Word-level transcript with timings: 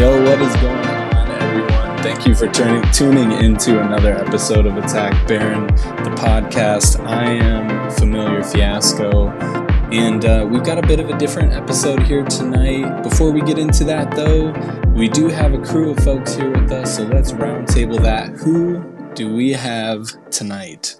Yo, 0.00 0.10
what 0.22 0.40
is 0.40 0.56
going 0.56 0.78
on, 0.78 1.30
everyone? 1.42 1.98
Thank 1.98 2.26
you 2.26 2.34
for 2.34 2.48
turning, 2.48 2.90
tuning 2.90 3.32
into 3.32 3.82
another 3.82 4.14
episode 4.14 4.64
of 4.64 4.78
Attack 4.78 5.28
Baron, 5.28 5.66
the 5.66 6.16
podcast. 6.16 6.98
I 7.06 7.24
am 7.24 7.90
Familiar 7.90 8.42
Fiasco, 8.42 9.28
and 9.92 10.24
uh, 10.24 10.48
we've 10.50 10.64
got 10.64 10.82
a 10.82 10.86
bit 10.86 11.00
of 11.00 11.10
a 11.10 11.18
different 11.18 11.52
episode 11.52 12.02
here 12.02 12.24
tonight. 12.24 13.02
Before 13.02 13.30
we 13.30 13.42
get 13.42 13.58
into 13.58 13.84
that, 13.84 14.16
though, 14.16 14.52
we 14.94 15.06
do 15.06 15.28
have 15.28 15.52
a 15.52 15.58
crew 15.58 15.90
of 15.90 15.98
folks 16.02 16.32
here 16.32 16.50
with 16.50 16.72
us, 16.72 16.96
so 16.96 17.02
let's 17.02 17.32
roundtable 17.32 18.00
that. 18.00 18.30
Who 18.38 18.82
do 19.12 19.30
we 19.30 19.52
have 19.52 20.08
tonight? 20.30 20.98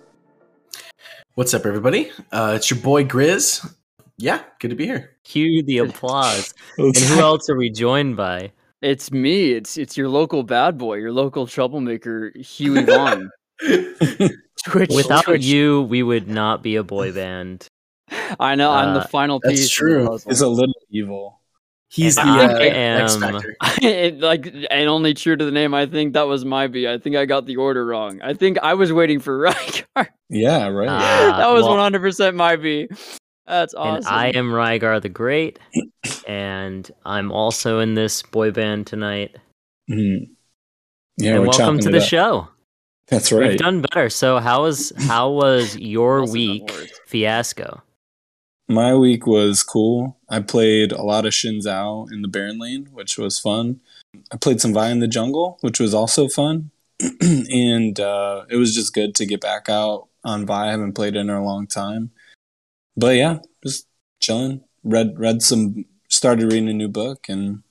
What's 1.37 1.55
up, 1.55 1.65
everybody? 1.65 2.11
Uh, 2.31 2.53
it's 2.57 2.71
your 2.71 2.81
boy 2.81 3.07
Grizz. 3.07 3.67
Yeah, 4.19 4.43
good 4.59 4.69
to 4.69 4.77
be 4.77 4.85
here. 4.85 5.17
Cue 5.25 5.63
the 5.63 5.79
applause. 5.79 6.53
and 6.77 6.95
who 6.95 7.19
else 7.19 7.49
are 7.49 7.57
we 7.57 7.71
joined 7.71 8.19
by? 8.19 8.53
It's 8.83 9.13
me. 9.13 9.53
It's 9.53 9.77
it's 9.77 9.97
your 9.97 10.09
local 10.09 10.43
bad 10.43 10.79
boy, 10.79 10.95
your 10.97 11.13
local 11.13 11.47
troublemaker, 11.47 12.33
Huey 12.37 12.83
Vaughn. 12.85 13.31
Twitch, 14.65 14.91
Without 14.91 15.25
Twitch. 15.25 15.45
you, 15.45 15.83
we 15.83 16.03
would 16.03 16.29
not 16.29 16.63
be 16.63 16.77
a 16.77 16.83
boy 16.83 17.13
band. 17.15 17.67
I 18.39 18.55
know. 18.55 18.73
I'm 18.73 18.95
the 18.95 19.01
uh, 19.01 19.07
final 19.07 19.41
piece. 19.41 19.61
That's 19.61 19.71
true. 19.71 20.19
He's 20.27 20.41
a 20.41 20.49
little 20.49 20.75
evil. 20.91 21.41
He's 21.89 22.17
and 22.17 22.29
the 22.29 22.33
uh, 22.33 22.59
am, 22.61 23.03
X 23.03 23.17
Factor. 23.17 23.57
like, 24.21 24.47
and 24.71 24.89
only 24.89 25.13
true 25.13 25.37
to 25.37 25.45
the 25.45 25.51
name. 25.51 25.75
I 25.75 25.87
think 25.87 26.13
that 26.15 26.29
was 26.29 26.45
my 26.45 26.69
B. 26.69 26.87
I 26.87 26.99
think 26.99 27.17
I 27.17 27.25
got 27.27 27.47
the 27.47 27.57
order 27.57 27.85
wrong. 27.85 28.21
I 28.23 28.35
think 28.35 28.59
I 28.63 28.75
was 28.75 28.93
waiting 28.93 29.19
for 29.19 29.41
Rygar. 29.41 30.07
Yeah, 30.29 30.69
right. 30.69 30.89
Uh, 30.89 31.37
that 31.39 31.53
was 31.53 31.65
well, 31.65 31.77
100% 31.91 32.37
my 32.37 32.55
B. 32.55 32.89
That's 33.51 33.75
awesome. 33.75 33.97
And 33.97 34.07
I 34.07 34.29
am 34.29 34.53
Rygar 34.53 35.03
the 35.03 35.09
Great, 35.09 35.59
and 36.29 36.89
I'm 37.05 37.33
also 37.33 37.81
in 37.81 37.95
this 37.95 38.23
boy 38.23 38.53
band 38.53 38.87
tonight. 38.87 39.37
Mm-hmm. 39.91 40.33
Yeah, 41.17 41.35
and 41.35 41.49
welcome 41.49 41.81
to 41.81 41.91
the 41.91 41.99
up. 41.99 42.05
show. 42.05 42.49
That's 43.09 43.33
right. 43.33 43.49
We've 43.49 43.59
done 43.59 43.81
better. 43.81 44.09
So 44.09 44.39
how 44.39 44.63
was 44.63 44.93
how 44.99 45.31
was 45.31 45.77
your 45.77 46.31
week 46.31 46.71
fiasco? 47.09 47.83
My 48.69 48.95
week 48.95 49.27
was 49.27 49.65
cool. 49.65 50.17
I 50.29 50.39
played 50.39 50.93
a 50.93 51.03
lot 51.03 51.27
of 51.27 51.33
Xin 51.33 51.67
Zhao 51.67 52.07
in 52.13 52.23
the 52.23 52.29
Baron 52.29 52.61
Lane, 52.61 52.89
which 52.93 53.19
was 53.19 53.41
fun. 53.41 53.81
I 54.31 54.37
played 54.37 54.61
some 54.61 54.73
Vi 54.73 54.91
in 54.91 55.01
the 55.01 55.09
Jungle, 55.09 55.59
which 55.61 55.81
was 55.81 55.93
also 55.93 56.29
fun. 56.29 56.71
and 57.21 57.99
uh, 57.99 58.45
it 58.49 58.57
was 58.57 58.77
just 58.77 58.95
good 58.95 59.17
to 59.17 59.27
get 59.27 59.41
back 59.41 59.69
out 59.69 60.07
on 60.23 60.47
Vi. 60.47 60.69
I 60.69 60.71
haven't 60.71 60.93
played 60.93 61.17
in 61.17 61.29
a 61.29 61.43
long 61.45 61.67
time 61.67 62.13
but 62.97 63.17
yeah, 63.17 63.39
just 63.65 63.87
chilling. 64.21 64.63
Read 64.85 65.19
read 65.19 65.43
some. 65.43 65.85
Started 66.09 66.53
reading 66.53 66.69
a 66.69 66.73
new 66.73 66.89
book, 66.89 67.27
and 67.29 67.63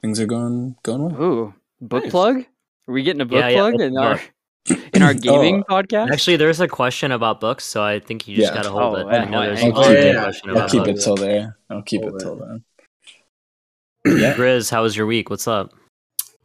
things 0.00 0.20
are 0.20 0.26
going 0.26 0.76
going 0.82 1.02
well. 1.02 1.22
Ooh, 1.22 1.54
book 1.80 2.04
nice. 2.04 2.10
plug? 2.10 2.36
Are 2.88 2.92
we 2.92 3.02
getting 3.02 3.20
a 3.20 3.26
book 3.26 3.40
yeah, 3.40 3.52
plug 3.52 3.74
yeah, 3.78 3.86
in 3.86 3.96
our 3.96 4.20
in 4.94 5.02
our 5.02 5.14
gaming 5.28 5.64
oh, 5.68 5.74
podcast? 5.74 6.10
Actually, 6.10 6.36
there's 6.36 6.60
a 6.60 6.68
question 6.68 7.12
about 7.12 7.40
books, 7.40 7.64
so 7.64 7.82
I 7.82 8.00
think 8.00 8.26
you 8.26 8.36
just 8.36 8.52
yeah. 8.52 8.62
gotta 8.62 8.70
hold 8.70 8.96
oh, 8.96 9.08
it. 9.08 9.12
I 9.12 9.24
know 9.26 9.42
there's 9.42 9.62
I'll, 9.62 9.72
keep, 9.72 9.96
it, 9.96 10.16
I'll 10.16 10.68
keep 10.68 10.86
it 10.86 11.00
till 11.00 11.16
there. 11.16 11.56
I'll 11.70 11.82
keep 11.82 12.02
hold 12.02 12.14
it 12.14 12.20
till 12.20 12.36
then. 12.36 12.64
yeah. 14.20 14.34
Grizz, 14.34 14.70
how 14.70 14.82
was 14.82 14.96
your 14.96 15.06
week? 15.06 15.30
What's 15.30 15.46
up? 15.46 15.72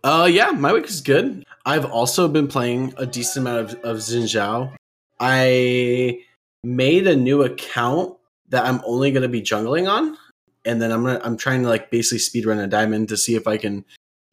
Uh, 0.04 0.28
yeah, 0.30 0.52
my 0.52 0.74
week 0.74 0.86
is 0.86 1.00
good. 1.00 1.46
I've 1.66 1.86
also 1.86 2.28
been 2.28 2.48
playing 2.48 2.94
a 2.98 3.06
decent 3.06 3.48
amount 3.48 3.72
of, 3.72 3.80
of 3.86 3.98
Xin 3.98 4.24
Zhao. 4.24 4.76
I 5.20 6.20
made 6.64 7.08
a 7.08 7.16
new 7.16 7.44
account 7.44 8.18
that 8.50 8.66
I'm 8.66 8.82
only 8.86 9.12
going 9.12 9.24
to 9.24 9.30
be 9.30 9.42
jungling 9.42 9.90
on, 9.90 10.18
and 10.66 10.82
then 10.82 10.92
I'm 10.92 11.04
gonna 11.04 11.20
I'm 11.24 11.38
trying 11.38 11.64
to 11.64 11.68
like 11.68 11.92
basically 11.92 12.20
speed 12.20 12.46
run 12.46 12.60
a 12.60 12.68
diamond 12.68 13.10
to 13.10 13.18
see 13.18 13.36
if 13.36 13.48
I 13.48 13.58
can 13.58 13.84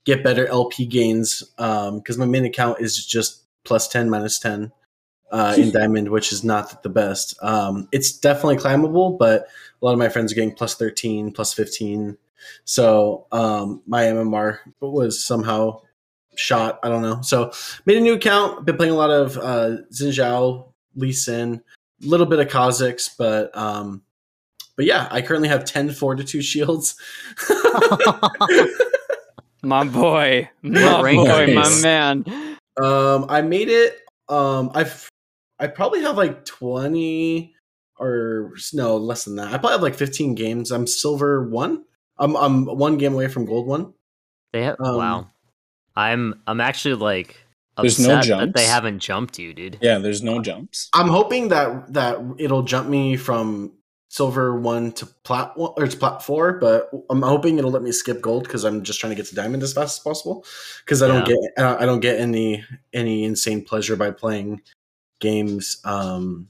get 0.05 0.23
better 0.23 0.47
LP 0.47 0.87
gains. 0.87 1.43
Um, 1.59 1.99
because 1.99 2.19
my 2.19 2.27
main 2.27 2.45
account 2.45 2.81
is 2.81 3.05
just 3.05 3.45
plus 3.65 3.89
ten 3.89 4.09
minus 4.09 4.39
ten 4.39 4.73
uh, 5.33 5.55
in 5.59 5.71
diamond, 5.73 6.11
which 6.11 6.33
is 6.33 6.45
not 6.45 6.83
the 6.83 6.89
best. 6.89 7.35
Um, 7.43 7.89
it's 7.93 8.13
definitely 8.13 8.59
climbable, 8.59 9.13
but 9.13 9.49
a 9.81 9.85
lot 9.85 9.93
of 9.93 9.99
my 9.99 10.09
friends 10.09 10.33
are 10.33 10.37
getting 10.37 10.55
plus 10.55 10.75
thirteen, 10.75 11.33
plus 11.33 11.53
fifteen. 11.53 12.17
So 12.65 13.27
um, 13.33 13.83
my 13.87 14.05
MMR 14.05 14.59
was 14.81 15.23
somehow 15.25 15.81
shot. 16.37 16.79
I 16.83 16.89
don't 16.89 17.03
know. 17.03 17.21
So 17.23 17.53
made 17.87 17.99
a 17.99 18.01
new 18.01 18.15
account. 18.15 18.65
Been 18.65 18.77
playing 18.77 18.93
a 18.93 18.97
lot 18.97 19.11
of 19.11 19.37
uh, 19.37 19.83
Xin 19.93 20.13
Zhao, 20.13 20.73
Lee 20.95 21.13
Sin 21.13 21.63
little 22.03 22.27
bit 22.27 22.39
of 22.39 22.49
Kha'Zix, 22.49 23.11
but 23.19 23.57
um, 23.57 24.03
but 24.77 24.87
yeah, 24.87 25.09
I 25.11 25.23
currently 25.23 25.49
have 25.49 25.65
10 25.65 25.93
fortitude 25.93 26.45
shields. 26.45 26.97
my 29.63 29.85
boy, 29.85 30.49
my 30.63 31.03
boy, 31.03 31.55
my 31.55 31.81
man. 31.83 32.25
Um, 32.83 33.27
I 33.29 33.43
made 33.43 33.69
it. 33.69 33.99
Um, 34.29 34.71
I've 34.75 35.09
I 35.59 35.67
probably 35.67 36.01
have 36.01 36.17
like 36.17 36.45
20 36.47 37.55
or 37.99 38.55
no 38.73 38.97
less 38.97 39.25
than 39.25 39.37
that. 39.37 39.49
I 39.49 39.59
probably 39.59 39.73
have 39.73 39.83
like 39.83 39.95
15 39.95 40.35
games. 40.35 40.71
I'm 40.71 40.87
silver 40.87 41.47
one. 41.47 41.85
I'm 42.19 42.37
I'm 42.37 42.65
one 42.65 42.97
game 42.97 43.13
away 43.13 43.29
from 43.29 43.45
gold 43.45 43.67
one. 43.67 43.93
They 44.53 44.63
have 44.63 44.77
um, 44.81 44.97
wow. 44.97 45.27
I'm 45.95 46.41
I'm 46.47 46.61
actually 46.61 46.95
like 46.95 47.37
there's 47.79 47.99
no 47.99 48.21
jumps. 48.21 48.47
That 48.47 48.55
they 48.55 48.67
haven't 48.67 48.99
jumped 49.01 49.39
you, 49.39 49.55
dude. 49.55 49.79
Yeah, 49.81 49.99
there's 49.99 50.23
no 50.23 50.41
jumps. 50.41 50.89
I'm 50.95 51.09
hoping 51.09 51.49
that 51.49 51.93
that 51.93 52.19
it'll 52.39 52.63
jump 52.63 52.89
me 52.89 53.17
from 53.17 53.73
silver 54.09 54.59
one 54.59 54.91
to 54.91 55.07
plat 55.07 55.57
one 55.57 55.73
or 55.77 55.87
to 55.87 55.97
plat 55.97 56.23
four, 56.23 56.55
but 56.55 56.91
I'm 57.09 57.23
hoping 57.23 57.59
it'll 57.59 57.71
let 57.71 57.83
me 57.83 57.93
skip 57.93 58.21
gold 58.21 58.45
because 58.45 58.65
I'm 58.65 58.83
just 58.83 59.01
trying 59.01 59.13
to 59.13 59.17
get 59.17 59.27
to 59.27 59.35
diamond 59.35 59.63
as 59.63 59.73
fast 59.73 59.99
as 59.99 60.03
possible. 60.03 60.45
Because 60.85 61.03
I 61.03 61.09
don't 61.09 61.27
get 61.27 61.39
I 61.59 61.87
don't 61.87 62.01
get 62.01 62.21
any 62.21 62.65
any 62.93 63.25
insane 63.25 63.65
pleasure 63.65 63.97
by 63.97 64.11
playing 64.11 64.63
games. 65.21 65.81
Um, 65.85 66.49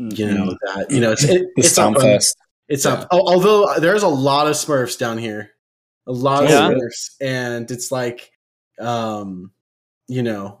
mm-hmm. 0.00 0.16
you 0.16 0.34
know 0.34 0.56
that 0.62 0.90
you 0.90 1.00
know 1.00 1.12
it's 1.12 1.24
it, 1.24 1.46
it's 1.56 1.76
not 1.76 2.00
fest. 2.00 2.36
It's 2.68 2.84
yeah. 2.84 3.04
Although 3.10 3.78
there's 3.78 4.02
a 4.02 4.08
lot 4.08 4.46
of 4.46 4.54
Smurfs 4.54 4.98
down 4.98 5.18
here, 5.18 5.52
a 6.06 6.12
lot 6.12 6.48
yeah. 6.48 6.68
of 6.68 6.72
Smurfs, 6.72 7.10
and 7.20 7.70
it's 7.70 7.92
like, 7.92 8.30
um, 8.80 9.52
you 10.08 10.22
know, 10.22 10.58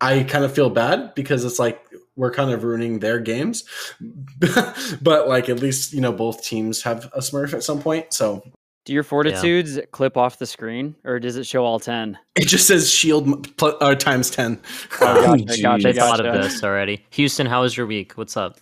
I 0.00 0.22
kind 0.24 0.44
of 0.44 0.54
feel 0.54 0.70
bad 0.70 1.14
because 1.14 1.44
it's 1.44 1.58
like 1.58 1.86
we're 2.16 2.30
kind 2.30 2.50
of 2.50 2.64
ruining 2.64 2.98
their 2.98 3.18
games. 3.18 3.64
but 5.02 5.28
like 5.28 5.48
at 5.48 5.60
least, 5.60 5.92
you 5.92 6.00
know, 6.00 6.12
both 6.12 6.42
teams 6.42 6.82
have 6.82 7.06
a 7.12 7.20
Smurf 7.20 7.54
at 7.54 7.62
some 7.62 7.80
point. 7.80 8.12
So 8.12 8.42
do 8.84 8.92
your 8.92 9.02
fortitudes 9.02 9.76
yeah. 9.76 9.82
clip 9.92 10.16
off 10.16 10.38
the 10.38 10.46
screen 10.46 10.94
or 11.04 11.18
does 11.18 11.36
it 11.36 11.46
show 11.46 11.64
all 11.64 11.80
10? 11.80 12.18
It 12.36 12.46
just 12.46 12.66
says 12.66 12.90
shield 12.90 13.56
pl- 13.56 13.78
uh, 13.80 13.94
times 13.94 14.30
10. 14.30 14.60
Oh, 15.00 15.36
gotcha, 15.36 15.44
gotcha, 15.62 15.82
They've 15.82 15.96
thought 15.96 16.24
of 16.24 16.42
this 16.42 16.62
already. 16.62 17.04
Houston, 17.10 17.46
how 17.46 17.62
was 17.62 17.76
your 17.76 17.86
week? 17.86 18.12
What's 18.12 18.36
up? 18.36 18.60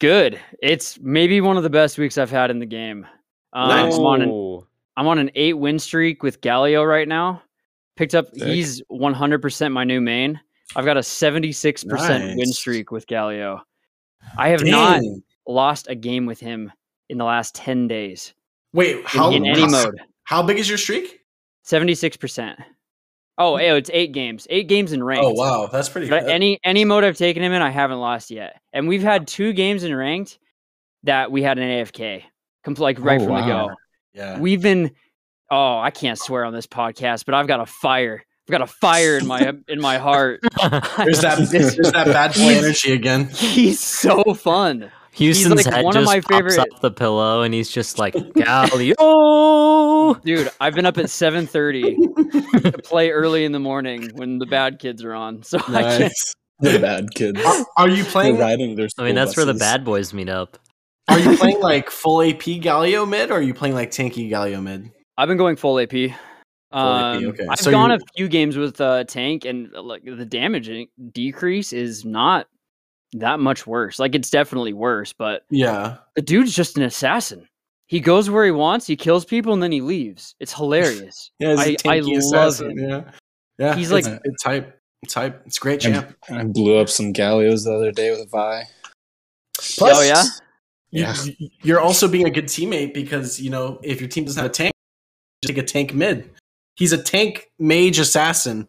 Good. 0.00 0.40
It's 0.62 0.98
maybe 1.00 1.40
one 1.40 1.56
of 1.56 1.64
the 1.64 1.70
best 1.70 1.98
weeks 1.98 2.16
I've 2.16 2.30
had 2.30 2.50
in 2.50 2.60
the 2.60 2.66
game. 2.66 3.06
Um, 3.52 3.68
nice. 3.68 3.94
I'm, 3.94 4.00
on 4.00 4.22
an, 4.22 4.60
I'm 4.96 5.06
on 5.06 5.18
an 5.18 5.30
eight 5.34 5.58
win 5.58 5.78
streak 5.78 6.22
with 6.22 6.40
Galio 6.40 6.88
right 6.88 7.08
now. 7.08 7.42
Picked 7.98 8.14
up. 8.14 8.28
Sick. 8.32 8.46
He's 8.46 8.80
100% 8.92 9.72
my 9.72 9.82
new 9.82 10.00
main. 10.00 10.40
I've 10.76 10.84
got 10.84 10.96
a 10.96 11.00
76% 11.00 11.84
nice. 11.84 12.36
win 12.36 12.46
streak 12.52 12.92
with 12.92 13.08
Galio. 13.08 13.58
I 14.36 14.50
have 14.50 14.60
Dang. 14.60 14.70
not 14.70 15.02
lost 15.48 15.88
a 15.88 15.96
game 15.96 16.24
with 16.24 16.38
him 16.38 16.70
in 17.08 17.18
the 17.18 17.24
last 17.24 17.56
10 17.56 17.88
days. 17.88 18.34
Wait, 18.72 19.04
how 19.04 19.30
in, 19.32 19.44
in 19.44 19.50
any 19.50 19.62
how, 19.62 19.68
mode? 19.68 20.00
How 20.22 20.42
big 20.44 20.60
is 20.60 20.68
your 20.68 20.78
streak? 20.78 21.18
76%. 21.66 22.54
Oh, 23.36 23.56
hmm. 23.56 23.62
it's 23.62 23.90
eight 23.92 24.12
games. 24.12 24.46
Eight 24.48 24.68
games 24.68 24.92
in 24.92 25.02
ranked. 25.02 25.24
Oh 25.24 25.32
wow, 25.32 25.68
that's 25.70 25.88
pretty 25.88 26.08
good. 26.08 26.24
Any 26.24 26.58
any 26.64 26.84
mode 26.84 27.04
I've 27.04 27.16
taken 27.16 27.40
him 27.40 27.52
in, 27.52 27.62
I 27.62 27.70
haven't 27.70 28.00
lost 28.00 28.32
yet. 28.32 28.60
And 28.72 28.88
we've 28.88 29.02
had 29.02 29.28
two 29.28 29.52
games 29.52 29.84
in 29.84 29.94
ranked 29.94 30.40
that 31.04 31.30
we 31.30 31.40
had 31.42 31.56
an 31.56 31.68
AFK. 31.68 32.24
Like 32.66 32.98
right 32.98 33.20
oh, 33.20 33.24
from 33.24 33.34
wow. 33.34 33.40
the 33.40 33.46
go. 33.46 33.74
Yeah. 34.12 34.40
We've 34.40 34.60
been 34.60 34.90
oh, 35.50 35.78
I 35.78 35.90
can't 35.90 36.18
swear 36.18 36.44
on 36.44 36.52
this 36.52 36.66
podcast, 36.66 37.24
but 37.24 37.34
I've 37.34 37.46
got 37.46 37.60
a 37.60 37.66
fire. 37.66 38.22
I've 38.48 38.52
got 38.52 38.62
a 38.62 38.66
fire 38.66 39.18
in 39.18 39.26
my 39.26 39.52
in 39.68 39.80
my 39.80 39.98
heart. 39.98 40.40
there's 40.96 41.20
that 41.20 41.38
there's 41.50 41.92
that 41.92 42.06
bad 42.06 42.34
boy 42.34 42.56
energy 42.56 42.92
again. 42.92 43.28
He's 43.28 43.80
so 43.80 44.34
fun. 44.34 44.90
Houston's 45.12 45.66
like 45.66 45.74
head 45.74 45.84
one 45.84 45.94
just 45.94 46.02
of 46.02 46.06
my 46.06 46.20
favorite 46.20 46.58
up 46.58 46.80
the 46.80 46.90
pillow, 46.92 47.42
and 47.42 47.52
he's 47.52 47.68
just 47.70 47.98
like 47.98 48.14
Galio. 48.36 48.94
Dude, 50.22 50.50
I've 50.60 50.74
been 50.74 50.86
up 50.86 50.96
at 50.96 51.10
seven 51.10 51.46
thirty 51.46 51.96
to 51.96 52.80
play 52.84 53.10
early 53.10 53.44
in 53.44 53.52
the 53.52 53.58
morning 53.58 54.10
when 54.14 54.38
the 54.38 54.46
bad 54.46 54.78
kids 54.78 55.02
are 55.02 55.14
on. 55.14 55.42
So 55.42 55.58
nice. 55.68 55.84
I 55.84 55.98
can't. 55.98 56.12
The 56.60 56.78
bad 56.78 57.14
kids. 57.14 57.40
Are, 57.44 57.66
are 57.76 57.88
you 57.88 58.04
playing? 58.04 58.36
They're 58.36 58.46
riding 58.46 58.76
their. 58.76 58.88
I 58.98 59.04
mean, 59.04 59.14
that's 59.14 59.30
buses. 59.30 59.46
where 59.46 59.52
the 59.52 59.58
bad 59.58 59.84
boys 59.84 60.14
meet 60.14 60.28
up. 60.28 60.56
Are 61.08 61.18
you 61.18 61.36
playing 61.36 61.60
like 61.60 61.90
full 61.90 62.22
AP 62.22 62.42
Galio 62.60 63.08
mid, 63.08 63.30
or 63.30 63.38
are 63.38 63.42
you 63.42 63.54
playing 63.54 63.74
like 63.74 63.90
tanky 63.90 64.30
Galio 64.30 64.62
mid? 64.62 64.90
I've 65.18 65.26
been 65.26 65.36
going 65.36 65.56
full 65.56 65.80
AP. 65.80 65.90
Full 65.90 66.12
um, 66.72 67.16
AP 67.16 67.24
okay. 67.30 67.46
I've 67.50 67.58
so 67.58 67.72
gone 67.72 67.90
a 67.90 67.98
few 68.16 68.28
games 68.28 68.56
with 68.56 68.80
uh, 68.80 69.02
tank, 69.04 69.44
and 69.44 69.74
uh, 69.74 69.82
like 69.82 70.04
the 70.04 70.24
damage 70.24 70.70
decrease 71.12 71.72
is 71.72 72.04
not 72.04 72.46
that 73.14 73.40
much 73.40 73.66
worse. 73.66 73.98
Like 73.98 74.14
it's 74.14 74.30
definitely 74.30 74.72
worse, 74.72 75.12
but 75.12 75.42
yeah, 75.50 75.96
the 76.14 76.22
dude's 76.22 76.54
just 76.54 76.76
an 76.76 76.84
assassin. 76.84 77.48
he 77.88 78.00
goes 78.00 78.30
where 78.30 78.44
he 78.44 78.52
wants, 78.52 78.86
he 78.86 78.96
kills 78.96 79.24
people, 79.24 79.52
and 79.52 79.62
then 79.62 79.72
he 79.72 79.80
leaves. 79.80 80.36
It's 80.38 80.54
hilarious. 80.54 81.32
yeah, 81.40 81.56
I, 81.58 81.76
I 81.84 82.00
love 82.04 82.60
him. 82.60 82.78
Yeah, 82.78 83.10
yeah. 83.58 83.74
He's 83.74 83.90
like 83.90 84.04
it's 84.06 84.42
hype. 84.44 84.78
It's 85.02 85.14
hype. 85.14 85.42
It's 85.46 85.58
great 85.58 85.80
champ. 85.80 86.16
I, 86.30 86.40
I 86.40 86.44
blew 86.44 86.76
up 86.76 86.88
some 86.88 87.12
Galios 87.12 87.64
the 87.64 87.72
other 87.72 87.90
day 87.90 88.10
with 88.10 88.20
a 88.20 88.26
Vi. 88.26 88.62
Plus, 89.78 89.98
oh 89.98 90.02
yeah. 90.02 90.22
Yeah. 90.90 91.14
You're 91.62 91.80
also 91.80 92.08
being 92.08 92.26
a 92.26 92.30
good 92.30 92.46
teammate 92.46 92.94
because 92.94 93.40
you 93.40 93.50
know 93.50 93.80
if 93.82 94.00
your 94.00 94.08
team 94.08 94.24
doesn't 94.24 94.40
have 94.40 94.50
a 94.50 94.54
tank, 94.54 94.72
just 95.42 95.54
take 95.54 95.62
a 95.62 95.66
tank 95.66 95.94
mid. 95.94 96.30
He's 96.74 96.92
a 96.92 97.02
tank 97.02 97.50
mage 97.58 97.98
assassin. 97.98 98.68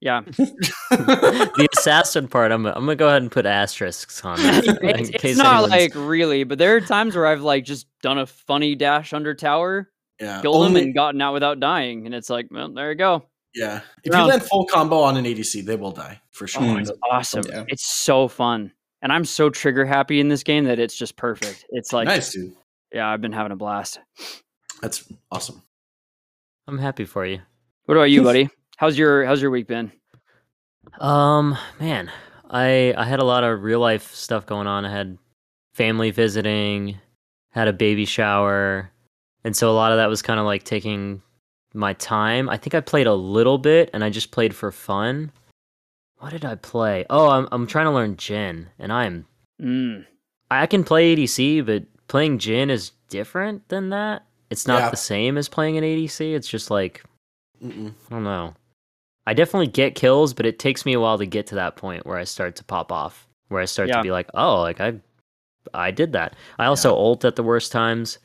Yeah. 0.00 0.22
the 0.26 1.68
assassin 1.76 2.26
part, 2.26 2.52
I'm, 2.52 2.64
I'm 2.66 2.74
gonna 2.74 2.96
go 2.96 3.08
ahead 3.08 3.22
and 3.22 3.30
put 3.30 3.44
asterisks 3.44 4.24
on 4.24 4.36
that. 4.42 4.64
it's, 4.82 5.10
it's 5.22 5.38
not 5.38 5.68
like 5.68 5.92
really, 5.94 6.44
but 6.44 6.58
there 6.58 6.74
are 6.76 6.80
times 6.80 7.14
where 7.14 7.26
I've 7.26 7.42
like 7.42 7.64
just 7.64 7.86
done 8.02 8.18
a 8.18 8.26
funny 8.26 8.74
dash 8.74 9.12
under 9.12 9.34
tower, 9.34 9.90
yeah, 10.18 10.40
killed 10.40 10.56
Only... 10.56 10.80
him 10.80 10.86
and 10.86 10.94
gotten 10.94 11.20
out 11.20 11.34
without 11.34 11.60
dying, 11.60 12.06
and 12.06 12.14
it's 12.14 12.30
like, 12.30 12.48
well, 12.50 12.70
there 12.70 12.90
you 12.90 12.96
go. 12.96 13.24
Yeah, 13.54 13.80
if 14.04 14.14
you 14.14 14.22
land 14.22 14.42
full 14.42 14.64
combo 14.66 15.00
on 15.00 15.16
an 15.16 15.24
ADC, 15.24 15.64
they 15.66 15.76
will 15.76 15.90
die 15.90 16.20
for 16.30 16.44
oh, 16.44 16.46
sure. 16.46 16.62
Oh, 16.62 16.76
it's 16.76 16.92
awesome! 17.10 17.44
Yeah. 17.46 17.64
It's 17.68 17.84
so 17.84 18.26
fun, 18.26 18.72
and 19.02 19.12
I'm 19.12 19.24
so 19.24 19.50
trigger 19.50 19.84
happy 19.84 20.20
in 20.20 20.28
this 20.28 20.42
game 20.42 20.64
that 20.64 20.78
it's 20.78 20.96
just 20.96 21.16
perfect. 21.16 21.66
It's 21.70 21.92
like 21.92 22.06
nice, 22.06 22.32
dude. 22.32 22.54
Yeah, 22.92 23.08
I've 23.08 23.20
been 23.20 23.32
having 23.32 23.52
a 23.52 23.56
blast. 23.56 23.98
That's 24.80 25.04
awesome. 25.30 25.62
I'm 26.70 26.78
happy 26.78 27.04
for 27.04 27.26
you. 27.26 27.40
What 27.86 27.96
about 27.96 28.12
you, 28.12 28.22
buddy? 28.22 28.48
How's 28.76 28.96
your 28.96 29.24
How's 29.24 29.42
your 29.42 29.50
week 29.50 29.66
been? 29.66 29.90
Um, 31.00 31.58
man, 31.80 32.12
I 32.48 32.94
I 32.96 33.04
had 33.04 33.18
a 33.18 33.24
lot 33.24 33.42
of 33.42 33.64
real 33.64 33.80
life 33.80 34.14
stuff 34.14 34.46
going 34.46 34.68
on. 34.68 34.84
I 34.84 34.90
had 34.92 35.18
family 35.74 36.12
visiting, 36.12 36.96
had 37.50 37.66
a 37.66 37.72
baby 37.72 38.04
shower, 38.04 38.88
and 39.42 39.56
so 39.56 39.68
a 39.68 39.74
lot 39.74 39.90
of 39.90 39.98
that 39.98 40.08
was 40.08 40.22
kind 40.22 40.38
of 40.38 40.46
like 40.46 40.62
taking 40.62 41.22
my 41.74 41.92
time. 41.94 42.48
I 42.48 42.56
think 42.56 42.76
I 42.76 42.80
played 42.80 43.08
a 43.08 43.14
little 43.14 43.58
bit, 43.58 43.90
and 43.92 44.04
I 44.04 44.10
just 44.10 44.30
played 44.30 44.54
for 44.54 44.70
fun. 44.70 45.32
What 46.18 46.30
did 46.30 46.44
I 46.44 46.54
play? 46.54 47.04
Oh, 47.10 47.30
I'm 47.30 47.48
I'm 47.50 47.66
trying 47.66 47.86
to 47.86 47.92
learn 47.92 48.14
Jhin, 48.14 48.66
and 48.78 48.92
I'm 48.92 49.26
mm. 49.60 50.06
I 50.52 50.68
can 50.68 50.84
play 50.84 51.16
ADC, 51.16 51.66
but 51.66 51.82
playing 52.06 52.38
Jhin 52.38 52.70
is 52.70 52.92
different 53.08 53.68
than 53.70 53.88
that. 53.88 54.22
It's 54.50 54.66
not 54.66 54.80
yeah. 54.80 54.90
the 54.90 54.96
same 54.96 55.38
as 55.38 55.48
playing 55.48 55.78
an 55.78 55.84
ADC. 55.84 56.34
It's 56.34 56.48
just 56.48 56.70
like 56.70 57.02
Mm-mm. 57.62 57.92
I 58.10 58.14
don't 58.14 58.24
know. 58.24 58.54
I 59.26 59.34
definitely 59.34 59.68
get 59.68 59.94
kills, 59.94 60.32
but 60.34 60.46
it 60.46 60.58
takes 60.58 60.86
me 60.86 60.94
a 60.94 61.00
while 61.00 61.18
to 61.18 61.26
get 61.26 61.46
to 61.48 61.54
that 61.56 61.76
point 61.76 62.06
where 62.06 62.18
I 62.18 62.24
start 62.24 62.56
to 62.56 62.64
pop 62.64 62.90
off, 62.90 63.28
where 63.48 63.62
I 63.62 63.66
start 63.66 63.88
yeah. 63.88 63.96
to 63.96 64.02
be 64.02 64.10
like, 64.10 64.28
oh, 64.34 64.60
like 64.60 64.80
I, 64.80 64.94
I 65.74 65.90
did 65.90 66.12
that. 66.12 66.34
I 66.58 66.66
also 66.66 66.90
yeah. 66.90 67.00
ult 67.00 67.24
at 67.24 67.36
the 67.36 67.42
worst 67.42 67.70
times. 67.70 68.18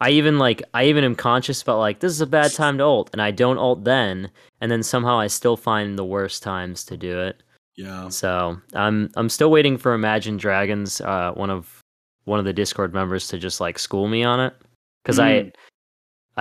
I 0.00 0.10
even 0.10 0.38
like 0.38 0.62
I 0.74 0.84
even 0.84 1.02
am 1.02 1.16
conscious 1.16 1.60
about 1.60 1.80
like 1.80 1.98
this 1.98 2.12
is 2.12 2.20
a 2.20 2.26
bad 2.26 2.52
time 2.52 2.78
to 2.78 2.84
ult, 2.84 3.10
and 3.12 3.20
I 3.20 3.32
don't 3.32 3.58
ult 3.58 3.82
then, 3.84 4.30
and 4.60 4.70
then 4.70 4.82
somehow 4.82 5.18
I 5.18 5.26
still 5.26 5.56
find 5.56 5.98
the 5.98 6.04
worst 6.04 6.42
times 6.42 6.84
to 6.84 6.96
do 6.96 7.20
it. 7.20 7.42
Yeah. 7.76 8.08
So 8.08 8.58
I'm 8.74 9.10
I'm 9.16 9.28
still 9.28 9.50
waiting 9.50 9.76
for 9.76 9.92
Imagine 9.94 10.36
Dragons, 10.36 11.00
uh, 11.00 11.32
one 11.32 11.50
of 11.50 11.80
one 12.26 12.38
of 12.38 12.44
the 12.44 12.52
Discord 12.52 12.94
members 12.94 13.26
to 13.28 13.38
just 13.38 13.60
like 13.60 13.76
school 13.76 14.06
me 14.06 14.22
on 14.22 14.38
it, 14.38 14.54
because 15.02 15.18
mm. 15.18 15.22
I 15.24 15.52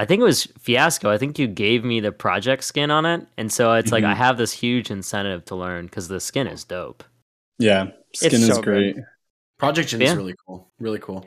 I 0.01 0.06
think 0.06 0.21
it 0.21 0.25
was 0.25 0.44
Fiasco. 0.59 1.09
I 1.09 1.18
think 1.18 1.39
you 1.39 1.48
gave 1.48 1.83
me 1.83 2.00
the 2.00 2.12
project 2.12 2.63
skin 2.63 2.92
on 2.92 3.06
it, 3.06 3.25
and 3.38 3.51
so 3.51 3.74
it's 3.74 3.88
mm-hmm. 3.88 3.94
like 3.94 4.04
I 4.04 4.12
mm-hmm. 4.12 4.18
have 4.18 4.38
this 4.38 4.54
huge 4.54 4.92
incentive 4.92 5.44
to 5.45 5.56
learn 5.56 5.86
because 5.86 6.07
the 6.07 6.19
skin 6.19 6.45
is 6.45 6.63
dope. 6.63 7.04
Yeah, 7.57 7.88
skin 8.13 8.27
it's 8.27 8.36
is 8.36 8.48
so 8.48 8.62
great. 8.62 8.95
Good. 8.95 9.04
Project 9.57 9.89
Jhin 9.89 10.01
yeah. 10.01 10.12
is 10.12 10.15
really 10.15 10.36
cool. 10.45 10.69
Really 10.80 11.00
cool. 11.00 11.25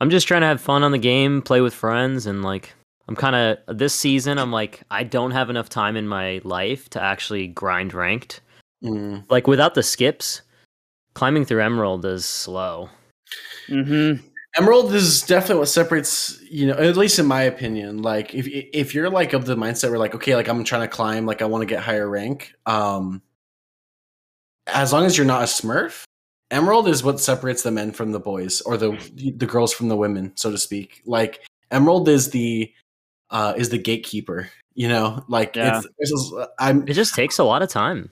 I'm 0.00 0.10
just 0.10 0.28
trying 0.28 0.42
to 0.42 0.46
have 0.46 0.60
fun 0.60 0.82
on 0.82 0.92
the 0.92 0.98
game, 0.98 1.40
play 1.40 1.62
with 1.62 1.72
friends, 1.72 2.26
and 2.26 2.42
like 2.42 2.74
I'm 3.08 3.16
kind 3.16 3.34
of 3.34 3.78
this 3.78 3.94
season. 3.94 4.38
I'm 4.38 4.52
like 4.52 4.82
I 4.90 5.04
don't 5.04 5.30
have 5.30 5.48
enough 5.48 5.68
time 5.70 5.96
in 5.96 6.06
my 6.06 6.40
life 6.44 6.90
to 6.90 7.02
actually 7.02 7.46
grind 7.48 7.94
ranked. 7.94 8.40
Mm. 8.84 9.24
Like 9.30 9.46
without 9.46 9.74
the 9.74 9.82
skips, 9.82 10.42
climbing 11.14 11.44
through 11.44 11.62
Emerald 11.62 12.04
is 12.04 12.24
slow. 12.24 12.90
Mm-hmm. 13.68 14.26
Emerald 14.56 14.92
is 14.92 15.22
definitely 15.22 15.60
what 15.60 15.68
separates, 15.68 16.40
you 16.50 16.66
know, 16.66 16.74
at 16.74 16.96
least 16.96 17.18
in 17.18 17.26
my 17.26 17.42
opinion. 17.42 18.02
Like 18.02 18.34
if 18.34 18.46
if 18.46 18.94
you're 18.94 19.08
like 19.08 19.32
of 19.32 19.46
the 19.46 19.56
mindset 19.56 19.88
where 19.88 19.98
like, 19.98 20.14
okay, 20.14 20.34
like 20.34 20.48
I'm 20.48 20.62
trying 20.64 20.82
to 20.82 20.88
climb, 20.88 21.24
like 21.24 21.40
I 21.40 21.46
want 21.46 21.62
to 21.62 21.66
get 21.66 21.82
higher 21.82 22.08
rank, 22.08 22.54
um 22.66 23.22
as 24.66 24.92
long 24.92 25.06
as 25.06 25.16
you're 25.16 25.26
not 25.26 25.42
a 25.42 25.46
smurf, 25.46 26.04
Emerald 26.50 26.86
is 26.86 27.02
what 27.02 27.18
separates 27.18 27.62
the 27.62 27.70
men 27.70 27.92
from 27.92 28.12
the 28.12 28.20
boys 28.20 28.60
or 28.60 28.76
the 28.76 28.90
the 29.36 29.46
girls 29.46 29.72
from 29.72 29.88
the 29.88 29.96
women, 29.96 30.32
so 30.36 30.50
to 30.50 30.58
speak. 30.58 31.00
Like 31.06 31.46
Emerald 31.70 32.08
is 32.08 32.30
the 32.30 32.70
uh 33.30 33.54
is 33.56 33.70
the 33.70 33.78
gatekeeper, 33.78 34.50
you 34.74 34.88
know? 34.88 35.24
Like 35.28 35.56
yeah. 35.56 35.78
it's, 35.78 35.88
it's 35.98 36.34
I'm 36.58 36.86
It 36.86 36.92
just 36.92 37.14
takes 37.14 37.38
a 37.38 37.44
lot 37.44 37.62
of 37.62 37.70
time. 37.70 38.10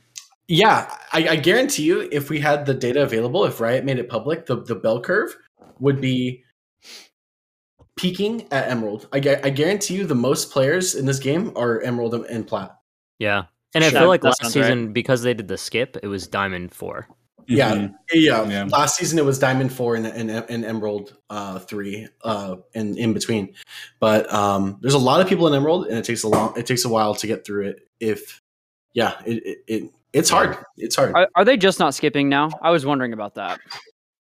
Yeah, 0.49 0.93
I, 1.13 1.29
I 1.29 1.37
guarantee 1.37 1.85
you, 1.85 2.09
if 2.11 2.29
we 2.29 2.41
had 2.41 2.67
the 2.67 2.75
data 2.75 3.03
available, 3.05 3.45
if 3.45 3.61
Riot 3.61 3.85
made 3.85 4.01
it 4.01 4.09
public, 4.09 4.47
the, 4.47 4.57
the 4.57 4.75
bell 4.75 5.01
curve 5.01 5.37
would 5.81 6.01
be 6.01 6.45
peaking 7.97 8.47
at 8.53 8.69
Emerald. 8.69 9.09
I, 9.13 9.19
I 9.19 9.51
guarantee 9.51 9.97
you 9.97 10.07
the 10.07 10.15
most 10.15 10.51
players 10.51 10.95
in 10.95 11.07
this 11.07 11.19
game 11.19 11.53
are 11.57 11.81
Emerald 11.81 12.15
and 12.15 12.47
Plat. 12.47 12.77
Yeah. 13.19 13.45
And 13.75 13.85
I 13.85 13.91
feel 13.91 14.09
like 14.09 14.25
last 14.25 14.45
season, 14.47 14.87
right. 14.87 14.93
because 14.93 15.23
they 15.23 15.35
did 15.35 15.49
the 15.49 15.59
skip, 15.59 15.97
it 16.03 16.09
was 16.09 16.27
Diamond 16.27 16.75
4. 16.75 17.07
Yeah, 17.51 17.75
mm-hmm. 17.75 17.95
yeah, 18.13 18.49
yeah. 18.49 18.65
Last 18.65 18.97
season 18.97 19.19
it 19.19 19.25
was 19.25 19.39
Diamond 19.39 19.73
Four 19.73 19.97
and, 19.97 20.07
and, 20.07 20.31
and 20.31 20.65
Emerald 20.65 21.17
uh, 21.31 21.59
Three, 21.59 22.07
uh, 22.23 22.57
and 22.77 22.97
in 22.97 23.13
between. 23.13 23.55
But 23.99 24.33
um, 24.33 24.79
there's 24.81 24.95
a 24.95 24.99
lot 24.99 25.21
of 25.21 25.27
people 25.27 25.49
in 25.49 25.55
Emerald, 25.55 25.87
and 25.87 25.99
it 25.99 26.05
takes 26.05 26.23
a 26.23 26.29
long, 26.29 26.57
it 26.57 26.65
takes 26.65 26.85
a 26.85 26.89
while 26.89 27.13
to 27.17 27.27
get 27.27 27.45
through 27.45 27.69
it. 27.71 27.89
If 27.99 28.41
yeah, 28.95 29.15
it, 29.27 29.45
it, 29.45 29.59
it 29.67 29.91
it's 30.13 30.31
hard. 30.31 30.59
It's 30.77 30.95
hard. 30.95 31.15
Are, 31.15 31.29
are, 31.35 31.45
they 31.45 31.57
just 31.57 31.81
not 31.81 31.93
skipping 31.95 32.29
now? 32.29 32.51
I 32.63 32.71
was 32.71 32.87
wondering 32.87 33.13
about 33.13 33.35
that. 33.35 33.59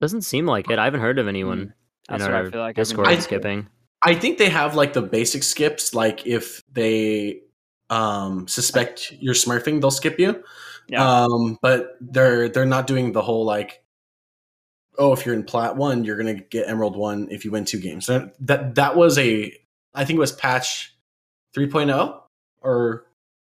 Doesn't 0.00 0.22
seem 0.22 0.46
like 0.46 0.70
it. 0.70 0.78
I 0.78 0.84
haven't 0.84 1.00
heard 1.00 1.18
of 1.18 1.28
anyone 1.28 1.74
mm. 2.10 2.14
in 2.14 2.22
our 2.22 2.50
like 2.50 2.76
Discord 2.76 3.08
I 3.08 3.18
skipping. 3.18 3.68
I 4.02 4.14
think 4.14 4.38
they 4.38 4.48
have 4.48 4.74
like 4.74 4.94
the 4.94 5.02
basic 5.02 5.42
skips. 5.42 5.94
Like 5.94 6.26
if 6.26 6.62
they 6.72 7.42
um, 7.90 8.48
suspect 8.48 9.12
you're 9.12 9.34
smurfing, 9.34 9.80
they'll 9.80 9.90
skip 9.90 10.18
you. 10.18 10.42
Yeah. 10.88 11.24
Um, 11.24 11.58
but 11.60 11.96
they're 12.00 12.48
they're 12.48 12.64
not 12.64 12.86
doing 12.86 13.12
the 13.12 13.22
whole 13.22 13.44
like, 13.44 13.82
oh, 14.98 15.12
if 15.12 15.26
you're 15.26 15.34
in 15.34 15.44
plat 15.44 15.76
one, 15.76 16.04
you're 16.04 16.16
gonna 16.16 16.34
get 16.34 16.68
emerald 16.68 16.96
one 16.96 17.28
if 17.30 17.44
you 17.44 17.50
win 17.50 17.64
two 17.64 17.78
games. 17.78 18.06
That 18.06 18.34
that, 18.46 18.74
that 18.76 18.96
was 18.96 19.18
a 19.18 19.54
I 19.94 20.04
think 20.04 20.16
it 20.16 20.20
was 20.20 20.32
patch 20.32 20.96
3.0 21.56 22.20
or 22.62 23.06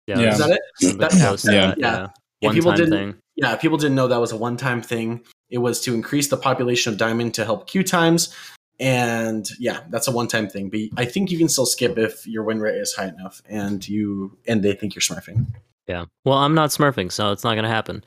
yeah, 0.08 0.20
is 0.20 0.40
that 0.40 0.50
it? 0.50 0.98
That, 0.98 1.14
yeah, 1.14 1.52
yeah. 1.52 1.74
yeah. 1.78 2.08
yeah. 2.42 2.52
people 2.52 2.72
didn't, 2.72 2.92
thing. 2.92 3.16
yeah, 3.36 3.56
people 3.58 3.78
didn't 3.78 3.96
know 3.96 4.08
that 4.08 4.20
was 4.20 4.32
a 4.32 4.38
one 4.38 4.58
time 4.58 4.82
thing. 4.82 5.22
It 5.50 5.60
was 5.60 5.82
to 5.82 5.94
increase 5.94 6.28
the 6.28 6.38
population 6.38 6.94
of 6.94 7.00
diamond 7.00 7.34
to 7.36 7.46
help 7.46 7.68
queue 7.68 7.84
times. 7.84 8.34
And 8.80 9.50
yeah, 9.60 9.82
that's 9.90 10.08
a 10.08 10.12
one-time 10.12 10.48
thing. 10.48 10.70
But 10.70 10.82
I 10.96 11.06
think 11.06 11.32
you 11.32 11.38
can 11.38 11.50
still 11.50 11.66
skip 11.66 11.98
if 11.98 12.26
your 12.26 12.44
win 12.44 12.62
rate 12.62 12.76
is 12.76 12.94
high 12.94 13.08
enough, 13.08 13.42
and 13.50 13.86
you 13.88 14.38
and 14.48 14.64
they 14.64 14.74
think 14.74 14.96
you're 14.96 15.02
smurfing. 15.02 15.48
Yeah. 15.88 16.06
Well, 16.24 16.38
I'm 16.38 16.54
not 16.54 16.70
smurfing, 16.70 17.12
so 17.12 17.32
it's 17.32 17.44
not 17.44 17.56
going 17.56 17.64
to 17.64 17.70
happen. 17.70 18.04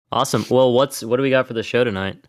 awesome. 0.12 0.44
Well, 0.50 0.72
what's 0.72 1.04
what 1.04 1.18
do 1.18 1.22
we 1.22 1.30
got 1.30 1.46
for 1.46 1.52
the 1.52 1.62
show 1.62 1.84
tonight? 1.84 2.26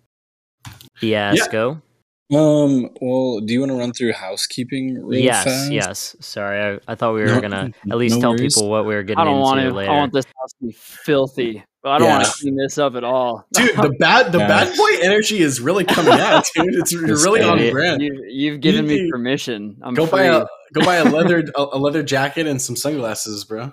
Fiasco. 0.97 1.81
Yeah. 2.29 2.39
Um. 2.39 2.89
Well, 3.01 3.39
do 3.39 3.53
you 3.53 3.59
want 3.61 3.71
to 3.71 3.77
run 3.77 3.93
through 3.93 4.13
housekeeping? 4.13 5.03
Real 5.05 5.21
yes. 5.21 5.43
Fast? 5.43 5.71
Yes. 5.71 6.15
Sorry, 6.19 6.59
I, 6.59 6.91
I 6.91 6.95
thought 6.95 7.13
we 7.13 7.21
were 7.21 7.27
no, 7.27 7.41
gonna 7.41 7.71
at 7.89 7.97
least 7.97 8.15
no 8.15 8.21
tell 8.21 8.31
worries. 8.31 8.55
people 8.55 8.69
what 8.69 8.85
we 8.85 8.95
were 8.95 9.03
getting 9.03 9.19
I 9.19 9.23
don't 9.23 9.39
want 9.39 9.61
to, 9.61 9.71
later. 9.71 9.91
I 9.91 9.95
want 9.95 10.11
this 10.11 10.25
house 10.25 10.51
to 10.59 10.67
be 10.67 10.71
filthy. 10.73 11.63
But 11.85 11.91
I 11.91 11.97
don't 11.99 12.07
yeah. 12.07 12.17
want 12.17 12.25
to 12.25 12.33
clean 12.41 12.55
this 12.55 12.79
up 12.79 12.95
at 12.95 13.03
all. 13.03 13.45
Dude, 13.53 13.75
the 13.77 13.89
bad 13.99 14.31
the 14.31 14.39
yeah. 14.39 14.47
bad 14.47 14.75
boy 14.75 14.89
energy 15.03 15.37
is 15.37 15.61
really 15.61 15.83
coming 15.83 16.19
out, 16.19 16.43
dude. 16.55 16.65
It's, 16.79 16.91
it's 16.91 17.23
really 17.23 17.43
on 17.43 17.59
brand. 17.69 18.01
You, 18.01 18.53
have 18.53 18.61
given 18.61 18.89
you, 18.89 19.03
me 19.03 19.11
permission. 19.11 19.77
I'm 19.83 19.93
go 19.93 20.07
free. 20.07 20.21
buy 20.21 20.23
a 20.23 20.47
go 20.73 20.83
buy 20.83 20.95
a 20.95 21.03
leather 21.11 21.43
a, 21.53 21.77
leather 21.77 22.01
jacket 22.01 22.47
and 22.47 22.59
some 22.59 22.75
sunglasses, 22.75 23.43
bro. 23.43 23.71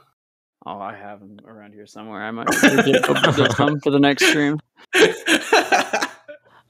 Oh, 0.66 0.78
I 0.78 0.94
have 0.94 1.20
them 1.20 1.38
around 1.46 1.72
here 1.72 1.86
somewhere. 1.86 2.22
I 2.22 2.30
might 2.32 2.48
come 2.48 3.80
for 3.80 3.90
the 3.90 3.98
next 3.98 4.26
stream. 4.26 4.60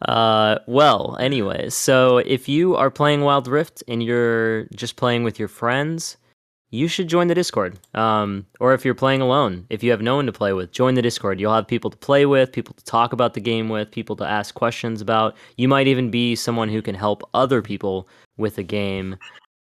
Uh, 0.03 0.59
well, 0.69 1.17
anyways, 1.19 1.75
so 1.75 2.19
if 2.19 2.49
you 2.49 2.77
are 2.77 2.91
playing 2.91 3.23
Wild 3.23 3.49
Rift 3.49 3.83
and 3.89 4.01
you're 4.01 4.67
just 4.77 4.95
playing 4.95 5.25
with 5.25 5.41
your 5.41 5.49
friends, 5.49 6.19
you 6.73 6.89
should 6.89 7.07
join 7.07 7.29
the 7.29 7.35
Discord. 7.35 7.79
Um, 7.95 8.47
or 8.59 8.73
if 8.73 8.85
you're 8.85 8.95
playing 8.95 9.21
alone, 9.21 9.67
if 9.69 9.83
you 9.83 9.91
have 9.91 10.01
no 10.01 10.17
one 10.17 10.27
to 10.27 10.33
play 10.33 10.55
with, 10.55 10.73
join 10.73 10.95
the 10.95 11.03
Discord. 11.03 11.39
You'll 11.39 11.55
have 11.55 11.69
people 11.69 11.91
to 11.91 11.97
play 11.99 12.25
with, 12.25 12.51
people 12.51 12.75
to 12.75 12.85
talk 12.85 13.13
about 13.13 13.35
the 13.35 13.41
game 13.41 13.69
with, 13.69 13.91
people 13.91 14.17
to 14.17 14.25
ask 14.25 14.55
questions 14.55 15.03
about. 15.03 15.37
You 15.59 15.69
might 15.69 15.87
even 15.87 16.11
be 16.11 16.35
someone 16.35 16.71
who 16.71 16.81
can 16.81 16.95
help 16.95 17.23
other 17.35 17.61
people 17.61 18.09
with 18.39 18.57
the 18.57 18.63
game. 18.63 19.17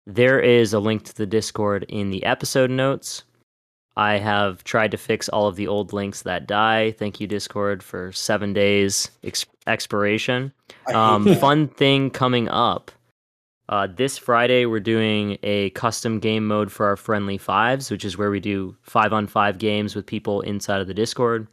There 0.07 0.41
is 0.41 0.73
a 0.73 0.79
link 0.79 1.03
to 1.05 1.17
the 1.17 1.27
Discord 1.27 1.85
in 1.89 2.11
the 2.11 2.25
episode 2.25 2.71
notes. 2.71 3.25
I 3.97 4.19
have 4.19 4.63
tried 4.63 4.93
to 4.93 4.97
fix 4.97 5.29
all 5.29 5.49
of 5.49 5.57
the 5.57 5.67
old 5.67 5.93
links 5.93 6.23
that 6.23 6.47
die. 6.47 6.93
Thank 6.93 7.21
you, 7.21 7.27
Discord, 7.27 7.83
for 7.83 8.13
seven 8.13 8.53
days 8.53 9.11
ex- 9.25 9.45
expiration. 9.67 10.53
Um, 10.95 11.35
fun 11.35 11.67
thing 11.67 12.11
coming 12.11 12.49
up 12.49 12.93
Uh, 13.71 13.87
this 13.87 14.19
Friday, 14.19 14.67
we're 14.67 14.81
doing 14.81 15.39
a 15.45 15.71
custom 15.71 16.19
game 16.19 16.45
mode 16.45 16.73
for 16.73 16.87
our 16.87 16.97
friendly 16.97 17.39
fives, 17.39 17.89
which 17.89 18.05
is 18.05 18.19
where 18.19 18.31
we 18.33 18.41
do 18.41 18.77
five 18.83 19.13
on 19.13 19.29
five 19.29 19.59
games 19.59 19.95
with 19.95 20.05
people 20.05 20.41
inside 20.41 20.81
of 20.81 20.89
the 20.89 20.95
Discord. 20.95 21.47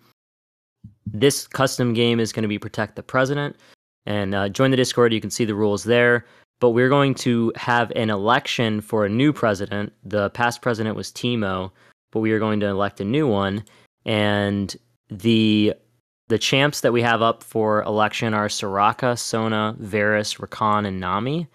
This 1.05 1.45
custom 1.45 1.93
game 1.93 2.19
is 2.19 2.33
going 2.33 2.41
to 2.41 2.49
be 2.49 2.57
Protect 2.57 2.95
the 2.95 3.03
President. 3.03 3.55
And 4.07 4.33
uh, 4.33 4.49
join 4.49 4.71
the 4.71 4.77
Discord, 4.77 5.13
you 5.13 5.21
can 5.21 5.29
see 5.29 5.45
the 5.45 5.53
rules 5.53 5.83
there. 5.83 6.25
But 6.59 6.71
we're 6.71 6.89
going 6.89 7.13
to 7.15 7.53
have 7.55 7.91
an 7.95 8.09
election 8.09 8.81
for 8.81 9.05
a 9.05 9.09
new 9.09 9.31
president. 9.31 9.93
The 10.03 10.31
past 10.31 10.63
president 10.63 10.95
was 10.95 11.11
Teemo, 11.11 11.69
but 12.09 12.21
we 12.21 12.31
are 12.31 12.39
going 12.39 12.59
to 12.61 12.65
elect 12.65 12.99
a 12.99 13.05
new 13.05 13.27
one. 13.27 13.63
And 14.05 14.75
the 15.09 15.75
the 16.29 16.39
champs 16.39 16.81
that 16.81 16.91
we 16.91 17.03
have 17.03 17.21
up 17.21 17.43
for 17.43 17.83
election 17.83 18.33
are 18.33 18.47
Soraka, 18.47 19.17
Sona, 19.19 19.75
Varus, 19.77 20.33
Rakan, 20.35 20.87
and 20.87 20.99
Nami. 20.99 21.47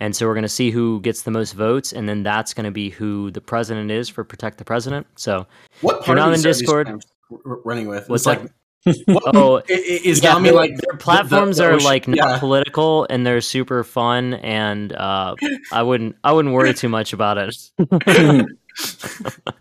And 0.00 0.14
so 0.14 0.26
we're 0.26 0.34
going 0.34 0.42
to 0.42 0.48
see 0.48 0.70
who 0.70 1.00
gets 1.00 1.22
the 1.22 1.30
most 1.30 1.52
votes, 1.54 1.92
and 1.92 2.08
then 2.08 2.22
that's 2.22 2.52
going 2.54 2.64
to 2.66 2.70
be 2.70 2.90
who 2.90 3.30
the 3.30 3.40
president 3.40 3.90
is 3.90 4.08
for 4.08 4.24
Protect 4.24 4.58
the 4.58 4.64
President. 4.64 5.06
So 5.16 5.46
What 5.80 6.00
if 6.00 6.06
you're 6.06 6.16
not 6.16 6.34
in 6.34 6.40
are 6.40 6.42
Discord, 6.42 7.02
running 7.30 7.88
with? 7.88 8.08
what's 8.08 8.26
like 8.26 8.42
what, 9.06 9.22
Oh, 9.34 9.62
is 9.68 10.22
yeah, 10.22 10.34
Nami 10.34 10.50
like 10.52 10.76
their 10.76 10.96
platforms 10.98 11.56
the- 11.56 11.64
the 11.64 11.68
are 11.70 11.72
ocean- 11.74 11.84
like 11.86 12.06
not 12.08 12.16
yeah. 12.16 12.38
political 12.38 13.06
and 13.10 13.26
they're 13.26 13.40
super 13.40 13.82
fun, 13.84 14.34
and 14.34 14.92
uh, 14.92 15.34
I 15.72 15.82
wouldn't 15.82 16.16
I 16.22 16.32
wouldn't 16.32 16.54
worry 16.54 16.72
too 16.74 16.88
much 16.90 17.12
about 17.12 17.38
it. 17.38 17.56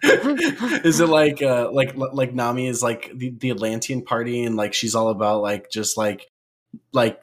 is 0.04 1.00
it 1.00 1.08
like 1.10 1.42
uh 1.42 1.72
like 1.72 1.96
like 1.96 2.34
Nami 2.34 2.68
is 2.68 2.84
like 2.84 3.12
the, 3.16 3.30
the 3.32 3.50
Atlantean 3.52 4.04
party 4.04 4.44
and 4.44 4.56
like 4.56 4.74
she's 4.74 4.94
all 4.96 5.10
about 5.10 5.42
like 5.42 5.70
just 5.72 5.98
like 5.98 6.28
like 6.92 7.22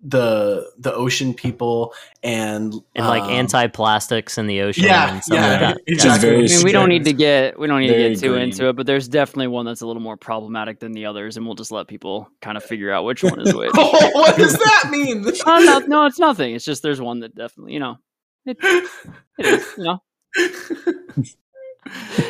the 0.00 0.70
the 0.78 0.94
ocean 0.94 1.34
people 1.34 1.92
and 2.22 2.72
and 2.94 3.06
like 3.06 3.22
um, 3.22 3.30
anti-plastics 3.30 4.38
in 4.38 4.46
the 4.46 4.60
ocean 4.60 4.84
yeah, 4.84 5.12
and 5.14 5.24
stuff 5.24 5.36
yeah, 5.36 5.50
like 5.50 5.60
that. 5.60 5.80
exactly. 5.88 5.96
Just 5.96 6.20
very 6.20 6.36
I 6.36 6.56
mean, 6.56 6.64
we 6.64 6.72
don't 6.72 6.88
need 6.88 7.04
to 7.04 7.12
get 7.12 7.58
we 7.58 7.66
don't 7.66 7.80
need 7.80 7.88
to 7.88 7.94
get 8.10 8.18
too 8.20 8.32
green. 8.34 8.42
into 8.44 8.68
it, 8.68 8.76
but 8.76 8.86
there's 8.86 9.08
definitely 9.08 9.48
one 9.48 9.66
that's 9.66 9.80
a 9.80 9.86
little 9.86 10.00
more 10.02 10.16
problematic 10.16 10.78
than 10.78 10.92
the 10.92 11.06
others, 11.06 11.36
and 11.36 11.44
we'll 11.44 11.56
just 11.56 11.72
let 11.72 11.88
people 11.88 12.30
kind 12.40 12.56
of 12.56 12.62
figure 12.64 12.92
out 12.92 13.04
which 13.04 13.24
one 13.24 13.40
is 13.40 13.52
which. 13.56 13.70
oh, 13.74 14.10
what 14.12 14.36
does 14.36 14.52
that 14.56 14.88
mean? 14.90 15.24
oh, 15.46 15.58
no, 15.64 15.78
no, 15.80 16.06
it's 16.06 16.20
nothing. 16.20 16.54
It's 16.54 16.64
just 16.64 16.82
there's 16.84 17.00
one 17.00 17.18
that 17.20 17.34
definitely, 17.34 17.72
you 17.72 17.80
know, 17.80 17.98
it, 18.46 18.56
it 18.62 19.46
is. 19.46 19.74
You 19.76 19.84
know, 19.84 20.02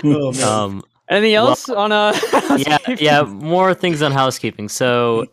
Oh. 0.05 0.65
Um, 0.65 0.85
anything 1.11 1.33
Well, 1.33 1.49
else 1.49 1.69
on 1.69 1.93
uh? 1.93 2.19
yeah, 2.59 2.79
yeah, 2.99 3.23
more 3.23 3.75
things 3.75 4.03
on 4.03 4.13
housekeeping. 4.13 4.69
So, 4.69 5.27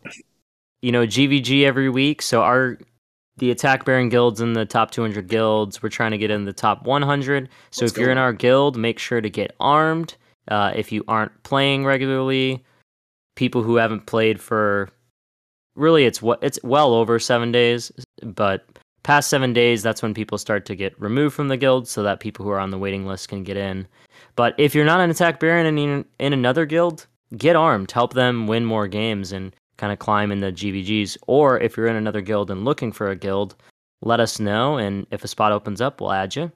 you 0.86 0.92
know, 0.92 1.08
GVG 1.08 1.64
every 1.64 1.90
week. 1.90 2.22
So 2.22 2.44
our 2.44 2.78
the 3.38 3.50
Attack 3.50 3.86
Baron 3.86 4.08
guilds 4.08 4.40
in 4.40 4.54
the 4.54 4.68
top 4.68 4.92
200 4.92 5.28
guilds. 5.28 5.82
We're 5.82 5.90
trying 5.90 6.12
to 6.12 6.18
get 6.20 6.30
in 6.30 6.46
the 6.46 6.54
top 6.54 6.86
100. 6.86 7.50
So 7.72 7.84
Let's 7.84 7.92
if 7.92 7.98
you're 7.98 8.10
go. 8.10 8.12
in 8.12 8.18
our 8.20 8.32
guild, 8.32 8.78
make 8.78 9.00
sure 9.00 9.20
to 9.20 9.30
get 9.30 9.56
armed. 9.60 10.16
Uh, 10.48 10.74
if 10.76 10.92
you 10.92 11.04
aren't 11.08 11.32
playing 11.42 11.86
regularly, 11.86 12.64
people 13.36 13.64
who 13.64 13.78
haven't 13.78 14.06
played 14.06 14.40
for 14.40 14.90
really 15.76 16.06
it's 16.06 16.22
what 16.22 16.38
it's 16.44 16.60
well 16.64 16.94
over 16.94 17.18
seven 17.18 17.52
days, 17.52 17.92
but 18.22 18.64
past 19.02 19.28
seven 19.28 19.54
days, 19.54 19.82
that's 19.82 20.04
when 20.04 20.14
people 20.14 20.38
start 20.38 20.68
to 20.68 20.76
get 20.76 20.94
removed 21.02 21.34
from 21.34 21.48
the 21.48 21.58
guild, 21.58 21.88
so 21.88 22.04
that 22.04 22.20
people 22.20 22.46
who 22.46 22.52
are 22.52 22.60
on 22.60 22.70
the 22.70 22.78
waiting 22.78 23.08
list 23.08 23.30
can 23.30 23.44
get 23.44 23.58
in. 23.58 23.88
But 24.36 24.54
if 24.60 24.76
you're 24.76 24.86
not 24.86 25.00
an 25.00 25.10
attack 25.10 25.40
baron 25.40 25.66
and 25.66 25.80
in, 25.80 26.06
in 26.20 26.32
another 26.32 26.68
guild, 26.68 27.08
get 27.36 27.56
armed. 27.56 27.90
Help 27.92 28.14
them 28.14 28.46
win 28.46 28.66
more 28.66 28.88
games 28.88 29.32
and 29.32 29.52
kind 29.78 29.92
of 29.94 30.00
climb 30.00 30.32
in 30.32 30.40
the 30.40 30.52
GVGs. 30.52 31.18
Or 31.28 31.60
if 31.60 31.78
you're 31.78 31.88
in 31.88 31.96
another 31.96 32.22
guild 32.22 32.52
and 32.52 32.66
looking 32.66 32.92
for 32.92 33.10
a 33.10 33.16
guild, 33.16 33.56
let 34.02 34.20
us 34.20 34.40
know. 34.40 34.78
And 34.78 35.06
if 35.12 35.24
a 35.24 35.28
spot 35.28 35.52
opens 35.52 35.82
up, 35.82 36.02
we'll 36.02 36.12
add 36.12 36.36
you. 36.36 36.52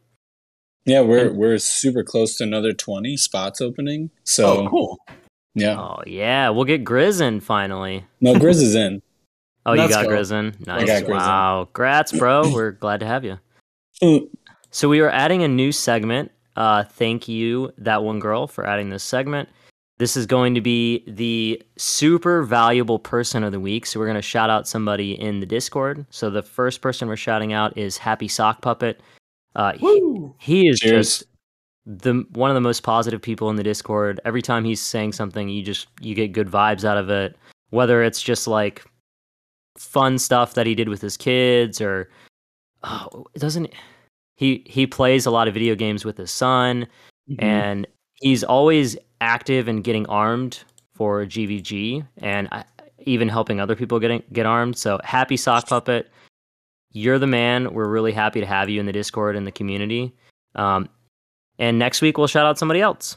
yeah, 0.86 1.02
we're 1.02 1.32
we're 1.32 1.58
super 1.60 2.04
close 2.04 2.38
to 2.38 2.44
another 2.44 2.74
twenty 2.74 3.18
spots 3.18 3.62
opening. 3.62 4.10
So 4.24 4.66
oh, 4.66 4.70
cool. 4.70 5.00
yeah, 5.56 5.80
Oh 5.80 6.02
yeah, 6.08 6.50
we'll 6.50 6.66
get 6.66 6.84
Grizz 6.84 7.22
in 7.22 7.40
finally. 7.40 8.06
no, 8.22 8.34
Grizz 8.36 8.62
is 8.62 8.76
in. 8.76 9.02
Oh, 9.66 9.74
you 9.74 9.88
got 9.90 10.06
go. 10.06 10.12
Grizz 10.12 10.32
in. 10.32 10.56
Nice. 10.66 10.88
got 10.88 11.04
Grizz 11.04 11.10
in. 11.10 11.12
wow. 11.12 11.68
Grats, 11.74 12.18
bro. 12.18 12.50
We're 12.54 12.72
glad 12.72 13.02
to 13.02 13.06
have 13.06 13.24
you. 13.26 13.38
Mm. 14.02 14.30
So 14.72 14.88
we 14.90 15.02
are 15.02 15.10
adding 15.10 15.44
a 15.44 15.48
new 15.48 15.72
segment. 15.72 16.32
Uh, 16.56 16.86
thank 16.86 17.28
you, 17.28 17.72
that 17.78 18.02
one 18.02 18.20
girl, 18.20 18.48
for 18.48 18.66
adding 18.66 18.90
this 18.90 19.04
segment. 19.04 19.50
This 20.00 20.16
is 20.16 20.26
going 20.26 20.56
to 20.56 20.62
be 20.62 21.04
the 21.08 21.62
super 21.78 22.44
valuable 22.44 23.00
person 23.00 23.44
of 23.44 23.52
the 23.52 23.60
week. 23.60 23.86
So 23.86 24.00
we're 24.00 24.06
going 24.06 24.16
to 24.16 24.22
shout 24.22 24.50
out 24.50 24.68
somebody 24.68 25.20
in 25.20 25.42
the 25.42 25.46
Discord. 25.46 26.06
So 26.10 26.30
the 26.30 26.42
first 26.42 26.82
person 26.82 27.08
we're 27.08 27.18
shouting 27.18 27.52
out 27.54 27.78
is 27.78 27.98
Happy 27.98 28.28
Sock 28.30 28.62
Puppet. 28.62 29.02
Uh, 29.56 29.74
he, 29.74 30.30
he 30.40 30.68
is 30.70 30.80
Cheers. 30.80 31.08
just 31.08 31.24
the 31.86 32.24
one 32.32 32.50
of 32.50 32.56
the 32.56 32.62
most 32.62 32.82
positive 32.84 33.22
people 33.22 33.50
in 33.50 33.58
the 33.58 33.64
Discord. 33.64 34.22
Every 34.24 34.42
time 34.42 34.64
he's 34.64 34.82
saying 34.82 35.12
something, 35.14 35.50
you 35.50 35.62
just 35.64 35.88
you 36.00 36.16
get 36.16 36.32
good 36.32 36.48
vibes 36.48 36.86
out 36.86 36.98
of 36.98 37.10
it. 37.10 37.36
Whether 37.72 38.02
it's 38.02 38.22
just 38.22 38.48
like 38.48 38.86
fun 39.78 40.18
stuff 40.18 40.54
that 40.54 40.66
he 40.66 40.76
did 40.76 40.88
with 40.88 41.02
his 41.02 41.18
kids, 41.18 41.82
or 41.82 42.10
oh, 42.84 43.26
doesn't 43.36 43.74
he 44.38 44.64
he 44.66 44.88
plays 44.88 45.26
a 45.26 45.32
lot 45.32 45.48
of 45.50 45.54
video 45.54 45.76
games 45.76 46.06
with 46.06 46.18
his 46.18 46.32
son, 46.32 46.88
Mm-hmm. 47.30 47.44
and 47.44 47.88
he's 48.16 48.44
always 48.44 48.98
active 49.22 49.68
and 49.68 49.84
getting 49.84 50.06
armed 50.08 50.64
for 50.94 51.26
GVG, 51.26 52.06
and 52.18 52.48
I, 52.52 52.64
even 53.00 53.30
helping 53.30 53.60
other 53.60 53.76
people 53.76 54.00
getting 54.00 54.24
get 54.34 54.46
armed. 54.46 54.78
So 54.78 55.00
happy 55.04 55.38
sock 55.38 55.68
puppet. 55.68 56.10
You're 56.92 57.20
the 57.20 57.28
man. 57.28 57.74
We're 57.74 57.88
really 57.88 58.12
happy 58.12 58.40
to 58.40 58.46
have 58.46 58.70
you 58.70 58.80
in 58.80 58.86
the 58.86 58.92
Discord 58.92 59.36
and 59.36 59.46
the 59.46 59.52
community. 59.52 60.14
Um, 60.56 60.90
and 61.60 61.78
next 61.78 62.02
week 62.02 62.18
we'll 62.18 62.28
shout 62.28 62.46
out 62.46 62.58
somebody 62.58 62.82
else. 62.82 63.16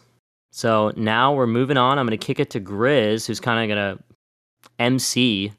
So 0.50 0.92
now 0.97 1.32
we're 1.35 1.47
moving 1.47 1.78
on. 1.78 1.99
I'm 1.99 2.06
going 2.06 2.18
to 2.18 2.25
kick 2.25 2.38
it 2.38 2.50
to 2.50 2.61
Grizz, 2.61 3.26
who's 3.26 3.40
kind 3.40 3.71
of 3.71 3.75
going 3.75 3.97
to 3.97 4.04
MC 4.78 5.52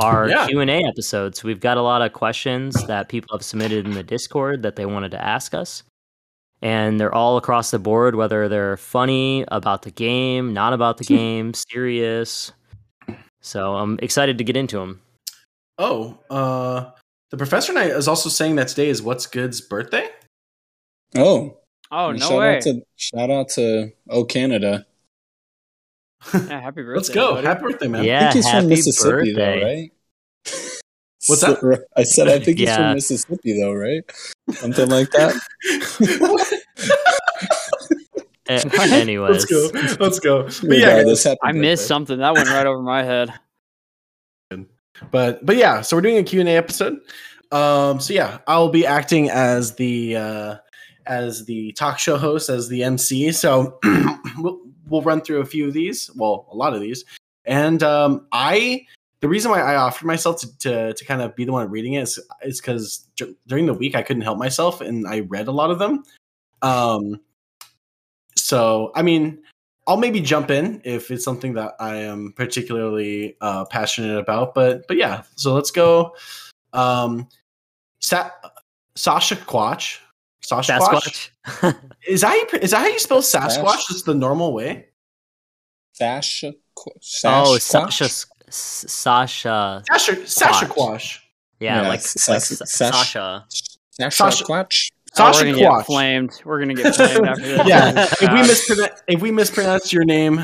our 0.00 0.28
Yeah. 0.28 0.46
Q 0.48 0.60
and 0.60 0.70
A 0.70 0.82
episode. 0.84 1.36
So 1.36 1.46
we've 1.46 1.60
got 1.60 1.76
a 1.76 1.82
lot 1.82 2.02
of 2.02 2.12
questions 2.12 2.74
that 2.86 3.08
people 3.08 3.36
have 3.36 3.44
submitted 3.44 3.86
in 3.86 3.92
the 3.92 4.02
Discord 4.02 4.62
that 4.62 4.76
they 4.76 4.86
wanted 4.86 5.10
to 5.12 5.22
ask 5.24 5.54
us, 5.54 5.84
and 6.62 6.98
they're 6.98 7.14
all 7.14 7.36
across 7.36 7.70
the 7.70 7.78
board. 7.78 8.14
Whether 8.14 8.48
they're 8.48 8.76
funny 8.78 9.44
about 9.48 9.82
the 9.82 9.90
game, 9.90 10.54
not 10.54 10.72
about 10.72 10.96
the 10.98 11.04
game, 11.04 11.52
serious. 11.54 12.52
So 13.40 13.74
I'm 13.74 13.98
excited 14.00 14.38
to 14.38 14.44
get 14.44 14.56
into 14.56 14.78
them. 14.78 15.00
Oh, 15.78 16.18
uh, 16.30 16.90
the 17.30 17.36
professor 17.36 17.72
knight 17.72 17.90
is 17.90 18.06
also 18.08 18.28
saying 18.28 18.56
that 18.56 18.68
today 18.68 18.88
is 18.88 19.02
what's 19.02 19.26
good's 19.26 19.60
birthday. 19.60 20.08
Oh, 21.16 21.58
Oh 21.90 22.08
and 22.10 22.20
no 22.20 22.28
shout 22.28 22.38
way! 22.38 22.56
out 22.56 22.62
to 22.62 22.82
shout 22.96 23.30
out 23.30 23.48
to 23.50 23.90
Oh 24.08 24.24
Canada. 24.24 24.86
yeah, 26.32 26.60
happy 26.60 26.82
birthday! 26.82 26.94
Let's 26.96 27.08
go! 27.10 27.34
buddy. 27.34 27.46
Happy 27.46 27.62
birthday, 27.62 27.88
man! 27.88 28.04
Yeah, 28.04 28.18
I 28.18 28.20
think 28.22 28.34
he's 28.34 28.46
happy 28.46 28.60
from 28.60 28.68
Mississippi 28.70 29.10
birthday. 29.10 29.32
though, 29.34 29.66
right? 29.66 29.92
What's 31.28 31.42
that? 31.42 31.84
I 31.96 32.02
said 32.02 32.28
I 32.28 32.38
think 32.40 32.58
he's 32.58 32.68
Yeah. 32.68 32.76
from 32.76 32.94
Mississippi 32.94 33.60
though, 33.60 33.74
right? 33.74 34.02
Something 34.52 34.88
like 34.90 35.10
that. 35.12 35.34
What? 38.48 38.90
Anyways, 38.90 39.30
Let's 39.30 39.44
go. 39.46 39.70
Let's 40.04 40.18
go. 40.18 40.42
But 40.44 40.76
yeah, 40.78 40.88
Regardless, 40.88 41.24
happy 41.24 41.38
I 41.42 41.52
missed 41.52 41.82
birthday. 41.82 41.88
something 41.88 42.18
that 42.18 42.34
went 42.34 42.48
right 42.48 42.66
over 42.66 42.82
my 42.82 43.02
head. 43.02 43.32
but 45.10 45.44
but 45.46 45.56
yeah 45.56 45.80
so 45.80 45.96
we're 45.96 46.00
doing 46.02 46.18
a 46.18 46.22
q&a 46.22 46.44
episode 46.46 46.98
um 47.50 47.98
so 47.98 48.12
yeah 48.12 48.38
i'll 48.46 48.68
be 48.68 48.86
acting 48.86 49.28
as 49.30 49.74
the 49.76 50.14
uh 50.14 50.56
as 51.06 51.44
the 51.46 51.72
talk 51.72 51.98
show 51.98 52.16
host 52.16 52.48
as 52.48 52.68
the 52.68 52.84
mc 52.84 53.32
so 53.32 53.78
we'll, 54.38 54.60
we'll 54.86 55.02
run 55.02 55.20
through 55.20 55.40
a 55.40 55.44
few 55.46 55.66
of 55.66 55.72
these 55.72 56.08
well 56.14 56.46
a 56.52 56.54
lot 56.54 56.72
of 56.74 56.80
these 56.80 57.04
and 57.46 57.82
um 57.82 58.26
i 58.30 58.84
the 59.22 59.28
reason 59.28 59.50
why 59.50 59.60
i 59.60 59.76
offered 59.76 60.06
myself 60.06 60.38
to 60.40 60.58
to, 60.58 60.92
to 60.92 61.04
kind 61.04 61.22
of 61.22 61.34
be 61.34 61.44
the 61.44 61.52
one 61.52 61.70
reading 61.70 61.94
it 61.94 62.02
is 62.02 62.20
is 62.42 62.60
because 62.60 63.08
during 63.46 63.64
the 63.64 63.74
week 63.74 63.94
i 63.94 64.02
couldn't 64.02 64.22
help 64.22 64.36
myself 64.36 64.82
and 64.82 65.06
i 65.08 65.20
read 65.20 65.48
a 65.48 65.52
lot 65.52 65.70
of 65.70 65.78
them 65.78 66.04
um 66.60 67.18
so 68.36 68.92
i 68.94 69.00
mean 69.00 69.42
I'll 69.86 69.96
maybe 69.96 70.20
jump 70.20 70.50
in 70.50 70.80
if 70.84 71.10
it's 71.10 71.24
something 71.24 71.54
that 71.54 71.74
I 71.80 71.96
am 71.96 72.32
particularly 72.36 73.36
uh, 73.40 73.64
passionate 73.64 74.16
about. 74.16 74.54
But 74.54 74.86
but 74.86 74.96
yeah, 74.96 75.22
so 75.34 75.54
let's 75.54 75.70
go. 75.70 76.14
Um, 76.72 77.28
Sa- 78.00 78.30
Sasha 78.94 79.36
Quatch. 79.36 79.98
Sasha 80.40 80.78
Quatch. 80.78 81.30
Sasquatch. 81.44 81.78
Is 82.06 82.20
that 82.20 82.28
how 82.28 82.34
you, 82.34 82.46
is 82.62 82.70
that 82.70 82.78
how 82.78 82.86
you 82.86 82.98
spell 82.98 83.22
Sash? 83.22 83.56
Sasquatch? 83.56 83.88
Just 83.88 84.06
the 84.06 84.14
normal 84.14 84.52
way. 84.52 84.86
Sasha. 85.94 86.54
oh, 86.76 86.92
Sasquatch? 87.00 87.60
Sasha. 87.60 88.26
S- 88.52 88.84
Sasha. 88.88 89.82
Sasha 89.90 90.26
Sasha 90.26 90.66
Quash. 90.66 91.20
Yeah, 91.58 91.82
Yeah, 91.82 91.88
like, 91.88 92.00
Sas- 92.02 92.28
like 92.28 92.40
Sas- 92.42 92.70
Sasha. 92.70 93.44
Sasha 93.48 94.10
Sasha- 94.10 94.44
Quatch. 94.44 94.88
Oh, 95.18 95.24
we're 95.26 95.32
Sasha 95.32 95.44
gonna 95.44 95.56
get 95.58 95.86
flamed. 95.86 96.30
We're 96.44 96.58
gonna 96.58 96.74
get 96.74 96.94
flamed 96.96 97.26
after 97.26 97.42
this. 97.42 97.66
Yeah, 97.66 97.92
if 98.20 98.20
we 98.32 98.40
mispronounce 98.42 99.02
if 99.08 99.20
we 99.22 99.30
mispronounce 99.30 99.92
your 99.92 100.04
name, 100.04 100.38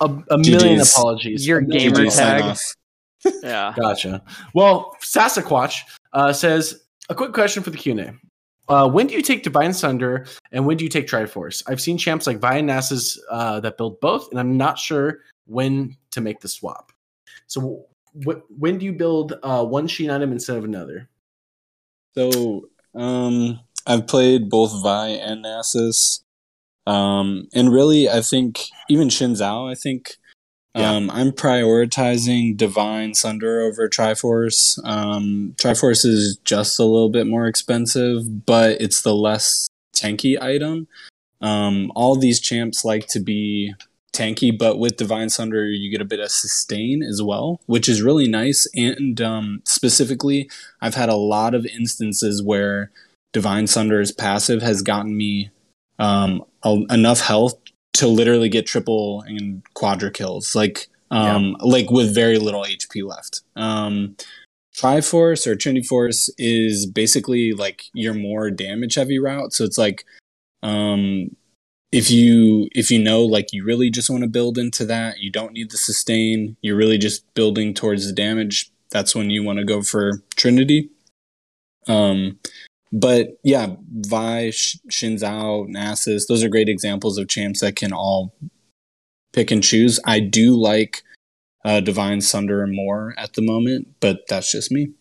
a, 0.00 0.04
a 0.04 0.38
million 0.38 0.78
GG's. 0.80 0.92
apologies. 0.92 1.46
Your 1.46 1.58
A 1.58 1.64
gamer 1.66 1.96
GG, 1.96 2.16
tag. 2.16 2.56
yeah. 3.42 3.72
Gotcha. 3.80 4.22
Well, 4.54 4.96
Sasquatch 5.02 5.80
uh, 6.12 6.32
says, 6.32 6.82
a 7.08 7.14
quick 7.14 7.32
question 7.32 7.62
for 7.62 7.70
the 7.70 7.76
Q 7.78 7.92
and 7.92 8.00
A. 8.00 8.14
Uh, 8.68 8.88
when 8.88 9.06
do 9.06 9.14
you 9.14 9.22
take 9.22 9.44
Divine 9.44 9.72
Sunder 9.72 10.26
and 10.50 10.66
when 10.66 10.76
do 10.76 10.82
you 10.84 10.90
take 10.90 11.06
Triforce? 11.06 11.62
I've 11.68 11.80
seen 11.80 11.96
champs 11.96 12.26
like 12.26 12.38
Vi 12.38 12.56
and 12.56 12.68
Nasus 12.68 13.16
uh, 13.30 13.60
that 13.60 13.76
build 13.78 14.00
both, 14.00 14.28
and 14.32 14.40
I'm 14.40 14.56
not 14.56 14.76
sure 14.78 15.20
when 15.46 15.96
to 16.10 16.20
make 16.20 16.40
the 16.40 16.48
swap. 16.48 16.90
So, 17.46 17.86
wh- 18.24 18.42
when 18.50 18.78
do 18.78 18.84
you 18.86 18.92
build 18.92 19.34
uh, 19.42 19.64
one 19.64 19.86
Sheen 19.86 20.10
item 20.10 20.32
instead 20.32 20.56
of 20.56 20.64
another? 20.64 21.08
So, 22.16 22.68
um, 22.94 23.60
I've 23.86 24.06
played 24.06 24.48
both 24.48 24.82
Vi 24.82 25.08
and 25.08 25.44
Nasus. 25.44 26.22
Um, 26.86 27.48
and 27.52 27.72
really, 27.72 28.08
I 28.08 28.20
think 28.20 28.60
even 28.88 29.08
Xin 29.08 29.32
Zhao, 29.32 29.70
I 29.70 29.74
think 29.74 30.16
Yeah. 30.74 30.92
um, 30.92 31.10
I'm 31.10 31.32
prioritizing 31.32 32.56
Divine 32.56 33.14
Sunder 33.14 33.60
over 33.62 33.88
Triforce. 33.88 34.78
Um, 34.84 35.54
Triforce 35.56 36.04
is 36.04 36.38
just 36.44 36.78
a 36.78 36.84
little 36.84 37.08
bit 37.10 37.26
more 37.26 37.46
expensive, 37.46 38.46
but 38.46 38.80
it's 38.80 39.02
the 39.02 39.14
less 39.14 39.68
tanky 39.94 40.40
item. 40.40 40.86
Um, 41.40 41.92
all 41.94 42.16
these 42.16 42.40
champs 42.40 42.84
like 42.84 43.06
to 43.08 43.20
be 43.20 43.74
tanky, 44.16 44.56
but 44.56 44.78
with 44.78 44.96
Divine 44.96 45.28
Sunder, 45.28 45.66
you 45.66 45.90
get 45.90 46.00
a 46.00 46.06
bit 46.06 46.20
of 46.20 46.30
sustain 46.30 47.02
as 47.02 47.22
well, 47.22 47.60
which 47.66 47.88
is 47.88 48.02
really 48.02 48.28
nice. 48.28 48.66
And 48.74 49.20
um, 49.20 49.62
specifically, 49.64 50.50
I've 50.80 50.94
had 50.94 51.08
a 51.08 51.16
lot 51.16 51.54
of 51.54 51.66
instances 51.66 52.42
where 52.42 52.90
Divine 53.32 53.66
Sunder's 53.66 54.12
passive 54.12 54.62
has 54.62 54.82
gotten 54.82 55.16
me 55.16 55.50
um, 55.98 56.44
a- 56.62 56.86
enough 56.90 57.20
health 57.20 57.54
to 57.94 58.06
literally 58.06 58.48
get 58.48 58.66
triple 58.66 59.22
and 59.26 59.62
quadra 59.74 60.10
kills, 60.10 60.54
like 60.54 60.88
um, 61.10 61.56
like 61.60 61.90
with 61.90 62.14
very 62.14 62.38
little 62.38 62.62
HP 62.62 63.06
left. 63.06 63.42
Um, 63.54 64.16
Triforce 64.76 65.46
or 65.46 65.56
Trinity 65.56 65.86
Force 65.86 66.28
is 66.36 66.84
basically 66.86 67.52
like 67.52 67.84
your 67.94 68.12
more 68.12 68.50
damage 68.50 68.94
heavy 68.94 69.18
route. 69.18 69.52
So 69.54 69.64
it's 69.64 69.78
like 69.78 70.04
um, 70.62 71.34
if 71.92 72.10
you 72.10 72.68
if 72.72 72.90
you 72.90 72.98
know 72.98 73.22
like 73.22 73.52
you 73.52 73.64
really 73.64 73.90
just 73.90 74.10
want 74.10 74.22
to 74.22 74.28
build 74.28 74.58
into 74.58 74.84
that, 74.86 75.18
you 75.18 75.30
don't 75.30 75.52
need 75.52 75.70
the 75.70 75.78
sustain. 75.78 76.56
You're 76.60 76.76
really 76.76 76.98
just 76.98 77.32
building 77.34 77.74
towards 77.74 78.06
the 78.06 78.12
damage. 78.12 78.70
That's 78.90 79.14
when 79.14 79.30
you 79.30 79.42
want 79.42 79.58
to 79.58 79.64
go 79.64 79.82
for 79.82 80.22
Trinity. 80.36 80.90
Um, 81.88 82.38
but 82.92 83.38
yeah, 83.42 83.74
Vi, 83.90 84.50
Sh- 84.50 84.76
Xin 84.90 85.20
Zhao, 85.20 85.68
Nasus, 85.68 86.26
those 86.28 86.42
are 86.42 86.48
great 86.48 86.68
examples 86.68 87.18
of 87.18 87.28
champs 87.28 87.60
that 87.60 87.76
can 87.76 87.92
all 87.92 88.34
pick 89.32 89.50
and 89.50 89.62
choose. 89.62 90.00
I 90.04 90.20
do 90.20 90.56
like 90.56 91.02
uh, 91.64 91.80
Divine 91.80 92.20
Sunder 92.20 92.66
more 92.66 93.14
at 93.18 93.34
the 93.34 93.42
moment, 93.42 93.88
but 94.00 94.20
that's 94.28 94.50
just 94.50 94.70
me. 94.70 94.92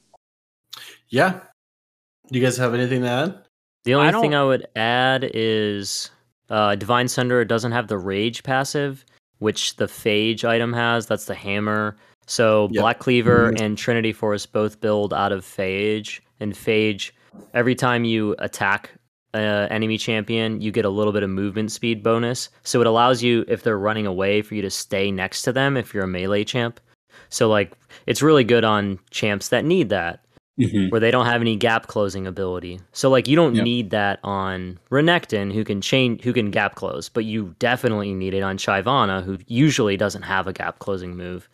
Yeah. 1.09 1.39
Do 2.31 2.39
you 2.39 2.43
guys 2.43 2.57
have 2.57 2.73
anything 2.73 3.01
to 3.01 3.09
add? 3.09 3.45
The 3.85 3.93
only 3.93 4.09
I 4.09 4.19
thing 4.19 4.33
I 4.33 4.43
would 4.43 4.67
add 4.75 5.29
is 5.33 6.09
uh, 6.49 6.75
Divine 6.75 7.07
Sunder 7.07 7.43
doesn't 7.45 7.71
have 7.71 7.87
the 7.87 7.97
Rage 7.97 8.43
passive, 8.43 9.05
which 9.39 9.75
the 9.77 9.85
Phage 9.85 10.43
item 10.45 10.73
has. 10.73 11.05
That's 11.07 11.25
the 11.25 11.35
hammer. 11.35 11.95
So 12.27 12.69
Yep. 12.71 12.81
Black 12.81 12.99
Cleaver 12.99 13.51
Mhm. 13.51 13.61
and 13.61 13.77
Trinity 13.77 14.13
Force 14.13 14.45
both 14.45 14.81
build 14.81 15.13
out 15.13 15.31
of 15.31 15.43
Phage. 15.45 16.19
And 16.39 16.53
Phage, 16.53 17.11
every 17.53 17.75
time 17.75 18.03
you 18.03 18.35
attack 18.39 18.91
uh, 19.33 19.67
enemy 19.69 19.97
champion, 19.97 20.61
you 20.61 20.71
get 20.71 20.85
a 20.85 20.89
little 20.89 21.11
bit 21.11 21.21
of 21.21 21.29
movement 21.29 21.69
speed 21.69 22.01
bonus. 22.01 22.47
So 22.63 22.79
it 22.79 22.87
allows 22.87 23.21
you, 23.21 23.43
if 23.49 23.63
they're 23.63 23.77
running 23.77 24.05
away, 24.07 24.41
for 24.41 24.55
you 24.55 24.61
to 24.61 24.69
stay 24.69 25.11
next 25.11 25.41
to 25.41 25.51
them 25.51 25.75
if 25.75 25.93
you're 25.93 26.05
a 26.05 26.07
melee 26.07 26.45
champ. 26.45 26.79
So 27.27 27.49
like, 27.49 27.73
it's 28.07 28.21
really 28.21 28.45
good 28.45 28.63
on 28.63 28.97
champs 29.11 29.49
that 29.49 29.65
need 29.65 29.89
that 29.89 30.21
Mm-hmm. 30.57 30.87
where 30.87 31.01
they 31.01 31.11
don't 31.11 31.25
have 31.25 31.41
any 31.41 31.57
gap 31.57 31.87
closing 31.87 32.25
ability. 32.25 32.79
So 32.93 33.09
like 33.09 33.27
you 33.27 33.35
don't 33.35 33.55
Yep. 33.55 33.63
need 33.65 33.89
that 33.89 34.19
on 34.23 34.79
Renekton 34.89 35.51
who 35.53 35.65
can 35.65 35.81
chain 35.81 36.17
who 36.19 36.31
can 36.31 36.49
gap 36.49 36.75
close, 36.75 37.09
but 37.09 37.25
you 37.25 37.53
definitely 37.59 38.13
need 38.13 38.33
it 38.33 38.41
on 38.41 38.57
Shyvana 38.57 39.21
who 39.21 39.37
usually 39.47 39.97
doesn't 39.97 40.21
have 40.21 40.47
a 40.47 40.53
gap 40.53 40.79
closing 40.79 41.17
move. 41.17 41.49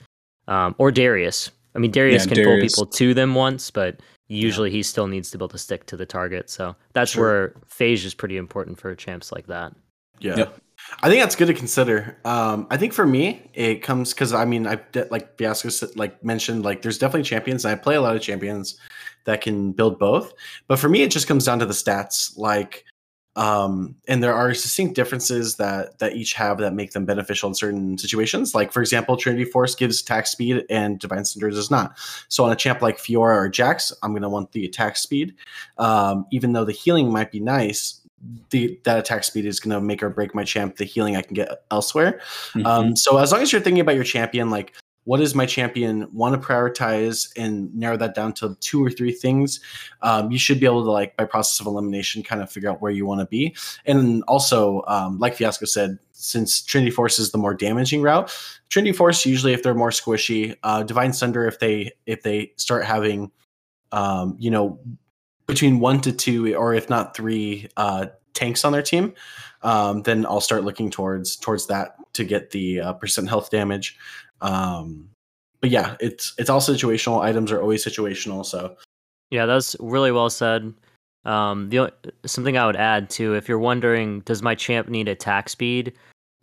Um, 0.48 0.76
or 0.78 0.92
Darius. 0.92 1.50
I 1.74 1.80
mean 1.80 1.90
Darius 1.90 2.26
Yeah, 2.26 2.34
can 2.36 2.44
Darius. 2.44 2.76
pull 2.76 2.86
people 2.86 2.92
to 2.98 3.14
them 3.16 3.34
once, 3.34 3.72
but 3.72 4.02
usually 4.28 4.70
he 4.70 4.84
still 4.84 5.08
needs 5.08 5.32
to 5.32 5.38
be 5.38 5.42
able 5.42 5.50
to 5.50 5.58
stick 5.58 5.88
to 5.88 5.98
the 5.98 6.06
target. 6.06 6.50
So 6.52 6.76
that's 6.94 7.12
Sure. 7.14 7.24
where 7.24 7.54
Phage 7.76 8.06
is 8.06 8.14
pretty 8.14 8.38
important 8.38 8.80
for 8.80 8.94
champs 8.94 9.32
like 9.32 9.48
that. 9.48 9.74
Yeah. 10.20 10.36
Yep. 10.38 10.62
I 11.00 11.10
think 11.10 11.22
that's 11.22 11.36
good 11.36 11.48
to 11.48 11.54
consider. 11.54 12.18
Um, 12.26 12.68
I 12.70 12.78
think 12.78 12.94
for 12.94 13.06
me, 13.06 13.50
it 13.54 13.82
comes 13.82 14.14
because 14.14 14.34
I 14.34 14.46
mean, 14.46 14.68
I 14.68 14.80
like 15.10 15.38
Fiasco 15.38 15.70
like 15.96 16.24
mentioned, 16.24 16.64
like 16.64 16.82
there's 16.82 16.98
definitely 16.98 17.24
champions, 17.24 17.66
and 17.66 17.72
I 17.72 17.76
play 17.76 17.96
a 17.96 18.02
lot 18.02 18.16
of 18.16 18.22
champions 18.22 18.78
that 19.26 19.42
can 19.42 19.72
build 19.72 20.00
both. 20.00 20.34
But 20.68 20.80
for 20.80 20.90
me, 20.90 21.04
it 21.04 21.12
just 21.12 21.28
comes 21.28 21.46
down 21.46 21.60
to 21.60 21.66
the 21.66 21.74
stats. 21.74 22.38
Like, 22.38 22.86
um, 23.36 23.96
and 24.08 24.22
there 24.22 24.34
are 24.34 24.50
distinct 24.50 24.96
differences 24.96 25.56
that 25.56 25.98
that 26.00 26.16
each 26.16 26.34
have 26.34 26.58
that 26.60 26.74
make 26.74 26.92
them 26.92 27.06
beneficial 27.06 27.50
in 27.50 27.56
certain 27.56 27.98
situations. 27.98 28.54
Like, 28.54 28.72
for 28.72 28.82
example, 28.82 29.16
Trinity 29.16 29.46
Force 29.46 29.74
gives 29.74 30.02
attack 30.02 30.28
speed, 30.28 30.66
and 30.70 31.00
Divine 31.00 31.26
Sunder 31.26 31.50
does 31.50 31.72
not. 31.72 31.98
So 32.28 32.44
on 32.44 32.52
a 32.52 32.56
champ 32.56 32.82
like 32.82 32.98
Fiora 32.98 33.38
or 33.38 33.50
Jax, 33.50 33.94
I'm 34.04 34.14
to 34.16 34.30
want 34.30 34.52
the 34.52 34.66
attack 34.66 34.98
speed, 34.98 35.36
um, 35.78 36.26
even 36.32 36.52
though 36.54 36.66
the 36.66 36.74
healing 36.74 37.12
might 37.12 37.32
be 37.32 37.40
nice 37.40 38.01
the 38.52 38.80
that 38.84 39.00
attack 39.00 39.24
speed 39.24 39.46
is 39.46 39.60
going 39.60 39.74
to 39.74 39.82
make 39.82 40.04
or 40.04 40.10
break 40.10 40.36
my 40.36 40.44
champ 40.44 40.76
the 40.78 40.86
healing 40.86 41.16
i 41.16 41.22
can 41.22 41.34
get 41.34 41.64
elsewhere 41.72 42.20
Mm-hmm. 42.54 42.66
um, 42.66 42.96
so 42.96 43.18
as 43.18 43.32
long 43.32 43.42
as 43.42 43.52
you're 43.52 43.62
thinking 43.62 43.82
about 43.82 43.96
your 43.96 44.04
champion 44.04 44.50
like 44.50 44.74
what 45.06 45.18
does 45.18 45.34
my 45.34 45.48
champion 45.48 46.08
want 46.14 46.40
to 46.40 46.48
prioritize 46.48 47.32
and 47.36 47.74
narrow 47.74 47.98
that 47.98 48.14
down 48.14 48.34
to 48.34 48.56
two 48.60 48.84
or 48.86 48.92
three 48.92 49.12
things 49.12 49.60
um, 50.04 50.32
you 50.32 50.38
should 50.38 50.60
be 50.60 50.66
able 50.66 50.84
to 50.84 50.92
like 50.92 51.16
by 51.18 51.26
process 51.26 51.60
of 51.60 51.66
elimination 51.66 52.22
kind 52.22 52.42
of 52.42 52.52
figure 52.52 52.70
out 52.70 52.82
where 52.82 52.92
you 52.92 53.06
want 53.06 53.20
to 53.20 53.26
be 53.26 53.56
and 53.86 54.24
also 54.28 54.84
um, 54.88 55.18
like 55.20 55.36
fiasco 55.36 55.66
said 55.66 55.98
since 56.12 56.62
trinity 56.62 56.92
force 56.92 57.18
is 57.18 57.32
the 57.32 57.38
more 57.38 57.54
damaging 57.54 58.02
route 58.02 58.32
trinity 58.70 58.96
force 58.96 59.26
usually 59.26 59.54
if 59.54 59.64
they're 59.64 59.74
more 59.74 59.90
squishy 59.90 60.56
uh, 60.64 60.84
divine 60.84 61.14
sunder 61.14 61.48
if 61.48 61.60
they 61.60 61.92
if 62.06 62.22
they 62.22 62.52
start 62.58 62.86
having 62.86 63.32
um, 63.92 64.36
you 64.40 64.52
know 64.52 64.80
between 65.52 65.80
one 65.80 66.00
to 66.02 66.12
two 66.12 66.56
or 66.56 66.74
if 66.74 66.90
not 66.90 67.16
three 67.16 67.68
uh, 67.78 68.06
tanks 68.34 68.64
on 68.64 68.72
their 68.72 68.82
team 68.82 69.14
um, 69.62 70.02
then 70.04 70.26
i'll 70.26 70.42
start 70.42 70.64
looking 70.64 70.90
towards 70.90 71.36
towards 71.36 71.68
that 71.68 71.96
to 72.14 72.24
get 72.24 72.52
the 72.52 72.80
uh, 72.80 72.94
percent 72.94 73.30
health 73.30 73.50
damage 73.52 73.98
um, 74.42 75.10
but 75.60 75.70
yeah 75.70 75.96
it's 76.00 76.34
it's 76.38 76.50
all 76.50 76.62
situational 76.62 77.22
items 77.22 77.52
are 77.52 77.62
always 77.62 77.86
situational 77.86 78.46
so 78.46 78.76
Yeah, 79.32 79.46
that's 79.46 79.76
really 79.80 80.12
well 80.12 80.30
said. 80.30 80.74
Um, 81.24 81.70
the 81.70 81.92
something 82.26 82.58
I 82.58 82.66
would 82.66 82.76
add 82.76 83.10
too, 83.10 83.36
if 83.36 83.48
you're 83.48 83.60
wondering, 83.60 84.20
does 84.22 84.42
my 84.42 84.56
champ 84.56 84.90
need 84.90 85.08
attack 85.08 85.50
speed, 85.50 85.94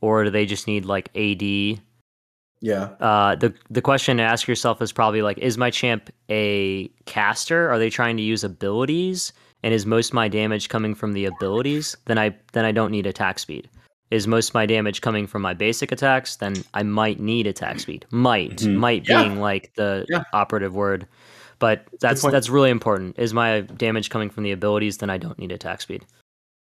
or 0.00 0.24
do 0.24 0.30
they 0.30 0.46
just 0.46 0.66
need 0.66 0.84
like 0.84 1.10
AD? 1.14 1.80
Yeah 2.60 2.88
Uh, 3.00 3.34
the 3.36 3.54
the 3.70 3.82
question 3.82 4.16
to 4.18 4.22
ask 4.22 4.46
yourself 4.48 4.80
is 4.82 4.92
probably 4.92 5.22
like, 5.22 5.38
is 5.38 5.56
my 5.58 5.70
champ 5.70 6.10
a 6.30 6.88
caster? 7.06 7.70
Are 7.70 7.78
they 7.78 7.90
trying 7.90 8.16
to 8.16 8.22
use 8.22 8.44
abilities? 8.44 9.32
And 9.64 9.74
is 9.74 9.86
most 9.86 10.08
of 10.10 10.14
my 10.14 10.28
damage 10.28 10.68
coming 10.68 10.94
from 10.94 11.12
the 11.14 11.24
abilities? 11.24 11.96
Then 12.06 12.18
I 12.18 12.34
then 12.52 12.64
I 12.64 12.72
don't 12.72 12.90
need 12.92 13.06
attack 13.06 13.38
speed. 13.38 13.68
Is 14.10 14.26
most 14.26 14.48
of 14.50 14.54
my 14.54 14.66
damage 14.66 15.00
coming 15.00 15.26
from 15.26 15.42
my 15.42 15.52
basic 15.52 15.92
attacks? 15.92 16.36
Then 16.36 16.54
I 16.74 16.82
might 16.82 17.20
need 17.20 17.46
attack 17.46 17.80
speed. 17.80 18.06
Might 18.10 18.58
Mhm. 18.58 18.76
might 18.76 19.08
Yeah. 19.08 19.22
being 19.24 19.40
like 19.40 19.72
the 19.74 20.06
Yeah. 20.08 20.22
operative 20.32 20.74
word. 20.74 21.06
But 21.58 21.86
that's 22.00 22.22
that's 22.22 22.48
really 22.48 22.70
important. 22.70 23.18
Is 23.18 23.34
my 23.34 23.62
damage 23.62 24.10
coming 24.10 24.30
from 24.30 24.44
the 24.44 24.52
abilities? 24.52 24.98
Then 24.98 25.10
I 25.10 25.18
don't 25.18 25.38
need 25.38 25.50
attack 25.52 25.80
speed. 25.82 26.04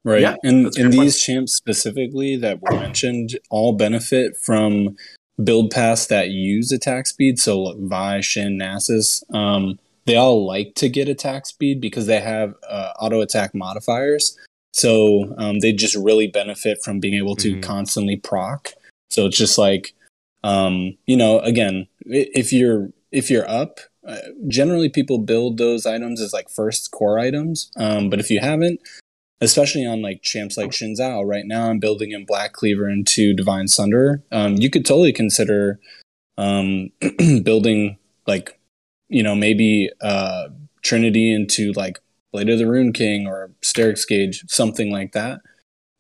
Right. 0.04 0.22
Yeah, 0.22 0.36
and 0.44 0.66
that's 0.66 0.78
and 0.78 0.92
point. 0.92 1.02
these 1.04 1.22
champs 1.22 1.54
specifically 1.56 2.36
that 2.38 2.60
were 2.64 2.72
mentioned 2.80 3.38
all 3.52 3.74
benefit 3.74 4.36
from 4.44 4.96
build 5.44 5.72
paths 5.72 6.08
that 6.08 6.30
use 6.30 6.72
attack 6.72 7.08
speed. 7.08 7.40
So 7.40 7.62
like 7.62 7.78
Vi, 7.78 8.20
Xin, 8.20 8.62
Nasus, 8.62 9.24
um, 9.36 9.80
they 10.06 10.16
all 10.16 10.46
like 10.46 10.76
to 10.76 10.90
get 10.90 11.08
attack 11.08 11.46
speed 11.46 11.80
because 11.80 12.06
they 12.08 12.20
have 12.20 12.56
uh, 12.68 12.92
auto 13.00 13.22
attack 13.22 13.54
modifiers. 13.54 14.38
So 14.74 15.34
um, 15.38 15.60
they 15.60 15.74
just 15.74 15.96
really 15.96 16.28
benefit 16.28 16.82
from 16.84 17.00
being 17.00 17.14
able 17.16 17.36
to 17.38 17.56
Mhm. 17.56 17.62
constantly 17.62 18.16
proc. 18.16 18.74
So 19.10 19.26
it's 19.26 19.38
just 19.38 19.58
like, 19.58 19.94
um, 20.44 20.98
you 21.06 21.18
know, 21.18 21.40
again, 21.40 21.88
if 22.06 22.52
you're 22.54 22.92
if 23.12 23.30
you're 23.30 23.48
up, 23.50 23.82
uh, 24.08 24.18
generally 24.48 24.88
people 24.88 25.18
build 25.18 25.58
those 25.58 25.86
items 25.86 26.22
as 26.22 26.32
like 26.32 26.50
first 26.50 26.92
core 26.92 27.20
items. 27.20 27.70
Um, 27.76 28.10
but 28.10 28.22
if 28.22 28.32
you 28.32 28.40
haven't, 28.40 28.80
especially 29.42 29.86
on 29.86 30.02
like 30.02 30.22
champs 30.22 30.58
like 30.58 30.72
Xin 30.72 30.98
Zhao. 30.98 31.28
Right 31.28 31.46
now, 31.46 31.70
I'm 31.70 31.80
building 31.80 32.12
in 32.12 32.26
Black 32.26 32.54
Cleaver 32.54 32.90
into 32.90 33.34
Divine 33.34 33.68
Sunder. 33.68 34.24
Um, 34.32 34.56
you 34.56 34.70
could 34.70 34.86
totally 34.86 35.12
consider 35.12 35.80
um, 36.38 36.92
building 37.44 37.98
like 38.28 38.60
you 39.10 39.24
know 39.24 39.36
maybe 39.36 39.90
uh, 40.02 40.50
Trinity 40.82 41.34
into 41.34 41.74
like 41.74 42.00
Blade 42.32 42.50
of 42.50 42.60
the 42.60 42.68
Ruined 42.68 42.94
King 42.94 43.28
or 43.28 43.52
Sterak's 43.62 44.06
Gage, 44.06 44.46
something 44.48 44.92
like 44.92 45.12
that. 45.14 45.42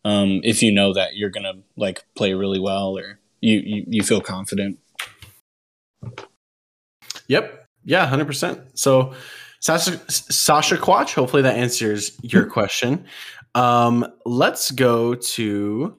Um, 0.05 0.39
if 0.43 0.63
you 0.63 0.71
know 0.71 0.93
that 0.93 1.15
you're 1.15 1.29
gonna 1.29 1.55
like 1.75 2.05
play 2.15 2.33
really 2.33 2.59
well 2.59 2.97
or 2.97 3.19
you 3.41 3.59
you, 3.59 3.83
you 3.87 4.03
feel 4.03 4.21
confident. 4.21 4.79
Yep. 7.27 7.65
Yeah, 7.83 8.05
hundred 8.05 8.25
percent. 8.25 8.77
So, 8.77 9.13
Sasha 9.61 9.99
Sasha 10.09 10.75
Quatch. 10.75 11.13
Hopefully 11.13 11.43
that 11.43 11.55
answers 11.55 12.17
your 12.21 12.45
question. 12.45 13.05
Um, 13.55 14.05
let's 14.25 14.71
go 14.71 15.15
to. 15.15 15.97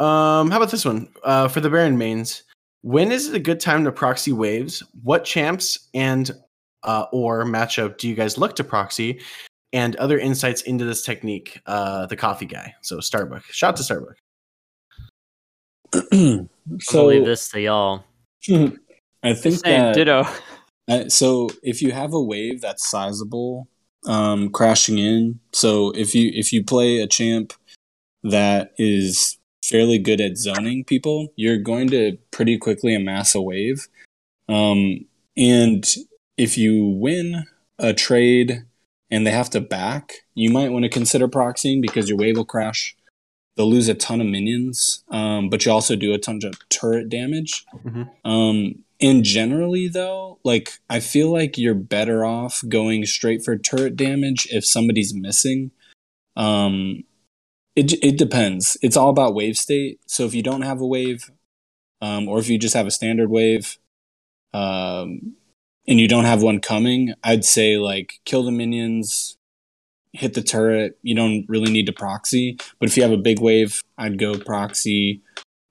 Um, 0.00 0.50
how 0.50 0.58
about 0.58 0.70
this 0.70 0.84
one? 0.84 1.08
Uh, 1.24 1.48
for 1.48 1.60
the 1.60 1.68
Baron 1.68 1.98
mains, 1.98 2.44
when 2.82 3.10
is 3.10 3.28
it 3.28 3.34
a 3.34 3.40
good 3.40 3.58
time 3.58 3.84
to 3.84 3.92
proxy 3.92 4.32
waves? 4.32 4.82
What 5.02 5.24
champs 5.24 5.88
and 5.92 6.30
uh, 6.84 7.06
or 7.12 7.44
matchup 7.44 7.98
do 7.98 8.08
you 8.08 8.14
guys 8.14 8.38
look 8.38 8.54
to 8.56 8.64
proxy? 8.64 9.20
And 9.72 9.96
other 9.96 10.18
insights 10.18 10.62
into 10.62 10.86
this 10.86 11.02
technique, 11.02 11.60
uh, 11.66 12.06
the 12.06 12.16
coffee 12.16 12.46
guy. 12.46 12.74
So 12.80 13.00
Starbuck. 13.00 13.44
Shout 13.50 13.70
out 13.70 13.76
to 13.76 13.82
Starbuck. 13.82 14.16
so 16.80 17.00
I'll 17.00 17.06
leave 17.06 17.26
this 17.26 17.50
to 17.50 17.60
y'all. 17.60 18.04
I 19.22 19.34
think 19.34 19.60
that 19.62 19.94
ditto. 19.94 20.24
Uh, 20.88 21.08
so 21.08 21.50
if 21.62 21.82
you 21.82 21.92
have 21.92 22.12
a 22.12 22.22
wave 22.22 22.60
that's 22.60 22.88
sizable, 22.88 23.68
um, 24.06 24.50
crashing 24.50 24.98
in. 24.98 25.40
So 25.52 25.90
if 25.92 26.14
you 26.14 26.30
if 26.34 26.52
you 26.52 26.64
play 26.64 26.98
a 26.98 27.06
champ 27.06 27.52
that 28.22 28.72
is 28.78 29.38
fairly 29.62 29.98
good 29.98 30.20
at 30.20 30.38
zoning 30.38 30.84
people, 30.84 31.32
you're 31.36 31.58
going 31.58 31.88
to 31.88 32.16
pretty 32.30 32.58
quickly 32.58 32.94
amass 32.94 33.34
a 33.34 33.42
wave. 33.42 33.88
Um, 34.48 35.04
and 35.36 35.84
if 36.36 36.56
you 36.56 36.86
win 36.86 37.44
a 37.78 37.92
trade 37.92 38.64
and 39.10 39.26
they 39.26 39.30
have 39.30 39.50
to 39.50 39.60
back, 39.60 40.12
you 40.34 40.50
might 40.50 40.72
want 40.72 40.84
to 40.84 40.88
consider 40.88 41.28
proxying 41.28 41.82
because 41.82 42.08
your 42.08 42.18
wave 42.18 42.36
will 42.36 42.44
crash. 42.44 42.96
They'll 43.56 43.70
lose 43.70 43.88
a 43.88 43.94
ton 43.94 44.20
of 44.20 44.28
minions, 44.28 45.04
um, 45.10 45.50
but 45.50 45.66
you 45.66 45.72
also 45.72 45.96
do 45.96 46.14
a 46.14 46.18
ton 46.18 46.40
of 46.44 46.54
turret 46.68 47.08
damage. 47.08 47.64
Mm-hmm. 47.84 48.30
Um, 48.30 48.84
and 49.00 49.22
generally, 49.22 49.88
though, 49.88 50.38
like 50.44 50.72
I 50.90 51.00
feel 51.00 51.32
like 51.32 51.56
you're 51.56 51.74
better 51.74 52.24
off 52.24 52.62
going 52.68 53.04
straight 53.06 53.44
for 53.44 53.56
turret 53.56 53.96
damage 53.96 54.48
if 54.50 54.64
somebody's 54.66 55.14
missing. 55.14 55.70
Um, 56.36 57.04
it 57.76 57.92
it 58.02 58.18
depends. 58.18 58.76
It's 58.82 58.96
all 58.96 59.10
about 59.10 59.34
wave 59.34 59.56
state. 59.56 60.00
So 60.06 60.24
if 60.24 60.34
you 60.34 60.42
don't 60.42 60.62
have 60.62 60.80
a 60.80 60.86
wave, 60.86 61.30
um, 62.00 62.28
or 62.28 62.38
if 62.38 62.48
you 62.48 62.58
just 62.58 62.74
have 62.74 62.86
a 62.86 62.90
standard 62.90 63.30
wave, 63.30 63.78
um, 64.52 65.36
and 65.86 66.00
you 66.00 66.08
don't 66.08 66.24
have 66.24 66.42
one 66.42 66.60
coming, 66.60 67.14
I'd 67.22 67.44
say 67.44 67.76
like 67.78 68.14
kill 68.24 68.42
the 68.42 68.50
minions, 68.50 69.38
hit 70.12 70.34
the 70.34 70.42
turret. 70.42 70.98
You 71.02 71.14
don't 71.14 71.44
really 71.48 71.70
need 71.70 71.86
to 71.86 71.92
proxy. 71.92 72.58
But 72.80 72.88
if 72.88 72.96
you 72.96 73.04
have 73.04 73.12
a 73.12 73.16
big 73.16 73.40
wave, 73.40 73.80
I'd 73.96 74.18
go 74.18 74.38
proxy. 74.38 75.22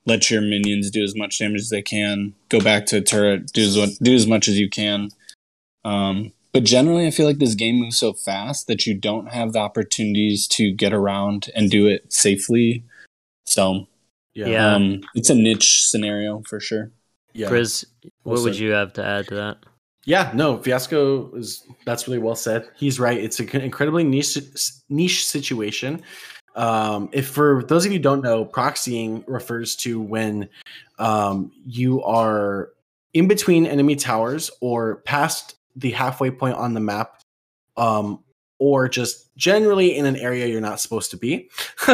Let 0.08 0.32
your 0.32 0.41
minions 0.41 0.89
do 0.89 1.04
as 1.04 1.15
much 1.15 1.38
damage 1.38 1.62
as 1.62 1.70
they 1.70 1.82
can. 1.84 2.34
Go 2.50 2.60
back 2.60 2.86
to 2.88 2.98
a 2.98 3.02
turret. 3.02 3.52
Do 3.54 3.62
as 3.62 4.00
do 4.00 4.15
as 4.15 4.26
much 4.26 4.48
as 4.48 4.58
you 4.58 4.70
can. 4.70 5.10
Um, 5.86 6.32
but 6.54 6.63
generally, 6.63 7.06
I 7.06 7.12
feel 7.12 7.28
like 7.28 7.38
this 7.38 7.54
game 7.56 7.76
moves 7.76 7.98
so 7.98 8.13
fast 8.13 8.65
that 8.67 8.88
you 8.88 8.96
don't 8.96 9.28
have 9.28 9.54
the 9.54 9.60
opportunities 9.60 10.48
to 10.48 10.72
get 10.72 10.93
around 10.93 11.50
and 11.56 11.70
do 11.70 11.88
it 11.88 12.12
safely. 12.12 12.84
So, 13.46 13.86
Yeah. 14.34 14.48
Yeah. 14.48 14.76
um, 14.76 15.02
it's 15.13 15.30
a 15.30 15.36
niche 15.36 15.84
scenario 15.86 16.41
for 16.48 16.60
sure. 16.60 16.89
Yeah. 17.34 17.50
Grizz, 17.50 17.86
what 18.24 18.36
Well 18.36 18.43
would 18.46 18.54
said. 18.56 18.63
you 18.63 18.72
have 18.72 18.93
to 18.93 19.06
add 19.06 19.28
to 19.28 19.36
that? 19.36 19.58
Yeah, 20.06 20.32
no, 20.34 20.58
Fiasco 20.58 21.30
is 21.36 21.63
that's 21.86 22.08
really 22.08 22.17
well 22.20 22.36
said. 22.36 22.65
He's 22.78 22.98
right. 23.00 23.17
It's 23.22 23.39
an 23.41 23.50
incredibly 23.62 24.06
niche 24.06 24.38
niche 24.89 25.28
situation. 25.28 26.02
Um, 26.58 27.10
if 27.13 27.28
for 27.30 27.63
those 27.63 27.86
of 27.86 27.91
you 27.91 28.00
who 28.00 28.04
don't 28.04 28.24
know, 28.24 28.43
proxying 28.43 29.24
refers 29.28 29.76
to 29.78 30.02
when 30.02 30.50
um, 30.98 31.52
you 31.65 32.04
are 32.04 32.70
in 33.13 33.28
between 33.28 33.65
enemy 33.65 33.96
towers 33.96 34.50
or 34.60 34.98
past 34.98 35.56
the 35.76 35.91
halfway 35.91 36.32
point 36.32 36.56
on 36.56 36.74
the 36.74 36.80
map, 36.80 37.22
um, 37.78 38.24
or 38.58 38.89
just 38.89 39.36
generally 39.38 39.96
in 39.96 40.08
an 40.08 40.15
area 40.15 40.48
you're 40.48 40.60
not 40.60 40.80
supposed 40.80 41.12
to 41.12 41.17
be, 41.17 41.48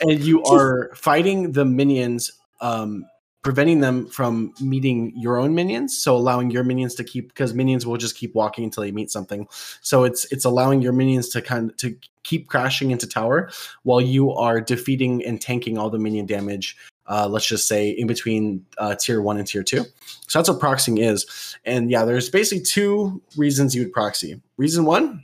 and 0.00 0.20
you 0.20 0.44
are 0.44 0.92
fighting 0.94 1.50
the 1.50 1.64
minions 1.64 2.30
um, 2.60 3.04
preventing 3.44 3.80
them 3.80 4.06
from 4.06 4.52
meeting 4.60 5.12
your 5.14 5.36
own 5.36 5.54
minions. 5.54 5.96
So 5.96 6.16
allowing 6.16 6.50
your 6.50 6.64
minions 6.64 6.94
to 6.96 7.04
keep 7.04 7.28
because 7.28 7.54
minions 7.54 7.86
will 7.86 7.98
just 7.98 8.16
keep 8.16 8.34
walking 8.34 8.64
until 8.64 8.82
they 8.82 8.90
meet 8.90 9.10
something. 9.10 9.46
So 9.82 10.02
it's 10.02 10.24
it's 10.32 10.44
allowing 10.44 10.82
your 10.82 10.92
minions 10.92 11.28
to 11.30 11.42
kind 11.42 11.70
of 11.70 11.76
to 11.76 11.96
keep 12.24 12.48
crashing 12.48 12.90
into 12.90 13.06
tower 13.06 13.50
while 13.82 14.00
you 14.00 14.32
are 14.32 14.60
defeating 14.60 15.24
and 15.24 15.40
tanking 15.40 15.78
all 15.78 15.90
the 15.90 15.98
minion 15.98 16.24
damage 16.26 16.76
uh, 17.06 17.28
let's 17.28 17.46
just 17.46 17.68
say 17.68 17.90
in 17.90 18.06
between 18.06 18.64
uh, 18.78 18.94
tier 18.94 19.20
one 19.20 19.36
and 19.36 19.46
tier 19.46 19.62
two. 19.62 19.84
So 20.26 20.38
that's 20.38 20.48
what 20.48 20.58
proxying 20.58 20.98
is. 20.98 21.54
And 21.66 21.90
yeah 21.90 22.04
there's 22.04 22.30
basically 22.30 22.64
two 22.64 23.22
reasons 23.36 23.74
you 23.74 23.82
would 23.82 23.92
proxy. 23.92 24.40
Reason 24.56 24.84
one 24.84 25.22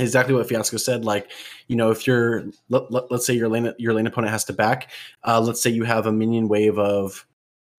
exactly 0.00 0.34
what 0.34 0.48
fiasco 0.48 0.76
said 0.76 1.04
like 1.04 1.30
you 1.68 1.76
know 1.76 1.90
if 1.92 2.04
you're 2.04 2.44
let, 2.68 2.90
let, 2.90 3.04
us 3.12 3.24
say 3.24 3.34
your 3.34 3.48
lane 3.48 3.72
your 3.78 3.92
lane 3.92 4.08
opponent 4.08 4.32
has 4.32 4.44
to 4.44 4.52
back 4.52 4.90
uh, 5.22 5.40
let's 5.40 5.60
say 5.60 5.70
you 5.70 5.84
have 5.84 6.06
a 6.06 6.12
minion 6.12 6.48
wave 6.48 6.78
of 6.78 7.24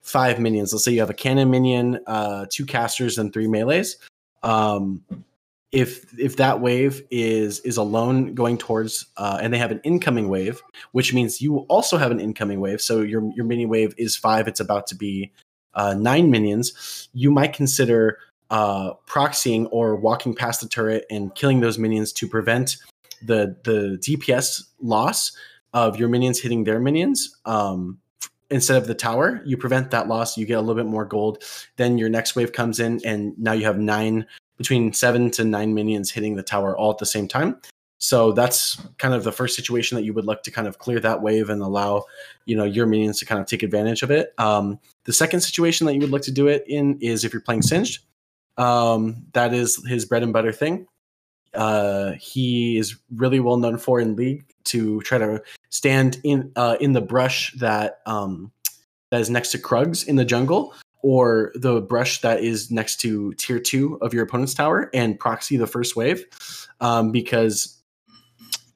five 0.05 0.39
minions. 0.39 0.71
Let's 0.71 0.85
say 0.85 0.91
you 0.91 0.99
have 0.99 1.09
a 1.09 1.15
cannon 1.15 1.49
minion, 1.49 1.99
uh, 2.05 2.45
two 2.49 2.65
casters, 2.65 3.17
and 3.17 3.33
three 3.33 3.47
melees. 3.47 3.97
Um, 4.43 5.03
if 5.71 6.17
if 6.17 6.37
that 6.37 6.61
wave 6.61 7.01
is 7.09 7.59
is 7.61 7.75
alone 7.75 8.35
going 8.35 8.57
towards, 8.57 9.07
uh, 9.17 9.39
and 9.41 9.53
they 9.53 9.57
have 9.57 9.71
an 9.71 9.81
incoming 9.83 10.29
wave, 10.29 10.61
which 10.91 11.13
means 11.13 11.41
you 11.41 11.57
also 11.67 11.97
have 11.97 12.11
an 12.11 12.19
incoming 12.19 12.61
wave. 12.61 12.81
So 12.81 13.01
your 13.01 13.29
your 13.35 13.45
mini 13.45 13.65
wave 13.65 13.93
is 13.97 14.15
five. 14.15 14.47
It's 14.47 14.59
about 14.59 14.87
to 14.87 14.95
be 14.95 15.31
uh, 15.73 15.95
nine 15.95 16.29
minions. 16.29 17.09
You 17.13 17.31
might 17.31 17.53
consider 17.53 18.19
uh, 18.51 18.93
proxying 19.07 19.67
or 19.71 19.95
walking 19.95 20.35
past 20.35 20.61
the 20.61 20.69
turret 20.69 21.05
and 21.09 21.33
killing 21.33 21.61
those 21.61 21.79
minions 21.79 22.13
to 22.13 22.27
prevent 22.27 22.77
the 23.23 23.57
the 23.63 23.97
DPS 24.01 24.63
loss 24.81 25.35
of 25.73 25.97
your 25.97 26.09
minions 26.09 26.39
hitting 26.39 26.63
their 26.63 26.79
minions. 26.79 27.35
Um, 27.45 27.99
instead 28.49 28.77
of 28.77 28.87
the 28.87 28.93
tower 28.93 29.41
you 29.45 29.57
prevent 29.57 29.91
that 29.91 30.07
loss 30.07 30.37
you 30.37 30.45
get 30.45 30.57
a 30.57 30.61
little 30.61 30.75
bit 30.75 30.89
more 30.89 31.05
gold. 31.05 31.43
Then 31.77 31.97
your 31.97 32.09
next 32.09 32.35
wave 32.35 32.51
comes 32.51 32.79
in 32.79 33.01
and 33.05 33.37
now 33.37 33.53
you 33.53 33.65
have 33.65 33.77
nine 33.77 34.25
between 34.57 34.93
seven 34.93 35.31
to 35.31 35.43
nine 35.43 35.73
minions 35.73 36.11
hitting 36.11 36.35
the 36.35 36.43
tower 36.43 36.77
all 36.77 36.91
at 36.91 36.97
the 36.97 37.05
same 37.05 37.27
time. 37.27 37.59
So 37.97 38.31
that's 38.31 38.79
kind 38.97 39.13
of 39.13 39.23
the 39.23 39.31
first 39.31 39.55
situation 39.55 39.95
that 39.95 40.03
you 40.03 40.13
would 40.13 40.25
look 40.25 40.43
to 40.43 40.51
kind 40.51 40.67
of 40.67 40.77
clear 40.79 40.99
that 40.99 41.21
wave 41.21 41.49
and 41.49 41.61
allow 41.61 42.03
you 42.45 42.55
know 42.55 42.65
your 42.65 42.85
minions 42.85 43.19
to 43.19 43.25
kind 43.25 43.41
of 43.41 43.47
take 43.47 43.63
advantage 43.63 44.03
of 44.03 44.11
it. 44.11 44.33
Um, 44.37 44.79
the 45.05 45.13
second 45.13 45.41
situation 45.41 45.87
that 45.87 45.93
you 45.93 46.01
would 46.01 46.11
look 46.11 46.23
to 46.23 46.31
do 46.31 46.47
it 46.47 46.63
in 46.67 46.97
is 47.01 47.23
if 47.23 47.33
you're 47.33 47.41
playing 47.41 47.63
singed. 47.63 48.03
Um, 48.57 49.25
that 49.33 49.53
is 49.53 49.85
his 49.85 50.05
bread 50.05 50.23
and 50.23 50.31
butter 50.31 50.53
thing 50.53 50.87
uh, 51.55 52.13
he 52.13 52.77
is 52.77 52.95
really 53.15 53.39
well 53.39 53.57
known 53.57 53.77
for 53.77 53.99
in 53.99 54.15
league 54.15 54.45
to 54.65 55.01
try 55.01 55.17
to 55.17 55.41
stand 55.69 56.19
in 56.23 56.51
uh, 56.55 56.77
in 56.79 56.93
the 56.93 57.01
brush 57.01 57.53
that 57.53 57.99
um, 58.05 58.51
that 59.11 59.21
is 59.21 59.29
next 59.29 59.51
to 59.51 59.57
Krugs 59.57 60.07
in 60.07 60.15
the 60.15 60.25
jungle, 60.25 60.73
or 61.01 61.51
the 61.55 61.81
brush 61.81 62.21
that 62.21 62.43
is 62.43 62.71
next 62.71 62.99
to 63.01 63.33
tier 63.33 63.59
two 63.59 63.97
of 64.01 64.13
your 64.13 64.23
opponent's 64.23 64.53
tower, 64.53 64.89
and 64.93 65.19
proxy 65.19 65.57
the 65.57 65.67
first 65.67 65.95
wave, 65.95 66.25
um, 66.81 67.11
because 67.11 67.81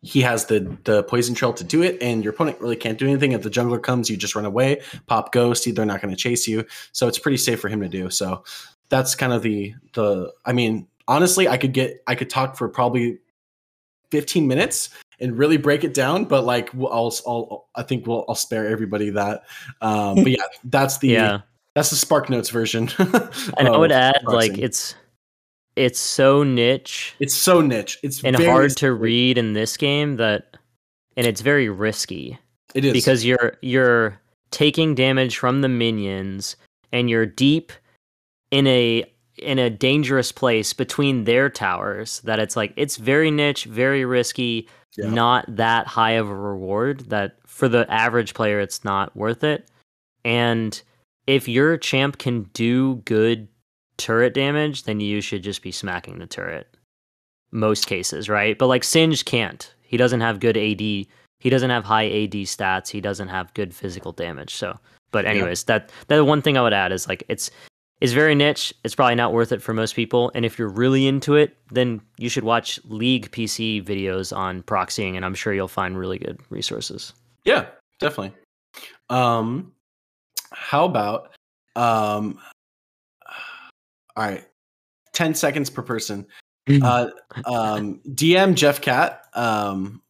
he 0.02 0.22
has 0.22 0.46
the 0.46 0.78
the 0.86 1.04
poison 1.04 1.36
trail 1.36 1.54
to 1.54 1.64
do 1.64 1.82
it, 1.82 1.98
and 2.02 2.24
your 2.24 2.34
opponent 2.34 2.60
really 2.62 2.76
can't 2.76 2.98
do 2.98 3.08
anything. 3.08 3.34
If 3.34 3.42
the 3.42 3.50
jungler 3.50 3.82
comes, 3.82 4.10
you 4.10 4.18
just 4.18 4.36
run 4.36 4.46
away, 4.46 4.82
pop 5.08 5.32
ghost. 5.32 5.68
They're 5.74 5.86
not 5.86 6.02
going 6.02 6.14
to 6.14 6.22
chase 6.22 6.48
you, 6.48 6.66
so 6.92 7.08
it's 7.08 7.20
pretty 7.20 7.38
safe 7.38 7.60
for 7.60 7.68
him 7.68 7.82
to 7.82 7.90
do. 7.90 8.10
So 8.10 8.44
that's 8.90 9.16
kind 9.16 9.34
of 9.34 9.42
the 9.42 9.74
the. 9.94 10.32
I 10.46 10.54
mean, 10.54 10.88
honestly, 11.10 11.50
I 11.50 11.58
could 11.58 11.74
get 11.74 12.02
I 12.08 12.16
could 12.16 12.30
talk 12.30 12.56
for 12.56 12.70
probably 12.70 13.18
15 14.12 14.48
minutes 14.48 14.90
and 15.20 15.38
really 15.38 15.58
break 15.58 15.84
it 15.84 15.94
down 15.94 16.26
but 16.26 16.44
like 16.44 16.74
we'll, 16.74 16.92
I'll, 16.92 17.14
I'll 17.28 17.70
i 17.76 17.84
think 17.84 18.08
we'll 18.08 18.26
i'll 18.28 18.34
spare 18.36 18.68
everybody 18.68 19.10
that. 19.12 19.44
Um 19.82 20.16
but 20.16 20.32
yeah 20.32 20.44
that's 20.64 20.98
the 21.00 21.10
Yeah. 21.10 21.42
that's 21.76 21.90
the 21.90 21.96
spark 21.96 22.30
notes 22.30 22.50
version. 22.50 22.90
And 23.58 23.68
I 23.68 23.78
would 23.78 23.92
add 23.92 24.24
like 24.24 24.58
it's 24.58 24.96
it's 25.76 26.00
so 26.00 26.44
niche 26.44 27.16
it's 27.20 27.36
so 27.36 27.62
niche. 27.62 28.00
It's 28.02 28.24
and 28.24 28.38
very 28.38 28.50
hard 28.50 28.78
to 28.78 28.94
read 28.94 29.38
in 29.38 29.54
this 29.54 29.78
game 29.78 30.16
that 30.16 30.58
and 31.18 31.28
it's 31.28 31.42
very 31.42 31.68
risky. 31.70 32.40
It 32.74 32.86
is. 32.86 32.94
Because 32.94 33.26
you're 33.26 33.58
you're 33.62 34.20
taking 34.52 34.96
damage 34.96 35.38
from 35.38 35.62
the 35.62 35.70
minions 35.70 36.56
and 36.92 37.10
you're 37.10 37.26
deep 37.26 37.72
in 38.52 38.66
a 38.68 39.06
in 39.42 39.60
a 39.60 39.70
dangerous 39.70 40.32
place 40.32 40.74
between 40.74 41.24
their 41.24 41.50
towers 41.50 42.20
that 42.22 42.40
it's 42.40 42.56
like 42.56 42.74
it's 42.76 42.98
very 42.98 43.32
niche 43.32 43.66
very 43.66 44.06
risky 44.06 44.68
Yeah. 44.98 45.10
not 45.10 45.46
that 45.56 45.88
high 45.88 46.12
of 46.12 46.30
a 46.30 46.36
reward 46.36 47.10
that 47.10 47.38
for 47.46 47.68
the 47.70 47.90
average 47.92 48.34
player 48.34 48.60
it's 48.60 48.84
not 48.84 49.16
worth 49.16 49.44
it. 49.44 49.70
And 50.26 50.82
if 51.28 51.48
your 51.48 51.78
champ 51.78 52.18
can 52.18 52.44
do 52.54 52.96
good 53.06 53.48
turret 53.98 54.34
damage 54.34 54.84
then 54.84 55.00
you 55.00 55.22
should 55.22 55.44
just 55.44 55.62
be 55.62 55.72
smacking 55.72 56.20
the 56.20 56.28
turret 56.28 56.68
most 57.52 57.88
cases 57.88 58.30
right? 58.30 58.58
But 58.58 58.68
like 58.68 58.84
singed 58.84 59.26
can't. 59.26 59.74
He 59.82 59.98
doesn't 59.98 60.22
have 60.22 60.40
good 60.40 60.58
ad 60.58 60.80
he 61.42 61.50
doesn't 61.50 61.70
have 61.70 61.86
high 61.86 62.06
ad 62.08 62.32
stats. 62.34 62.90
He 62.90 63.00
doesn't 63.00 63.30
have 63.30 63.54
good 63.54 63.74
physical 63.74 64.12
damage 64.12 64.54
so. 64.56 64.78
But 65.12 65.26
Yeah. 65.26 65.32
anyways 65.32 65.64
that 65.66 65.92
that 66.08 66.24
one 66.26 66.42
thing 66.42 66.58
i 66.58 66.62
would 66.62 66.74
add 66.74 66.92
is 66.92 67.08
like 67.08 67.24
it's 67.30 67.50
is 68.02 68.14
very 68.14 68.36
niche. 68.36 68.74
It's 68.84 68.96
probably 68.96 69.16
not 69.16 69.34
worth 69.34 69.52
it 69.52 69.62
for 69.62 69.74
most 69.74 69.96
people. 69.96 70.32
And 70.34 70.46
if 70.46 70.58
you're 70.58 70.70
really 70.70 71.08
into 71.08 71.36
it, 71.36 71.58
then 71.72 72.02
you 72.18 72.30
should 72.30 72.44
watch 72.44 72.80
League 72.86 73.32
PC 73.32 73.84
videos 73.84 74.36
on 74.36 74.64
proxying, 74.64 75.16
and 75.16 75.26
I'm 75.26 75.36
sure 75.36 75.54
you'll 75.54 75.68
find 75.68 75.98
really 75.98 76.18
good 76.18 76.40
resources. 76.50 77.14
Yeah, 77.44 77.66
definitely. 78.00 78.34
Um, 79.10 79.74
how 80.52 80.86
about 80.86 81.32
um, 81.76 82.40
all 84.16 84.26
right, 84.26 84.46
ten 85.14 85.34
seconds 85.34 85.70
per 85.70 85.82
person. 85.82 86.26
Uh, 86.84 87.08
um, 87.46 88.00
DM 88.10 88.54
Jeff 88.54 88.80
Cat 88.80 89.24
um, 89.34 90.02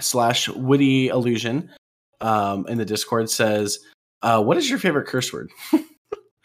slash 0.00 0.48
Woody 0.48 1.08
Illusion 1.08 1.70
um, 2.22 2.66
in 2.68 2.78
the 2.78 2.84
Discord 2.84 3.28
says, 3.28 3.80
uh, 4.22 4.42
"What 4.42 4.56
is 4.56 4.70
your 4.70 4.78
favorite 4.78 5.06
curse 5.06 5.32
word?" 5.32 5.50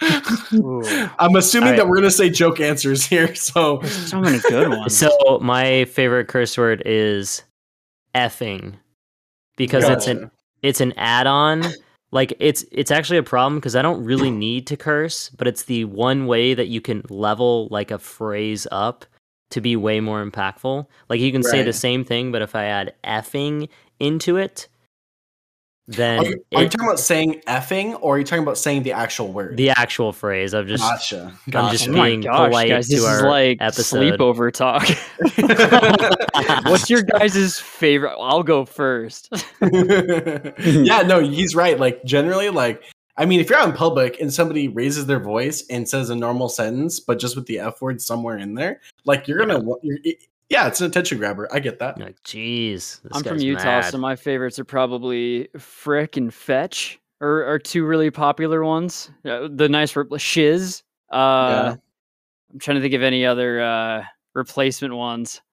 I'm 0.01 1.35
assuming 1.35 1.67
All 1.67 1.71
right. 1.71 1.77
that 1.77 1.87
we're 1.87 1.97
gonna 1.97 2.11
say 2.11 2.29
joke 2.29 2.59
answers 2.59 3.05
here. 3.05 3.33
So 3.41 3.81
So 3.83 4.19
many 4.19 4.39
good 4.39 4.69
ones. 4.69 4.97
So 4.97 5.39
my 5.41 5.85
favorite 5.85 6.27
curse 6.27 6.57
word 6.57 6.81
is 6.85 7.43
effing 8.15 8.75
because 9.57 9.87
it's 9.87 10.07
an 10.07 10.31
it's 10.61 10.81
an 10.81 10.93
add-on. 10.97 11.63
Like 12.11 12.33
it's 12.39 12.65
it's 12.71 12.91
actually 12.91 13.17
a 13.17 13.23
problem 13.23 13.55
because 13.59 13.75
I 13.75 13.81
don't 13.81 14.03
really 14.03 14.31
need 14.31 14.67
to 14.67 14.77
curse, 14.77 15.29
but 15.29 15.47
it's 15.47 15.63
the 15.63 15.85
one 15.85 16.27
way 16.27 16.53
that 16.53 16.67
you 16.67 16.81
can 16.81 17.03
level 17.09 17.67
like 17.71 17.91
a 17.91 17.99
phrase 17.99 18.67
up 18.71 19.05
to 19.51 19.61
be 19.61 19.75
way 19.75 19.99
more 19.99 20.25
impactful. 20.25 20.85
Like 21.09 21.19
you 21.19 21.31
can 21.31 21.43
say 21.43 21.63
the 21.63 21.73
same 21.73 22.03
thing, 22.03 22.31
but 22.31 22.41
if 22.41 22.55
I 22.55 22.65
add 22.65 22.93
effing 23.03 23.69
into 23.99 24.37
it, 24.37 24.67
then 25.87 26.19
Are 26.19 26.25
you, 26.25 26.45
are 26.55 26.61
you 26.61 26.65
it- 26.67 26.71
talking 26.71 26.87
about 26.87 26.99
saying 26.99 27.41
effing, 27.47 27.97
or 28.01 28.15
are 28.15 28.19
you 28.19 28.23
talking 28.23 28.43
about 28.43 28.57
saying 28.57 28.83
the 28.83 28.93
actual 28.93 29.31
word? 29.33 29.57
the 29.57 29.71
actual 29.71 30.13
phrase. 30.13 30.53
I've 30.53 30.67
just 30.67 30.83
gotcha. 30.83 31.33
I'm 31.53 31.71
just 31.71 31.89
oh 31.89 31.93
being 31.93 32.21
gosh, 32.21 32.47
polite 32.49 32.69
guys, 32.69 32.87
to 32.87 32.95
this 32.95 33.03
is 33.03 33.07
our 33.07 33.29
like 33.29 33.57
episode. 33.59 33.97
sleepover 34.17 34.53
talk. 34.53 34.87
What's 36.65 36.89
your 36.89 37.03
guys' 37.03 37.59
favorite? 37.59 38.15
I'll 38.19 38.43
go 38.43 38.65
first. 38.65 39.29
yeah, 39.61 41.01
no, 41.01 41.19
he's 41.19 41.55
right. 41.55 41.79
Like 41.79 42.03
generally, 42.05 42.49
like 42.49 42.83
I 43.17 43.25
mean, 43.25 43.39
if 43.39 43.49
you're 43.49 43.59
out 43.59 43.67
in 43.69 43.75
public 43.75 44.19
and 44.21 44.33
somebody 44.33 44.67
raises 44.67 45.05
their 45.05 45.19
voice 45.19 45.65
and 45.69 45.87
says 45.87 46.09
a 46.09 46.15
normal 46.15 46.49
sentence, 46.49 46.99
but 46.99 47.19
just 47.19 47.35
with 47.35 47.45
the 47.45 47.59
f 47.59 47.81
word 47.81 48.01
somewhere 48.01 48.37
in 48.37 48.53
there, 48.55 48.81
like 49.05 49.27
you're 49.27 49.37
gonna, 49.39 49.59
wa- 49.59 49.75
you're, 49.83 49.99
it- 50.03 50.19
yeah, 50.51 50.67
it's 50.67 50.81
an 50.81 50.87
attention 50.87 51.17
grabber. 51.17 51.47
I 51.51 51.59
get 51.59 51.79
that. 51.79 51.97
You're 51.97 52.07
like, 52.07 52.21
jeez, 52.23 53.01
this 53.01 53.11
I'm 53.13 53.23
from 53.23 53.39
Utah, 53.39 53.63
mad." 53.63 53.85
so 53.85 53.97
my 53.97 54.15
favorites 54.17 54.59
are 54.59 54.65
probably 54.65 55.47
Frick 55.57 56.17
and 56.17 56.33
Fetch, 56.33 56.99
are, 57.21 57.45
are 57.45 57.57
two 57.57 57.85
really 57.85 58.11
popular 58.11 58.63
ones. 58.63 59.09
Uh, 59.25 59.47
the 59.49 59.69
nice 59.69 59.95
re- 59.95 60.05
Shiz. 60.19 60.83
Uh, 61.11 61.15
Yeah. 61.15 61.75
I'm 62.53 62.59
trying 62.59 62.75
to 62.75 62.81
think 62.81 62.93
of 62.93 63.01
any 63.01 63.25
other 63.25 63.61
uh, 63.61 64.03
replacement 64.33 64.93
ones. 64.93 65.41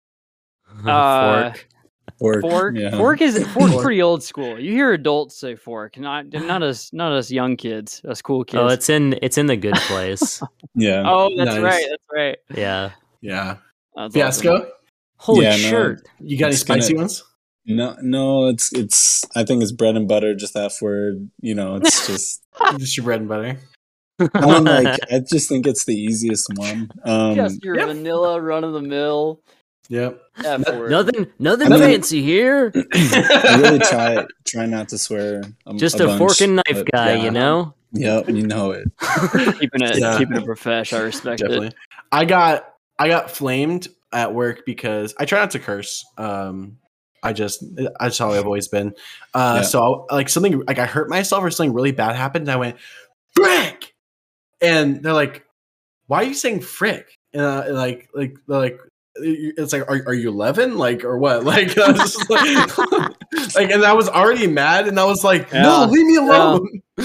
Uh, 0.87 1.53
Fork. 1.53 1.69
Fork. 2.19 2.41
Fork. 2.43 2.75
Yeah. 2.77 2.91
Fork 2.97 3.21
is 3.23 3.39
fork's 3.55 3.73
Fork. 3.73 3.83
pretty 3.83 4.03
old 4.03 4.23
school. 4.23 4.59
You 4.59 4.73
hear 4.73 4.93
adults 4.93 5.39
say 5.39 5.55
fork, 5.55 5.97
not 5.99 6.27
not 6.33 6.63
us 6.63 6.93
not 6.93 7.13
us 7.13 7.31
young 7.31 7.57
kids, 7.57 8.03
us 8.07 8.21
cool 8.21 8.45
kids. 8.45 8.61
Oh, 8.61 8.67
it's 8.67 8.89
in 8.91 9.19
it's 9.23 9.39
in 9.39 9.47
the 9.47 9.57
good 9.57 9.77
place. 9.87 10.43
Yeah. 10.75 11.03
Oh, 11.07 11.31
that's 11.37 11.55
Nice. 11.55 11.63
right. 11.63 11.87
That's 11.89 12.03
right. 12.13 12.39
yeah. 12.55 12.91
Yeah, 13.23 13.57
That's 13.97 14.15
awesome. 14.17 14.67
Fiasco. 15.19 15.33
Holy 15.33 15.45
Yeah, 15.45 15.51
no. 15.53 15.57
shirt. 15.57 16.09
You 16.21 16.39
got 16.39 16.47
any 16.47 16.55
It's 16.55 16.63
gonna- 16.65 16.83
spicy 16.83 16.97
ones? 16.97 17.25
No, 17.71 17.97
no, 18.01 18.47
it's 18.49 18.73
it's. 18.73 19.25
I 19.37 19.45
think 19.45 19.63
it's 19.63 19.73
bread 19.73 19.95
and 19.95 20.09
butter. 20.09 20.35
Just 20.35 20.55
that 20.55 20.73
word. 20.81 21.29
You 21.43 21.55
know, 21.55 21.77
it's 21.77 22.07
just. 22.07 22.43
Just 22.79 22.97
your 22.97 23.05
bread 23.05 23.21
and 23.21 23.29
butter. 23.29 23.59
I 24.21 24.27
don't 24.41 24.65
like. 24.65 24.99
I 25.13 25.21
just 25.21 25.49
think 25.49 25.67
it's 25.67 25.85
the 25.85 25.95
easiest 25.95 26.49
one. 26.57 26.91
Um, 27.05 27.35
Just 27.37 27.63
your 27.63 27.77
Yep. 27.77 27.89
vanilla 27.89 28.41
run 28.41 28.65
of 28.65 28.73
the 28.73 28.81
mill. 28.81 29.43
Yep. 29.91 30.21
F 30.45 30.69
word. 30.77 30.91
Nothing 30.91 31.27
nothing 31.39 31.67
I 31.69 31.71
mean- 31.77 31.81
fancy 31.81 32.23
here. 32.23 32.73
I 32.95 33.59
really 33.63 33.79
try 33.81 34.27
try 34.47 34.67
not 34.67 34.89
to 34.91 34.99
swear. 34.99 35.43
A, 35.67 35.75
Just 35.75 36.01
a, 36.01 36.07
bunch, 36.07 36.19
fork 36.19 36.41
and 36.41 36.57
knife 36.57 36.65
but 36.73 36.91
guy, 36.91 37.15
yeah. 37.15 37.25
you 37.25 37.31
know? 37.31 37.75
Yep, 37.93 38.29
you 38.31 38.47
know 38.47 38.73
it. 38.73 38.89
keeping 39.59 39.83
it 39.83 39.99
Yeah. 39.99 40.19
keeping 40.19 40.37
it 40.37 40.45
profesh. 40.45 40.93
I 40.93 41.01
respect 41.01 41.41
Definitely. 41.41 41.69
it. 41.69 41.75
I 42.13 42.25
got 42.25 42.69
I 42.99 43.09
got 43.09 43.31
flamed 43.31 43.89
at 44.13 44.35
work 44.35 44.63
because 44.67 45.15
I 45.19 45.25
try 45.25 45.39
not 45.41 45.51
to 45.53 45.59
curse. 45.59 46.05
Um, 46.17 46.79
I 47.23 47.33
just 47.33 47.65
that's 47.99 48.17
how 48.19 48.31
I've 48.33 48.45
always 48.47 48.69
been. 48.69 48.95
Uh, 49.35 49.59
Yeah. 49.61 49.63
so 49.63 50.07
like 50.11 50.29
something 50.29 50.63
like 50.67 50.79
I 50.79 50.87
hurt 50.87 51.09
myself 51.09 51.43
or 51.43 51.51
something 51.51 51.75
really 51.75 51.93
bad 51.93 52.15
happened, 52.17 52.43
and 52.45 52.53
I 52.53 52.57
went 52.57 52.77
frick, 53.35 53.95
and 54.61 55.03
they're 55.03 55.13
like, 55.13 55.45
"Why 56.07 56.19
are 56.19 56.25
you 56.25 56.35
saying 56.35 56.61
frick?" 56.61 57.07
And 57.33 57.43
uh, 57.43 57.65
like 57.71 58.09
like 58.15 58.37
they're 58.47 58.59
like. 58.59 58.79
It's 59.21 59.73
like, 59.73 59.83
are, 59.91 60.01
are 60.07 60.15
you 60.15 60.29
11? 60.29 60.79
Like, 60.79 61.03
or 61.03 61.19
what? 61.19 61.43
Like, 61.45 61.77
I 61.77 61.91
was 61.91 61.99
just 62.15 62.31
like, 62.31 63.17
like, 63.57 63.71
and 63.71 63.85
I 63.85 63.93
was 63.93 64.09
already 64.09 64.47
mad, 64.47 64.89
and 64.89 64.99
I 64.99 65.05
was 65.05 65.25
like, 65.25 65.51
Yeah. 65.53 65.63
no, 65.63 65.87
leave 65.91 66.07
me 66.07 66.17
alone. 66.17 66.83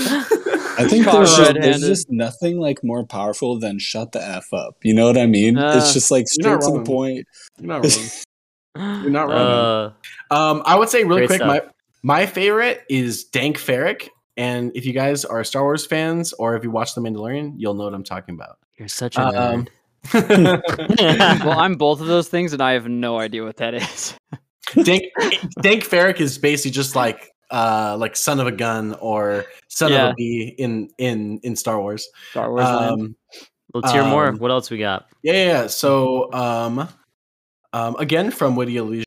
I 0.76 0.88
think 0.90 1.06
there's 1.06 1.36
just, 1.36 1.54
there's 1.54 1.82
just 1.82 2.10
nothing 2.10 2.58
like 2.58 2.84
more 2.84 3.06
powerful 3.06 3.60
than 3.60 3.78
shut 3.80 4.12
the 4.12 4.22
f 4.26 4.52
up. 4.54 4.76
You 4.84 4.94
know 4.96 5.06
what 5.06 5.18
I 5.18 5.28
mean? 5.28 5.58
Uh, 5.58 5.74
it's 5.78 5.94
just 5.94 6.10
like 6.10 6.26
you're 6.38 6.60
straight 6.60 6.66
not 6.68 6.74
to 6.74 6.80
the 6.80 6.86
point. 6.86 7.28
You're 7.60 7.68
not 7.68 7.84
wrong. 7.84 8.10
You're 9.04 9.12
not 9.12 9.28
wrong. 9.28 9.94
Uh, 10.32 10.34
Um, 10.34 10.64
I 10.66 10.76
would 10.76 10.90
say 10.90 11.04
really 11.04 11.28
quick, 11.28 11.42
my 11.42 11.58
stuff. 11.60 11.72
my 12.02 12.26
favorite 12.26 12.84
is 12.90 13.26
Dank 13.26 13.58
farrik, 13.60 14.10
and 14.36 14.72
if 14.74 14.84
you 14.88 14.94
guys 14.94 15.26
are 15.26 15.44
Star 15.44 15.62
Wars 15.62 15.86
fans 15.86 16.34
or 16.34 16.56
if 16.56 16.64
you 16.64 16.72
watch 16.72 16.96
The 16.96 17.02
Mandalorian, 17.02 17.54
you'll 17.58 17.76
know 17.76 17.84
what 17.84 17.94
I'm 17.94 18.04
talking 18.04 18.34
about. 18.34 18.58
you're 18.80 18.88
such 18.88 19.16
a 19.18 19.22
Um, 19.28 19.68
nerd. 20.06 21.46
well, 21.46 21.60
I'm 21.60 21.76
both 21.76 22.02
of 22.02 22.08
those 22.08 22.30
things, 22.30 22.52
and 22.52 22.64
I 22.64 22.72
have 22.74 22.88
no 22.88 23.20
idea 23.20 23.44
what 23.44 23.58
that 23.58 23.76
is. 23.76 24.16
Dank 24.84 25.04
Dank 25.62 25.84
farrik 25.84 26.20
is 26.20 26.38
basically 26.38 26.72
just 26.72 26.96
like 26.96 27.32
uh 27.52 27.96
like 28.00 28.16
son 28.16 28.40
of 28.40 28.48
a 28.48 28.52
gun 28.52 28.96
or 29.00 29.46
son 29.68 29.92
Yeah. 29.92 30.06
of 30.08 30.12
a 30.12 30.16
bee 30.16 30.56
in 30.58 30.90
in 30.98 31.40
in 31.44 31.56
Star 31.56 31.80
Wars. 31.80 32.08
Star 32.32 32.50
Wars. 32.52 32.66
Um, 32.68 33.16
Let's 33.74 33.92
hear 33.92 34.04
more. 34.04 34.28
um, 34.28 34.38
What 34.38 34.52
else 34.52 34.70
we 34.70 34.78
got? 34.78 35.08
yeah, 35.24 35.34
yeah, 35.34 35.46
yeah. 35.46 35.68
So 35.68 36.32
um, 36.34 36.88
um, 37.74 37.96
again 37.98 38.30
from 38.32 38.56
Witty 38.56 38.78
Illusion 38.78 39.06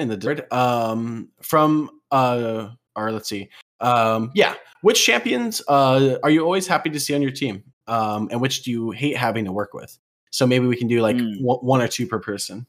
in 0.00 0.08
the 0.08 0.16
Discord. 0.16 0.52
Um, 0.52 1.30
from 1.42 1.90
uh, 2.10 2.68
or 2.94 3.10
let's 3.10 3.28
see. 3.28 3.48
Um, 3.80 4.30
yeah, 4.34 4.54
which 4.82 5.04
champions 5.04 5.60
uh 5.68 6.18
are 6.22 6.30
you 6.30 6.44
always 6.44 6.66
happy 6.66 6.90
to 6.90 7.00
see 7.00 7.14
on 7.14 7.22
your 7.22 7.30
team? 7.32 7.64
Um, 7.86 8.28
and 8.30 8.40
which 8.40 8.62
do 8.62 8.70
you 8.70 8.90
hate 8.92 9.16
having 9.16 9.44
to 9.46 9.52
work 9.52 9.74
with? 9.74 9.98
So 10.30 10.46
maybe 10.46 10.66
we 10.66 10.76
can 10.76 10.88
do 10.88 11.00
like 11.00 11.16
one, 11.40 11.58
one 11.58 11.80
or 11.82 11.88
two 11.88 12.06
per 12.06 12.18
person, 12.18 12.66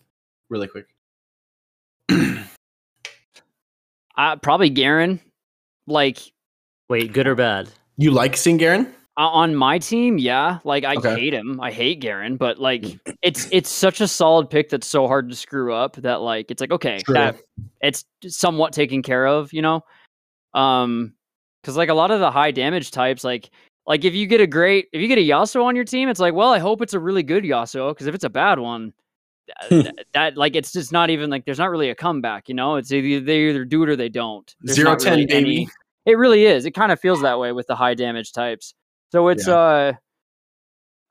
really 0.49 0.67
quick. 0.67 0.87
Uh, 4.17 4.37
probably 4.37 4.69
Garen. 4.69 5.19
Like 5.87 6.19
Wait, 6.89 7.11
good 7.13 7.27
or 7.27 7.35
bad? 7.35 7.69
You 7.97 8.11
like 8.11 8.37
seeing 8.37 8.57
Garen? 8.57 8.87
uh, 9.17 9.27
on 9.27 9.55
my 9.55 9.79
team, 9.79 10.17
yeah. 10.17 10.59
Like 10.63 10.83
I 10.83 10.95
Okay. 10.95 11.15
hate 11.15 11.33
him. 11.33 11.59
I 11.61 11.71
hate 11.71 11.99
Garen, 11.99 12.37
but 12.37 12.59
like 12.59 12.85
it's 13.21 13.47
it's 13.51 13.69
such 13.69 14.01
a 14.01 14.07
solid 14.07 14.49
pick 14.49 14.69
that's 14.69 14.87
so 14.87 15.07
hard 15.07 15.29
to 15.29 15.35
screw 15.35 15.73
up 15.73 15.95
that 15.97 16.21
like 16.21 16.49
it's 16.51 16.61
like 16.61 16.71
okay, 16.71 16.99
True. 16.99 17.15
that 17.15 17.35
it's 17.81 18.05
somewhat 18.27 18.71
taken 18.73 19.01
care 19.01 19.27
of, 19.27 19.51
you 19.51 19.61
know. 19.61 19.81
Um, 20.53 21.13
because 21.61 21.75
like 21.75 21.89
a 21.89 21.93
lot 21.93 22.11
of 22.11 22.19
the 22.19 22.31
high 22.31 22.51
damage 22.51 22.91
types, 22.91 23.23
like 23.23 23.49
like 23.87 24.05
if 24.05 24.13
you 24.13 24.27
get 24.27 24.39
a 24.41 24.47
great 24.47 24.87
if 24.93 25.01
you 25.01 25.07
get 25.07 25.17
a 25.17 25.21
Yasuo 25.27 25.63
on 25.65 25.75
your 25.75 25.85
team, 25.85 26.07
it's 26.09 26.19
like 26.19 26.33
well, 26.33 26.53
I 26.53 26.59
hope 26.59 26.81
it's 26.81 26.93
a 26.93 26.99
really 26.99 27.23
good 27.23 27.43
Yasuo 27.43 27.91
because 27.91 28.07
if 28.07 28.15
it's 28.15 28.23
a 28.23 28.29
bad 28.29 28.59
one. 28.59 28.93
Th- 29.69 29.88
that 30.13 30.38
like 30.38 30.55
it's 30.55 30.71
just 30.71 30.91
not 30.91 31.10
even 31.10 31.29
like 31.29 31.45
there's 31.45 31.60
not 31.60 31.69
really 31.69 31.89
a 31.89 31.95
comeback, 31.95 32.49
you 32.49 32.55
know. 32.55 32.75
It's 32.75 32.91
either 32.91 33.23
they 33.23 33.49
either 33.49 33.65
do 33.65 33.84
it 33.84 33.89
or 33.89 33.95
they 33.95 34.10
don't. 34.10 34.53
There's 34.62 34.75
Zero 34.77 34.95
ten, 34.95 35.13
really 35.13 35.25
baby. 35.25 35.55
any- 35.63 35.69
it 36.05 36.17
really 36.17 36.45
is. 36.45 36.65
It 36.65 36.71
kind 36.71 36.91
of 36.91 36.99
feels 36.99 37.21
that 37.21 37.39
way 37.39 37.51
with 37.51 37.67
the 37.67 37.75
high 37.75 37.93
damage 37.93 38.31
types. 38.34 38.73
So 39.12 39.27
it's 39.29 39.47
uh 39.47 39.93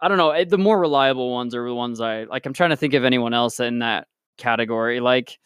I 0.01 0.09
don't 0.09 0.19
know, 0.19 0.31
eh, 0.31 0.45
the 0.45 0.59
more 0.59 0.79
reliable 0.79 1.31
ones 1.33 1.55
are 1.55 1.67
the 1.67 1.75
ones 1.75 2.01
I 2.01 2.25
like 2.25 2.45
I'm 2.47 2.53
trying 2.53 2.71
to 2.71 2.77
think 2.77 2.95
of 2.95 3.05
anyone 3.05 3.33
else 3.35 3.61
in 3.61 3.79
that 3.81 4.07
category. 4.39 5.01
Like 5.01 5.39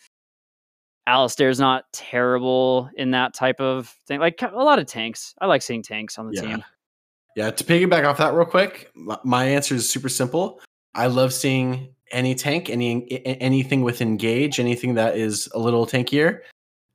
Alistar's 1.09 1.59
not 1.61 1.85
terrible 1.92 2.90
in 2.96 3.12
that 3.12 3.33
type 3.35 3.61
of 3.61 3.88
thing. 4.07 4.20
Like 4.20 4.42
a 4.42 4.48
lot 4.57 4.79
of 4.79 4.87
tanks. 4.87 5.35
I 5.40 5.46
like 5.46 5.62
seeing 5.62 5.83
tanks 5.83 6.18
on 6.18 6.27
the 6.27 6.35
Yeah. 6.35 6.40
team. 6.42 6.64
Yeah, 7.37 7.51
to 7.53 7.64
piggyback 7.64 8.05
off 8.05 8.18
that 8.18 8.35
real 8.35 8.44
quick, 8.46 8.90
my 9.22 9.44
answer 9.44 9.74
is 9.77 9.88
super 9.88 10.09
simple. 10.09 10.61
I 10.94 11.07
love 11.07 11.33
seeing 11.33 11.94
any 12.12 12.35
tank, 12.35 12.71
any 12.71 13.07
anything 13.25 13.83
with 13.83 14.01
engage, 14.01 14.59
anything 14.61 14.94
that 14.94 15.16
is 15.16 15.49
a 15.55 15.59
little 15.59 15.87
tankier. 15.87 16.40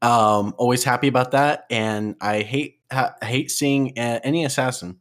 Um, 0.02 0.54
always 0.58 0.84
happy 0.84 1.08
about 1.08 1.32
that, 1.32 1.66
and 1.70 2.16
I 2.20 2.42
hate 2.42 2.80
ha- 2.92 3.16
hate 3.22 3.50
seeing 3.52 3.98
uh, 3.98 4.20
any 4.24 4.44
assassin. 4.46 5.00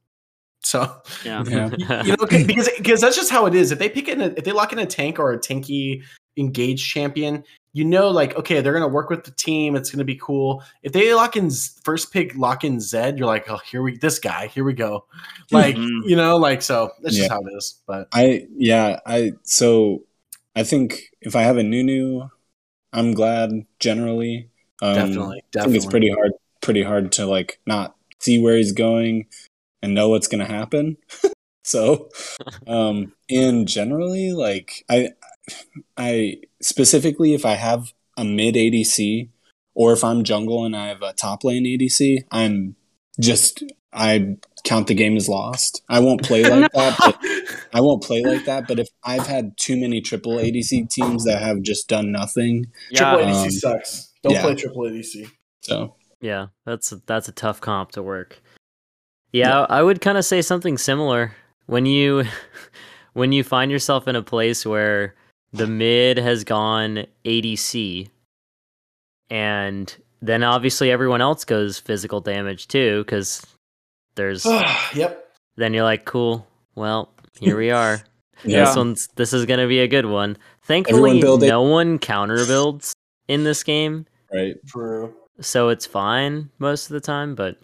So 0.65 1.03
Yeah. 1.25 1.43
Yeah. 1.45 1.71
you 2.05 2.11
know, 2.17 2.25
'cause- 2.27 2.45
because 2.45 2.69
because 2.77 3.01
that's 3.01 3.17
just 3.17 3.31
how 3.31 3.47
it 3.47 3.55
is. 3.55 3.73
If 3.73 3.79
they 3.81 3.89
pick 3.89 4.09
in, 4.09 4.21
a, 4.21 4.27
if 4.27 4.45
they 4.45 4.53
lock 4.53 4.73
in 4.73 4.79
a 4.79 4.87
tank 4.87 5.19
or 5.19 5.33
a 5.33 5.39
tanky 5.39 6.03
engaged 6.37 6.89
champion, 6.89 7.45
you 7.73 7.85
know, 7.85 8.09
like 8.11 8.37
okay, 8.37 8.61
they're 8.61 8.73
gonna 8.73 8.89
work 8.89 9.11
with 9.11 9.25
the 9.25 9.31
team. 9.33 9.77
It's 9.77 9.91
gonna 9.91 10.05
be 10.05 10.17
cool. 10.17 10.63
If 10.83 10.93
they 10.93 11.13
lock 11.15 11.37
in 11.37 11.51
first 11.85 12.13
pick, 12.13 12.37
lock 12.37 12.65
in 12.65 12.81
Zed, 12.81 13.19
you're 13.19 13.27
like, 13.27 13.49
oh, 13.51 13.59
here 13.59 13.83
we 13.83 13.97
this 13.99 14.19
guy, 14.19 14.47
here 14.49 14.65
we 14.65 14.73
go. 14.75 15.07
Like 15.51 15.77
Mhm. 15.77 16.09
you 16.09 16.17
know, 16.17 16.37
like 16.37 16.63
so 16.63 16.91
that's 17.03 17.17
just 17.17 17.31
how 17.31 17.41
it 17.41 17.53
is. 17.57 17.81
But 17.87 18.09
I 18.13 18.47
yeah, 18.57 19.01
I 19.07 19.33
so 19.43 20.05
I 20.55 20.65
think 20.65 21.11
if 21.21 21.35
I 21.35 21.43
have 21.43 21.57
a 21.57 21.63
Nunu, 21.63 22.29
I'm 22.93 23.15
glad 23.15 23.51
generally. 23.79 24.51
Um, 24.83 24.95
definitely, 24.95 25.39
I 25.39 25.41
think 25.41 25.53
definitely, 25.53 25.77
it's 25.77 25.87
pretty 25.87 26.11
hard 26.11 26.33
pretty 26.61 26.83
hard 26.83 27.13
to 27.13 27.27
like 27.27 27.59
not 27.67 27.97
see 28.19 28.41
where 28.41 28.57
he's 28.57 28.73
going 28.73 29.27
and 29.83 29.95
know 29.95 30.09
what's 30.09 30.29
gonna 30.29 30.45
happen. 30.47 30.97
so 31.65 32.09
um 32.67 33.13
and 33.31 33.69
generally 33.69 34.33
like 34.33 34.85
I 34.91 35.11
I 35.97 36.39
specifically 36.61 37.35
if 37.35 37.45
I 37.45 37.55
have 37.55 37.93
a 38.17 38.25
mid 38.25 38.55
ADC 38.55 39.29
or 39.75 39.93
if 39.93 40.05
I'm 40.05 40.25
jungle 40.25 40.65
and 40.65 40.77
I 40.77 40.89
have 40.89 41.03
a 41.03 41.13
top 41.13 41.45
lane 41.45 41.65
ADC, 41.65 42.25
I'm 42.31 42.77
just 43.21 43.65
I 43.93 44.37
count 44.65 44.87
the 44.87 44.95
game 44.95 45.17
as 45.17 45.29
lost. 45.29 45.83
I 45.89 46.01
won't 46.01 46.23
play 46.23 46.45
like 46.49 46.73
that, 46.73 46.97
but 46.99 47.19
I 47.75 47.81
won't 47.81 48.03
play 48.03 48.23
like 48.23 48.45
that. 48.47 48.67
But 48.67 48.79
if 48.79 48.89
I've 49.05 49.27
had 49.27 49.57
too 49.57 49.77
many 49.77 50.01
triple 50.01 50.37
ADC 50.37 50.91
teams 50.91 51.25
that 51.25 51.43
have 51.43 51.63
just 51.63 51.89
done 51.89 52.13
nothing, 52.13 52.67
Triple 52.95 53.19
ADC 53.19 53.45
Um, 53.45 53.51
sucks. 53.51 54.13
Don't 54.23 54.33
yeah. 54.33 54.43
play 54.43 54.55
triple 54.55 54.83
ADC. 54.83 55.31
so 55.61 55.95
Yeah, 56.21 56.49
that's 56.65 56.91
that's 57.07 57.29
a 57.29 57.33
tough 57.33 57.61
comp 57.61 57.93
to 57.93 58.03
work. 58.03 58.41
Yeah, 59.33 59.67
I 59.69 59.83
would 59.83 60.01
kind 60.01 60.19
of 60.19 60.25
say 60.25 60.43
something 60.43 60.79
similar. 60.79 61.35
When 61.67 61.87
you 61.87 62.25
when 63.13 63.33
you 63.33 63.45
find 63.45 63.71
yourself 63.71 64.09
in 64.09 64.17
a 64.17 64.23
place 64.23 64.65
where 64.65 65.15
the 65.53 65.67
mid 65.67 66.19
has 66.19 66.45
gone 66.45 67.07
ADC 67.25 68.09
and 69.31 69.97
then 70.21 70.43
obviously 70.43 70.91
everyone 70.91 71.21
else 71.21 71.45
goes 71.45 71.79
physical 71.79 72.21
damage 72.21 72.69
too 72.69 73.05
cuz 73.05 73.45
there's 74.15 74.45
yep. 74.95 75.33
then 75.57 75.75
you're 75.75 75.85
like, 75.85 76.05
"Cool. 76.05 76.47
Well, 76.75 77.13
here 77.41 77.57
we 77.57 77.71
are. 77.71 78.03
yeah, 78.45 78.65
This 78.65 78.77
one's 78.77 79.07
this 79.17 79.33
is 79.33 79.47
going 79.47 79.61
to 79.61 79.67
be 79.67 79.81
a 79.81 79.89
good 79.89 80.07
one." 80.07 80.37
Thankfully, 80.63 81.21
no 81.21 81.63
one 81.63 81.99
counter 81.99 82.47
builds 82.47 82.95
in 83.29 83.45
this 83.45 83.63
game 83.63 84.07
right. 84.33 84.57
True. 84.67 85.15
so 85.41 85.69
it's 85.69 85.87
fine 85.87 86.51
most 86.59 86.87
of 86.87 86.95
the 86.95 87.01
time 87.01 87.35
but 87.35 87.59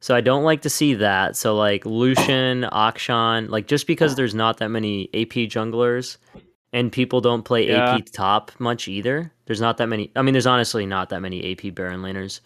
so 0.00 0.14
i 0.14 0.20
don't 0.20 0.44
like 0.44 0.62
to 0.62 0.70
see 0.70 0.94
that 0.94 1.36
so 1.36 1.56
like 1.56 1.84
lucian 1.86 2.62
akshan 2.72 3.48
like 3.48 3.66
just 3.66 3.86
because 3.86 4.14
there's 4.14 4.34
not 4.34 4.58
that 4.58 4.68
many 4.68 5.08
ap 5.14 5.34
junglers 5.48 6.18
and 6.72 6.92
people 6.92 7.20
don't 7.20 7.42
play 7.44 7.68
Yeah. 7.68 7.96
ap 7.96 8.06
top 8.12 8.52
much 8.58 8.86
either 8.88 9.32
there's 9.46 9.60
not 9.60 9.76
that 9.78 9.88
many 9.88 10.10
i 10.16 10.22
mean 10.22 10.32
there's 10.32 10.46
honestly 10.46 10.86
not 10.86 11.08
that 11.10 11.20
many 11.20 11.52
ap 11.52 11.74
baron 11.74 12.00
laners 12.00 12.40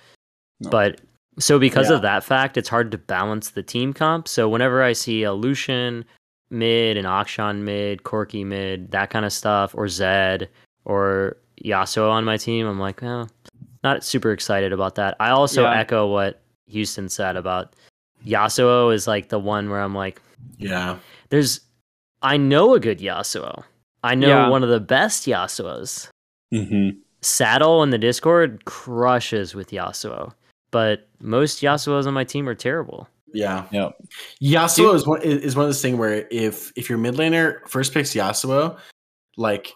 No. 0.61 0.71
but 0.71 1.01
so 1.39 1.59
because 1.59 1.91
Yeah. 1.91 1.97
of 1.97 2.03
that 2.03 2.25
fact 2.25 2.57
it's 2.57 2.69
hard 2.69 2.91
to 2.93 2.99
balance 2.99 3.51
the 3.51 3.63
team 3.63 3.93
comp 3.93 4.29
so 4.29 4.49
whenever 4.49 4.83
i 4.83 4.93
see 4.93 5.23
a 5.25 5.33
lucian 5.33 6.05
mid 6.51 6.97
and 6.97 7.07
akshan 7.07 7.63
mid 7.63 8.03
Corki 8.05 8.45
mid 8.47 8.91
that 8.93 9.11
kind 9.11 9.25
of 9.25 9.33
stuff 9.33 9.75
or 9.75 9.89
zed 9.89 10.49
or 10.85 11.37
yasuo 11.65 12.11
on 12.11 12.25
my 12.25 12.37
team 12.37 12.67
i'm 12.67 12.79
like 12.81 13.03
oh 13.03 13.27
not 13.83 14.03
super 14.03 14.33
excited 14.33 14.73
about 14.73 14.95
that. 14.95 15.15
I 15.21 15.29
also 15.29 15.65
Yeah. 15.65 15.75
echo 15.79 16.07
what 16.07 16.41
Houston 16.69 17.07
said 17.11 17.37
about 17.37 17.75
Yasuo 18.25 18.95
is 18.95 19.07
like 19.07 19.29
the 19.29 19.39
one 19.39 19.69
where 19.69 19.83
I'm 19.83 19.95
like, 19.95 20.23
Yeah. 20.57 20.97
there's, 21.29 21.61
I 22.23 22.39
know 22.39 22.73
a 22.73 22.81
good 22.81 23.01
Yasuo. 23.01 23.63
I 24.05 24.15
know 24.15 24.29
Yeah. 24.29 24.49
one 24.49 24.63
of 24.63 24.69
the 24.69 24.81
best 24.81 25.27
Yasuos. 25.27 26.09
hmm 26.53 26.91
Saddle 27.23 27.83
in 27.83 27.89
the 27.89 27.97
Discord 27.99 28.67
crushes 28.67 29.55
with 29.55 29.71
Yasuo, 29.71 30.33
but 30.71 31.09
most 31.21 31.63
Yasuos 31.63 32.07
on 32.07 32.13
my 32.13 32.23
team 32.23 32.47
are 32.49 32.55
terrible. 32.55 33.09
Yeah. 33.33 33.65
Yeah. 33.73 33.89
Yasuo 34.43 34.95
is 34.95 35.07
one 35.07 35.23
is 35.23 35.57
one 35.57 35.65
of 35.65 35.69
those 35.69 35.81
things 35.83 35.99
where 35.99 36.29
if 36.31 36.71
if 36.77 36.89
your 36.91 36.99
mid 36.99 37.15
laner 37.15 37.67
first 37.67 37.95
picks 37.95 38.13
Yasuo, 38.15 38.79
like 39.39 39.73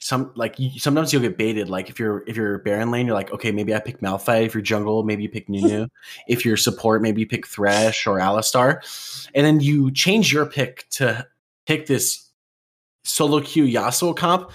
some 0.00 0.32
like 0.36 0.58
you, 0.58 0.78
sometimes 0.78 1.12
you'll 1.12 1.22
get 1.22 1.38
baited. 1.38 1.70
Like 1.70 1.88
if 1.88 1.98
you're 1.98 2.24
if 2.26 2.36
you're 2.36 2.58
Baron 2.58 2.90
lane, 2.90 3.06
you're 3.06 3.14
like, 3.14 3.32
okay, 3.32 3.50
maybe 3.52 3.74
I 3.74 3.80
pick 3.80 4.00
Malphite. 4.00 4.44
If 4.46 4.54
you're 4.54 4.62
jungle, 4.62 5.02
maybe 5.02 5.22
you 5.22 5.28
pick 5.30 5.48
Nunu. 5.48 5.86
if 6.28 6.44
you're 6.44 6.58
support, 6.58 7.00
maybe 7.02 7.22
you 7.22 7.26
pick 7.26 7.46
Thresh 7.46 8.06
or 8.06 8.18
Alistar, 8.18 8.80
and 9.34 9.46
then 9.46 9.60
you 9.60 9.90
change 9.92 10.30
your 10.32 10.44
pick 10.44 10.86
to 10.90 11.26
pick 11.66 11.86
this 11.86 12.28
solo 13.04 13.40
queue 13.40 13.64
Yasuo 13.64 14.16
comp. 14.16 14.50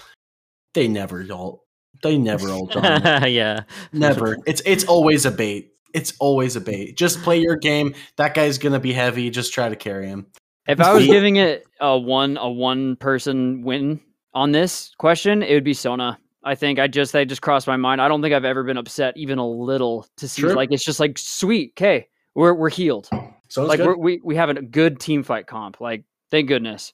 They 0.73 0.87
never 0.87 1.25
ult. 1.31 1.61
They 2.03 2.17
never 2.17 2.49
ult. 2.49 2.75
on. 2.75 3.31
yeah. 3.31 3.61
Never. 3.93 4.37
It's 4.45 4.61
it's 4.65 4.83
always 4.85 5.25
a 5.25 5.31
bait. 5.31 5.71
It's 5.93 6.13
always 6.19 6.55
a 6.55 6.61
bait. 6.61 6.97
Just 6.97 7.21
play 7.23 7.39
your 7.39 7.55
game. 7.55 7.95
That 8.17 8.33
guy's 8.33 8.57
gonna 8.57 8.79
be 8.79 8.93
heavy. 8.93 9.29
Just 9.29 9.53
try 9.53 9.69
to 9.69 9.75
carry 9.75 10.07
him. 10.07 10.27
If 10.67 10.81
I 10.81 10.93
was 10.93 11.05
giving 11.05 11.37
it 11.37 11.65
a 11.79 11.97
one 11.97 12.37
a 12.37 12.49
one 12.49 12.97
person 12.97 13.61
win 13.63 13.99
on 14.33 14.51
this 14.51 14.93
question, 14.97 15.41
it 15.41 15.53
would 15.53 15.63
be 15.63 15.73
Sona. 15.73 16.19
I 16.43 16.55
think 16.55 16.77
I 16.77 16.87
just 16.87 17.13
that 17.13 17.27
just 17.27 17.41
crossed 17.41 17.67
my 17.67 17.77
mind. 17.77 18.01
I 18.01 18.07
don't 18.07 18.21
think 18.21 18.33
I've 18.33 18.45
ever 18.45 18.63
been 18.63 18.77
upset 18.77 19.15
even 19.17 19.37
a 19.39 19.47
little 19.47 20.05
to 20.17 20.27
see 20.27 20.41
Sure. 20.41 20.55
like 20.55 20.71
it's 20.71 20.83
just 20.83 20.99
like 20.99 21.17
sweet. 21.17 21.71
Okay, 21.73 22.07
we're 22.35 22.53
we're 22.53 22.69
healed. 22.69 23.09
So 23.49 23.63
like 23.65 23.79
we're, 23.79 23.97
we 23.97 24.21
we 24.23 24.35
have 24.35 24.49
a 24.49 24.61
good 24.61 24.99
team 24.99 25.23
fight 25.23 25.47
comp. 25.47 25.81
Like 25.81 26.03
thank 26.29 26.47
goodness. 26.47 26.93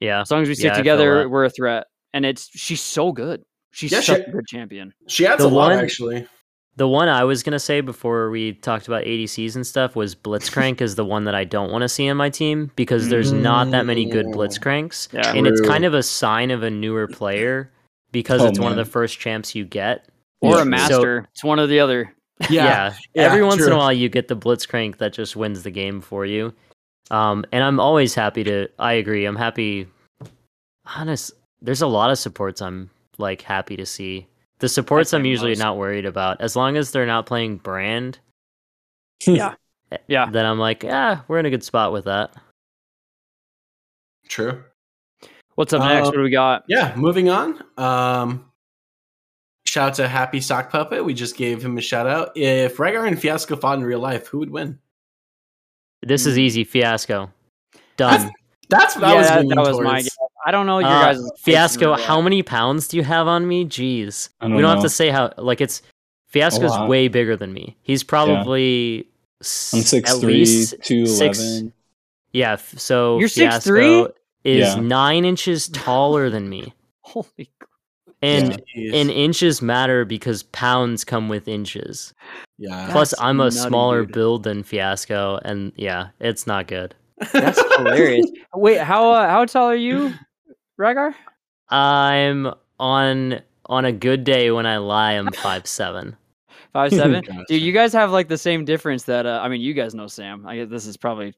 Yeah. 0.00 0.20
As 0.20 0.30
long 0.30 0.42
as 0.42 0.48
we 0.48 0.54
stick 0.54 0.66
Yeah, 0.72 0.76
together, 0.76 1.28
we're 1.28 1.44
a 1.44 1.50
threat. 1.50 1.86
And 2.14 2.24
it's 2.24 2.48
she's 2.58 2.80
so 2.80 3.12
good. 3.12 3.42
She's 3.72 3.92
Yeah, 3.92 4.00
such 4.00 4.16
she- 4.18 4.22
a 4.24 4.30
good 4.32 4.46
champion. 4.46 4.92
she 5.08 5.26
adds 5.26 5.42
The 5.42 5.48
a 5.48 5.50
lot 5.50 5.72
actually. 5.72 6.26
The 6.76 6.86
one 6.88 7.08
I 7.08 7.24
was 7.24 7.42
gonna 7.42 7.58
say 7.58 7.80
before 7.80 8.30
we 8.30 8.52
talked 8.52 8.86
about 8.86 9.02
ADCs 9.04 9.56
and 9.56 9.66
stuff 9.66 9.96
was 9.96 10.14
Blitzcrank 10.14 10.80
is 10.80 10.94
the 10.94 11.04
one 11.04 11.24
that 11.24 11.34
I 11.34 11.42
don't 11.44 11.72
want 11.72 11.82
to 11.82 11.88
see 11.88 12.06
in 12.06 12.16
my 12.16 12.30
team 12.30 12.70
because 12.76 13.08
there's 13.08 13.32
not 13.32 13.72
that 13.72 13.84
many 13.84 14.04
good 14.04 14.26
Mm. 14.26 14.34
Blitzcranks, 14.34 15.12
Yeah. 15.12 15.32
and 15.34 15.46
it's 15.46 15.60
kind 15.60 15.84
of 15.84 15.92
a 15.94 16.02
sign 16.04 16.50
of 16.52 16.62
a 16.62 16.70
newer 16.70 17.08
player 17.08 17.72
because 18.12 18.40
Oh, 18.42 18.46
it's 18.46 18.60
one 18.60 18.70
of 18.70 18.76
the 18.78 18.84
first 18.84 19.18
champs 19.18 19.54
you 19.56 19.64
get. 19.64 20.06
Or 20.40 20.54
Yeah. 20.56 20.62
a 20.62 20.64
master. 20.64 21.26
it's 21.32 21.42
one 21.42 21.58
or 21.58 21.66
the 21.66 21.80
other. 21.80 22.14
Yeah, 22.48 22.94
Yeah, 23.12 23.22
every 23.24 23.42
once 23.42 23.66
in 23.66 23.72
a 23.72 23.76
while 23.76 23.92
you 23.92 24.08
get 24.08 24.28
the 24.28 24.36
Blitzcrank 24.36 24.98
that 24.98 25.12
just 25.12 25.34
wins 25.34 25.64
the 25.64 25.72
game 25.72 26.00
for 26.00 26.24
you. 26.24 26.54
Um, 27.10 27.44
and 27.52 27.64
I'm 27.64 27.80
always 27.80 28.14
happy 28.14 28.44
to. 28.44 28.68
I 28.78 28.94
agree. 28.94 29.24
I'm 29.24 29.36
happy. 29.36 29.86
Honest, 30.96 31.32
there's 31.62 31.82
a 31.82 31.86
lot 31.86 32.10
of 32.10 32.18
supports 32.18 32.60
I'm 32.62 32.90
like 33.18 33.42
happy 33.42 33.76
to 33.76 33.86
see. 33.86 34.26
The 34.60 34.68
supports 34.68 35.12
I'm 35.14 35.24
usually 35.24 35.52
most. 35.52 35.58
not 35.60 35.76
worried 35.76 36.04
about 36.06 36.40
as 36.40 36.56
long 36.56 36.76
as 36.76 36.90
they're 36.90 37.06
not 37.06 37.26
playing 37.26 37.58
brand. 37.58 38.18
Yeah. 39.26 39.54
eh, 39.92 39.98
Yeah. 40.08 40.28
Then 40.30 40.44
I'm 40.46 40.58
like, 40.58 40.82
yeah, 40.82 41.20
we're 41.28 41.38
in 41.38 41.46
a 41.46 41.50
good 41.50 41.62
spot 41.64 41.92
with 41.92 42.04
that. 42.06 42.34
True. 44.28 44.62
What's 45.54 45.72
up 45.72 45.80
next? 45.82 46.06
Uh, 46.06 46.10
What 46.10 46.14
do 46.16 46.22
we 46.22 46.30
got? 46.30 46.64
Yeah, 46.68 46.94
moving 46.96 47.28
on. 47.30 47.62
Um 47.76 48.44
shout 49.66 49.88
out 49.90 49.94
to 49.94 50.08
Happy 50.08 50.40
Sock 50.40 50.70
Puppet. 50.70 51.04
We 51.04 51.14
just 51.14 51.36
gave 51.36 51.62
him 51.62 51.76
a 51.78 51.80
shout 51.80 52.06
out. 52.06 52.32
If 52.36 52.76
Rhaegar 52.78 53.06
and 53.06 53.20
Fiasco 53.20 53.56
fought 53.56 53.78
in 53.78 53.84
real 53.84 53.98
life, 54.00 54.26
who 54.28 54.38
would 54.38 54.50
win? 54.50 54.78
This 56.02 56.26
is 56.26 56.36
Mm. 56.36 56.40
easy. 56.40 56.64
Fiasco. 56.64 57.30
Done. 57.96 58.30
That's 58.70 58.94
what 58.94 59.04
I 59.04 59.12
Yeah, 59.12 59.18
was 59.18 59.28
that, 59.28 59.34
going 59.42 59.48
that 59.48 59.58
was 59.66 59.80
my 59.80 60.02
guess. 60.02 60.16
I 60.46 60.50
don't 60.50 60.66
know 60.66 60.78
your 60.78 60.88
Uh, 60.88 61.12
guys' 61.12 61.30
Fiasco, 61.38 61.94
how 61.96 62.20
many 62.20 62.42
pounds 62.42 62.86
do 62.88 62.96
you 62.98 63.02
have 63.02 63.26
on 63.26 63.48
me? 63.48 63.64
Jeez. 63.64 64.28
I 64.40 64.46
We 64.46 64.52
don't 64.52 64.62
don't 64.62 64.70
have 64.76 64.82
to 64.82 64.88
say 64.90 65.08
how. 65.10 65.32
Like 65.38 65.60
it's 65.60 65.82
Fiasco's 66.28 66.70
lot. 66.70 66.88
way 66.88 67.08
bigger 67.08 67.34
than 67.36 67.52
me. 67.52 67.76
He's 67.82 68.02
probably 68.04 69.06
s- 69.40 69.72
I'm 69.74 69.80
six 69.80 70.10
at 70.14 70.20
three, 70.20 70.34
least 70.34 70.74
two 70.84 71.06
six- 71.06 71.38
eleven. 71.40 71.72
Yeah. 72.32 72.52
f- 72.52 72.74
So 72.78 73.18
You're 73.18 73.28
Fiasco 73.30 73.70
6'3"? 73.72 74.12
is 74.44 74.74
Yeah. 74.74 74.80
nine 74.80 75.24
inches 75.24 75.68
taller 75.72 76.28
than 76.30 76.48
me, 76.50 76.74
Holy 77.00 77.50
and 78.20 78.60
Jeez. 78.76 78.94
and 78.94 79.10
inches 79.10 79.62
matter 79.62 80.04
because 80.04 80.42
pounds 80.44 81.04
come 81.04 81.28
with 81.30 81.48
inches. 81.48 82.12
Yeah. 82.58 82.88
Plus, 82.90 83.10
That's 83.10 83.22
I'm 83.22 83.40
a 83.40 83.50
smaller 83.50 84.04
dude. 84.04 84.14
build 84.14 84.42
than 84.42 84.62
Fiasco, 84.62 85.38
and 85.44 85.72
yeah, 85.76 86.08
it's 86.20 86.46
not 86.46 86.66
good. 86.66 86.94
That's 87.32 87.60
hilarious. 87.76 88.26
Wait, 88.54 88.78
how 88.80 89.10
uh, 89.12 89.28
how 89.28 89.44
tall 89.44 89.66
are 89.66 89.76
you, 89.76 90.12
Rhaegar? 90.78 91.14
I'm 91.68 92.52
on 92.80 93.40
on 93.66 93.84
a 93.84 93.92
good 93.92 94.24
day 94.24 94.50
when 94.50 94.66
I 94.66 94.78
lie, 94.78 95.12
I'm 95.12 95.30
five 95.32 95.66
seven. 95.66 96.16
Five 96.72 96.92
seven. 96.92 97.22
Gotcha. 97.26 97.44
Dude, 97.48 97.62
you 97.62 97.72
guys 97.72 97.92
have 97.92 98.10
like 98.10 98.28
the 98.28 98.38
same 98.38 98.64
difference 98.64 99.04
that 99.04 99.26
uh, 99.26 99.40
I 99.42 99.48
mean, 99.48 99.60
you 99.60 99.74
guys 99.74 99.94
know 99.94 100.06
Sam. 100.06 100.46
I 100.46 100.56
guess 100.56 100.68
this 100.68 100.86
is 100.86 100.96
probably 100.96 101.34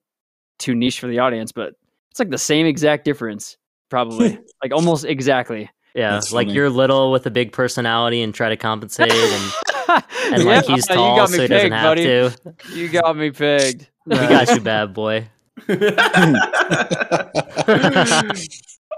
too 0.59 0.75
niche 0.75 1.01
for 1.01 1.07
the 1.07 1.19
audience, 1.19 1.53
but 1.53 1.75
it's 2.11 2.19
like 2.19 2.31
the 2.31 2.39
same 2.39 2.67
exact 2.67 3.05
difference, 3.05 3.57
probably 3.91 4.39
like 4.63 4.73
almost 4.73 5.05
exactly. 5.05 5.71
Yeah, 5.95 6.13
That's 6.13 6.33
like 6.33 6.47
funny. 6.47 6.57
you're 6.57 6.71
little 6.71 7.11
with 7.13 7.27
a 7.27 7.31
big 7.31 7.53
personality 7.53 8.23
and 8.23 8.33
try 8.35 8.49
to 8.51 8.57
compensate, 8.57 9.11
and, 9.13 9.53
and 9.89 10.43
Yeah, 10.45 10.51
like 10.51 10.65
he's 10.67 10.89
you 10.89 10.95
tall, 10.95 11.17
got 11.17 11.31
me 11.31 11.37
so 11.37 11.43
he 11.43 11.49
doesn't 11.49 11.71
pegged, 11.71 11.75
have 11.75 11.91
buddy. 11.91 12.05
to. 12.05 12.33
You 12.75 12.89
got 12.89 13.17
me 13.17 13.31
pegged. 13.33 13.89
We 14.07 14.17
got 14.17 14.49
you, 14.55 14.61
bad 14.61 14.95
boy. 14.95 15.29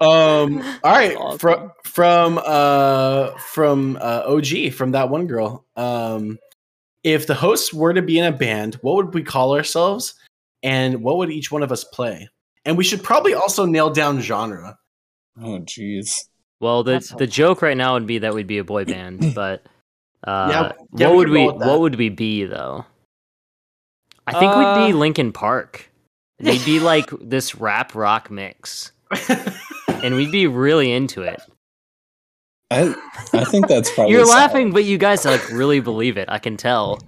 Um. 0.01 0.61
All 0.83 0.93
right. 0.93 1.17
Awesome. 1.17 1.39
From 1.39 1.73
from 1.85 2.41
uh 2.45 3.31
from 3.39 3.97
uh, 4.01 4.23
OG 4.27 4.73
from 4.73 4.93
that 4.93 5.11
one 5.11 5.29
girl. 5.29 5.65
Um, 5.77 6.39
if 7.05 7.27
the 7.29 7.35
hosts 7.35 7.73
were 7.73 7.95
to 7.95 8.03
be 8.03 8.19
in 8.19 8.25
a 8.25 8.33
band, 8.33 8.77
what 8.77 8.97
would 8.97 9.15
we 9.15 9.23
call 9.23 9.55
ourselves, 9.57 10.15
and 10.63 11.03
what 11.05 11.19
would 11.19 11.31
each 11.31 11.53
one 11.53 11.63
of 11.63 11.71
us 11.71 11.85
play? 11.85 12.29
And 12.65 12.77
we 12.77 12.83
should 12.85 13.03
probably 13.05 13.35
also 13.35 13.65
nail 13.65 13.91
down 13.91 14.21
genre. 14.21 14.77
Oh, 15.41 15.61
jeez. 15.61 16.17
Well, 16.63 16.83
the 16.85 16.93
That's 16.93 17.11
the 17.11 17.27
joke 17.27 17.61
right 17.61 17.77
now 17.77 17.95
would 17.95 18.07
be 18.07 18.19
that 18.19 18.33
we'd 18.35 18.47
be 18.47 18.59
a 18.59 18.65
boy 18.65 18.85
band, 18.87 19.33
but 19.35 19.65
uh, 20.25 20.49
Yeah, 20.51 20.73
yeah, 20.97 21.09
what 21.09 21.13
we 21.13 21.17
would 21.19 21.29
we 21.31 21.39
roll 21.39 21.47
with 21.49 21.59
that. 21.59 21.69
what 21.69 21.81
would 21.81 21.95
we 21.97 22.09
be 22.09 22.45
though? 22.45 22.87
I 24.27 24.33
think 24.39 24.55
we'd 24.55 24.87
be 24.87 24.93
Uh, 24.93 24.97
Linkin 24.97 25.33
Park. 25.33 25.91
We'd 26.41 26.65
be 26.65 26.79
like 26.81 27.11
this 27.21 27.57
rap 27.57 27.95
rock 27.97 28.31
mix, 28.31 28.93
and 29.89 30.15
we'd 30.15 30.31
be 30.33 30.47
really 30.47 30.93
into 30.93 31.23
it. 31.23 31.43
I 32.71 32.95
I 33.33 33.45
think 33.45 33.67
that's 33.67 33.91
probably. 33.95 34.13
You're 34.15 34.25
solid. 34.25 34.39
laughing, 34.39 34.71
but 34.73 34.85
you 34.85 34.97
guys 34.99 35.25
like 35.25 35.51
really 35.51 35.81
believe 35.81 36.17
it. 36.17 36.29
I 36.31 36.39
can 36.39 36.57
tell. 36.57 37.01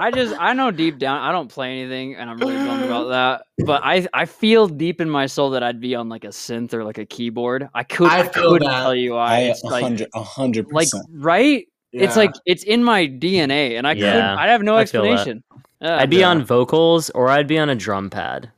I 0.00 0.10
just 0.10 0.34
I 0.38 0.52
know 0.54 0.70
deep 0.70 0.98
down 0.98 1.20
I 1.20 1.30
don't 1.32 1.48
play 1.48 1.80
anything 1.80 2.14
and 2.16 2.28
I'm 2.30 2.38
really 2.38 2.56
bummed 2.56 2.84
about 2.84 3.08
that. 3.08 3.42
But 3.66 3.82
I 3.84 4.06
I 4.14 4.24
feel 4.24 4.66
deep 4.66 5.00
in 5.00 5.10
my 5.10 5.26
soul 5.26 5.50
that 5.50 5.62
I'd 5.62 5.80
be 5.80 5.94
on 5.94 6.08
like 6.08 6.24
a 6.24 6.28
synth 6.28 6.72
or 6.74 6.82
like 6.84 6.98
a 6.98 7.06
keyboard. 7.06 7.68
I 7.74 7.84
could 7.84 8.08
I 8.10 8.20
I, 8.20 8.26
couldn't 8.28 8.66
that. 8.68 8.82
tell 8.82 8.94
you 8.94 9.12
why. 9.12 9.34
I 9.34 9.38
It's 9.50 9.62
like 9.62 9.82
hundred 9.82 10.08
a 10.14 10.22
hundred 10.22 10.66
like 10.72 10.86
percent. 10.90 11.06
right? 11.12 11.66
It's 11.92 12.16
like 12.16 12.30
it's 12.46 12.62
in 12.64 12.82
my 12.84 13.06
DNA 13.06 13.76
and 13.76 13.86
I 13.86 13.94
couldn't 13.94 14.08
Yeah, 14.14 14.36
I 14.38 14.48
have 14.48 14.62
no 14.62 14.76
I 14.76 14.82
explanation. 14.82 15.42
Yeah. 15.80 15.98
I'd 15.98 16.10
be 16.10 16.16
Yeah. 16.18 16.30
on 16.30 16.44
vocals 16.44 17.10
or 17.10 17.28
I'd 17.28 17.46
be 17.48 17.58
on 17.58 17.68
a 17.68 17.74
drum 17.74 18.10
pad, 18.10 18.50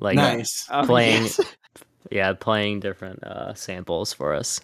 like 0.00 0.16
nice. 0.16 0.66
Oh, 0.70 0.82
playing- 0.86 1.22
yes. 1.24 1.40
yeah, 2.10 2.32
playing 2.32 2.80
different 2.80 3.22
uh, 3.24 3.54
samples 3.54 4.12
for 4.12 4.34
us. 4.34 4.60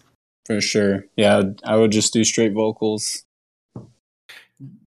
for 0.46 0.60
sure. 0.60 1.04
Yeah, 1.16 1.42
I 1.64 1.74
would 1.76 1.90
just 1.90 2.12
do 2.12 2.22
straight 2.22 2.52
vocals. 2.52 3.24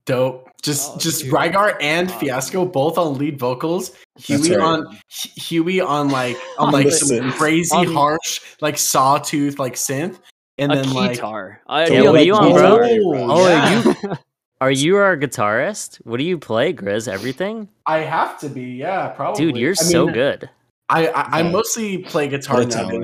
Dope. 0.05 0.49
Just 0.63 0.91
Oh, 0.93 0.97
just 0.97 1.23
dude. 1.23 1.33
Rygar 1.33 1.75
and 1.81 2.09
Oh. 2.09 2.13
Fiasco 2.19 2.65
both 2.65 2.97
on 2.97 3.17
lead 3.17 3.37
vocals. 3.37 3.91
Huey 4.17 4.51
right. 4.51 4.59
on 4.59 4.85
Hu- 4.85 5.41
Huey 5.41 5.81
on 5.81 6.09
like 6.09 6.37
on 6.57 6.71
like 6.71 6.89
some 6.91 7.31
crazy 7.33 7.75
On- 7.75 7.85
harsh 7.93 8.41
like 8.61 8.77
sawtooth 8.77 9.59
like 9.59 9.73
synth, 9.73 10.19
and 10.57 10.71
a 10.71 10.75
then 10.75 10.93
like 10.93 11.13
guitar. 11.13 11.59
I'd 11.67 11.91
Yeah, 11.91 12.03
what 12.09 12.15
are 12.15 12.23
you 12.23 12.33
on, 12.35 12.53
bro? 12.53 12.79
Oh, 12.81 13.43
Oh, 13.43 13.47
yeah. 13.49 13.83
you 14.03 14.13
are 14.61 14.71
you 14.71 14.95
our 14.95 15.17
guitarist? 15.17 15.97
What 16.05 16.17
do 16.17 16.23
you 16.23 16.37
play, 16.37 16.73
Grizz? 16.73 17.07
Everything, 17.09 17.67
I 17.85 17.99
have 17.99 18.39
to 18.39 18.47
be, 18.49 18.61
yeah, 18.63 19.09
probably. 19.09 19.45
dude. 19.45 19.57
You're 19.57 19.71
I 19.71 19.83
so 19.83 20.05
mean, 20.05 20.13
good. 20.13 20.49
I 20.89 21.07
I, 21.07 21.21
I 21.39 21.41
Yeah. 21.41 21.49
mostly 21.51 21.97
play 21.97 22.29
guitar 22.29 22.59
What 22.63 22.73
a 22.73 23.03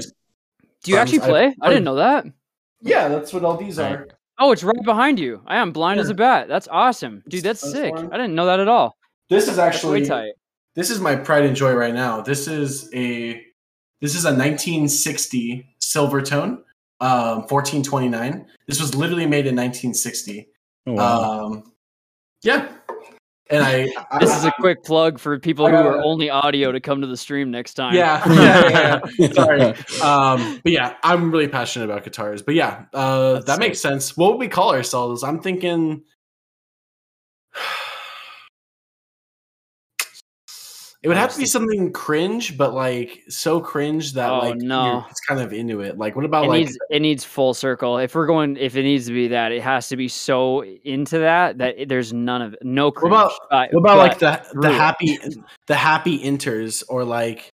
Do 0.83 0.91
you 0.91 0.95
Um, 0.95 1.01
actually 1.01 1.19
play? 1.19 1.53
I, 1.61 1.67
didn't 1.69 1.83
know 1.83 1.95
that. 1.95 2.25
Yeah, 2.81 3.09
that's 3.09 3.33
what 3.33 3.43
all 3.43 3.57
these 3.57 3.79
are. 3.79 4.07
Oh, 4.39 4.51
it's 4.51 4.63
right 4.63 4.83
behind 4.83 5.19
you. 5.19 5.41
I 5.45 5.57
am 5.57 5.71
blind 5.71 5.99
as 5.99 6.09
a 6.09 6.13
bat. 6.13 6.47
That's 6.47 6.67
awesome, 6.69 7.23
dude. 7.27 7.43
That's 7.43 7.61
That's 7.61 7.73
sick. 7.73 7.93
fine. 7.93 8.07
I 8.11 8.17
didn't 8.17 8.35
know 8.35 8.45
that 8.45 8.59
at 8.59 8.67
all. 8.69 8.95
This 9.29 9.47
is 9.47 9.59
actually 9.59 10.05
tight. 10.05 10.31
this 10.75 10.89
is 10.89 10.99
my 10.99 11.15
pride 11.15 11.45
and 11.45 11.55
joy 11.55 11.73
right 11.73 11.93
now. 11.93 12.21
This 12.21 12.47
is 12.47 12.89
a 12.93 13.41
this 14.01 14.15
is 14.15 14.23
a 14.23 14.29
1960 14.29 15.75
Silvertone, 15.81 16.61
um, 17.01 17.41
1429. 17.47 18.45
This 18.67 18.79
was 18.79 18.95
literally 18.95 19.25
made 19.25 19.45
in 19.45 19.55
1960. 19.55 20.47
Oh, 20.87 20.93
wow. 20.93 21.41
Um, 21.45 21.73
yeah, 22.43 22.69
and 23.49 23.63
I, 23.63 23.89
I 24.11 24.19
This 24.19 24.35
is 24.35 24.45
a 24.45 24.51
quick 24.59 24.83
plug 24.83 25.19
for 25.19 25.39
people 25.39 25.67
who 25.67 25.75
are 25.75 26.01
only 26.03 26.29
audio 26.29 26.71
to 26.71 26.79
come 26.79 27.01
to 27.01 27.07
the 27.07 27.17
stream 27.17 27.51
next 27.51 27.73
time. 27.73 27.95
yeah, 27.95 28.23
yeah, 28.33 28.69
yeah, 28.69 28.99
yeah. 29.17 29.31
sorry. 29.33 29.61
Um, 30.01 30.59
but 30.63 30.71
yeah, 30.71 30.95
I'm 31.03 31.31
really 31.31 31.47
passionate 31.47 31.85
about 31.85 32.03
guitars. 32.03 32.41
But 32.41 32.55
yeah, 32.55 32.85
uh, 32.93 33.33
That's 33.33 33.45
that 33.45 33.59
makes 33.59 33.79
sense. 33.79 34.15
What 34.15 34.31
would 34.31 34.39
we 34.39 34.47
call 34.47 34.73
ourselves? 34.73 35.23
I'm 35.23 35.39
thinking. 35.39 36.03
It 41.01 41.07
would 41.07 41.15
have 41.15 41.31
to 41.33 41.39
be 41.39 41.45
something 41.45 41.93
cringe, 41.93 42.57
but 42.57 42.73
like 42.73 43.23
so 43.29 43.61
cringe 43.61 44.13
that 44.13 44.29
Oh, 44.29 44.39
like 44.39 44.57
no. 44.57 45.05
it's 45.09 45.21
kind 45.21 45.39
of 45.39 45.53
into 45.53 45.79
it. 45.79 45.97
Like, 45.97 46.17
what 46.17 46.25
about 46.25 46.43
It 46.45 46.49
like 46.49 46.59
needs 46.65 46.77
it 46.89 47.01
needs 47.01 47.23
full 47.23 47.53
circle. 47.53 47.97
If 47.99 48.15
we're 48.15 48.25
going, 48.27 48.57
if 48.57 48.75
it 48.75 48.83
needs 48.83 49.07
to 49.07 49.13
be 49.13 49.29
that, 49.29 49.53
it 49.53 49.61
has 49.61 49.87
to 49.89 49.95
be 49.95 50.09
so 50.09 50.63
into 50.83 51.19
that 51.19 51.57
that 51.59 51.87
there's 51.87 52.11
none 52.11 52.41
of 52.41 52.53
no. 52.63 52.91
Cringe. 52.91 53.13
about- 53.13 53.31
Uh, 53.49 53.67
what 53.71 53.79
about 53.79 53.97
like 53.97 54.19
the 54.19 54.41
the 54.59 54.73
happy 54.73 55.17
the 55.67 55.75
happy 55.75 56.19
inters 56.19 56.83
or 56.89 57.05
like 57.05 57.47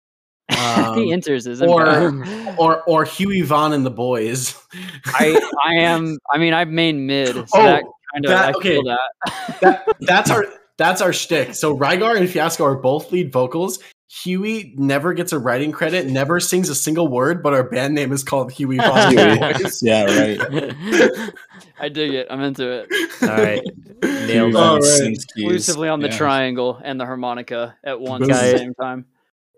um, 0.57 0.95
the 0.95 1.11
enters 1.11 1.45
isn't 1.45 1.69
or- 1.69 2.23
or 2.57 2.81
or 2.87 3.03
Huey 3.05 3.41
Vaughn 3.41 3.73
and 3.73 3.85
the 3.85 3.91
boys. 3.91 4.59
I 5.05 5.39
I 5.63 5.75
am. 5.75 6.17
I 6.33 6.39
mean, 6.39 6.55
I'm 6.55 6.73
main 6.73 7.05
mid. 7.05 7.35
So 7.35 7.43
Oh, 7.53 7.63
that 7.63 7.83
kind 8.11 8.25
of 8.25 8.29
that- 8.31 8.45
I 8.45 8.57
okay. 8.57 8.69
feel 8.73 8.83
that. 8.85 9.59
that 9.61 9.87
that's 10.01 10.31
our 10.31 10.45
that's 10.77 11.01
our 11.01 11.13
shtick. 11.13 11.55
So 11.55 11.75
Rygar 11.77 12.17
and 12.17 12.29
Fiasco 12.29 12.63
are 12.65 12.75
both 12.75 13.11
lead 13.11 13.31
vocals. 13.31 13.79
Huey 14.23 14.73
never 14.77 15.13
gets 15.13 15.33
a 15.33 15.39
writing 15.39 15.71
credit, 15.71 16.05
never 16.07 16.39
sings 16.39 16.69
a 16.69 16.75
single 16.75 17.07
word, 17.07 17.41
but 17.41 17.53
our 17.53 17.63
band 17.63 17.95
name 17.95 18.11
is 18.11 18.23
called 18.23 18.51
Huey 18.51 18.77
Vaughn. 18.77 19.17
and 19.17 19.41
the 19.41 19.57
Huey. 19.57 19.71
Yeah, 19.81 20.03
right. 20.05 21.33
I 21.79 21.89
dig 21.89 22.13
it. 22.13 22.27
I'm 22.29 22.39
into 22.41 22.69
it. 22.69 22.87
All 23.23 23.29
right, 23.29 23.61
nailed 24.03 24.53
Huey 24.53 24.77
it. 24.77 25.01
Right. 25.01 25.11
Exclusively 25.11 25.89
on 25.89 25.99
the 26.01 26.07
Yeah. 26.09 26.17
triangle 26.17 26.79
and 26.83 26.99
the 26.99 27.05
harmonica 27.05 27.75
at 27.83 27.99
once 27.99 28.21
Boom. 28.21 28.31
at 28.31 28.51
the 28.51 28.57
same 28.57 28.73
time. 28.75 29.05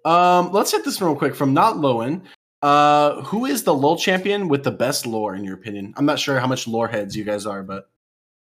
Um, 0.06 0.52
let's 0.54 0.72
hit 0.72 0.86
this 0.86 1.02
real 1.02 1.16
quick 1.16 1.36
from 1.36 1.54
not 1.54 1.76
Lowen. 1.76 2.22
Uh, 2.62 3.22
who 3.24 3.46
is 3.46 3.64
the 3.64 3.74
LOL 3.74 3.98
champion 3.98 4.48
with 4.48 4.64
the 4.64 4.72
best 4.72 5.06
lore 5.06 5.36
in 5.36 5.44
your 5.44 5.54
opinion? 5.56 5.94
I'm 5.98 6.06
not 6.06 6.18
sure 6.20 6.40
how 6.40 6.48
much 6.48 6.68
lore 6.68 6.88
heads 6.88 7.16
you 7.16 7.24
guys 7.26 7.46
are, 7.46 7.62
but 7.62 7.90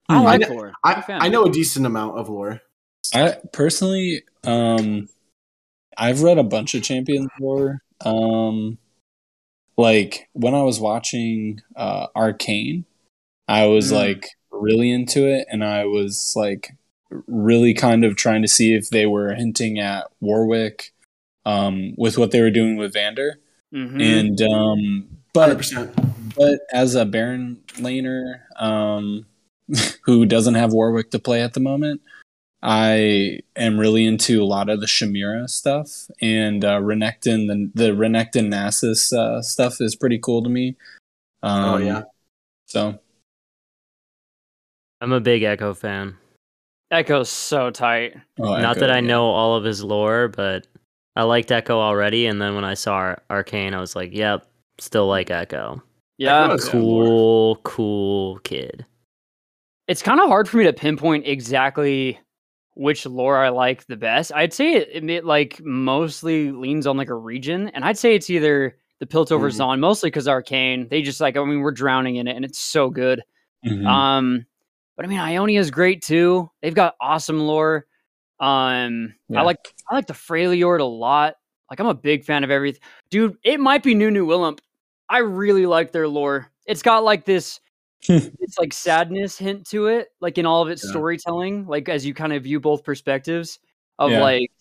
I 0.10 0.18
Hmm. 0.18 0.24
like 0.26 0.44
I- 0.46 0.50
lore. 0.54 0.74
I'm 0.84 0.96
a 0.96 0.98
I, 0.98 1.02
fan. 1.02 1.22
I 1.22 1.30
know 1.30 1.46
a 1.46 1.52
decent 1.52 1.86
amount 1.86 2.18
of 2.18 2.30
lore. 2.30 2.62
I 3.14 3.38
personally, 3.54 4.24
um, 4.44 5.08
I've 5.98 6.22
read 6.22 6.38
a 6.38 6.44
bunch 6.44 6.74
of 6.76 6.84
Champions 6.84 7.30
lore. 7.40 7.82
Um, 8.02 8.78
like 9.78 10.28
when 10.34 10.54
I 10.56 10.64
was 10.64 10.80
watching 10.80 11.62
uh, 11.76 12.08
Arcane, 12.16 12.86
I 13.48 13.66
was 13.68 13.92
Mm. 13.92 13.96
like 13.96 14.28
really 14.52 14.92
into 14.92 15.28
it, 15.28 15.48
and 15.50 15.64
I 15.64 15.86
was 15.86 16.34
like 16.36 16.72
really 17.28 17.74
kind 17.74 18.04
of 18.06 18.16
trying 18.16 18.42
to 18.42 18.48
see 18.48 18.74
if 18.76 18.90
they 18.90 19.06
were 19.06 19.34
hinting 19.34 19.80
at 19.80 20.06
Warwick 20.22 20.92
um, 21.46 21.94
with 21.98 22.18
what 22.18 22.32
they 22.32 22.42
were 22.42 22.52
doing 22.52 22.76
with 22.78 22.94
Vander, 22.94 23.40
Mhm. 23.74 24.02
and 24.02 24.42
um, 24.42 25.08
Hundred 25.36 25.54
but 25.54 25.58
percent. 25.58 26.36
but 26.36 26.60
as 26.72 26.96
a 26.96 27.06
Baron 27.06 27.62
laner 27.78 28.42
um, 28.62 29.26
who 30.04 30.26
doesn't 30.26 30.56
have 30.56 30.74
Warwick 30.74 31.12
to 31.12 31.20
play 31.20 31.42
at 31.42 31.54
the 31.54 31.60
moment, 31.60 32.02
I 32.62 33.40
am 33.56 33.80
really 33.80 34.06
into 34.06 34.42
a 34.42 34.46
lot 34.46 34.70
of 34.70 34.82
the 34.82 34.86
Shurima 34.86 35.50
stuff 35.50 36.10
and 36.22 36.66
uh, 36.66 36.80
Renekton. 36.80 37.48
The 37.48 37.72
the 37.74 37.90
Renekton 37.92 38.50
Nasus 38.50 39.14
uh, 39.14 39.42
stuff 39.42 39.80
is 39.80 39.96
pretty 39.96 40.20
cool 40.20 40.44
to 40.44 40.50
me. 40.50 40.76
Um, 41.42 41.64
Oh 41.66 41.78
yeah. 41.78 42.04
So 42.68 43.00
I'm 45.02 45.14
a 45.14 45.20
big 45.22 45.42
Ekko 45.44 45.76
fan. 45.76 46.18
Ekko's 46.92 47.30
so 47.30 47.70
tight. 47.70 48.16
oh, 48.40 48.58
Not 48.60 48.76
Ekko, 48.76 48.80
that 48.82 48.92
I 48.92 48.96
yeah. 48.96 49.02
know 49.08 49.26
all 49.28 49.56
of 49.56 49.64
his 49.64 49.84
lore, 49.84 50.28
but 50.28 50.68
I 51.16 51.24
liked 51.24 51.50
Ekko 51.50 51.70
already. 51.72 52.26
And 52.26 52.42
then 52.42 52.56
when 52.56 52.66
I 52.66 52.74
saw 52.74 53.16
Arcane, 53.30 53.74
I 53.74 53.80
was 53.80 53.96
like, 53.96 54.12
"Yep, 54.14 54.46
still 54.80 55.08
like 55.08 55.30
Ekko. 55.30 55.82
Yeah. 56.18 56.48
Ekko 56.50 56.56
is- 56.56 56.66
Yeah, 56.66 56.72
Cool, 56.72 57.56
cool 57.64 58.40
kid." 58.40 58.86
It's 59.90 60.04
kind 60.04 60.20
of 60.20 60.28
hard 60.28 60.48
for 60.48 60.58
me 60.58 60.66
to 60.66 60.72
pinpoint 60.74 61.26
exactly 61.26 62.20
which 62.76 63.06
lore 63.08 63.38
I 63.38 63.50
like 63.50 63.88
the 63.88 63.98
best. 63.98 64.32
I'd 64.34 64.54
say 64.54 64.74
it, 64.76 65.10
it 65.10 65.26
like 65.26 65.60
mostly 65.64 66.52
leans 66.52 66.86
on 66.88 66.96
like 66.96 67.10
a 67.10 67.16
region, 67.16 67.70
and 67.70 67.84
I'd 67.84 67.98
say 67.98 68.14
it's 68.14 68.30
either 68.30 68.78
the 69.00 69.08
Piltover 69.08 69.50
Mhm. 69.50 69.58
Zaun, 69.60 69.80
mostly 69.80 70.12
because 70.12 70.28
Arcane. 70.28 70.88
They 70.90 71.02
just 71.02 71.20
like 71.20 71.36
I 71.36 71.44
mean 71.44 71.62
we're 71.62 71.72
drowning 71.72 72.18
in 72.18 72.28
it, 72.28 72.36
and 72.36 72.46
it's 72.46 72.60
so 72.60 72.92
good. 72.92 73.22
Mhm. 73.66 73.86
Um, 73.88 74.46
but 74.96 75.06
I 75.06 75.10
mean 75.10 75.20
Ionia 75.20 75.60
is 75.60 75.72
great 75.72 76.04
too. 76.04 76.50
They've 76.62 76.74
got 76.76 76.96
awesome 77.02 77.40
lore. 77.40 77.88
Um, 78.40 79.16
Yeah. 79.28 79.40
I 79.42 79.44
like 79.44 79.58
I 79.90 79.96
like 79.96 80.06
the 80.08 80.14
Freljord 80.14 80.82
a 80.82 80.86
lot. 80.86 81.36
Like 81.72 81.80
I'm 81.80 81.88
a 81.88 81.94
big 81.96 82.24
fan 82.26 82.44
of 82.44 82.52
everything, 82.52 82.82
dude. 83.10 83.38
It 83.44 83.60
might 83.60 83.82
be 83.84 83.96
Nunu 83.96 84.26
Willump. 84.26 84.60
I 85.10 85.18
really 85.20 85.66
like 85.66 85.92
their 85.92 86.08
lore. 86.08 86.52
It's 86.68 86.84
got 86.84 87.04
like 87.04 87.26
this 87.26 87.60
it's 88.10 88.58
like 88.58 88.74
sadness 88.74 89.38
hint 89.38 89.68
to 89.68 89.88
it, 89.88 90.10
like 90.22 90.38
in 90.38 90.46
all 90.46 90.62
of 90.62 90.70
its 90.70 90.84
Yeah. 90.84 90.92
storytelling, 90.92 91.66
like 91.68 91.90
as 91.90 92.06
you 92.06 92.14
kind 92.14 92.34
of 92.34 92.44
view 92.44 92.60
both 92.60 92.84
perspectives 92.84 93.60
of 93.98 94.12
Yeah. 94.12 94.22
like 94.22 94.52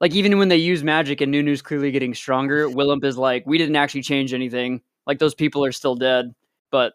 like 0.00 0.14
even 0.14 0.36
when 0.38 0.48
they 0.48 0.56
use 0.56 0.82
magic 0.82 1.20
and 1.20 1.32
Nunu's 1.32 1.62
clearly 1.62 1.92
getting 1.92 2.12
stronger, 2.12 2.68
Willump 2.68 3.04
is 3.04 3.16
like, 3.16 3.44
we 3.46 3.56
didn't 3.56 3.76
actually 3.76 4.02
change 4.02 4.34
anything. 4.34 4.80
Like 5.06 5.20
those 5.20 5.34
people 5.34 5.64
are 5.64 5.70
still 5.70 5.94
dead, 5.94 6.34
but 6.70 6.94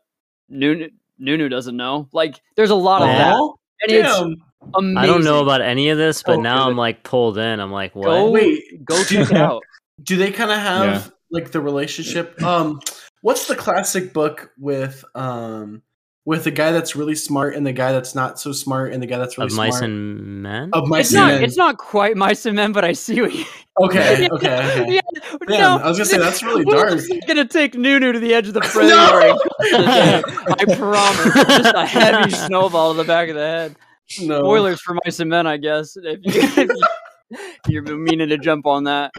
Nunu 0.49 0.89
Nunu 1.17 1.47
doesn't 1.49 1.75
know. 1.77 2.07
Like 2.11 2.41
there's 2.55 2.69
a 2.69 2.75
lot 2.75 3.01
of 3.01 3.07
that. 3.07 3.33
Aw, 3.35 3.53
And 3.83 3.91
it's 3.91 4.19
damn. 4.19 4.35
amazing. 4.75 4.97
I 4.97 5.05
don't 5.05 5.23
know 5.23 5.41
about 5.41 5.61
any 5.61 5.89
of 5.89 5.97
this, 5.97 6.21
but 6.21 6.37
Oh, 6.37 6.41
now 6.41 6.63
good. 6.65 6.71
I'm 6.71 6.77
like 6.77 7.03
pulled 7.03 7.37
in. 7.37 7.59
I'm 7.59 7.71
like, 7.71 7.95
what? 7.95 8.05
Go 8.05 8.31
Wait, 8.31 8.83
go 8.85 8.97
do- 9.03 9.03
check 9.23 9.31
it 9.31 9.37
out. 9.37 9.63
Do 10.03 10.15
they 10.17 10.31
kind 10.31 10.51
of 10.51 10.57
have 10.59 11.11
like 11.31 11.51
the 11.51 11.59
relationship. 11.61 12.41
Um, 12.43 12.79
what's 13.21 13.47
the 13.47 13.55
classic 13.55 14.13
book 14.13 14.51
with 14.57 15.03
um 15.15 15.81
with 16.25 16.43
the 16.43 16.51
guy 16.51 16.71
that's 16.73 16.93
really 16.93 17.15
smart 17.15 17.55
and 17.55 17.65
the 17.65 17.71
guy 17.71 17.93
that's 17.93 18.13
not 18.13 18.37
so 18.37 18.51
smart 18.51 18.91
and 18.91 19.01
the 19.01 19.07
guy 19.07 19.17
that's 19.17 19.37
really 19.37 19.45
of 19.47 19.53
smart 19.53 19.69
mice 19.69 19.81
and 19.81 20.43
men. 20.43 20.69
of 20.73 20.87
mice 20.89 21.05
It's 21.05 21.13
and 21.15 21.21
not. 21.21 21.33
men. 21.35 21.43
It's 21.45 21.55
not 21.55 21.77
quite 21.77 22.17
mice 22.17 22.45
and 22.45 22.53
men, 22.57 22.73
but 22.73 22.83
I 22.83 22.91
see 22.91 23.21
what 23.21 23.33
you. 23.33 23.45
okay. 23.81 24.23
Yeah, 24.23 24.27
Okay. 24.33 24.61
Okay. 24.81 24.93
Yeah, 24.95 25.01
Man, 25.47 25.59
no, 25.61 25.77
I 25.77 25.87
was 25.87 25.97
gonna 25.97 26.05
say 26.05 26.17
that's 26.17 26.43
really 26.43 26.65
we're 26.65 26.75
dark. 26.75 26.89
just 26.99 27.13
gonna 27.27 27.45
take 27.45 27.75
Nunu 27.75 28.11
to 28.11 28.19
the 28.19 28.33
edge 28.33 28.49
of 28.49 28.55
the 28.55 28.61
fray. 28.73 28.87
No! 28.89 29.39
I 29.61 30.75
promise. 30.77 31.33
Just 31.57 31.75
a 31.75 31.85
heavy 31.85 32.31
snowball 32.31 32.91
to 32.93 32.97
the 32.97 33.03
back 33.07 33.29
of 33.29 33.35
the 33.35 33.41
head. 33.41 33.75
No. 34.21 34.39
Spoilers 34.39 34.81
for 34.81 34.97
mice 35.05 35.19
and 35.21 35.29
men, 35.29 35.47
I 35.47 35.55
guess. 35.57 35.95
If, 35.95 36.19
you, 36.23 36.41
if 36.41 36.69
you, 36.69 37.47
you're 37.69 37.83
meaning 37.97 38.29
to 38.29 38.37
jump 38.37 38.65
on 38.65 38.83
that. 38.85 39.11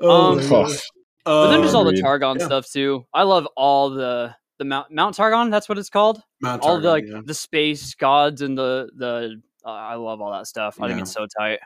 Oh, 0.00 0.32
Um, 0.32 0.36
my 0.38 0.48
gosh. 0.48 0.80
But 1.24 1.50
then 1.50 1.62
just 1.62 1.74
all 1.74 1.84
the. 1.84 1.92
Targon 2.00 2.38
Yeah. 2.38 2.46
stuff 2.46 2.70
too. 2.70 3.04
I 3.12 3.22
love 3.24 3.46
all 3.56 3.90
the 3.90 4.34
the 4.58 4.64
Mount 4.64 4.90
Mount 4.90 5.16
Targon. 5.16 5.50
That's 5.50 5.68
what 5.68 5.78
it's 5.78 5.90
called. 5.90 6.22
Mount 6.40 6.62
all 6.62 6.80
the 6.80 6.88
like 6.90 7.04
yeah. 7.06 7.20
the 7.24 7.34
space 7.34 7.94
gods 7.94 8.42
and 8.42 8.56
the 8.56 8.88
the. 8.96 9.40
Uh, 9.64 9.68
I 9.70 9.94
love 9.96 10.20
all 10.20 10.32
that 10.32 10.46
stuff. 10.46 10.78
I 10.80 10.88
think 10.88 11.00
it's 11.02 11.12
so 11.12 11.26
tight. 11.38 11.58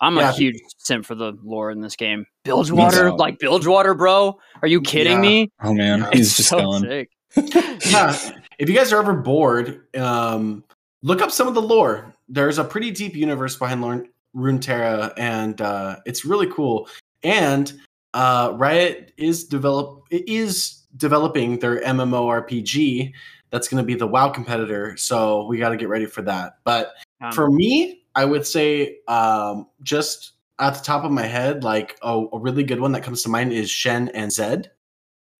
I'm 0.00 0.16
Yeah. 0.16 0.30
a 0.30 0.32
huge 0.32 0.56
simp 0.78 1.06
for 1.06 1.14
the 1.14 1.32
lore 1.42 1.70
in 1.70 1.80
this 1.80 1.96
game. 1.96 2.26
Bilgewater, 2.44 3.10
too. 3.10 3.16
like 3.16 3.38
Bilgewater, 3.38 3.94
bro. 3.94 4.38
Are 4.60 4.68
you 4.68 4.80
kidding 4.82 5.14
Yeah. 5.14 5.20
me? 5.20 5.50
Oh 5.62 5.72
man, 5.72 6.00
Yeah. 6.00 6.10
he's 6.12 6.26
It's 6.28 6.36
just 6.38 6.48
so 6.50 6.58
gone. 6.58 6.82
sick. 6.82 7.10
yeah, 7.86 8.16
if 8.58 8.68
you 8.68 8.74
guys 8.74 8.92
are 8.92 8.98
ever 9.00 9.14
bored, 9.14 9.82
um, 9.96 10.64
look 11.02 11.22
up 11.22 11.30
some 11.30 11.46
of 11.48 11.54
the 11.54 11.62
lore. 11.62 12.12
There's 12.28 12.58
a 12.58 12.64
pretty 12.64 12.90
deep 12.90 13.14
universe 13.14 13.56
behind 13.56 13.80
Lorn- 13.80 14.08
Runeterra, 14.34 15.12
and 15.16 15.60
uh, 15.60 15.96
it's 16.04 16.24
really 16.24 16.46
cool. 16.48 16.88
And 17.22 17.72
uh, 18.16 18.52
Riot 18.56 19.12
is 19.18 19.44
develop 19.44 20.06
is 20.10 20.84
developing 20.96 21.58
their 21.58 21.82
MMORPG 21.82 23.12
that's 23.50 23.68
going 23.68 23.82
to 23.82 23.86
be 23.86 23.94
the 23.94 24.06
WoW 24.06 24.30
competitor. 24.30 24.96
So 24.96 25.46
we 25.46 25.58
got 25.58 25.68
to 25.68 25.76
get 25.76 25.90
ready 25.90 26.06
for 26.06 26.22
that. 26.22 26.54
But 26.64 26.94
Um, 27.20 27.32
for 27.32 27.50
me, 27.50 28.04
I 28.14 28.24
would 28.24 28.46
say 28.46 29.00
um, 29.06 29.66
just 29.82 30.32
at 30.58 30.74
the 30.74 30.82
top 30.82 31.04
of 31.04 31.10
my 31.10 31.24
head, 31.24 31.62
like 31.62 31.98
a, 32.02 32.24
a 32.32 32.38
really 32.38 32.64
good 32.64 32.80
one 32.80 32.92
that 32.92 33.02
comes 33.02 33.22
to 33.22 33.28
mind 33.28 33.52
is 33.52 33.70
Shen 33.70 34.08
and 34.08 34.32
Zed. 34.32 34.70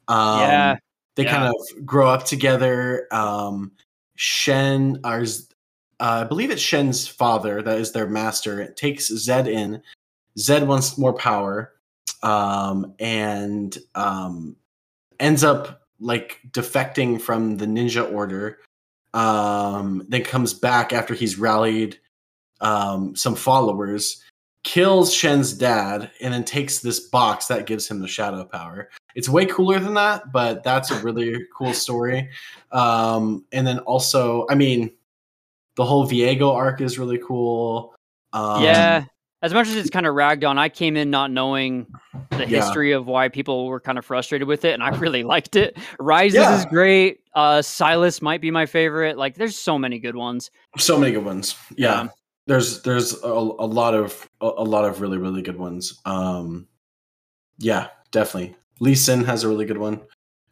Um, 0.09 0.41
Yeah, 0.41 0.77
they 1.14 1.24
yeah. 1.24 1.33
kind 1.35 1.49
of 1.49 1.87
grow 1.87 2.11
up 2.11 2.27
together. 2.27 3.09
Um, 3.11 3.72
Shen, 4.16 5.01
are, 5.03 5.22
uh, 5.22 5.24
I 5.99 6.24
believe 6.24 6.51
it's 6.51 6.61
Shen's 6.61 7.09
father 7.09 7.62
that 7.62 7.79
is 7.79 7.93
their 7.93 8.07
master. 8.07 8.70
Takes 8.74 9.09
Zed 9.09 9.49
in. 9.49 9.83
Zed 10.39 10.68
wants 10.68 10.99
more 10.99 11.14
power, 11.14 11.72
um, 12.22 12.94
and 12.98 13.76
um, 13.94 14.56
ends 15.20 15.44
up 15.44 15.82
like 16.00 16.40
defecting 16.50 17.20
from 17.20 17.56
the 17.56 17.66
ninja 17.66 18.10
order. 18.12 18.58
Um, 19.14 20.04
then 20.08 20.24
comes 20.24 20.52
back 20.52 20.92
after 20.92 21.14
he's 21.14 21.38
rallied 21.38 21.98
um, 22.60 23.16
some 23.16 23.34
followers, 23.34 24.22
kills 24.62 25.12
Shen's 25.12 25.52
dad, 25.52 26.10
and 26.20 26.34
then 26.34 26.44
takes 26.44 26.80
this 26.80 27.00
box 27.00 27.46
that 27.46 27.66
gives 27.66 27.88
him 27.88 28.00
the 28.00 28.08
shadow 28.08 28.44
power. 28.44 28.90
It's 29.14 29.28
way 29.28 29.46
cooler 29.46 29.78
than 29.78 29.94
that, 29.94 30.32
but 30.32 30.62
that's 30.62 30.90
a 30.90 31.00
really 31.02 31.46
cool 31.56 31.72
story. 31.72 32.28
Um, 32.72 33.44
and 33.52 33.66
then 33.66 33.78
also, 33.80 34.46
I 34.50 34.54
mean, 34.54 34.90
the 35.76 35.84
whole 35.84 36.06
Viego 36.06 36.52
arc 36.54 36.80
is 36.80 36.98
really 36.98 37.18
cool. 37.18 37.94
Um, 38.32 38.62
yeah. 38.62 39.04
As 39.43 39.53
much 39.53 39.68
as 39.68 39.76
it's 39.76 39.91
kind 39.91 40.07
of 40.07 40.14
ragged 40.14 40.45
on, 40.45 40.59
I 40.59 40.68
came 40.70 40.97
in 40.97 41.11
not 41.11 41.30
knowing 41.30 41.87
the 42.30 42.39
Yeah. 42.49 42.64
history 42.64 42.93
of 42.93 43.07
why 43.07 43.28
people 43.28 43.66
were 43.66 43.80
kind 43.80 43.99
of 43.99 44.05
frustrated 44.05 44.49
with 44.49 44.64
it, 44.64 44.72
and 44.74 44.82
I 44.82 44.89
really 44.99 45.22
liked 45.24 45.57
it. 45.57 45.76
Rises 46.01 46.34
Yeah. 46.37 46.59
is 46.59 46.64
great. 46.66 47.20
Uh, 47.34 47.59
Sylas 47.59 48.22
might 48.22 48.41
be 48.41 48.51
my 48.51 48.64
favorite. 48.66 49.18
Like, 49.18 49.34
there's 49.34 49.57
so 49.57 49.78
many 49.78 49.99
good 49.99 50.16
ones. 50.16 50.51
so 50.78 50.99
many 50.99 51.12
good 51.12 51.24
ones. 51.24 51.55
Yeah, 51.76 52.03
Yeah. 52.05 52.09
there's 52.47 52.82
there's 52.82 53.22
a, 53.22 53.26
a 53.28 53.66
lot 53.68 53.95
of 53.95 54.28
a, 54.41 54.47
a 54.47 54.64
lot 54.64 54.84
of 54.87 55.01
really 55.03 55.18
really 55.18 55.43
good 55.43 55.59
ones. 55.59 56.01
Um, 56.07 56.66
yeah, 57.59 57.89
definitely. 58.12 58.57
Lee 58.80 58.95
Sin 58.95 59.22
has 59.24 59.45
a 59.45 59.49
really 59.49 59.64
good 59.66 59.78
one, 59.78 60.01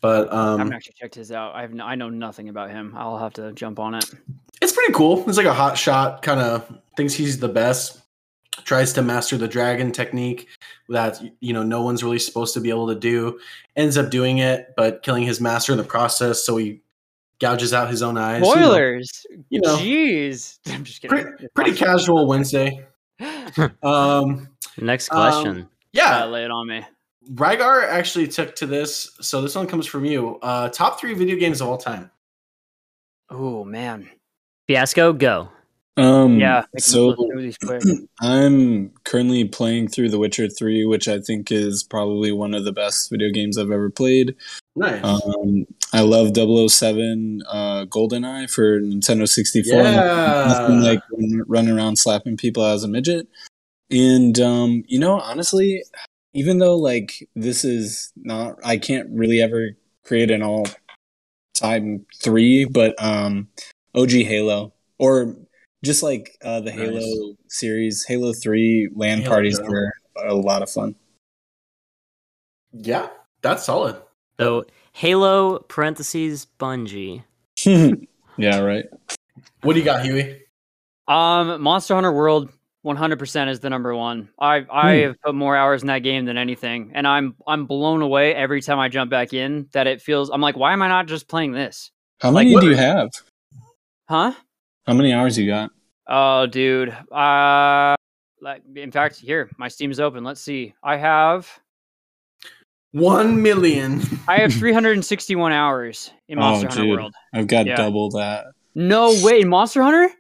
but 0.03 0.31
um, 0.33 0.39
I 0.39 0.53
um, 0.53 0.59
haven't 0.59 0.73
actually 0.75 0.95
checked 0.99 1.15
his 1.15 1.33
out. 1.33 1.55
I 1.55 1.63
have 1.63 1.73
no, 1.73 1.85
I 1.85 1.95
know 1.95 2.11
nothing 2.11 2.49
about 2.51 2.71
him. 2.71 2.95
I'll 2.97 3.19
have 3.19 3.33
to 3.35 3.53
jump 3.53 3.79
on 3.79 3.95
it. 3.95 4.05
it's 4.61 4.73
pretty 4.73 4.93
cool. 4.93 5.27
It's 5.29 5.37
like 5.39 5.47
a 5.47 5.55
hot 5.55 5.77
shot 5.79 6.21
kind 6.23 6.41
of 6.41 6.71
thinks 6.99 7.15
he's 7.15 7.39
the 7.39 7.49
best. 7.49 8.01
Tries 8.65 8.93
to 8.95 9.03
master 9.03 9.37
the 9.37 9.49
dragon 9.49 9.91
technique 9.93 10.49
that 10.89 11.21
you 11.41 11.53
know 11.53 11.63
no 11.63 11.83
one's 11.83 12.03
really 12.05 12.19
supposed 12.19 12.55
to 12.55 12.61
be 12.61 12.71
able 12.71 12.87
to 12.89 12.95
do. 12.95 13.39
Ends 13.77 13.99
up 13.99 14.11
doing 14.11 14.39
it, 14.39 14.73
but 14.77 15.03
killing 15.03 15.25
his 15.25 15.41
master 15.41 15.73
in 15.73 15.79
the 15.79 15.85
process. 15.85 16.45
So 16.45 16.57
he 16.57 16.81
gouges 17.41 17.75
out 17.75 17.91
his 17.91 18.01
own 18.03 18.17
eyes. 18.17 18.41
you 18.41 18.47
know. 18.47 18.53
Spoilers. 18.55 19.27
You 19.51 19.61
know, 19.61 19.77
Jeez. 19.77 20.59
I'm 20.73 20.85
just 20.85 21.03
kidding. 21.03 21.19
pretty, 21.25 21.49
pretty 21.55 21.73
casual 21.75 22.27
Wednesday. 22.27 22.87
Um, 23.83 24.49
Next 24.79 25.11
Um, 25.13 25.17
question. 25.17 25.69
yeah, 25.93 26.21
Yeah, 26.21 26.25
lay 26.27 26.45
it 26.45 26.51
on 26.51 26.67
me. 26.67 26.85
Rygar 27.35 27.87
actually 27.89 28.27
took 28.29 28.55
to 28.57 28.67
this. 28.67 29.17
So 29.21 29.41
this 29.41 29.55
one 29.55 29.67
comes 29.67 29.87
from 29.87 30.05
you. 30.05 30.39
Uh, 30.43 30.69
top 30.69 30.99
three 31.01 31.15
video 31.15 31.37
games 31.37 31.61
of 31.61 31.69
all 31.69 31.79
time. 31.79 32.11
Oh 33.31 33.65
man. 33.65 34.09
Fiasco, 34.67 35.13
go. 35.13 35.49
Um, 35.97 36.39
Yeah. 36.41 36.65
So 36.79 37.15
flip 37.15 37.31
through 37.33 37.43
these 37.43 37.59
quick. 37.59 37.83
I'm 38.21 38.91
currently 39.05 39.45
playing 39.45 39.89
through 39.89 40.11
The 40.11 40.19
Witcher 40.19 40.49
3, 40.49 40.85
which 40.87 41.07
I 41.09 41.21
think 41.21 41.53
is 41.53 41.85
probably 41.85 42.33
one 42.33 42.55
of 42.55 42.65
the 42.65 42.73
best 42.73 43.11
video 43.11 43.31
games 43.31 43.57
I've 43.57 43.71
ever 43.71 43.91
played. 43.91 44.35
Nice. 44.77 45.05
Um, 45.05 45.67
I 45.93 46.01
love 46.01 46.35
007 46.35 47.43
uh, 47.49 47.85
GoldenEye 47.87 48.51
for 48.51 48.81
Nintendo 48.81 49.29
64. 49.29 49.83
Yeah. 49.83 50.47
Nothing 50.49 50.81
like 50.81 51.01
running 51.47 51.77
around 51.77 51.97
slapping 51.97 52.37
people 52.37 52.65
as 52.65 52.83
a 52.83 52.89
midget. 52.89 53.29
And, 53.91 54.39
um, 54.41 54.83
you 54.89 54.99
know, 54.99 55.21
honestly, 55.21 55.85
even 56.33 56.59
though 56.59 56.77
like 56.77 57.29
this 57.37 57.65
is 57.65 58.13
not, 58.17 58.57
I 58.65 58.79
can't 58.79 59.09
really 59.13 59.41
ever 59.41 59.71
create 60.05 60.33
an 60.33 60.43
all 60.43 60.67
time 61.55 62.05
three, 62.21 62.65
but 62.65 63.01
um, 63.01 63.49
OG 63.95 64.11
Halo 64.11 64.73
or 64.99 65.37
just 65.85 66.03
like 66.03 66.37
uh, 66.43 66.61
the 66.61 66.71
Nice. 66.73 66.81
Halo 66.81 67.35
series, 67.49 68.05
Halo 68.07 68.33
3 68.33 68.91
LAN 68.97 69.19
Halo 69.19 69.31
parties 69.31 69.59
Go. 69.59 69.67
were 69.69 69.93
a 70.25 70.35
lot 70.35 70.63
of 70.63 70.71
fun. 70.71 70.95
yeah, 72.73 73.09
that's 73.43 73.65
solid. 73.65 73.97
So 74.41 74.65
Halo 74.93 75.61
parentheses 75.61 76.47
Bungie. 76.59 77.23
yeah, 78.37 78.59
right. 78.61 78.85
What 79.63 79.75
do 79.75 79.79
you 79.79 79.85
got, 79.85 80.05
Huey? 80.05 80.41
Um, 81.07 81.61
Monster 81.63 81.95
Hunter 81.95 82.13
World 82.13 82.51
100% 82.85 83.49
is 83.49 83.61
the 83.61 83.71
number 83.71 83.95
one. 83.95 84.29
I 84.39 84.65
I 84.71 84.97
Hmm. 84.97 85.03
have 85.03 85.21
put 85.23 85.35
more 85.35 85.57
hours 85.57 85.83
in 85.83 85.89
that 85.89 86.01
game 86.01 86.25
than 86.25 86.37
anything, 86.37 86.93
and 86.95 87.07
I'm 87.07 87.35
I'm 87.47 87.67
blown 87.67 88.03
away 88.03 88.35
every 88.35 88.61
time 88.61 88.79
I 88.79 88.89
jump 88.89 89.11
back 89.11 89.33
in. 89.33 89.69
That 89.73 89.87
it 89.87 90.03
feels 90.03 90.31
I'm 90.31 90.41
like, 90.41 90.57
why 90.57 90.73
am 90.73 90.83
I 90.83 90.89
not 90.89 91.07
just 91.07 91.29
playing 91.29 91.53
this? 91.53 91.91
How 92.21 92.31
many 92.31 92.53
what- 92.55 92.61
do 92.63 92.69
you 92.71 92.77
have? 92.77 93.11
Huh? 94.09 94.33
How 94.87 94.93
many 94.95 95.13
hours 95.13 95.39
you 95.39 95.47
got? 95.47 95.71
Oh, 96.07 96.47
dude. 96.47 96.91
Uh, 97.11 97.95
like 98.41 98.63
in 98.77 98.93
fact, 98.93 99.17
here 99.17 99.51
my 99.59 99.69
Steam's 99.69 100.01
open. 100.01 100.25
Let's 100.25 100.41
see. 100.41 100.75
I 100.83 100.97
have 100.97 101.49
One 102.93 103.43
million. 103.43 104.03
I 104.29 104.37
have 104.39 104.53
361 104.59 105.53
hours 105.53 106.11
in 106.29 106.39
Oh, 106.39 106.43
Monster 106.43 106.69
Hunter 106.69 106.83
dude. 106.83 106.91
World. 106.99 107.15
I've 107.33 107.47
got 107.47 107.67
Yeah. 107.67 107.77
double 107.77 108.11
that. 108.11 108.47
No 108.75 109.15
way, 109.23 109.45
Monster 109.45 109.83
Hunter. 109.83 110.11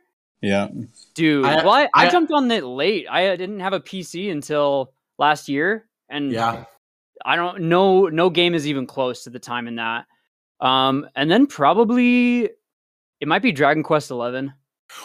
Yeah. 0.40 0.68
Dude, 1.14 1.44
I- 1.44 1.56
well, 1.64 1.70
I, 1.70 1.82
I, 1.94 2.06
I- 2.06 2.10
jumped 2.10 2.32
on 2.32 2.50
it 2.50 2.64
late. 2.64 3.06
I 3.10 3.28
uh, 3.28 3.36
didn't 3.36 3.60
have 3.60 3.72
a 3.74 3.80
PC 3.80 4.30
until 4.32 4.92
last 5.18 5.48
year, 5.48 5.86
and 6.08 6.32
Yeah. 6.32 6.64
I 7.24 7.36
don't 7.36 7.62
no 7.62 8.06
no 8.08 8.28
game 8.30 8.54
is 8.54 8.66
even 8.66 8.86
close 8.86 9.24
to 9.24 9.30
the 9.30 9.38
time 9.38 9.66
in 9.68 9.76
that. 9.76 10.06
Um, 10.60 11.06
and 11.14 11.30
then 11.30 11.46
probably 11.46 12.50
it 13.20 13.28
might 13.28 13.42
be 13.42 13.52
Dragon 13.52 13.82
Quest 13.82 14.10
Eleven. 14.10 14.52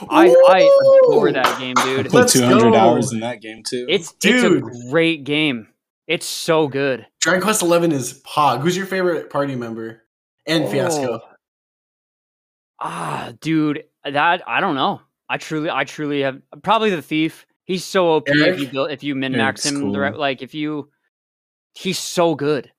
I 0.09 0.27
I 0.27 0.59
adore 1.07 1.29
Ooh! 1.29 1.31
that 1.33 1.59
game, 1.59 1.75
I 1.77 1.85
dude. 1.85 2.05
put 2.07 2.13
Let's 2.13 2.33
200 2.33 2.71
go. 2.71 2.75
hours 2.77 3.11
in 3.13 3.21
that 3.21 3.41
game 3.41 3.63
too. 3.63 3.85
It's 3.89 4.11
Dude. 4.13 4.63
it's 4.63 4.77
a 4.85 4.89
great 4.89 5.23
game. 5.23 5.67
It's 6.07 6.25
so 6.25 6.67
good. 6.67 7.05
Dragon 7.21 7.41
Quest 7.41 7.61
Eleven 7.61 7.91
is 7.91 8.21
Pog. 8.23 8.61
Who's 8.61 8.75
your 8.75 8.85
favorite 8.85 9.29
party 9.29 9.55
member? 9.55 10.03
And 10.45 10.69
Fiasco. 10.69 11.19
Oh. 11.23 11.29
Ah, 12.79 13.33
dude, 13.41 13.83
that 14.03 14.41
I 14.47 14.59
don't 14.61 14.75
know. 14.75 15.01
I 15.27 15.37
truly, 15.37 15.69
I 15.69 15.83
truly 15.83 16.21
have 16.21 16.41
probably 16.63 16.89
the 16.89 17.01
thief. 17.01 17.45
He's 17.65 17.83
so 17.85 18.15
OP 18.15 18.29
if 18.29 18.59
you 18.59 18.67
build, 18.67 18.91
if 18.91 19.03
you 19.03 19.13
min 19.15 19.33
max 19.33 19.65
Erik's 19.65 19.79
him. 19.79 19.91
The 19.91 19.99
right, 19.99 20.15
like 20.15 20.41
if 20.41 20.53
you, 20.55 20.89
he's 21.75 21.99
so 21.99 22.33
good. 22.35 22.71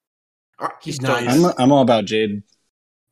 He's 0.82 1.00
nice. 1.00 1.24
nice. 1.26 1.44
I'm 1.44 1.52
I'm 1.58 1.72
all 1.72 1.82
about 1.82 2.06
Jade. 2.06 2.42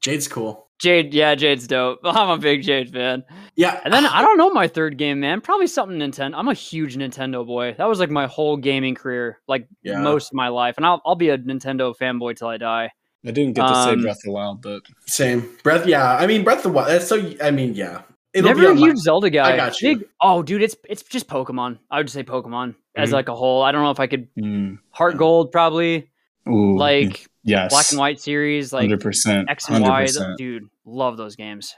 Jade's 0.01 0.27
cool. 0.29 0.68
Jade, 0.79 1.13
yeah, 1.13 1.35
Jade's 1.35 1.67
dope. 1.67 2.01
I'm 2.05 2.31
a 2.31 2.39
big 2.39 2.63
Jade 2.63 2.93
fan. 2.93 3.25
Yeah, 3.57 3.81
And 3.85 3.93
then 3.93 4.07
I 4.07 4.23
don't 4.23 4.39
know 4.39 4.51
my 4.51 4.69
third 4.69 4.97
game, 4.97 5.19
man. 5.21 5.41
Probably 5.41 5.67
something 5.67 5.99
Nintendo. 5.99 6.35
I'm 6.37 6.49
a 6.49 6.55
huge 6.55 6.97
Nintendo 6.97 7.45
boy. 7.47 7.75
That 7.79 7.89
was 7.89 7.99
like 7.99 8.11
my 8.11 8.27
whole 8.27 8.57
gaming 8.57 8.95
career, 8.95 9.41
like 9.49 9.67
Yeah. 9.83 10.01
most 10.01 10.29
of 10.29 10.35
my 10.35 10.49
life. 10.49 10.77
And 10.77 10.87
I'll 10.87 11.03
I'll 11.05 11.17
be 11.17 11.31
a 11.31 11.39
Nintendo 11.39 11.95
fanboy 11.97 12.37
till 12.37 12.49
I 12.49 12.57
die. 12.59 12.91
I 13.27 13.31
didn't 13.33 13.55
get 13.55 13.67
to 13.67 13.75
say 13.83 13.91
Um, 13.91 14.03
Breath 14.03 14.17
of 14.19 14.23
the 14.23 14.31
Wild, 14.31 14.63
but 14.63 14.83
same 15.09 15.49
breath. 15.65 15.87
Yeah, 15.87 16.17
I 16.17 16.27
mean 16.29 16.45
Breath 16.45 16.59
of 16.59 16.63
the 16.65 16.69
Wild. 16.71 16.89
That's 16.89 17.09
so. 17.09 17.33
I 17.43 17.51
mean, 17.51 17.75
yeah, 17.75 18.03
It'll 18.33 18.49
Never 18.51 18.61
be 18.61 18.67
a 18.67 18.71
on 18.71 18.75
my- 18.79 18.87
huge 18.87 18.99
Zelda 18.99 19.31
guy. 19.31 19.55
I 19.55 19.57
got 19.57 19.81
you. 19.81 19.97
Big, 19.99 20.09
oh, 20.21 20.43
dude, 20.45 20.63
it's 20.63 20.77
it's 20.89 21.03
just 21.03 21.27
Pokemon. 21.27 21.79
I 21.91 21.97
would 21.97 22.09
say 22.11 22.23
Pokemon 22.23 22.77
as 22.95 23.09
Mhm. 23.11 23.15
like 23.15 23.29
a 23.29 23.35
whole. 23.35 23.63
I 23.63 23.73
don't 23.73 23.83
know 23.83 23.91
if 23.91 23.99
I 23.99 24.07
could 24.07 24.29
mm, 24.37 24.79
Heart 24.91 25.17
Gold 25.17 25.51
probably 25.51 26.11
ooh, 26.49 26.77
like 26.79 27.27
yes, 27.45 27.71
Black 27.73 27.87
and 27.91 27.99
White 27.99 28.21
series, 28.21 28.73
like 28.73 28.83
hundred 28.83 29.01
percent, 29.01 29.49
X 29.51 29.69
and 29.69 29.83
Y. 29.83 29.89
hundred 29.89 30.07
th- 30.07 30.09
percent. 30.17 30.39
Dude, 30.39 30.69
love 30.85 31.17
those 31.17 31.37
games. 31.37 31.75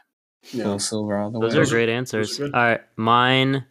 Yeah. 0.52 0.64
Soul 0.64 0.78
Silver 0.78 1.18
all 1.18 1.30
the 1.30 1.38
Those 1.40 1.52
way. 1.52 1.56
are 1.58 1.60
Those 1.60 1.72
are- 1.72 1.76
great 1.76 1.88
answers. 1.88 2.40
are 2.40 2.72
All 2.72 2.78
mine. 2.96 3.64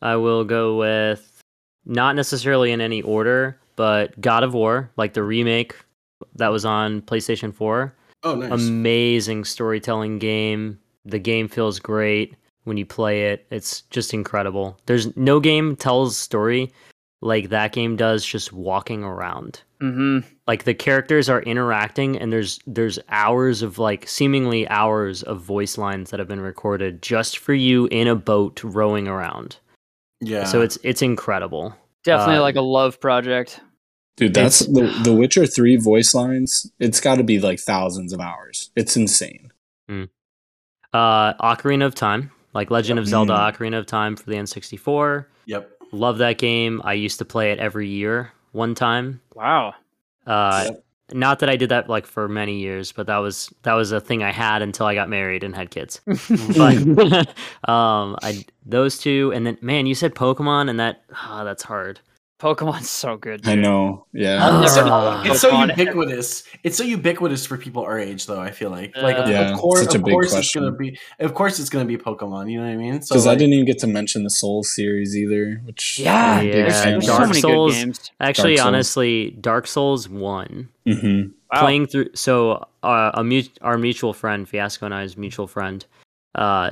I 0.00 0.16
will 0.16 0.44
go 0.44 0.76
with 0.78 1.42
not 1.84 2.14
necessarily 2.16 2.70
in 2.72 2.80
any 2.80 3.02
order, 3.02 3.58
but 3.76 4.18
God 4.20 4.42
of 4.42 4.54
War, 4.54 4.90
like 4.96 5.12
the 5.14 5.22
remake 5.22 5.74
that 6.36 6.48
was 6.48 6.64
on 6.64 7.02
PlayStation 7.02 7.52
Four. 7.54 7.94
Oh, 8.22 8.34
nice. 8.36 8.50
Amazing 8.52 9.44
storytelling 9.44 10.18
game. 10.18 10.78
The 11.04 11.18
game 11.18 11.48
feels 11.48 11.78
great 11.78 12.34
when 12.64 12.76
you 12.76 12.84
play 12.86 13.26
it. 13.30 13.46
It's 13.50 13.82
just 13.90 14.12
incredible. 14.14 14.76
There's 14.86 15.14
no 15.16 15.40
game 15.40 15.76
tells 15.76 16.16
story 16.16 16.72
like 17.20 17.48
that 17.48 17.72
game 17.72 17.96
does 17.96 18.24
just 18.24 18.52
walking 18.52 19.02
around 19.04 19.62
Mm-hmm. 19.80 20.26
like 20.48 20.64
the 20.64 20.74
characters 20.74 21.28
are 21.28 21.40
interacting 21.42 22.18
and 22.18 22.32
there's 22.32 22.58
there's 22.66 22.98
hours 23.10 23.62
of 23.62 23.78
like 23.78 24.08
seemingly 24.08 24.68
hours 24.68 25.22
of 25.22 25.40
voice 25.40 25.78
lines 25.78 26.10
that 26.10 26.18
have 26.18 26.26
been 26.26 26.40
recorded 26.40 27.00
just 27.00 27.38
for 27.38 27.54
you 27.54 27.86
in 27.92 28.08
a 28.08 28.16
boat 28.16 28.60
rowing 28.64 29.06
around 29.06 29.58
yeah. 30.20 30.42
so 30.44 30.62
it's 30.62 30.78
it's 30.82 31.00
incredible 31.02 31.74
Definitely 32.04 32.36
Uh, 32.38 32.42
like 32.42 32.56
a 32.56 32.60
love 32.60 33.00
project. 33.00 33.60
Dude, 34.16 34.34
that's 34.34 34.62
It's- 34.62 34.74
the 34.74 35.02
the 35.10 35.14
Witcher 35.16 35.46
three 35.46 35.76
voice 35.76 36.12
lines. 36.14 36.70
It's 36.80 37.00
got 37.00 37.16
to 37.16 37.22
be 37.24 37.38
like 37.38 37.60
thousands 37.60 38.12
of 38.12 38.20
hours. 38.20 38.70
It's 38.74 38.96
insane. 38.96 39.52
uh 40.92 41.34
ocarina 41.34 41.84
of 41.86 41.94
time 41.94 42.30
like 42.54 42.70
legend 42.70 42.98
of 42.98 43.06
zelda 43.06 43.32
Mm. 43.34 43.52
ocarina 43.54 43.78
of 43.78 43.86
time 43.86 44.16
for 44.16 44.24
the 44.30 44.36
n64 44.36 45.26
Yep. 45.46 45.70
Love 45.92 46.18
that 46.18 46.38
game 46.38 46.80
i 46.84 46.92
used 46.92 47.18
to 47.18 47.24
play 47.24 47.52
it 47.52 47.58
every 47.58 47.88
year 47.88 48.32
one 48.52 48.74
time 48.74 49.20
Wow. 49.34 49.74
uh 50.26 50.64
Yep. 50.66 50.84
not 51.12 51.38
that 51.38 51.48
i 51.48 51.56
did 51.56 51.70
that 51.70 51.88
like 51.88 52.06
for 52.06 52.28
many 52.28 52.58
years 52.58 52.92
but 52.92 53.06
that 53.06 53.18
was 53.18 53.52
that 53.62 53.72
was 53.74 53.92
a 53.92 54.00
thing 54.00 54.22
i 54.22 54.30
had 54.32 54.60
until 54.62 54.86
i 54.86 54.94
got 54.94 55.08
married 55.08 55.42
and 55.44 55.54
had 55.54 55.70
kids 55.70 56.00
but 56.06 56.76
um 57.68 58.16
i 58.22 58.44
those 58.66 58.98
two 58.98 59.32
and 59.34 59.46
then 59.46 59.56
man 59.62 59.86
you 59.86 59.94
said 59.94 60.14
pokemon 60.14 60.68
and 60.68 60.78
that 60.78 61.02
ah, 61.14 61.44
that's 61.44 61.62
hard 61.62 62.00
Pokemon's 62.38 62.88
so 62.88 63.16
good. 63.16 63.46
I 63.48 63.56
know. 63.56 64.06
Yeah. 64.12 64.46
I've 64.46 64.62
It's 64.62 64.74
so, 64.74 65.22
it's 65.24 65.40
so 65.40 65.64
ubiquitous. 65.64 66.44
It's 66.62 66.76
so 66.78 66.84
ubiquitous 66.84 67.44
for 67.44 67.56
people 67.58 67.82
our 67.82 67.98
age, 67.98 68.26
though. 68.26 68.40
I 68.40 68.52
feel 68.52 68.70
like, 68.70 68.96
like, 68.96 69.16
of, 69.16 69.26
Uh, 69.26 69.30
Yeah, 69.30 69.52
of 69.52 69.58
course, 69.58 69.80
such 69.80 69.94
a 69.96 69.98
of 69.98 70.04
big 70.04 70.12
course, 70.12 70.32
it's 70.34 70.54
gonna 70.54 70.70
be, 70.70 70.96
of 71.18 71.34
course, 71.34 71.58
it's 71.58 71.68
gonna 71.68 71.84
be 71.84 71.96
Pokemon. 71.96 72.48
You 72.50 72.60
know 72.60 72.66
what 72.66 72.72
I 72.72 72.76
mean? 72.76 73.02
So, 73.02 73.14
Because 73.14 73.26
I 73.26 73.34
didn't 73.34 73.54
even 73.54 73.64
get 73.66 73.80
to 73.80 73.88
mention 73.88 74.22
the 74.22 74.30
Soul 74.30 74.62
series 74.62 75.16
either, 75.16 75.60
which 75.64 75.98
Yeah, 75.98 76.38
I'm 76.38 76.46
Yeah, 76.46 76.52
There's, 76.52 76.80
fan 76.82 76.92
there's 76.92 77.06
so 77.06 77.18
many 77.26 77.40
Souls- 77.40 77.74
good 77.74 77.84
games. 77.86 78.10
actually 78.20 78.56
Souls. 78.58 78.66
honestly 78.68 79.30
dark 79.40 79.66
souls 79.66 80.08
1 80.08 80.68
Mhm. 80.86 81.32
Wow. 81.52 81.60
playing 81.60 81.86
through 81.88 82.10
so 82.14 82.64
uh, 82.84 83.10
a 83.14 83.24
mut- 83.24 83.58
our 83.62 83.78
mutual 83.78 84.12
friend 84.12 84.48
fiasco 84.48 84.84
and 84.86 84.94
i's 84.94 85.16
mutual 85.16 85.46
friend 85.48 85.84
uh 86.34 86.70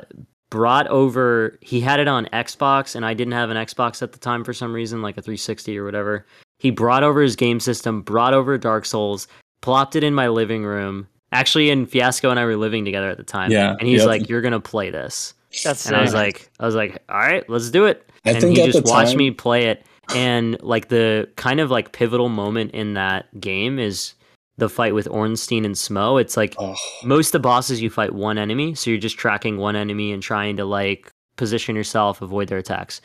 brought 0.56 0.86
over 0.86 1.58
he 1.60 1.82
had 1.82 2.00
it 2.00 2.08
on 2.08 2.24
xbox 2.32 2.96
and 2.96 3.04
i 3.04 3.12
didn't 3.12 3.34
have 3.34 3.50
an 3.50 3.58
xbox 3.58 4.00
at 4.00 4.12
the 4.12 4.18
time 4.18 4.42
for 4.42 4.54
some 4.54 4.72
reason 4.72 5.02
like 5.02 5.18
a 5.18 5.20
360 5.20 5.78
or 5.78 5.84
whatever. 5.84 6.24
He 6.58 6.70
brought 6.70 7.02
over 7.02 7.20
his 7.20 7.36
game 7.36 7.60
system 7.60 8.00
brought 8.00 8.32
over 8.32 8.56
dark 8.56 8.86
souls 8.86 9.28
plopped 9.60 9.96
it 9.96 10.02
in 10.02 10.14
my 10.14 10.28
living 10.28 10.64
room. 10.64 11.06
Actually 11.30 11.68
in 11.68 11.84
fiasco 11.84 12.30
and 12.30 12.40
i 12.40 12.44
were 12.46 12.56
living 12.56 12.86
together 12.86 13.10
at 13.10 13.18
the 13.18 13.22
time. 13.22 13.50
Yeah, 13.50 13.76
and 13.78 13.86
he's 13.86 14.00
yep. 14.00 14.06
like 14.06 14.28
you're 14.30 14.40
gonna 14.40 14.58
play 14.58 14.88
this. 14.88 15.34
That's 15.62 15.84
and 15.84 15.94
i 15.94 16.00
was 16.00 16.14
like 16.14 16.50
i 16.58 16.64
was 16.64 16.74
like 16.74 17.02
all 17.10 17.18
right 17.18 17.46
let's 17.50 17.70
do 17.70 17.84
it. 17.84 18.08
I 18.24 18.30
and 18.30 18.42
he 18.42 18.54
just 18.54 18.86
watched 18.86 19.10
time, 19.10 19.18
me 19.18 19.30
play 19.32 19.66
it. 19.66 19.84
And 20.14 20.58
like 20.62 20.88
the 20.88 21.28
kind 21.36 21.60
of 21.60 21.70
like 21.70 21.92
pivotal 21.92 22.30
moment 22.30 22.70
in 22.70 22.94
that 22.94 23.38
game 23.38 23.78
is 23.78 24.14
the 24.58 24.68
fight 24.68 24.94
with 24.94 25.06
ornstein 25.08 25.64
and 25.64 25.74
Smough 25.74 26.20
it's 26.20 26.36
like 26.36 26.54
Oh, 26.58 26.74
most 27.04 27.28
of 27.28 27.32
the 27.32 27.40
bosses 27.40 27.82
you 27.82 27.90
fight 27.90 28.14
one 28.14 28.38
enemy 28.38 28.74
so 28.74 28.90
you're 28.90 28.98
just 29.00 29.18
tracking 29.18 29.58
one 29.58 29.76
enemy 29.76 30.12
and 30.12 30.22
trying 30.22 30.56
to 30.56 30.64
like 30.64 31.10
position 31.36 31.76
yourself 31.76 32.22
avoid 32.22 32.48
their 32.48 32.58
attacks. 32.58 33.00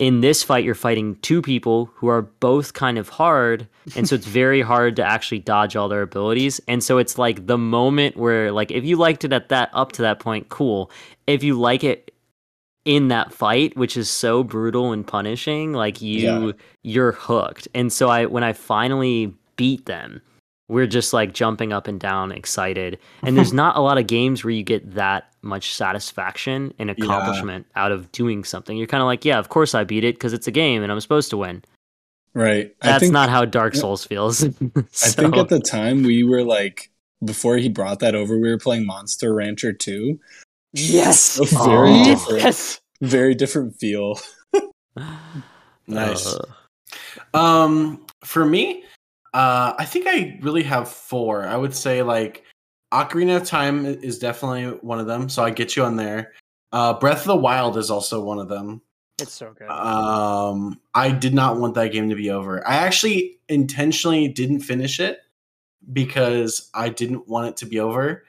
In 0.00 0.20
this 0.22 0.42
fight 0.42 0.64
you're 0.64 0.74
fighting 0.74 1.14
two 1.22 1.40
people 1.40 1.88
who 1.94 2.08
are 2.08 2.22
both 2.22 2.72
kind 2.72 2.98
of 2.98 3.08
hard 3.08 3.68
and 3.94 4.08
so 4.08 4.16
it's 4.16 4.26
very 4.42 4.60
hard 4.60 4.96
to 4.96 5.04
actually 5.04 5.38
dodge 5.38 5.76
all 5.76 5.88
their 5.88 6.02
abilities 6.02 6.60
and 6.66 6.82
so 6.82 6.98
it's 6.98 7.16
like 7.18 7.46
the 7.46 7.56
moment 7.58 8.16
where 8.16 8.50
like 8.50 8.72
if 8.72 8.84
you 8.84 8.96
liked 8.96 9.24
it 9.24 9.32
at 9.32 9.50
that 9.50 9.70
up 9.72 9.92
to 9.92 10.02
that 10.02 10.18
point 10.18 10.48
cool. 10.48 10.90
If 11.28 11.44
you 11.44 11.58
like 11.58 11.84
it 11.84 12.10
in 12.84 13.06
that 13.08 13.32
fight 13.32 13.76
which 13.76 13.96
is 13.96 14.10
so 14.10 14.42
brutal 14.42 14.90
and 14.92 15.06
punishing 15.06 15.72
like 15.72 16.02
you 16.02 16.46
Yeah. 16.46 16.52
you're 16.82 17.12
hooked. 17.12 17.68
And 17.74 17.92
so 17.92 18.08
i 18.08 18.26
when 18.26 18.42
i 18.42 18.52
finally 18.52 19.32
beat 19.56 19.86
them 19.86 20.20
we're 20.68 20.86
just 20.86 21.12
like 21.12 21.34
jumping 21.34 21.72
up 21.72 21.86
and 21.88 22.00
down 22.00 22.32
excited 22.32 22.98
and 23.22 23.36
there's 23.36 23.52
not 23.52 23.76
a 23.76 23.80
lot 23.80 23.98
of 23.98 24.06
games 24.06 24.42
where 24.44 24.50
you 24.52 24.62
get 24.62 24.94
that 24.94 25.30
much 25.42 25.74
satisfaction 25.74 26.72
and 26.78 26.88
Yeah. 26.88 26.94
accomplishment 27.04 27.66
out 27.76 27.92
of 27.92 28.10
doing 28.12 28.44
something 28.44 28.76
you're 28.76 28.86
kind 28.86 29.02
of 29.02 29.06
like 29.06 29.24
yeah 29.24 29.38
of 29.38 29.48
course 29.50 29.74
i 29.74 29.84
beat 29.84 30.04
it 30.04 30.14
because 30.16 30.32
it's 30.32 30.46
a 30.46 30.50
game 30.50 30.82
and 30.82 30.90
i'm 30.90 31.00
supposed 31.00 31.30
to 31.30 31.36
win 31.36 31.62
right. 32.32 32.74
I 32.82 32.86
that's 32.86 33.00
think, 33.02 33.12
not 33.12 33.28
how 33.28 33.44
dark 33.44 33.74
yeah. 33.74 33.80
souls 33.80 34.04
feels 34.06 34.42
I 34.44 34.48
think 34.90 35.36
at 35.36 35.48
the 35.50 35.60
time 35.60 36.02
we 36.02 36.24
were 36.24 36.42
like 36.42 36.90
before 37.24 37.56
he 37.56 37.70
brought 37.70 38.00
that 38.00 38.14
over, 38.14 38.38
we 38.38 38.50
were 38.50 38.58
playing 38.58 38.84
Monster 38.84 39.32
Rancher 39.32 39.72
2. 39.72 40.18
yes. 40.74 41.38
A 41.38 41.44
very 41.64 41.90
Oh. 41.90 42.04
different, 42.04 42.42
Yes. 42.42 42.80
very 43.00 43.34
different 43.34 43.76
feel. 43.76 44.18
Nice. 45.86 46.26
Uh, 46.26 46.44
Um, 47.32 48.04
for 48.24 48.44
me, 48.44 48.84
uh, 49.34 49.74
I 49.76 49.84
think 49.84 50.06
I 50.08 50.38
really 50.42 50.62
have 50.62 50.88
four. 50.88 51.44
I 51.44 51.56
would 51.56 51.74
say 51.74 52.02
like 52.02 52.44
Ocarina 52.92 53.36
of 53.36 53.44
Time 53.44 53.84
is 53.84 54.18
definitely 54.18 54.78
one 54.80 55.00
of 55.00 55.06
them, 55.06 55.28
so 55.28 55.42
I 55.42 55.50
get 55.50 55.74
you 55.74 55.82
on 55.82 55.96
there. 55.96 56.32
Uh, 56.72 56.94
Breath 56.94 57.20
of 57.20 57.26
the 57.26 57.36
Wild 57.36 57.76
is 57.76 57.90
also 57.90 58.22
one 58.22 58.38
of 58.38 58.48
them. 58.48 58.80
It's 59.20 59.32
so 59.32 59.52
good. 59.52 59.68
Um, 59.68 60.80
I 60.94 61.10
did 61.10 61.34
not 61.34 61.58
want 61.58 61.74
that 61.74 61.92
game 61.92 62.08
to 62.10 62.16
be 62.16 62.30
over. 62.30 62.66
I 62.66 62.76
actually 62.76 63.38
intentionally 63.48 64.28
didn't 64.28 64.60
finish 64.60 65.00
it 65.00 65.18
because 65.92 66.70
I 66.72 66.88
didn't 66.88 67.28
want 67.28 67.48
it 67.48 67.56
to 67.58 67.66
be 67.66 67.80
over. 67.80 68.24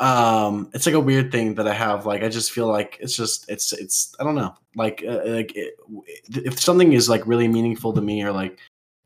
Um, 0.00 0.70
it's 0.74 0.86
like 0.86 0.94
a 0.94 1.00
weird 1.00 1.32
thing 1.32 1.54
that 1.54 1.66
I 1.66 1.74
have. 1.74 2.06
Like, 2.06 2.22
I 2.22 2.28
just 2.28 2.52
feel 2.52 2.66
like 2.66 2.98
it's 3.00 3.16
just 3.16 3.48
it's 3.48 3.72
it's 3.72 4.14
I 4.18 4.24
don't 4.24 4.36
know. 4.36 4.54
Like 4.74 5.04
uh, 5.06 5.20
like 5.24 5.54
it, 5.54 5.74
if 6.30 6.58
something 6.60 6.92
is 6.92 7.08
like 7.08 7.26
really 7.26 7.48
meaningful 7.48 7.92
to 7.92 8.00
me 8.00 8.22
or 8.22 8.32
like 8.32 8.58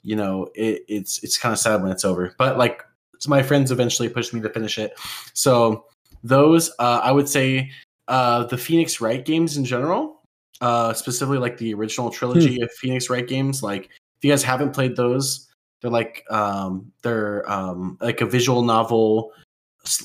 you 0.03 0.17
know 0.17 0.49
it, 0.55 0.83
it's 0.89 1.23
it's 1.23 1.39
kind 1.39 1.53
of 1.53 1.59
sad 1.59 1.83
when 1.83 1.91
it's 1.93 2.05
over. 2.05 2.35
But 2.39 2.59
like 2.59 2.83
my 3.29 3.43
friends 3.43 3.71
eventually 3.71 4.09
pushed 4.09 4.35
me 4.35 4.41
to 4.41 4.51
finish 4.51 4.79
it. 4.79 4.99
So 5.33 5.87
those 6.25 6.71
uh, 6.79 7.01
I 7.03 7.13
would 7.13 7.29
say 7.29 7.71
uh, 8.09 8.45
the 8.45 8.59
Phoenix 8.59 9.01
Wright 9.01 9.25
games 9.25 9.57
in 9.57 9.65
general 9.65 10.19
uh 10.63 10.93
specifically 10.93 11.39
like 11.39 11.59
the 11.59 11.75
original 11.75 12.09
trilogy 12.09 12.61
of 12.63 12.71
Phoenix 12.73 13.11
Wright 13.11 13.27
games. 13.27 13.63
Like 13.63 13.87
if 13.87 14.25
you 14.25 14.31
guys 14.31 14.45
haven't 14.45 14.73
played 14.73 14.97
those, 14.97 15.49
they're 15.81 15.91
like 15.91 16.25
um 16.31 16.93
they're 17.03 17.51
um 17.51 17.99
like 18.01 18.21
a 18.21 18.27
visual 18.27 18.63
novel 18.63 19.33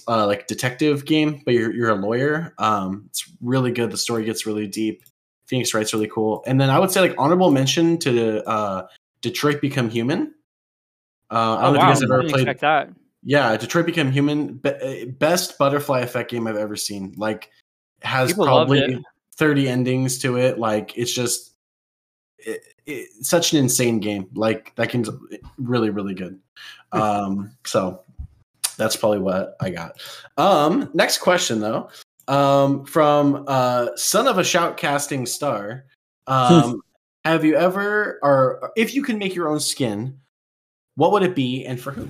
uh 0.08 0.26
like 0.26 0.48
detective 0.48 1.06
game, 1.06 1.42
but 1.46 1.54
you're 1.54 1.74
you're 1.74 1.92
a 1.92 1.96
lawyer. 1.96 2.54
Um 2.58 3.06
it's 3.10 3.32
really 3.40 3.72
good. 3.72 3.92
The 3.92 3.98
story 3.98 4.26
gets 4.26 4.48
really 4.48 4.68
deep. 4.68 5.04
Phoenix 5.46 5.74
Wright's 5.74 5.94
really 5.94 6.10
cool. 6.10 6.44
And 6.48 6.60
then 6.60 6.72
I 6.72 6.80
would 6.80 6.92
say 6.92 7.02
like 7.02 7.16
honorable 7.20 7.52
mention 7.52 8.00
to 8.00 8.44
uh 8.50 8.88
Detroit 9.22 9.62
Become 9.62 9.90
Human. 9.90 10.34
Uh 11.30 11.36
I 11.36 11.60
oh, 11.60 11.62
don't 11.62 11.62
know 11.62 11.68
wow. 11.68 11.70
if 11.70 11.76
you 11.76 11.80
guys 11.80 12.02
have 12.02 12.12
ever 12.12 12.22
played 12.24 12.48
expect 12.48 12.62
that. 12.62 12.90
yeah, 13.24 13.58
Detroit 13.58 13.86
Become 13.86 14.12
Human, 14.12 14.54
be- 14.56 14.70
uh, 14.70 15.06
best 15.18 15.58
butterfly 15.58 16.00
effect 16.02 16.32
game 16.32 16.48
I've 16.48 16.56
ever 16.56 16.76
seen. 16.76 17.14
Like, 17.18 17.52
has 18.02 18.30
People 18.32 18.46
probably 18.46 19.04
thirty 19.36 19.68
endings 19.68 20.20
to 20.20 20.38
it. 20.38 20.58
Like, 20.60 20.98
it's 20.98 21.12
just 21.12 21.54
it, 22.40 22.62
it, 22.86 23.10
such 23.26 23.52
an 23.52 23.60
insane 23.60 24.00
game. 24.00 24.28
Like, 24.34 24.74
that 24.76 24.90
game's 24.92 25.10
really, 25.58 25.90
really 25.90 26.14
good. 26.14 26.40
Um, 26.92 27.52
so 27.66 28.04
that's 28.78 28.96
probably 28.96 29.20
what 29.20 29.58
I 29.60 29.72
got. 29.72 30.00
Um, 30.38 30.90
next 30.94 31.18
question 31.18 31.60
though, 31.60 31.90
um, 32.28 32.86
from 32.86 33.44
uh, 33.48 33.90
son 33.96 34.28
of 34.28 34.38
a 34.38 34.44
shoutcasting 34.44 35.28
star. 35.28 35.86
Um, 36.30 36.82
have 37.28 37.46
you 37.46 37.56
ever, 37.56 38.20
or 38.24 38.72
if 38.76 38.94
you 38.96 39.04
can 39.04 39.18
make 39.18 39.36
your 39.36 39.48
own 39.50 39.60
skin, 39.60 40.20
what 40.96 41.12
would 41.12 41.24
it 41.24 41.36
be, 41.36 41.66
and 41.66 41.80
for 41.80 41.92
who? 41.92 42.10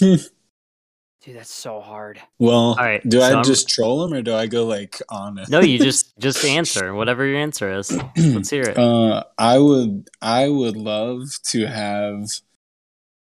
Dude, 0.00 1.36
that's 1.38 1.52
so 1.52 1.80
hard. 1.80 2.20
Well, 2.38 2.54
All 2.54 2.76
right, 2.76 3.02
do 3.08 3.18
so 3.20 3.26
I 3.26 3.30
I'm- 3.32 3.44
just 3.44 3.68
troll 3.68 4.04
him 4.04 4.12
or 4.12 4.22
do 4.22 4.34
I 4.34 4.46
go 4.46 4.64
like 4.64 5.00
on 5.08 5.38
it? 5.38 5.48
No, 5.48 5.60
you 5.60 5.78
just 5.78 6.16
just 6.18 6.44
answer 6.44 6.94
whatever 6.94 7.24
your 7.26 7.38
answer 7.38 7.72
is. 7.72 7.90
Let's 8.16 8.50
hear 8.50 8.62
it. 8.62 8.78
Uh, 8.78 9.24
I 9.36 9.58
would 9.58 10.08
I 10.22 10.48
would 10.48 10.76
love 10.76 11.22
to 11.48 11.66
have 11.66 12.28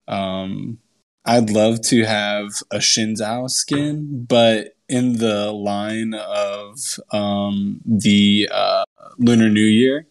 um 0.07 0.77
I'd 1.25 1.49
love 1.49 1.81
to 1.87 2.05
have 2.05 2.47
a 2.69 2.77
Xin 2.77 3.15
Zhao 3.19 3.49
skin, 3.49 4.25
but 4.29 4.75
in 4.87 5.17
the 5.17 5.51
line 5.51 6.13
of 6.13 6.77
um 7.11 7.81
the 7.85 8.49
uh 8.51 8.83
Lunar 9.17 9.49
New 9.49 9.61
Year. 9.65 10.05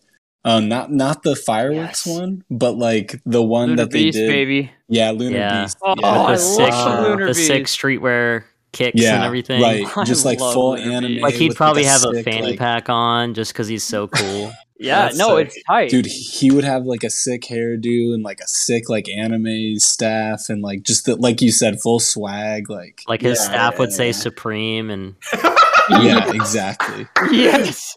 Um 0.45 0.69
not 0.69 0.93
not 0.93 1.23
the 1.23 1.35
fireworks 1.37 2.07
Yes. 2.07 2.19
one, 2.19 2.45
but 2.51 2.77
like 2.77 3.21
the 3.25 3.43
one 3.43 3.71
Lunar 3.71 3.83
that 3.85 3.91
they 3.93 4.05
Beast, 4.05 4.19
did. 4.19 4.29
baby. 4.29 4.71
Yeah, 4.89 5.11
Lunar 5.13 5.37
Yeah. 5.39 5.63
Beast. 5.63 5.79
Oh, 5.83 5.95
yeah. 5.99 6.13
With 6.13 6.29
I 6.29 6.33
the 6.33 6.39
sick, 6.39 6.71
love 6.71 7.09
Lunar 7.09 7.27
the 7.29 7.35
sick 7.35 7.63
Beast. 7.65 7.79
streetwear 7.81 8.45
kicks 8.73 9.01
yeah, 9.01 9.15
and 9.15 9.25
everything. 9.25 9.63
right. 9.63 9.87
I 9.97 10.05
Just 10.05 10.25
like 10.25 10.39
full 10.39 10.73
Lunar 10.73 10.93
anime. 10.93 11.19
Like 11.21 11.35
he'd 11.35 11.55
probably 11.55 11.85
have 11.85 12.05
a 12.05 12.13
sick, 12.15 12.25
fanny 12.25 12.51
like- 12.51 12.59
pack 12.59 12.89
on 12.91 13.33
just 13.35 13.53
because 13.53 13.69
he's 13.69 13.85
so 13.85 14.09
cool. 14.09 14.53
Yeah, 14.77 15.03
That's 15.03 15.17
no, 15.19 15.37
sick. 15.39 15.47
it's 15.47 15.63
tight. 15.69 15.89
dude 15.91 16.05
he 16.07 16.51
would 16.51 16.65
have 16.65 16.85
like 16.85 17.05
a 17.05 17.09
sick 17.09 17.43
hairdo 17.43 18.13
and 18.13 18.25
like 18.25 18.41
a 18.41 18.49
sick 18.49 18.89
like 18.91 19.09
anime 19.09 19.79
staff 19.79 20.49
and 20.49 20.63
like 20.63 20.83
just 20.83 21.07
the, 21.07 21.15
like 21.15 21.41
you 21.41 21.53
said 21.53 21.81
full 21.81 22.01
swag 22.01 22.69
like 22.69 23.01
Like 23.07 23.23
his 23.23 23.39
Yeah, 23.39 23.45
staff 23.45 23.79
would 23.79 23.91
yeah, 23.91 23.97
say. 23.97 24.13
Supreme 24.13 24.91
and 24.91 25.15
yeah 25.89 26.29
exactly 26.35 27.07
yes. 27.31 27.97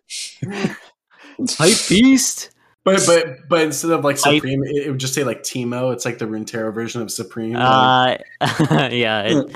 Hype 1.58 1.78
Beast. 1.90 2.52
But 2.84 3.04
but 3.06 3.50
but 3.50 3.62
instead 3.62 3.92
of 3.92 4.04
like 4.04 4.18
Supreme, 4.18 4.64
it, 4.64 4.86
it 4.88 4.90
would 4.90 5.00
just 5.00 5.14
say 5.14 5.24
like 5.26 5.44
Teemo. 5.44 5.92
It's 5.94 6.06
like 6.06 6.18
the 6.20 6.26
Runeterra 6.26 6.74
version 6.74 7.02
of 7.02 7.12
Supreme. 7.12 7.54
like- 7.54 8.22
Uh, 8.40 8.90
yeah, 8.92 9.24
it, 9.24 9.56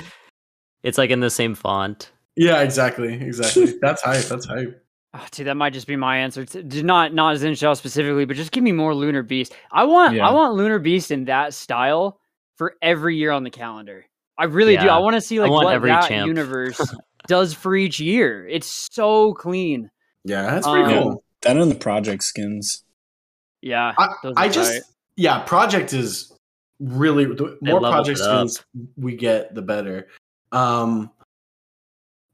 it's 0.82 0.98
like 0.98 1.10
in 1.10 1.20
the 1.20 1.30
same 1.30 1.54
font. 1.54 2.10
yeah, 2.36 2.60
exactly, 2.60 3.14
exactly. 3.14 3.72
That's 3.80 4.02
hype. 4.02 4.24
That's 4.26 4.44
hype. 4.46 4.78
Oh, 5.14 5.26
dude, 5.30 5.46
that 5.46 5.56
might 5.56 5.72
just 5.74 5.86
be 5.86 5.96
my 5.96 6.18
answer. 6.18 6.44
T- 6.44 6.62
d- 6.62 6.82
Not 6.82 7.12
not 7.14 7.36
Xin 7.36 7.52
Zhao 7.52 7.76
specifically, 7.76 8.24
but 8.26 8.36
just 8.36 8.50
give 8.52 8.64
me 8.64 8.72
more 8.72 8.94
Lunar 8.94 9.22
Beast. 9.22 9.54
I 9.70 9.84
want 9.84 10.14
Yeah. 10.14 10.26
I 10.28 10.32
want 10.32 10.54
Lunar 10.54 10.78
Beast 10.78 11.10
in 11.10 11.24
that 11.26 11.52
style 11.54 12.18
for 12.56 12.74
every 12.82 13.16
year 13.16 13.30
on 13.30 13.44
the 13.44 13.50
calendar. 13.50 14.04
I 14.38 14.44
really 14.44 14.76
do. 14.76 14.88
I 14.88 14.98
want 14.98 15.14
to 15.14 15.20
see 15.22 15.40
like 15.40 15.50
what 15.50 15.72
every 15.72 15.90
that 15.90 16.08
champ. 16.08 16.26
universe 16.26 16.80
does 17.28 17.54
for 17.54 17.74
each 17.76 17.98
year. 18.00 18.46
It's 18.48 18.66
so 18.90 19.32
clean. 19.34 19.90
Yeah, 20.24 20.42
that's 20.54 20.66
pretty 20.66 20.94
Um, 20.94 21.02
cool. 21.02 21.24
That 21.42 21.56
and 21.56 21.70
the 21.70 21.74
project 21.76 22.22
skins 22.24 22.84
Yeah. 23.60 23.92
I, 23.98 24.08
I 24.36 24.48
just 24.48 24.72
tight. 24.72 24.82
yeah, 25.16 25.40
project 25.40 25.92
is 25.92 26.32
really 26.80 27.24
the 27.26 27.56
more 27.60 27.80
leveled 27.80 27.92
project 27.92 28.18
skins 28.18 28.64
we 28.96 29.14
get, 29.16 29.54
the 29.54 29.62
better. 29.62 30.08
Um, 30.50 31.10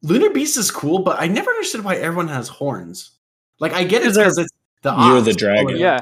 Lunar 0.02 0.30
Beast 0.30 0.56
is 0.56 0.70
cool, 0.70 1.00
but 1.00 1.20
I 1.20 1.26
never 1.26 1.50
understood 1.50 1.84
why 1.84 1.96
everyone 1.96 2.28
has 2.28 2.48
horns. 2.48 3.12
Like 3.61 3.72
I 3.72 3.84
get 3.84 4.02
it 4.02 4.14
Because 4.14 4.38
it's 4.38 4.50
the 4.82 4.94
You're 4.94 5.20
the 5.20 5.34
dragon. 5.34 5.76
yeah. 5.76 6.00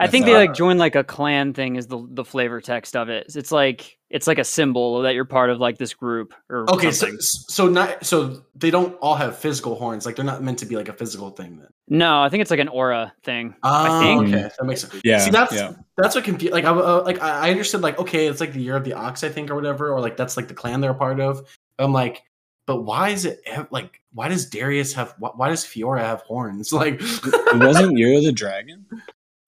I 0.00 0.04
That's 0.04 0.12
think 0.12 0.26
they 0.26 0.34
like 0.34 0.54
join 0.54 0.78
like 0.78 0.94
a 0.94 1.02
clan 1.02 1.52
thing 1.52 1.74
is 1.76 1.88
the 1.88 2.06
the 2.10 2.24
flavor 2.24 2.60
text 2.60 2.94
of 2.94 3.08
it. 3.08 3.34
It's 3.34 3.50
like 3.50 3.98
it's 4.10 4.28
like 4.28 4.38
a 4.38 4.44
symbol 4.44 5.02
that 5.02 5.14
you're 5.14 5.24
part 5.24 5.50
of 5.50 5.58
like 5.58 5.76
this 5.76 5.92
group 5.92 6.32
or 6.48 6.70
Okay, 6.72 6.92
so 6.92 7.08
so 7.20 7.68
not 7.68 8.06
so 8.06 8.44
they 8.54 8.70
don't 8.70 8.94
all 9.00 9.16
have 9.16 9.36
physical 9.36 9.74
horns. 9.74 10.06
Like 10.06 10.14
they're 10.14 10.24
not 10.24 10.40
meant 10.42 10.60
to 10.60 10.66
be 10.66 10.76
like 10.76 10.88
a 10.88 10.92
physical 10.92 11.30
thing. 11.30 11.58
Then. 11.58 11.68
No, 11.88 12.22
I 12.22 12.28
think 12.28 12.42
it's 12.42 12.50
like 12.50 12.60
an 12.60 12.68
aura 12.68 13.12
thing. 13.22 13.54
I 13.62 14.02
think. 14.02 14.28
okay, 14.28 14.42
that 14.58 14.64
makes 14.64 14.82
sense. 14.82 15.00
yeah 15.04 15.18
See, 15.18 15.30
that's 15.30 15.52
yeah 15.54 15.72
that's 15.96 16.14
what 16.14 16.24
confused. 16.24 16.52
Like 16.52 16.64
I 16.64 16.70
uh, 16.70 17.02
like 17.04 17.20
I 17.22 17.48
I 17.48 17.50
understood 17.50 17.80
like 17.80 17.98
okay, 17.98 18.26
it's 18.26 18.40
like 18.40 18.52
the 18.52 18.60
year 18.60 18.76
of 18.76 18.84
the 18.84 18.92
ox, 18.94 19.24
I 19.24 19.28
think, 19.28 19.50
or 19.50 19.54
whatever, 19.54 19.90
or 19.92 20.00
like 20.00 20.16
that's 20.16 20.36
like 20.36 20.48
the 20.48 20.54
clan 20.54 20.80
they're 20.80 20.90
a 20.92 20.94
part 20.94 21.20
of. 21.20 21.46
I'm 21.78 21.92
like, 21.92 22.22
but 22.66 22.82
why 22.82 23.10
is 23.10 23.24
it 23.24 23.40
like? 23.70 24.00
Why 24.12 24.28
does 24.28 24.46
Darius 24.46 24.92
have? 24.94 25.14
Why, 25.18 25.30
why 25.34 25.48
does 25.48 25.64
Fiora 25.64 26.00
have 26.00 26.22
horns? 26.22 26.72
Like, 26.72 26.98
it 27.00 27.56
wasn't 27.58 27.96
year 27.98 28.16
of 28.18 28.24
the 28.24 28.32
dragon 28.32 28.86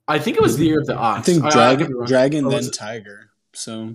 I 0.08 0.18
think 0.18 0.36
it 0.36 0.42
was 0.42 0.56
the 0.56 0.66
year 0.66 0.80
of 0.80 0.86
the 0.86 0.96
ox. 0.96 1.20
i 1.20 1.22
think 1.32 1.44
I- 1.44 1.48
I 1.48 1.50
dragon 1.50 1.86
could 1.92 2.06
dragon 2.06 2.48
then 2.48 2.64
it- 2.64 2.72
tiger 2.74 3.30
so 3.52 3.94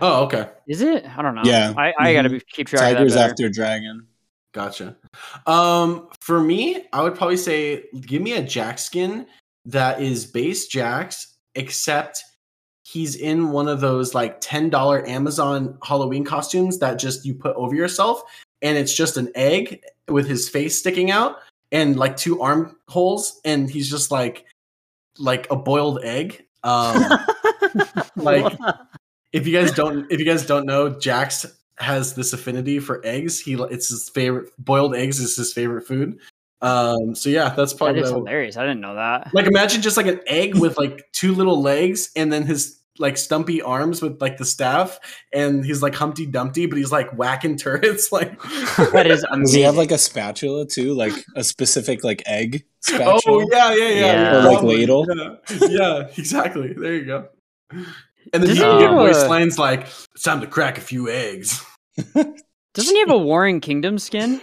Oh, 0.00 0.24
okay, 0.24 0.48
Is 0.66 0.80
it? 0.80 1.04
I 1.06 1.20
don't 1.20 1.34
know. 1.34 1.42
Yeah. 1.44 1.74
I, 1.76 1.92
I 1.98 2.14
gotta 2.14 2.30
Mhm. 2.30 2.32
be, 2.32 2.40
keep 2.50 2.68
track 2.68 2.94
tiger's 2.94 3.12
of 3.12 3.18
that. 3.18 3.30
after 3.30 3.50
dragon 3.50 4.06
gotcha. 4.54 4.96
Um, 5.46 6.08
for 6.20 6.40
me, 6.40 6.86
I 6.92 7.02
would 7.02 7.14
probably 7.14 7.36
say 7.36 7.84
give 8.00 8.22
me 8.22 8.32
a 8.32 8.42
Jax 8.42 8.84
skin 8.84 9.26
that 9.66 10.00
is 10.00 10.24
base 10.24 10.66
Jax, 10.68 11.34
except 11.54 12.22
he's 12.84 13.16
in 13.16 13.50
one 13.50 13.68
of 13.68 13.80
those 13.80 14.14
like 14.14 14.40
ten 14.40 14.70
dollar 14.70 15.06
Amazon 15.06 15.76
Halloween 15.82 16.24
costumes 16.24 16.78
that 16.78 16.98
just 16.98 17.26
you 17.26 17.34
put 17.34 17.54
over 17.56 17.74
yourself, 17.74 18.22
and 18.62 18.78
it's 18.78 18.94
just 18.94 19.18
an 19.18 19.30
egg 19.34 19.82
with 20.08 20.26
his 20.26 20.48
face 20.48 20.78
sticking 20.78 21.10
out 21.10 21.36
and 21.72 21.96
like 21.98 22.16
two 22.16 22.40
arm 22.40 22.76
holes, 22.88 23.40
and 23.44 23.68
he's 23.68 23.90
just 23.90 24.10
like 24.10 24.46
like 25.18 25.50
a 25.50 25.56
boiled 25.56 26.02
egg. 26.02 26.46
Um, 26.62 27.18
like 28.16 28.56
if 29.32 29.46
you 29.46 29.52
guys 29.52 29.72
don't 29.72 30.10
if 30.10 30.20
you 30.20 30.24
guys 30.24 30.46
don't 30.46 30.64
know, 30.64 30.88
Jax 30.88 31.44
has 31.78 32.14
this 32.14 32.32
affinity 32.32 32.78
for 32.78 33.00
eggs. 33.04 33.40
He 33.40 33.54
it's 33.54 33.88
his 33.88 34.08
favorite 34.08 34.50
boiled 34.58 34.94
eggs 34.94 35.18
is 35.20 35.36
his 35.36 35.52
favorite 35.52 35.86
food. 35.86 36.18
Um, 36.62 37.14
so 37.14 37.28
yeah, 37.28 37.50
that's 37.50 37.74
probably 37.74 38.00
is 38.00 38.10
what 38.10 38.14
I 38.14 38.18
would- 38.20 38.28
hilarious. 38.28 38.56
I 38.56 38.62
didn't 38.62 38.80
know 38.80 38.94
that. 38.94 39.34
like 39.34 39.46
imagine 39.46 39.82
just 39.82 39.96
like 39.96 40.06
an 40.06 40.20
egg 40.26 40.54
with 40.56 40.78
like 40.78 41.04
two 41.12 41.34
little 41.34 41.60
legs 41.60 42.10
and 42.16 42.32
then 42.32 42.44
his 42.44 42.80
like 43.00 43.18
stumpy 43.18 43.60
arms 43.60 44.00
with 44.00 44.22
like 44.22 44.36
the 44.38 44.44
staff 44.44 45.00
and 45.32 45.64
he's 45.64 45.82
like 45.82 45.96
Humpty 45.96 46.26
Dumpty, 46.26 46.66
but 46.66 46.78
he's 46.78 46.92
like 46.92 47.10
whacking 47.18 47.56
turrets 47.58 48.12
like 48.12 48.40
That 48.92 49.06
is 49.08 49.22
does 49.22 49.26
amazing. 49.32 49.58
he 49.58 49.62
have 49.64 49.76
like 49.76 49.90
a 49.90 49.98
spatula 49.98 50.64
too 50.64 50.94
like 50.94 51.12
a 51.34 51.42
specific 51.42 52.04
like 52.04 52.22
egg 52.24 52.64
spatula 52.80 53.20
Oh 53.26 53.48
yeah, 53.50 53.74
yeah, 53.74 53.88
yeah. 53.88 54.00
Yeah. 54.00 54.36
Or, 54.38 54.42
like, 54.52 54.62
ladle? 54.62 55.06
Yeah. 55.12 55.66
yeah, 55.68 56.08
exactly. 56.16 56.72
There 56.72 56.94
you 56.94 57.04
go. 57.04 57.28
And 58.32 58.42
then 58.42 58.48
Does 58.50 58.58
he 58.58 58.64
he 58.64 58.78
get 58.78 58.90
have 58.90 58.98
voice 58.98 59.22
a- 59.22 59.28
lines 59.28 59.58
like 59.58 59.82
it's 60.14 60.22
time 60.22 60.40
to 60.40 60.46
crack 60.46 60.78
a 60.78 60.80
few 60.80 61.08
eggs. 61.08 61.64
Doesn't 62.14 62.94
he 62.94 63.00
have 63.00 63.10
a 63.10 63.18
Warring 63.18 63.60
Kingdom 63.60 63.98
skin? 63.98 64.40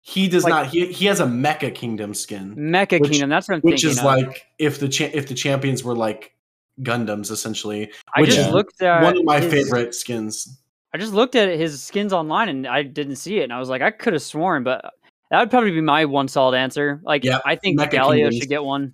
He 0.00 0.26
does 0.28 0.44
Like- 0.44 0.50
not. 0.50 0.66
He 0.68 0.86
he 0.92 1.06
has 1.06 1.20
a 1.20 1.26
Mecha 1.26 1.74
Kingdom 1.74 2.14
skin, 2.14 2.56
Mecha 2.56 3.00
Which- 3.00 3.10
Kingdom. 3.12 3.30
That's 3.30 3.48
what 3.48 3.56
I'm 3.56 3.60
thinking. 3.60 3.72
which 3.74 3.82
thinking. 3.82 3.90
is 3.92 3.98
of. 3.98 4.04
like 4.04 4.46
if 4.58 4.80
the 4.80 4.88
cha- 4.88 5.10
if 5.12 5.28
the 5.28 5.34
champions 5.34 5.84
were 5.84 5.94
like 5.94 6.32
Gundams 6.80 7.30
essentially. 7.30 7.92
I 8.16 8.22
which 8.22 8.30
just 8.30 8.48
is 8.48 8.52
looked 8.52 8.82
at 8.82 9.02
One 9.02 9.16
of 9.18 9.24
my 9.24 9.40
his- 9.40 9.52
favorite 9.52 9.94
skins. 9.94 10.58
I 10.94 10.98
just 10.98 11.12
looked 11.14 11.34
at 11.36 11.48
his 11.58 11.82
skins 11.82 12.12
online 12.12 12.48
and 12.50 12.66
I 12.66 12.82
didn't 12.82 13.16
see 13.16 13.38
it, 13.38 13.44
and 13.44 13.52
I 13.52 13.58
was 13.58 13.68
like, 13.68 13.80
I 13.80 13.90
could 13.90 14.12
have 14.12 14.20
sworn, 14.22 14.62
but 14.64 14.84
that 15.30 15.40
would 15.40 15.50
probably 15.50 15.70
be 15.70 15.80
my 15.80 16.04
one 16.04 16.28
solid 16.28 16.54
answer. 16.56 17.00
Like, 17.02 17.24
Yeah, 17.24 17.38
I 17.46 17.56
think 17.56 17.78
Mecha 17.80 17.92
Galio 17.92 18.14
Kingdoms. 18.16 18.36
should 18.38 18.48
get 18.50 18.62
one. 18.64 18.92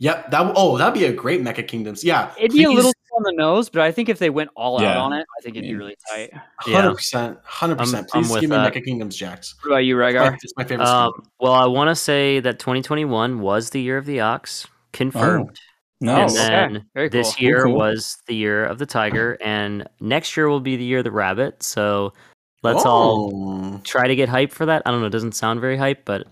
Yep. 0.00 0.30
That 0.32 0.52
oh, 0.56 0.78
that'd 0.78 0.94
be 0.94 1.04
a 1.04 1.12
great 1.12 1.42
Mecha 1.42 1.66
Kingdoms. 1.68 2.02
Yeah, 2.02 2.32
It'd 2.38 2.52
be 2.52 2.64
a 2.64 2.66
please, 2.68 2.76
little 2.76 2.92
on 3.18 3.22
the 3.24 3.32
nose, 3.32 3.68
but 3.68 3.82
I 3.82 3.92
think 3.92 4.08
if 4.08 4.18
they 4.18 4.30
went 4.30 4.50
all 4.56 4.80
Yeah. 4.80 4.92
out 4.92 4.96
on 4.98 5.12
it, 5.12 5.26
I 5.38 5.42
think 5.42 5.56
it'd 5.56 5.68
be 5.68 5.74
really 5.76 5.96
tight. 6.10 6.30
Yeah. 6.32 6.40
hundred 6.80 6.94
percent, 6.94 7.38
hundred 7.44 7.78
percent. 7.78 8.08
I'm 8.14 8.22
Please 8.24 8.40
give 8.40 8.50
me 8.50 8.56
that. 8.56 8.72
Mecha 8.72 8.84
Kingdoms, 8.84 9.16
Jax. 9.16 9.54
What 9.62 9.72
about 9.72 9.78
you, 9.84 9.96
My- 9.96 10.02
Rhaegar? 10.12 10.36
It's 10.42 10.52
my 10.56 10.64
favorite 10.64 10.86
Um, 10.86 11.12
skin. 11.16 11.30
well, 11.40 11.52
I 11.52 11.66
want 11.66 11.88
to 11.88 11.94
say 11.94 12.40
that 12.40 12.58
2021 12.58 13.40
was 13.40 13.70
the 13.70 13.80
year 13.80 13.98
of 13.98 14.06
the 14.06 14.20
ox, 14.20 14.66
confirmed. 14.92 15.58
No, 16.00 16.14
And 16.16 16.30
then 16.30 16.76
okay. 16.76 16.84
Very 16.94 17.08
this 17.08 17.34
cool. 17.34 17.44
year 17.44 17.62
Cool, 17.64 17.72
cool. 17.72 17.78
was 17.80 18.16
the 18.28 18.34
year 18.36 18.64
of 18.64 18.78
the 18.78 18.86
tiger, 18.86 19.36
and 19.40 19.86
next 20.00 20.36
year 20.36 20.48
will 20.48 20.60
be 20.60 20.76
the 20.76 20.84
year 20.84 20.98
of 20.98 21.04
the 21.04 21.10
rabbit. 21.10 21.60
So 21.64 22.12
let's 22.62 22.84
all 22.84 23.32
Oh. 23.34 23.80
try 23.82 24.06
to 24.06 24.14
get 24.14 24.28
hype 24.28 24.52
for 24.52 24.64
that. 24.66 24.82
I 24.86 24.90
don't 24.92 25.00
know, 25.00 25.06
it 25.08 25.10
doesn't 25.10 25.32
sound 25.34 25.60
very 25.60 25.76
hype, 25.76 26.04
but 26.04 26.24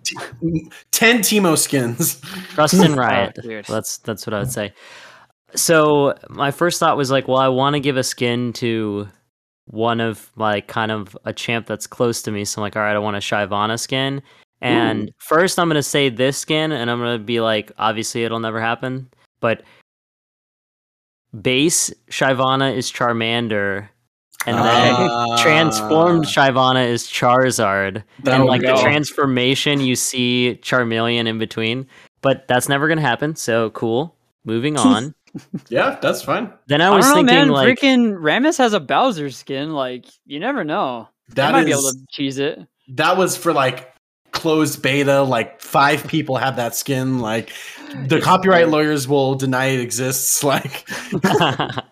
ten 0.93 1.19
Teemo 1.19 1.59
skins. 1.59 2.21
trust 2.55 2.75
in 2.75 2.95
Riot. 2.97 3.37
dude. 3.43 3.65
that's 3.65 3.99
that's 3.99 4.25
what 4.25 4.35
I 4.35 4.39
would 4.39 4.53
say. 4.53 4.73
So 5.57 6.15
my 6.29 6.51
first 6.51 6.79
thought 6.79 6.97
was 6.97 7.11
like, 7.11 7.27
well, 7.29 7.39
I 7.39 7.49
want 7.49 7.75
to 7.75 7.81
give 7.81 7.97
a 7.97 8.03
skin 8.05 8.53
to 8.55 9.09
one 9.67 10.01
of 10.01 10.31
like 10.37 10.69
kind 10.69 10.93
of 10.93 11.17
a 11.25 11.33
champ 11.33 11.67
that's 11.67 11.87
close 11.87 12.23
to 12.23 12.31
me. 12.31 12.45
So 12.45 12.61
I'm 12.61 12.63
like, 12.63 12.77
all 12.77 12.83
right, 12.83 12.95
I 12.95 12.99
want 12.99 13.17
a 13.17 13.21
Shyvana 13.21 13.79
skin. 13.81 14.23
And 14.63 15.11
first, 15.19 15.59
I'm 15.59 15.69
gonna 15.69 15.83
say 15.83 16.09
this 16.09 16.39
skin, 16.39 16.73
and 16.73 16.91
I'm 16.91 16.99
gonna 16.99 17.19
be 17.19 17.41
like, 17.41 17.73
obviously, 17.79 18.25
it'll 18.25 18.41
never 18.41 18.61
happen. 18.61 19.11
But 19.41 19.63
base 21.43 21.93
Shyvana 22.11 22.75
is 22.75 22.91
Charmander, 22.91 23.89
and 24.47 24.57
then 24.57 24.95
Ah. 24.97 25.43
transformed 25.43 26.25
Shyvana 26.25 26.87
is 26.89 27.05
Charizard. 27.05 28.03
And 28.27 28.45
like 28.47 28.63
the 28.63 28.77
transformation, 28.81 29.81
you 29.81 29.95
see 29.95 30.59
Charmeleon 30.63 31.27
in 31.27 31.39
between. 31.39 31.87
But 32.23 32.49
that's 32.49 32.69
never 32.69 32.89
gonna 32.89 33.03
happen. 33.03 33.37
So 33.37 33.71
cool. 33.71 34.15
Moving 34.45 34.77
on. 34.79 35.15
Yeah, 35.69 35.99
that's 36.01 36.23
fine. 36.23 36.53
then 36.67 36.81
I 36.81 36.87
I, 36.87 36.97
was 36.97 37.05
don't 37.07 37.11
know, 37.27 37.33
thinking 37.33 37.35
man. 37.37 37.49
like, 37.49 37.79
Freaking 37.79 38.19
Rammus 38.19 38.59
has 38.59 38.73
a 38.73 38.81
Bowser 38.81 39.31
skin. 39.31 39.73
Like, 39.73 40.07
you 40.25 40.39
never 40.41 40.65
know. 40.65 41.09
They 41.29 41.35
That 41.43 41.53
might 41.53 41.65
be 41.65 41.73
able 41.73 41.83
to 41.83 41.99
cheese 42.11 42.39
it. 42.39 42.59
that 42.95 43.17
was 43.17 43.37
for 43.37 43.53
like 43.53 43.93
closed 44.33 44.83
beta 44.83 45.23
like 45.23 45.61
five 45.63 46.07
people 46.07 46.37
have 46.37 46.57
that 46.57 46.75
skin 46.75 47.21
like 47.21 47.53
the 48.09 48.21
copyright 48.21 48.69
lawyers 48.69 49.09
will 49.09 49.35
deny 49.35 49.67
it 49.67 49.81
exists 49.81 50.45
like 50.53 50.87
I 51.25 51.83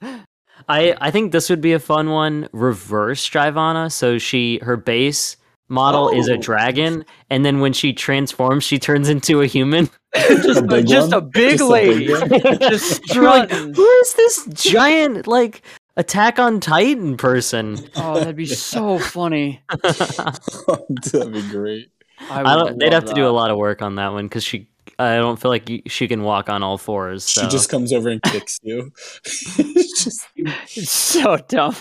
I 0.68 0.96
I 1.00 1.10
think 1.10 1.32
this 1.32 1.50
would 1.50 1.60
be 1.60 1.72
a 1.72 1.78
fun 1.80 2.10
one. 2.10 2.48
Reverse 2.52 3.28
Drivana. 3.28 3.90
So 3.90 4.18
she 4.18 4.60
her 4.62 4.76
base 4.76 5.36
model 5.70 6.10
is 6.10 6.28
a 6.28 6.34
Oh. 6.34 6.36
dragon, 6.36 7.04
and 7.30 7.44
then 7.44 7.60
when 7.60 7.72
she 7.72 7.92
transforms, 7.94 8.64
she 8.64 8.78
turns 8.78 9.08
into 9.08 9.40
a 9.40 9.46
human. 9.46 9.88
just, 10.14 10.60
A 10.60 10.62
big 10.62 10.86
just 10.86 11.12
a 11.12 11.20
big 11.20 11.58
Just 11.58 11.62
a 11.62 11.72
big 11.72 12.44
lady. 12.44 12.58
just 12.68 13.08
You're 13.14 13.24
like, 13.24 13.50
who 13.50 13.86
is 14.02 14.14
this 14.14 14.46
giant 14.52 15.26
like 15.26 15.62
Attack 15.96 16.38
on 16.38 16.60
Titan 16.60 17.16
person? 17.16 17.78
Oh, 17.96 18.14
that'd 18.18 18.36
be 18.36 18.46
so 18.46 18.98
funny. 18.98 19.62
That'd 19.82 21.32
be 21.32 21.48
great. 21.48 21.90
I, 22.28 22.40
I 22.42 22.54
don't, 22.56 22.78
they'd 22.78 22.86
love 22.92 23.02
have 23.02 23.04
to 23.06 23.14
do 23.14 23.26
a 23.26 23.30
lot 23.30 23.50
of 23.50 23.56
work 23.56 23.80
on 23.82 23.94
that 23.96 24.12
one 24.12 24.26
because 24.26 24.44
she. 24.44 24.66
I 24.98 25.16
don't 25.16 25.40
feel 25.40 25.50
like 25.50 25.70
she 25.86 26.08
can 26.08 26.22
walk 26.22 26.50
on 26.50 26.62
all 26.62 26.76
fours. 26.76 27.24
So. 27.24 27.42
She 27.42 27.48
just 27.48 27.70
comes 27.70 27.90
over 27.92 28.10
and 28.10 28.22
kicks 28.22 28.58
you. 28.62 28.92
It's 29.24 30.04
just- 30.04 30.26
It's 30.36 30.90
so 30.92 31.38
dumb. 31.48 31.74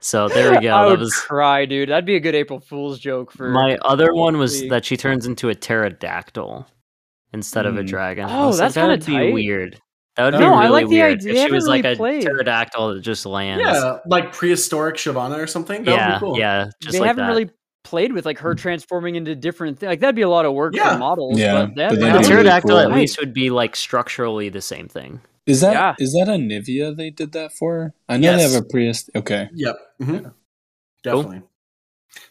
So 0.00 0.28
there 0.28 0.50
we 0.52 0.60
go. 0.60 0.74
I 0.74 0.82
that 0.84 0.90
would 0.90 1.00
was 1.00 1.14
cry, 1.14 1.64
dude. 1.66 1.88
That'd 1.88 2.04
be 2.06 2.16
a 2.16 2.20
good 2.20 2.34
April 2.34 2.60
Fool's 2.60 2.98
joke 2.98 3.32
for 3.32 3.48
my 3.50 3.76
other 3.82 4.12
one 4.14 4.38
was 4.38 4.66
that 4.68 4.84
she 4.84 4.96
turns 4.96 5.26
into 5.26 5.48
a 5.48 5.54
pterodactyl 5.54 6.66
instead 7.32 7.66
of 7.66 7.76
a 7.76 7.82
Mm. 7.82 7.86
dragon. 7.88 8.28
Oh, 8.30 8.46
was 8.48 8.58
like, 8.58 8.66
that's 8.66 8.74
that 8.76 8.80
kinda 9.02 9.22
would 9.22 9.26
be 9.28 9.32
weird. 9.32 9.80
That 10.16 10.24
would 10.24 10.34
No, 10.34 10.38
be 10.38 10.44
I 10.46 10.60
really 10.62 10.68
like 10.70 10.86
the 10.88 10.94
weird 10.96 11.18
idea. 11.18 11.30
if 11.30 11.36
she 11.36 11.40
haven't 11.42 11.54
was 11.54 11.64
really 11.66 11.82
like 11.82 11.94
a 11.94 11.96
played. 11.96 12.22
pterodactyl 12.22 12.94
that 12.94 13.00
just 13.00 13.26
lands. 13.26 13.62
Yeah, 13.64 13.98
like 14.06 14.32
prehistoric 14.32 14.96
Shyvana 14.96 15.36
or 15.38 15.46
something. 15.46 15.84
That 15.84 15.90
yeah, 15.90 16.08
would 16.08 16.14
be 16.14 16.20
cool. 16.20 16.38
yeah. 16.38 16.70
Just 16.80 16.92
they 16.94 17.00
like 17.00 17.08
haven't 17.08 17.24
that. 17.26 17.28
really 17.28 17.50
played 17.84 18.12
with 18.12 18.24
like 18.24 18.38
her 18.38 18.54
transforming 18.54 19.14
into 19.16 19.36
different 19.36 19.78
things. 19.78 19.88
Like 19.88 20.00
that'd 20.00 20.16
be 20.16 20.22
a 20.22 20.28
lot 20.28 20.46
of 20.46 20.54
work 20.54 20.74
Yeah. 20.74 20.94
for 20.94 20.98
models. 20.98 21.38
Yeah, 21.38 21.66
but, 21.66 21.74
that, 21.76 21.88
but 21.90 21.94
the 21.96 22.00
then 22.00 22.00
Yeah. 22.06 22.14
it'd 22.16 22.22
be 22.22 22.28
pterodactyl 22.28 22.70
really 22.70 22.82
at 22.92 22.96
least 22.98 23.20
would 23.20 23.34
be 23.34 23.50
like 23.50 23.76
structurally 23.76 24.48
the 24.48 24.62
same 24.62 24.88
thing. 24.88 25.20
Is 25.46 25.60
that 25.60 25.72
Yeah. 25.74 25.94
is 25.98 26.12
that 26.14 26.28
a 26.28 26.32
Nivea 26.36 26.96
they 26.96 27.10
did 27.10 27.32
that 27.32 27.52
for? 27.52 27.94
I 28.08 28.16
know 28.16 28.36
they 28.36 28.42
have 28.42 28.54
a 28.54 28.62
Prius. 28.64 29.08
Okay. 29.14 29.48
Yep. 29.54 29.76
mhm. 30.02 30.34
Definitely. 31.02 31.42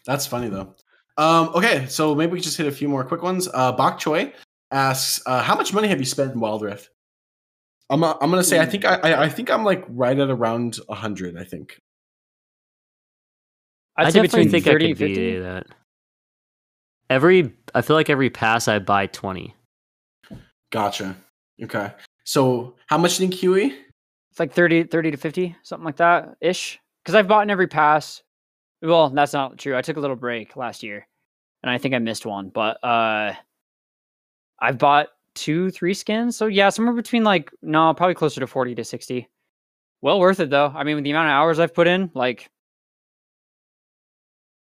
That's 0.04 0.26
funny 0.26 0.48
though. 0.48 0.74
Um, 1.18 1.48
okay, 1.54 1.86
so 1.86 2.14
maybe 2.14 2.32
we 2.32 2.40
just 2.40 2.58
hit 2.58 2.66
a 2.66 2.70
few 2.72 2.88
more 2.88 3.02
quick 3.04 3.22
ones. 3.22 3.48
Uh, 3.52 3.72
Bok 3.72 3.98
Choi 3.98 4.34
asks, 4.70 5.22
uh, 5.24 5.42
"How 5.42 5.54
much 5.56 5.72
money 5.72 5.88
have 5.88 5.98
you 5.98 6.04
spent 6.04 6.32
in 6.34 6.40
Wild 6.40 6.60
Rift?" 6.60 6.90
I'm 7.88 8.04
uh, 8.04 8.14
I'm 8.20 8.28
gonna 8.30 8.44
say 8.44 8.58
I 8.60 8.66
think 8.66 8.84
I, 8.84 8.96
I 8.96 9.22
I 9.24 9.28
think 9.30 9.50
I'm 9.50 9.64
like 9.64 9.84
right 9.88 10.18
at 10.18 10.28
around 10.28 10.78
hundred. 10.90 11.38
I 11.38 11.44
think. 11.44 11.80
I'd 13.96 14.08
I 14.08 14.10
say 14.10 14.20
definitely 14.22 14.44
between 14.48 14.50
think 14.50 14.64
30 14.66 14.84
I 14.84 14.88
and 14.88 14.98
could 14.98 15.08
50. 15.08 15.14
be 15.32 15.38
that. 15.38 15.66
Every, 17.08 17.54
I 17.74 17.80
feel 17.80 17.96
like 17.96 18.10
every 18.10 18.28
pass 18.28 18.68
I 18.68 18.78
buy 18.80 19.06
twenty. 19.06 19.54
Gotcha. 20.70 21.16
Okay. 21.62 21.92
So 22.26 22.74
how 22.88 22.98
much 22.98 23.20
in 23.20 23.30
QE? 23.30 23.72
It's 24.30 24.40
like 24.40 24.52
30, 24.52 24.84
30 24.84 25.12
to 25.12 25.16
50, 25.16 25.56
something 25.62 25.84
like 25.84 25.96
that 25.96 26.36
ish. 26.40 26.78
Because 27.02 27.14
I've 27.14 27.28
bought 27.28 27.44
in 27.44 27.50
every 27.50 27.68
pass. 27.68 28.22
Well, 28.82 29.08
that's 29.10 29.32
not 29.32 29.58
true. 29.58 29.76
I 29.76 29.80
took 29.80 29.96
a 29.96 30.00
little 30.00 30.16
break 30.16 30.56
last 30.56 30.82
year 30.82 31.06
and 31.62 31.70
I 31.70 31.78
think 31.78 31.94
I 31.94 31.98
missed 32.00 32.26
one, 32.26 32.50
but 32.50 32.82
uh 32.84 33.32
I've 34.58 34.76
bought 34.78 35.08
two, 35.34 35.70
three 35.70 35.94
skins. 35.94 36.36
So 36.36 36.46
yeah, 36.46 36.68
somewhere 36.68 36.94
between 36.94 37.22
like, 37.22 37.50
no, 37.62 37.94
probably 37.94 38.14
closer 38.14 38.40
to 38.40 38.46
40 38.46 38.74
to 38.74 38.84
60. 38.84 39.28
Well 40.02 40.18
worth 40.18 40.40
it 40.40 40.50
though. 40.50 40.72
I 40.74 40.82
mean, 40.82 40.96
with 40.96 41.04
the 41.04 41.12
amount 41.12 41.28
of 41.28 41.32
hours 41.32 41.60
I've 41.60 41.74
put 41.74 41.86
in, 41.86 42.10
like 42.12 42.50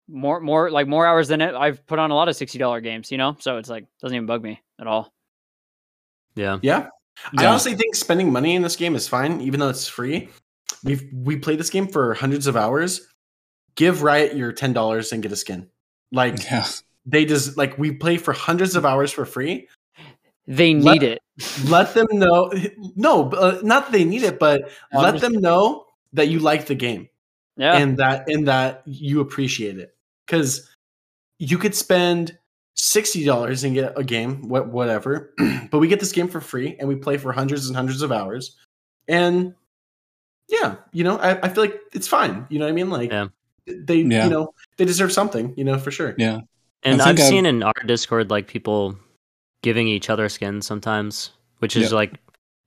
more, 0.07 0.39
more, 0.39 0.69
like 0.69 0.87
more 0.87 1.07
hours 1.07 1.27
than 1.29 1.41
it. 1.41 1.55
I've 1.55 1.85
put 1.87 1.97
on 1.97 2.11
a 2.11 2.15
lot 2.15 2.29
of 2.29 2.35
$60 2.35 2.83
games, 2.83 3.11
you 3.11 3.17
know? 3.17 3.35
So 3.39 3.57
it's 3.57 3.69
like, 3.69 3.87
doesn't 4.01 4.15
even 4.15 4.27
bug 4.27 4.43
me 4.43 4.61
at 4.79 4.85
all. 4.85 5.11
Yeah. 6.35 6.59
Yeah. 6.61 6.89
I 7.37 7.45
honestly 7.45 7.75
think 7.75 7.95
spending 7.95 8.31
money 8.31 8.55
in 8.55 8.61
this 8.61 8.75
game 8.75 8.95
is 8.95 9.07
fine, 9.07 9.41
even 9.41 9.59
though 9.59 9.69
it's 9.69 9.87
free. 9.87 10.29
We've 10.83 11.03
we 11.13 11.35
played 11.37 11.59
this 11.59 11.69
game 11.69 11.87
for 11.87 12.13
hundreds 12.13 12.47
of 12.47 12.55
hours. 12.55 13.07
Give 13.75 14.01
Riot 14.03 14.35
your 14.35 14.51
ten 14.53 14.73
dollars 14.73 15.11
and 15.11 15.21
get 15.23 15.31
a 15.31 15.35
skin. 15.35 15.69
Like 16.11 16.43
Yeah. 16.51 16.65
they 17.05 17.25
just 17.25 17.57
like 17.57 17.77
we 17.77 17.91
play 17.91 18.17
for 18.17 18.33
hundreds 18.33 18.75
of 18.75 18.85
hours 18.85 19.11
for 19.11 19.25
free. 19.25 19.67
They 20.47 20.73
need 20.73 20.83
Let- 20.83 21.03
it. 21.03 21.19
Let 21.67 21.93
them 21.93 22.07
know. 22.13 22.51
No, 22.95 23.29
uh, 23.31 23.59
not 23.63 23.85
that 23.85 23.91
they 23.91 24.03
need 24.03 24.23
it, 24.23 24.39
but 24.39 24.69
I'm 24.91 25.03
let 25.03 25.11
just- 25.15 25.21
them 25.21 25.33
know 25.41 25.85
that 26.13 26.27
you 26.29 26.39
like 26.39 26.65
the 26.65 26.75
game 26.75 27.07
Yeah. 27.57 27.77
and 27.77 27.97
that 27.97 28.27
and 28.29 28.47
that 28.47 28.81
you 28.85 29.19
appreciate 29.21 29.77
it. 29.77 29.95
Because 30.25 30.67
you 31.37 31.57
could 31.57 31.75
spend 31.75 32.37
sixty 32.81 33.25
dollars 33.25 33.63
and 33.65 33.73
get 33.73 33.93
a 33.97 34.03
game, 34.03 34.47
what 34.47 34.69
whatever, 34.69 35.33
but 35.71 35.79
we 35.79 35.87
get 35.89 35.99
this 35.99 36.11
game 36.13 36.27
for 36.29 36.39
free 36.39 36.75
and 36.79 36.87
we 36.87 36.95
play 36.95 37.17
for 37.17 37.31
hundreds 37.33 37.67
and 37.67 37.75
hundreds 37.75 38.01
of 38.01 38.11
hours, 38.11 38.55
and 39.07 39.53
yeah, 40.47 40.77
you 40.93 41.03
know, 41.03 41.17
I, 41.17 41.39
I 41.45 41.49
feel 41.49 41.63
like 41.65 41.79
it's 41.93 42.07
fine. 42.07 42.45
You 42.49 42.59
know 42.59 42.65
what 42.65 42.71
I 42.71 42.73
mean? 42.73 42.89
Like 42.89 43.11
Yeah. 43.11 43.27
they, 43.67 43.97
Yeah. 43.97 44.23
you 44.23 44.29
know, 44.31 44.53
they 44.77 44.85
deserve 44.85 45.11
something. 45.11 45.53
You 45.57 45.63
know, 45.63 45.77
for 45.77 45.91
sure. 45.91 46.15
Yeah. 46.17 46.39
And 46.83 47.01
I 47.01 47.09
I've 47.09 47.17
think 47.17 47.19
I've- 47.19 47.29
seen 47.29 47.45
in 47.45 47.61
our 47.63 47.73
Discord 47.85 48.29
like 48.31 48.47
people 48.47 48.97
giving 49.61 49.87
each 49.87 50.09
other 50.09 50.29
skins 50.29 50.65
sometimes, 50.65 51.31
which 51.59 51.75
is 51.75 51.83
Yep. 51.83 51.91
like 51.91 52.13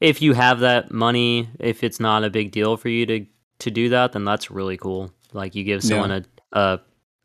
if 0.00 0.20
you 0.20 0.32
have 0.34 0.60
that 0.60 0.90
money, 0.92 1.48
if 1.58 1.82
it's 1.82 1.98
not 1.98 2.22
a 2.24 2.30
big 2.30 2.52
deal 2.52 2.76
for 2.76 2.88
you 2.88 3.06
to 3.06 3.26
to 3.60 3.70
do 3.70 3.88
that, 3.88 4.12
then 4.12 4.24
that's 4.24 4.50
really 4.50 4.76
cool. 4.76 5.10
Like 5.32 5.54
you 5.54 5.64
give 5.64 5.82
Yeah. 5.82 5.88
someone 5.88 6.10
a 6.12 6.24
a 6.52 6.80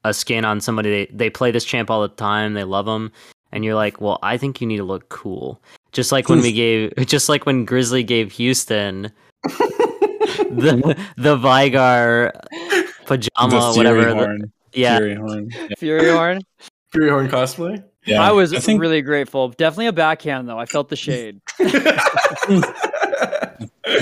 a 0.10 0.14
skin 0.14 0.46
on 0.46 0.62
somebody 0.62 0.90
they 0.90 1.06
they 1.14 1.30
play 1.30 1.52
this 1.52 1.64
champ 1.66 1.90
all 1.90 2.02
the 2.02 2.08
time, 2.10 2.54
they 2.54 2.64
love 2.64 2.86
them, 2.86 3.12
and 3.52 3.64
you're 3.66 3.76
like, 3.76 4.00
well, 4.02 4.20
I 4.24 4.38
think 4.38 4.62
you 4.62 4.68
need 4.68 4.78
to 4.78 4.84
look 4.84 5.10
cool. 5.10 5.62
Just 5.92 6.12
like 6.12 6.30
when 6.30 6.42
we 6.42 6.52
gave, 6.52 6.94
just 7.06 7.30
like 7.30 7.46
when 7.46 7.66
Grizzly 7.66 8.04
gave 8.04 8.32
Houston 8.34 9.12
the 9.44 10.96
the 11.18 11.38
Veigar 11.38 12.32
pajama, 13.06 13.50
the 13.50 13.74
Fury 13.74 13.78
whatever. 13.78 14.02
the- 14.38 14.52
yeah, 14.74 14.98
Fury 14.98 15.16
horn. 15.16 15.50
Yeah. 15.52 15.68
Fury 15.78 16.10
Horn. 16.12 16.42
Fury 16.92 17.10
Horn 17.10 17.28
cosplay. 17.30 17.84
Yeah. 18.06 18.22
I 18.22 18.32
was 18.32 18.54
I 18.54 18.60
think 18.60 18.80
really 18.80 19.02
grateful. 19.02 19.50
Definitely 19.50 19.88
a 19.88 19.94
backhand 19.94 20.48
though. 20.48 20.60
I 20.60 20.66
felt 20.66 20.90
the 20.90 20.96
shade. 20.96 21.42
I 21.60 21.66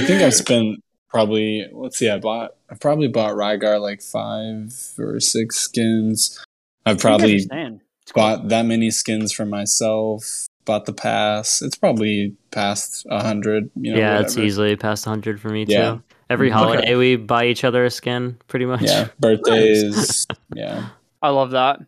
think 0.06 0.22
I've 0.22 0.34
spent 0.34 0.84
probably 1.10 1.66
let's 1.72 1.97
see, 1.97 2.10
I 2.10 2.20
bought 2.20 2.56
I've 2.70 2.80
probably 2.80 3.08
bought 3.08 3.34
Rygar 3.34 3.80
like 3.82 4.01
five 4.01 4.74
or 4.97 5.20
six 5.20 5.58
skins. 5.58 6.43
I've 6.86 6.99
probably 6.99 7.34
understand. 7.34 7.82
It's 8.03 8.12
cool. 8.12 8.24
bought 8.24 8.49
that 8.49 8.66
many 8.66 8.91
skins 8.91 9.32
for 9.34 9.45
myself. 9.45 10.47
Bought 10.66 10.86
the 10.86 10.93
pass. 10.93 11.62
It's 11.62 11.76
probably 11.76 12.36
past 12.51 13.06
a 13.10 13.22
hundred. 13.22 13.70
You 13.76 13.93
know, 13.93 13.99
yeah, 13.99 14.20
it's 14.20 14.38
easily 14.38 14.76
past 14.76 15.06
100 15.06 15.39
for 15.39 15.49
me 15.49 15.66
Yeah. 15.68 15.95
too. 15.95 16.03
Every 16.30 16.49
mm-hmm. 16.49 16.58
Okay. 16.58 16.66
holiday 16.74 16.95
we 16.95 17.16
buy 17.18 17.45
each 17.45 17.64
other 17.64 17.86
a 17.86 17.91
skin, 17.91 18.38
pretty 18.47 18.66
much. 18.66 18.82
Yeah, 18.82 19.10
birthdays. 19.20 20.26
yeah, 20.56 20.88
I 21.22 21.30
love 21.30 21.51
that. 21.51 21.80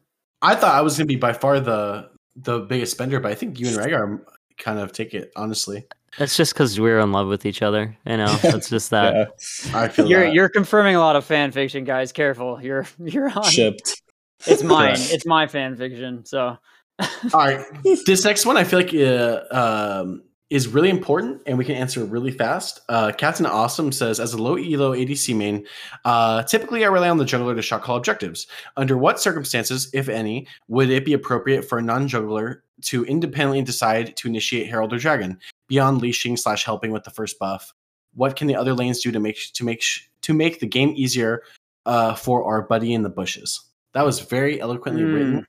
I 0.44 0.56
thought 0.56 0.76
I 0.76 0.82
was 0.82 0.96
gonna 0.96 1.08
be 1.08 1.16
by 1.16 1.34
far 1.34 1.60
the 1.60 2.10
the 2.36 2.60
biggest 2.60 2.92
spender, 2.92 3.20
but 3.20 3.32
I 3.32 3.36
think 3.36 3.60
you 3.60 3.68
and 3.68 3.78
Rhaegar 3.78 4.22
kind 4.58 4.80
of 4.80 4.92
take 4.92 5.14
it 5.14 5.32
honestly. 5.36 5.86
It's 6.20 6.36
just 6.36 6.54
because 6.54 6.80
we're 6.80 7.00
in 7.00 7.12
love 7.12 7.28
with 7.28 7.46
each 7.46 7.62
other. 7.62 7.96
You 8.06 8.18
know, 8.18 8.38
it's 8.44 8.70
just 8.70 8.90
that. 8.92 9.14
yeah. 9.14 9.78
I 9.80 9.88
feel 9.88 10.08
You're 10.08 10.26
that. 10.26 10.34
you're 10.34 10.50
confirming 10.50 10.96
a 10.96 11.00
lot 11.00 11.16
of 11.16 11.26
fan 11.26 11.52
fiction, 11.52 11.84
guys. 11.84 12.12
Careful. 12.12 12.62
You're 12.62 12.88
you're 13.00 13.30
on. 13.30 13.44
Shipped. 13.44 14.02
It's 14.46 14.64
mine. 14.64 14.96
Yeah. 14.98 15.16
It's 15.16 15.26
my 15.26 15.48
fan 15.48 15.76
fiction. 15.76 16.26
So 16.26 16.58
All 17.34 17.40
right, 17.40 17.64
this 17.84 18.26
next 18.26 18.46
one 18.46 18.58
I 18.58 18.64
feel 18.64 18.80
like 18.80 18.94
uh, 18.94 19.42
um, 19.52 20.24
is 20.50 20.68
really 20.68 20.90
important, 20.90 21.42
and 21.46 21.58
we 21.58 21.64
can 21.64 21.76
answer 21.76 22.04
really 22.04 22.32
fast. 22.32 22.80
Uh, 22.90 23.12
Captain 23.16 23.46
Awesome 23.46 23.92
says, 23.92 24.20
as 24.20 24.34
a 24.34 24.42
low 24.42 24.56
elo 24.56 24.94
ADC 24.96 25.36
main, 25.36 25.68
uh, 26.06 26.42
typically 26.44 26.86
I 26.86 26.88
rely 26.88 27.10
on 27.10 27.18
the 27.18 27.26
jungler 27.26 27.56
to 27.56 27.62
shot 27.62 27.84
call 27.84 27.98
objectives. 27.98 28.48
Under 28.78 28.98
what 28.98 29.20
circumstances, 29.22 29.92
if 29.94 30.10
any, 30.10 30.48
would 30.70 30.90
it 30.90 31.06
be 31.06 31.14
appropriate 31.14 31.64
for 31.64 31.78
a 31.78 31.84
non-jungler 31.84 32.62
to 32.84 33.06
independently 33.06 33.62
decide 33.62 34.16
to 34.18 34.28
initiate 34.28 34.68
Herald 34.68 34.94
or 34.94 34.98
Dragon 34.98 35.38
beyond 35.68 36.02
leashing 36.02 36.38
slash 36.38 36.64
helping 36.64 36.92
with 36.92 37.04
the 37.04 37.12
first 37.12 37.38
buff? 37.40 37.74
What 38.14 38.36
can 38.36 38.48
the 38.48 38.56
other 38.56 38.74
lanes 38.74 39.02
do 39.02 39.12
to 39.12 39.20
make 39.20 39.38
to 39.54 39.64
make 39.64 39.84
to 40.22 40.34
make 40.34 40.60
the 40.60 40.68
game 40.68 40.94
easier 40.96 41.44
uh, 41.86 42.16
for 42.16 42.44
our 42.46 42.62
buddy 42.62 42.94
in 42.94 43.04
the 43.04 43.10
bushes? 43.10 43.62
That 43.94 44.06
was 44.06 44.20
very 44.20 44.60
eloquently 44.62 45.04
Mm. 45.04 45.14
written. 45.14 45.46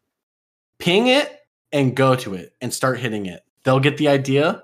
Ping 0.79 1.09
it 1.09 1.41
and 1.73 1.95
go 1.97 2.15
to 2.17 2.35
it 2.35 2.55
and 2.61 2.73
start 2.73 2.99
hitting 3.01 3.27
it. 3.27 3.43
They'll 3.65 3.81
get 3.81 3.97
the 3.97 4.09
idea. 4.09 4.63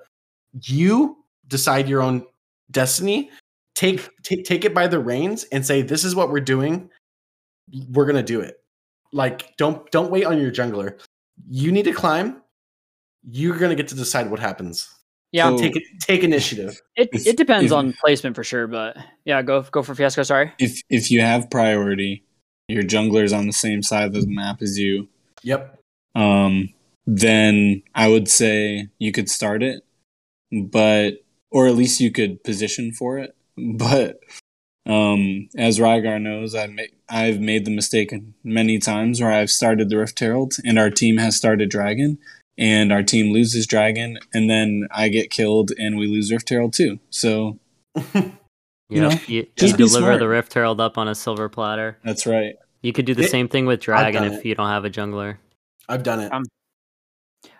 You 0.62 1.24
decide 1.48 1.88
your 1.88 2.00
own 2.02 2.24
destiny. 2.70 3.30
Take 3.74 4.08
take 4.22 4.44
take 4.44 4.64
it 4.64 4.72
by 4.74 4.86
the 4.86 4.98
reins 5.00 5.44
and 5.50 5.66
say, 5.66 5.82
"This 5.82 6.04
is 6.04 6.14
what 6.14 6.30
we're 6.30 6.40
doing. 6.40 6.90
We're 7.90 8.06
gonna 8.06 8.22
do 8.22 8.40
it." 8.40 8.62
Like, 9.12 9.56
don't 9.56 9.90
don't 9.90 10.10
wait 10.10 10.24
on 10.24 10.40
your 10.40 10.52
jungler. 10.52 11.00
You 11.48 11.72
need 11.72 11.84
to 11.84 11.92
climb. 11.92 12.40
You're 13.28 13.58
gonna 13.58 13.74
get 13.74 13.88
to 13.88 13.94
decide 13.96 14.30
what 14.30 14.38
happens. 14.40 14.88
Yeah, 15.34 15.48
So- 15.50 15.58
Take. 15.58 15.82
Take 16.00 16.22
initiative. 16.22 16.80
it 16.96 17.08
if- 17.12 17.26
it 17.26 17.36
depends 17.36 17.72
if- 17.72 17.76
on 17.76 17.92
placement 17.94 18.36
for 18.36 18.44
sure. 18.44 18.66
But 18.68 18.96
yeah, 19.24 19.42
go 19.42 19.62
go 19.62 19.82
for 19.82 19.94
Fiasco. 19.94 20.22
Sorry. 20.22 20.52
If 20.58 20.80
if 20.88 21.10
you 21.10 21.20
have 21.22 21.50
priority, 21.50 22.22
your 22.68 22.84
jungler's 22.84 23.32
on 23.32 23.46
the 23.46 23.52
same 23.52 23.82
side 23.82 24.06
of 24.06 24.12
the 24.14 24.26
map 24.28 24.62
as 24.62 24.78
you. 24.78 25.08
Yep. 25.42 25.78
um, 26.14 26.68
then 27.06 27.82
I 27.94 28.08
would 28.08 28.28
say 28.28 28.88
you 28.98 29.10
could 29.12 29.28
start 29.28 29.62
it, 29.62 29.82
but 30.52 31.14
or 31.50 31.66
at 31.66 31.74
least 31.74 32.00
you 32.00 32.10
could 32.12 32.42
position 32.44 32.92
for 32.92 33.18
it. 33.18 33.34
but 33.58 34.20
um, 34.86 35.48
as 35.56 35.78
Rygar 35.80 36.20
knows, 36.22 36.54
I've 36.54 36.70
made, 36.70 36.92
I've 37.08 37.40
made 37.40 37.64
the 37.64 37.70
mistake 37.74 38.12
many 38.44 38.78
times 38.78 39.20
where 39.20 39.32
I've 39.32 39.50
started 39.50 39.88
the 39.88 39.98
Rift 39.98 40.18
Herald 40.20 40.54
and 40.64 40.78
our 40.78 40.90
team 40.90 41.16
has 41.18 41.36
started 41.36 41.70
Dragon, 41.70 42.18
and 42.58 42.92
our 42.92 43.02
team 43.02 43.32
loses 43.32 43.66
Dragon, 43.66 44.18
and 44.32 44.48
then 44.48 44.86
I 44.90 45.08
get 45.08 45.30
killed 45.30 45.72
and 45.78 45.96
we 45.98 46.06
lose 46.06 46.30
Rift 46.32 46.48
Herald 46.48 46.72
too. 46.72 46.98
So, 47.10 47.58
you 48.14 49.00
know, 49.00 49.10
you, 49.26 49.46
just 49.56 49.72
you 49.72 49.76
deliver 49.86 50.06
smart. 50.06 50.20
the 50.20 50.28
Rift 50.28 50.52
Herald 50.54 50.80
up 50.80 50.98
on 50.98 51.08
a 51.08 51.14
silver 51.14 51.48
platter. 51.48 51.98
that's 52.04 52.26
right. 52.26 52.56
You 52.82 52.92
could 52.92 53.06
do 53.06 53.14
the 53.14 53.22
It- 53.24 53.30
same 53.30 53.48
thing 53.48 53.66
with 53.66 53.80
Dragon 53.80 54.24
if 54.24 54.40
it. 54.40 54.44
you 54.46 54.54
don't 54.54 54.68
have 54.68 54.84
a 54.84 54.90
jungler. 54.90 55.38
I've 55.88 56.02
done 56.02 56.20
it. 56.20 56.32
Um, 56.32 56.44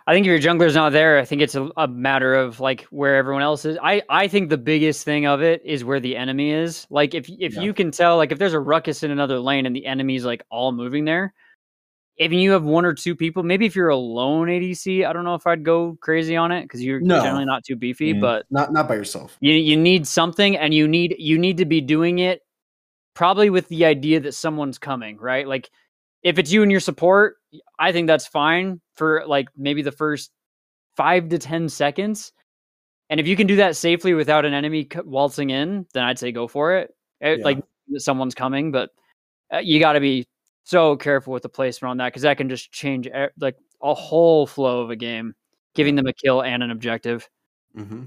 I 0.07 0.13
think 0.13 0.27
if 0.27 0.29
your 0.29 0.39
jungler's 0.39 0.75
not 0.75 0.91
there, 0.91 1.17
I 1.17 1.25
think 1.25 1.41
it's 1.41 1.55
a, 1.55 1.67
a 1.77 1.87
matter 1.87 2.35
of 2.35 2.59
like 2.59 2.83
where 2.91 3.15
everyone 3.15 3.41
else 3.41 3.65
is. 3.65 3.77
I, 3.81 4.03
I 4.07 4.27
think 4.27 4.49
the 4.49 4.57
biggest 4.57 5.03
thing 5.03 5.25
of 5.25 5.41
it 5.41 5.63
is 5.65 5.83
where 5.83 5.99
the 5.99 6.15
enemy 6.15 6.51
is. 6.51 6.85
Like 6.91 7.15
if 7.15 7.27
if 7.27 7.55
Yeah. 7.55 7.61
you 7.61 7.73
can 7.73 7.89
tell, 7.89 8.17
like 8.17 8.31
if 8.31 8.37
there's 8.37 8.53
a 8.53 8.59
ruckus 8.59 9.01
in 9.01 9.09
another 9.09 9.39
lane 9.39 9.65
and 9.65 9.75
the 9.75 9.85
enemy's 9.87 10.23
like 10.23 10.43
all 10.51 10.71
moving 10.71 11.05
there, 11.05 11.33
if 12.17 12.31
you 12.31 12.51
have 12.51 12.63
one 12.63 12.85
or 12.85 12.93
two 12.93 13.15
people, 13.15 13.43
maybe 13.43 13.65
if 13.65 13.75
you're 13.75 13.89
a 13.89 13.95
lone 13.97 14.47
ADC, 14.47 15.05
I 15.05 15.11
don't 15.13 15.25
know 15.25 15.35
if 15.35 15.45
I'd 15.45 15.63
go 15.65 15.97
crazy 16.01 16.35
on 16.35 16.51
it 16.51 16.63
because 16.63 16.81
you're 16.83 17.01
No. 17.01 17.21
generally 17.21 17.45
not 17.45 17.63
too 17.65 17.75
beefy, 17.75 18.13
Mm. 18.13 18.21
but 18.21 18.45
not 18.49 18.71
not 18.71 18.87
by 18.87 18.95
yourself. 18.95 19.37
you 19.41 19.53
you 19.53 19.75
need 19.77 20.07
something 20.07 20.55
and 20.57 20.73
you 20.73 20.87
need 20.87 21.15
you 21.19 21.37
need 21.37 21.57
to 21.57 21.65
be 21.65 21.81
doing 21.81 22.19
it 22.19 22.41
probably 23.15 23.49
with 23.49 23.67
the 23.69 23.85
idea 23.85 24.19
that 24.19 24.33
someone's 24.33 24.77
coming 24.77 25.17
right 25.17 25.47
like 25.47 25.69
if 26.21 26.37
it's 26.37 26.51
you 26.51 26.63
and 26.63 26.71
your 26.71 26.81
support 26.81 27.37
i 27.79 27.91
think 27.93 28.07
that's 28.07 28.27
fine 28.27 28.81
for 28.95 29.23
like 29.25 29.47
maybe 29.55 29.81
the 29.81 29.91
first 29.91 30.31
five 30.97 31.29
to 31.29 31.37
ten 31.37 31.69
seconds 31.69 32.33
and 33.09 33.19
if 33.19 33.25
you 33.27 33.37
can 33.37 33.47
do 33.47 33.55
that 33.57 33.75
safely 33.77 34.13
without 34.13 34.43
an 34.43 34.53
enemy 34.53 34.85
waltzing 35.05 35.49
in 35.49 35.85
then 35.93 36.03
i'd 36.03 36.19
say 36.19 36.31
go 36.33 36.45
for 36.47 36.75
it 36.77 36.93
Eh, 37.21 37.35
Yeah. 37.37 37.43
like 37.45 37.63
someone's 37.97 38.35
coming 38.35 38.71
but 38.73 38.89
uh, 39.53 39.59
you 39.59 39.79
got 39.79 39.93
to 39.93 40.01
be 40.01 40.25
so 40.65 40.97
careful 40.97 41.31
with 41.31 41.43
the 41.43 41.49
placement 41.49 41.91
on 41.91 41.97
that 41.97 42.07
because 42.07 42.23
that 42.23 42.37
can 42.37 42.49
just 42.49 42.71
change 42.71 43.07
like 43.39 43.55
a 43.81 43.93
whole 43.93 44.45
flow 44.45 44.81
of 44.81 44.89
a 44.89 44.95
game 44.95 45.33
giving 45.73 45.95
them 45.95 46.07
a 46.07 46.13
kill 46.13 46.41
and 46.41 46.61
an 46.61 46.71
objective 46.71 47.29
hmm 47.73 48.03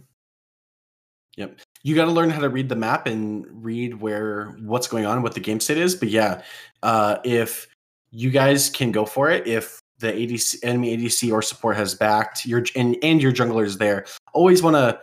Yep. 1.38 1.60
You 1.84 1.94
got 1.94 2.06
to 2.06 2.10
learn 2.10 2.30
how 2.30 2.40
to 2.40 2.48
read 2.48 2.68
the 2.68 2.74
map 2.74 3.06
and 3.06 3.46
read 3.64 4.00
where 4.00 4.56
what's 4.60 4.88
going 4.88 5.06
on, 5.06 5.22
what 5.22 5.34
the 5.34 5.40
game 5.40 5.60
state 5.60 5.78
is. 5.78 5.94
But 5.94 6.08
yeah, 6.08 6.42
uh, 6.82 7.18
if 7.22 7.68
you 8.10 8.30
guys 8.30 8.68
can 8.68 8.90
go 8.90 9.06
for 9.06 9.30
it, 9.30 9.46
if 9.46 9.80
the 10.00 10.08
ADC, 10.08 10.58
enemy 10.64 10.96
ADC 10.96 11.32
or 11.32 11.40
support 11.40 11.76
has 11.76 11.94
backed 11.94 12.44
your 12.44 12.64
and, 12.74 12.96
and 13.04 13.22
your 13.22 13.30
jungler 13.30 13.64
is 13.64 13.78
there, 13.78 14.04
always 14.32 14.64
want 14.64 14.74
to 14.74 15.00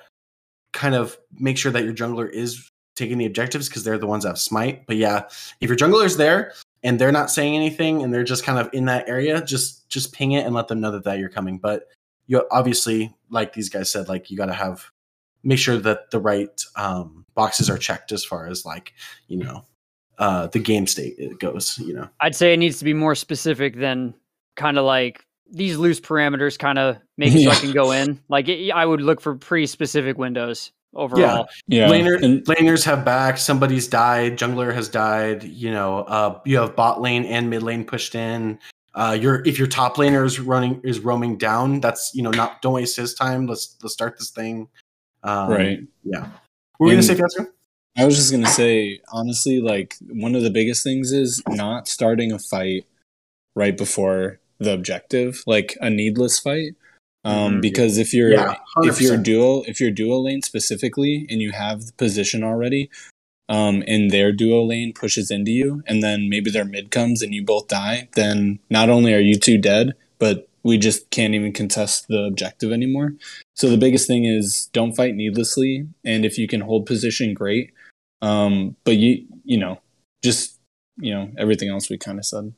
kind 0.73 0.93
of 0.93 1.17
make 1.39 1.57
sure 1.57 1.71
that 1.71 1.85
your 1.85 1.93
jungler 1.93 2.29
is 2.29 2.69
taking 2.97 3.17
the 3.17 3.25
objectives 3.25 3.69
because 3.69 3.85
they're 3.85 3.97
the 3.97 4.05
ones 4.05 4.23
that 4.23 4.31
have 4.31 4.39
smite. 4.39 4.85
But 4.87 4.97
yeah, 4.97 5.23
if 5.61 5.69
your 5.69 5.77
jungler 5.77 6.05
is 6.05 6.17
there 6.17 6.51
and 6.85 6.99
they're 6.99 7.11
not 7.11 7.31
saying 7.31 7.55
anything 7.55 8.03
and 8.03 8.13
they're 8.13 8.23
just 8.23 8.45
kind 8.45 8.59
of 8.59 8.69
in 8.71 8.85
that 8.85 9.09
area, 9.09 9.41
just 9.41 9.89
just 9.89 10.13
ping 10.13 10.33
it 10.33 10.45
and 10.45 10.53
let 10.53 10.67
them 10.67 10.79
know 10.79 10.91
that, 10.91 11.03
that 11.03 11.17
you're 11.17 11.29
coming. 11.29 11.57
But 11.57 11.87
you 12.27 12.45
obviously, 12.51 13.13
like 13.29 13.53
these 13.53 13.69
guys 13.69 13.89
said, 13.91 14.07
like 14.07 14.29
you 14.29 14.37
got 14.37 14.45
to 14.45 14.53
have 14.53 14.91
make 15.43 15.59
sure 15.59 15.77
that 15.77 16.11
the 16.11 16.19
right 16.19 16.63
um, 16.75 17.25
boxes 17.33 17.69
are 17.69 17.77
checked 17.77 18.11
as 18.11 18.23
far 18.23 18.47
as 18.47 18.65
like 18.65 18.93
you 19.27 19.37
know 19.37 19.65
uh, 20.19 20.47
the 20.47 20.59
game 20.59 20.85
state 20.85 21.15
it 21.17 21.39
goes. 21.39 21.79
You 21.79 21.95
know, 21.95 22.09
I'd 22.21 22.35
say 22.35 22.53
it 22.53 22.57
needs 22.57 22.77
to 22.79 22.85
be 22.85 22.93
more 22.93 23.15
specific 23.15 23.77
than 23.77 24.13
kind 24.55 24.77
of 24.77 24.85
like 24.85 25.25
these 25.51 25.77
loose 25.77 25.99
parameters 25.99 26.57
kind 26.57 26.77
of 26.77 26.97
make 27.17 27.33
it 27.33 27.43
so 27.43 27.49
I 27.49 27.55
can 27.59 27.71
go 27.71 27.91
in. 27.91 28.21
Like 28.29 28.47
it, 28.47 28.71
I 28.71 28.85
would 28.85 29.01
look 29.01 29.21
for 29.21 29.35
pretty 29.35 29.65
specific 29.65 30.19
windows 30.19 30.71
overall. 30.95 31.47
Yeah, 31.67 31.87
Laner, 31.87 32.21
and 32.21 32.43
laners 32.45 32.83
have 32.85 33.05
back. 33.05 33.37
Somebody's 33.37 33.87
died. 33.87 34.37
Jungler 34.37 34.73
has 34.73 34.89
died. 34.89 35.43
You 35.43 35.71
know, 35.71 35.99
uh, 35.99 36.39
you 36.45 36.57
have 36.57 36.75
bot 36.75 37.01
lane 37.01 37.25
and 37.25 37.49
mid 37.49 37.63
lane 37.63 37.85
pushed 37.85 38.15
in. 38.15 38.59
Uh, 38.93 39.17
your 39.19 39.45
if 39.45 39.57
your 39.57 39.67
top 39.67 39.97
laner 39.97 40.25
is 40.25 40.39
running 40.39 40.79
is 40.83 40.99
roaming 40.99 41.37
down, 41.37 41.81
that's 41.81 42.15
you 42.15 42.23
know 42.23 42.31
not 42.31 42.61
don't 42.61 42.73
waste 42.73 42.95
his 42.95 43.13
time. 43.13 43.45
Let's 43.45 43.75
let's 43.83 43.93
start 43.93 44.17
this 44.17 44.29
thing. 44.29 44.69
Um, 45.23 45.49
right. 45.49 45.79
Yeah. 46.03 46.21
What 46.77 46.87
were 46.87 46.87
you 46.87 46.93
gonna 46.93 47.03
say, 47.03 47.15
Fiasco? 47.15 47.47
I 47.97 48.05
was 48.05 48.15
just 48.15 48.31
gonna 48.31 48.47
say, 48.47 49.01
honestly, 49.11 49.59
like 49.59 49.95
one 50.07 50.35
of 50.35 50.43
the 50.43 50.49
biggest 50.49 50.83
things 50.83 51.11
is 51.11 51.41
not 51.49 51.87
starting 51.87 52.31
a 52.31 52.39
fight 52.39 52.85
right 53.55 53.75
before 53.77 54.39
the 54.59 54.73
objective, 54.73 55.43
like 55.45 55.77
a 55.81 55.89
needless 55.89 56.39
fight. 56.39 56.75
Um, 57.25 57.55
Mhm. 57.55 57.61
because 57.61 57.97
if 57.97 58.13
you're 58.13 58.31
Yeah, 58.31 58.55
if 58.83 59.01
you're 59.01 59.13
100%. 59.17 59.25
duo 59.25 59.63
if 59.67 59.81
you're 59.81 59.91
duo 59.91 60.19
lane 60.19 60.41
specifically 60.43 61.25
and 61.29 61.41
you 61.41 61.51
have 61.51 61.87
the 61.87 61.93
position 61.93 62.43
already, 62.43 62.89
um, 63.49 63.83
and 63.87 64.11
their 64.11 64.31
duo 64.31 64.63
lane 64.63 64.93
pushes 64.93 65.31
into 65.31 65.51
you, 65.51 65.83
and 65.87 66.03
then 66.03 66.29
maybe 66.29 66.51
their 66.51 66.65
mid 66.65 66.91
comes 66.91 67.21
and 67.23 67.33
you 67.33 67.43
both 67.43 67.67
die, 67.67 68.09
then 68.15 68.59
not 68.69 68.89
only 68.89 69.13
are 69.13 69.19
you 69.19 69.35
two 69.39 69.57
dead, 69.57 69.93
but 70.19 70.47
we 70.63 70.77
just 70.77 71.09
can't 71.09 71.33
even 71.35 71.51
contest 71.51 72.07
the 72.07 72.23
objective 72.23 72.71
anymore. 72.71 73.13
So 73.55 73.69
the 73.69 73.77
biggest 73.77 74.07
thing 74.07 74.25
is 74.25 74.69
don't 74.73 74.95
fight 74.95 75.15
needlessly, 75.15 75.87
and 76.03 76.25
if 76.25 76.37
you 76.37 76.47
can 76.47 76.61
hold 76.61 76.85
position, 76.85 77.33
great. 77.33 77.71
Um, 78.21 78.75
but 78.83 78.97
you 78.97 79.25
you 79.43 79.57
know 79.57 79.79
just 80.23 80.59
you 80.97 81.13
know 81.13 81.31
everything 81.37 81.69
else 81.69 81.89
we 81.89 81.97
kind 81.97 82.17
of 82.19 82.25
said. 82.25 82.53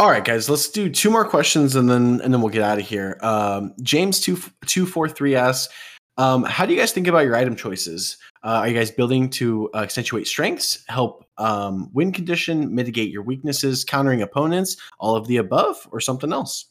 All 0.00 0.08
right, 0.08 0.24
guys, 0.24 0.48
let's 0.48 0.66
do 0.70 0.88
two 0.88 1.10
more 1.10 1.26
questions 1.26 1.76
and 1.76 1.90
then 1.90 2.22
and 2.22 2.32
then 2.32 2.40
we'll 2.40 2.48
get 2.48 2.62
out 2.62 2.78
of 2.78 2.86
here. 2.86 3.18
Um, 3.20 3.74
James 3.82 4.18
two 4.18 4.38
two 4.64 4.86
four 4.86 5.10
three 5.10 5.36
asks, 5.36 5.70
um, 6.16 6.42
how 6.42 6.64
do 6.64 6.72
you 6.72 6.78
guys 6.80 6.90
think 6.90 7.06
about 7.06 7.26
your 7.26 7.36
item 7.36 7.54
choices? 7.54 8.16
Uh, 8.42 8.60
are 8.62 8.68
you 8.68 8.72
guys 8.72 8.90
building 8.90 9.28
to 9.28 9.68
uh, 9.74 9.80
accentuate 9.80 10.26
strengths, 10.26 10.82
help 10.88 11.26
um, 11.36 11.90
win 11.92 12.12
condition, 12.12 12.74
mitigate 12.74 13.10
your 13.10 13.22
weaknesses, 13.22 13.84
countering 13.84 14.22
opponents, 14.22 14.78
all 14.98 15.16
of 15.16 15.26
the 15.26 15.36
above, 15.36 15.86
or 15.92 16.00
something 16.00 16.32
else? 16.32 16.64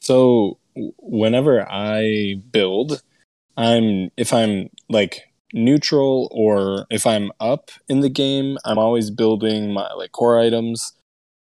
So 0.00 0.58
whenever 0.74 1.70
I 1.70 2.36
build, 2.50 3.02
I'm 3.58 4.10
if 4.16 4.32
I'm 4.32 4.70
like 4.88 5.20
neutral 5.52 6.30
or 6.32 6.86
if 6.88 7.06
I'm 7.06 7.30
up 7.40 7.70
in 7.90 8.00
the 8.00 8.08
game, 8.08 8.56
I'm 8.64 8.78
always 8.78 9.10
building 9.10 9.74
my 9.74 9.92
like 9.92 10.12
core 10.12 10.40
items 10.40 10.94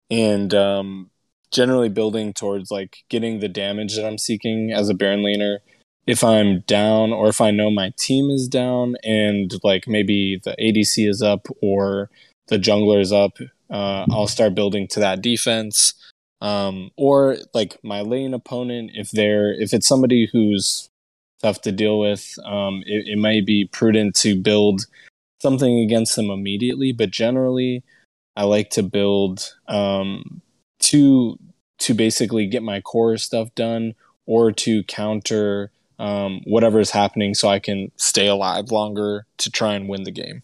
and 0.10 0.54
um 0.54 1.10
generally 1.52 1.90
building 1.90 2.34
towards 2.34 2.70
like 2.70 2.98
getting 3.10 3.40
the 3.40 3.48
damage 3.48 3.96
that 3.96 4.06
I'm 4.06 4.18
seeking 4.18 4.72
as 4.72 4.90
a 4.90 4.94
Baron 4.94 5.22
laner. 5.22 5.60
If 6.06 6.24
I'm 6.24 6.62
down 6.62 7.12
or 7.12 7.28
if 7.28 7.42
I 7.42 7.52
know 7.52 7.70
my 7.70 7.92
team 7.98 8.30
is 8.30 8.48
down 8.48 8.96
and 9.04 9.52
like 9.64 9.88
maybe 9.88 10.40
the 10.44 10.56
ADC 10.60 11.08
is 11.08 11.22
up 11.22 11.48
or 11.62 12.10
the 12.48 12.58
jungler 12.58 13.00
is 13.02 13.12
up, 13.12 13.38
uh, 13.70 14.06
I'll 14.12 14.28
start 14.28 14.56
building 14.56 14.88
to 14.90 15.00
that 15.00 15.22
defense 15.22 15.94
um, 16.42 16.92
or 16.98 17.38
like 17.54 17.78
my 17.84 18.02
lane 18.02 18.34
opponent 18.34 18.92
if 18.94 19.12
they're 19.12 19.54
if 19.54 19.74
it's 19.74 19.88
somebody 19.88 20.30
who's 20.32 20.90
tough 21.42 21.62
to 21.62 21.72
deal 21.72 22.00
with 22.00 22.36
um, 22.46 22.84
it, 22.86 23.08
it 23.08 23.18
may 23.18 23.42
be 23.42 23.66
prudent 23.66 24.16
to 24.16 24.40
build 24.40 24.86
something 25.42 25.80
against 25.80 26.16
them 26.16 26.30
immediately 26.30 26.92
but 26.92 27.12
generally 27.12 27.84
i 28.40 28.44
like 28.44 28.70
to 28.72 28.84
build 28.84 29.56
um, 29.68 30.42
to 30.80 31.38
to 31.78 31.94
basically 31.94 32.48
get 32.48 32.64
my 32.64 32.82
core 32.82 33.18
stuff 33.18 33.54
done 33.56 33.94
or 34.26 34.52
to 34.52 34.84
counter 34.84 35.72
um, 36.00 36.42
whatever 36.46 36.80
is 36.80 36.92
happening 36.92 37.34
so 37.34 37.50
i 37.50 37.60
can 37.60 37.92
stay 37.98 38.28
alive 38.28 38.72
longer 38.72 39.26
to 39.38 39.52
try 39.52 39.74
and 39.74 39.90
win 39.90 40.04
the 40.04 40.12
game 40.12 40.42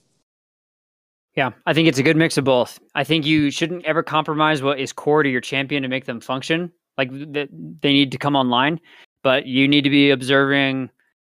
Yeah, 1.35 1.51
I 1.65 1.73
think 1.73 1.89
it's 1.89 1.99
a 1.99 2.03
good 2.03 2.15
mix 2.15 2.37
of 2.37 2.45
both. 2.45 2.79
I 2.95 3.03
think 3.03 3.25
you 3.25 3.51
shouldn't 3.51 3.83
ever 3.83 4.01
compromise 4.03 4.61
what 4.61 4.79
is 4.79 4.93
core 4.93 5.21
to 5.21 5.29
your 5.29 5.41
champion 5.41 5.83
to 5.83 5.89
make 5.89 6.05
them 6.05 6.21
function. 6.21 6.71
Like 6.97 7.11
th- 7.11 7.49
they 7.51 7.91
need 7.91 8.13
to 8.13 8.17
come 8.17 8.37
online, 8.37 8.79
but 9.21 9.45
you 9.45 9.67
need 9.67 9.83
to 9.83 9.89
be 9.89 10.11
observing 10.11 10.89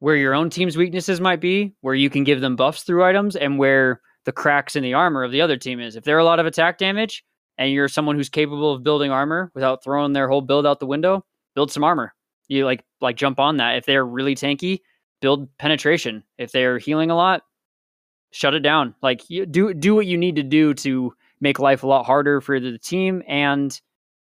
where 0.01 0.17
your 0.17 0.35
own 0.35 0.51
team's 0.51 0.77
weaknesses 0.77 1.21
might 1.21 1.41
be, 1.41 1.73
where 1.81 1.95
you 1.95 2.11
can 2.11 2.25
give 2.25 2.43
them 2.43 2.57
buffs 2.57 2.83
through 2.83 3.05
items, 3.05 3.37
and 3.37 3.59
where 3.59 4.03
the 4.27 4.33
cracks 4.33 4.77
in 4.77 4.83
the 4.83 4.93
armor 4.93 5.25
of 5.25 5.33
the 5.33 5.41
other 5.41 5.57
team 5.57 5.81
is. 5.81 5.97
If 5.97 6.05
they're 6.05 6.19
a 6.19 6.25
lot 6.25 6.41
of 6.41 6.47
attack 6.47 6.79
damage 6.79 7.25
and 7.57 7.73
you're 7.73 7.89
someone 7.89 8.17
who's 8.17 8.29
capable 8.29 8.73
of 8.73 8.83
building 8.83 9.11
armor 9.11 9.51
without 9.55 9.83
throwing 9.83 10.13
their 10.13 10.29
whole 10.29 10.43
build 10.43 10.67
out 10.67 10.81
the 10.81 10.87
window, 10.87 11.25
build 11.55 11.73
some 11.73 11.85
armor. 11.85 12.13
You 12.49 12.65
like 12.65 12.85
like 13.01 13.17
jump 13.17 13.41
on 13.41 13.57
that. 13.57 13.77
If 13.77 13.87
they're 13.87 14.05
really 14.05 14.35
tanky, 14.35 14.81
build 15.21 15.49
penetration. 15.59 16.23
If 16.39 16.53
they're 16.53 16.79
healing 16.79 17.11
a 17.11 17.17
lot, 17.17 17.43
shut 18.33 18.55
it 18.55 18.61
down. 18.61 18.95
Like 19.01 19.31
you 19.31 19.47
do 19.47 19.73
do 19.73 19.95
what 19.95 20.07
you 20.07 20.19
need 20.19 20.37
to 20.37 20.43
do 20.43 20.75
to 20.75 21.15
make 21.41 21.59
life 21.59 21.83
a 21.83 21.87
lot 21.87 22.05
harder 22.05 22.41
for 22.41 22.61
the 22.61 22.79
team 22.79 23.23
and 23.27 23.81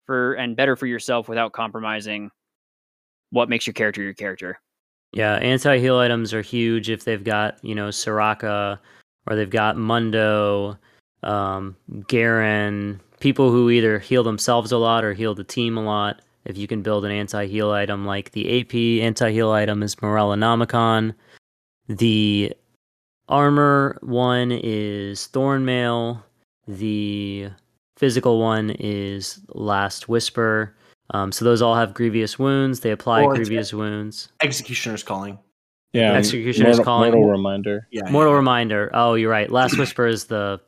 for 0.07 0.34
and 0.34 0.57
better 0.57 0.76
for 0.76 0.86
yourself 0.86 1.28
without 1.28 1.53
compromising 1.53 2.30
what 3.30 3.49
makes 3.49 3.66
your 3.66 3.74
character 3.74 4.03
your 4.03 4.14
character. 4.14 4.61
Yeah, 5.12 5.34
anti 5.34 5.78
heal 5.78 5.97
items 5.97 6.32
are 6.32 6.43
huge 6.43 6.91
if 6.91 7.05
they've 7.05 7.22
got, 7.22 7.59
you 7.64 7.74
know, 7.74 7.88
Soraka 7.88 8.78
or 9.27 9.37
they've 9.37 9.51
got 9.51 9.77
Mundo, 9.77 10.79
um, 11.23 11.77
Garen, 12.09 13.01
people 13.21 13.51
who 13.51 13.71
either 13.71 13.99
heal 13.99 14.23
themselves 14.23 14.73
a 14.73 14.79
lot 14.79 15.05
or 15.05 15.12
heal 15.12 15.35
the 15.35 15.45
team 15.45 15.77
a 15.77 15.83
lot. 15.83 16.23
If 16.45 16.57
you 16.57 16.66
can 16.66 16.83
build 16.83 17.05
an 17.05 17.11
anti 17.12 17.47
heal 17.47 17.71
item 17.71 18.07
like 18.07 18.33
the 18.33 18.61
AP 18.61 19.03
anti 19.05 19.31
heal 19.31 19.51
item 19.51 19.83
is 19.83 19.97
Morellonomicon. 19.97 21.14
The 21.89 22.55
armor 23.29 23.99
one 24.01 24.51
is 24.53 25.29
Thornmail. 25.33 26.23
The 26.66 27.51
physical 27.97 28.41
one 28.41 28.71
is 28.79 29.41
Last 29.49 30.09
Whisper. 30.09 30.75
Um, 31.12 31.33
so 31.33 31.45
those 31.45 31.61
all 31.61 31.75
have 31.75 31.93
grievous 31.93 32.39
wounds. 32.39 32.81
They 32.81 32.93
apply 32.93 33.25
Or 33.25 33.35
grievous 33.35 33.75
wounds. 33.75 34.29
Executioner's 34.41 35.03
calling. 35.03 35.39
Yeah, 35.93 36.12
Executioner's 36.12 36.76
mortal, 36.76 36.84
calling. 36.84 37.12
mortal 37.12 37.30
reminder. 37.30 37.88
Yeah. 37.91 38.11
Mortal 38.11 38.32
yeah. 38.32 38.38
Reminder. 38.38 38.91
Oh, 38.95 39.14
you're 39.14 39.30
right. 39.30 39.51
Last 39.51 39.76
Whisper 39.76 40.07
is 40.07 40.26
the 40.26 40.61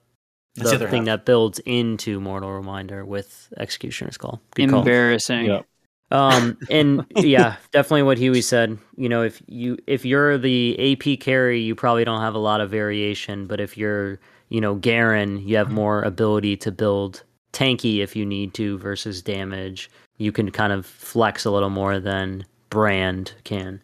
the 0.54 0.64
the 0.64 0.74
other 0.74 0.88
thing 0.88 1.06
half. 1.06 1.20
that 1.20 1.26
builds 1.26 1.60
into 1.60 2.20
Mortal 2.20 2.52
Reminder 2.52 3.04
with 3.04 3.52
Executioner's 3.56 4.18
Call. 4.18 4.40
Good 4.54 4.68
call. 4.68 4.80
Embarrassing. 4.80 5.46
Yep. 5.46 5.66
Um, 6.10 6.58
and 6.68 7.06
yeah, 7.16 7.56
definitely 7.70 8.02
what 8.02 8.18
Huey 8.18 8.42
said. 8.42 8.78
You 8.96 9.08
know, 9.08 9.22
if 9.22 9.42
you 9.46 9.78
if 9.86 10.04
you're 10.04 10.38
the 10.38 10.92
AP 10.92 11.20
carry, 11.20 11.60
you 11.60 11.74
probably 11.74 12.04
don't 12.04 12.20
have 12.20 12.34
a 12.34 12.38
lot 12.38 12.60
of 12.60 12.70
variation. 12.70 13.46
But 13.46 13.60
if 13.60 13.78
you're, 13.78 14.20
you 14.50 14.60
know, 14.60 14.74
Garen, 14.74 15.38
you 15.38 15.56
have 15.56 15.70
more 15.70 16.02
ability 16.02 16.56
to 16.58 16.72
build 16.72 17.22
tanky 17.52 17.98
if 17.98 18.14
you 18.14 18.26
need 18.26 18.54
to 18.54 18.76
versus 18.78 19.22
damage. 19.22 19.90
You 20.18 20.32
can 20.32 20.50
kind 20.50 20.72
of 20.72 20.84
flex 20.84 21.44
a 21.44 21.50
little 21.50 21.70
more 21.70 21.98
than 21.98 22.44
Brand 22.68 23.34
can. 23.44 23.82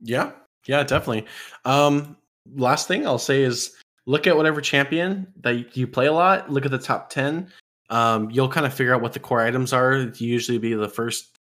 Yeah, 0.00 0.32
yeah, 0.66 0.82
definitely. 0.82 1.26
Um, 1.64 2.16
last 2.54 2.88
thing 2.88 3.06
I'll 3.06 3.18
say 3.18 3.42
is 3.42 3.74
look 4.06 4.26
at 4.26 4.36
whatever 4.36 4.60
champion 4.60 5.26
that 5.40 5.76
you 5.76 5.86
play 5.86 6.06
a 6.06 6.12
lot. 6.12 6.50
Look 6.50 6.64
at 6.64 6.70
the 6.70 6.78
top 6.78 7.10
ten. 7.10 7.50
Um, 7.90 8.30
you'll 8.30 8.48
kind 8.48 8.66
of 8.66 8.74
figure 8.74 8.94
out 8.94 9.02
what 9.02 9.12
the 9.12 9.20
core 9.20 9.40
items 9.40 9.72
are. 9.72 9.92
It 9.92 10.20
usually 10.20 10.58
be 10.58 10.74
the 10.74 10.88
first 10.88 11.38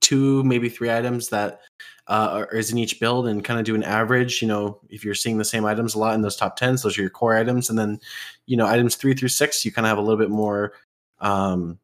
two, 0.00 0.42
maybe 0.44 0.68
three 0.68 0.90
items 0.90 1.28
that 1.28 1.60
uh, 2.06 2.44
are, 2.50 2.56
is 2.56 2.70
in 2.70 2.78
each 2.78 3.00
build, 3.00 3.26
and 3.26 3.44
kind 3.44 3.58
of 3.58 3.66
do 3.66 3.74
an 3.74 3.82
average. 3.82 4.40
You 4.40 4.48
know, 4.48 4.80
if 4.88 5.04
you're 5.04 5.14
seeing 5.14 5.38
the 5.38 5.44
same 5.44 5.64
items 5.64 5.94
a 5.94 5.98
lot 5.98 6.14
in 6.14 6.22
those 6.22 6.36
top 6.36 6.56
tens, 6.56 6.82
those 6.82 6.98
are 6.98 7.02
your 7.02 7.10
core 7.10 7.36
items, 7.36 7.68
and 7.70 7.78
then 7.78 8.00
you 8.46 8.56
know 8.56 8.66
items 8.66 8.96
three 8.96 9.14
through 9.14 9.28
six, 9.28 9.64
you 9.64 9.72
kind 9.72 9.86
of 9.86 9.90
have 9.90 9.98
a 9.98 10.02
little 10.02 10.18
bit 10.18 10.30
more. 10.30 10.72
Um, 11.20 11.78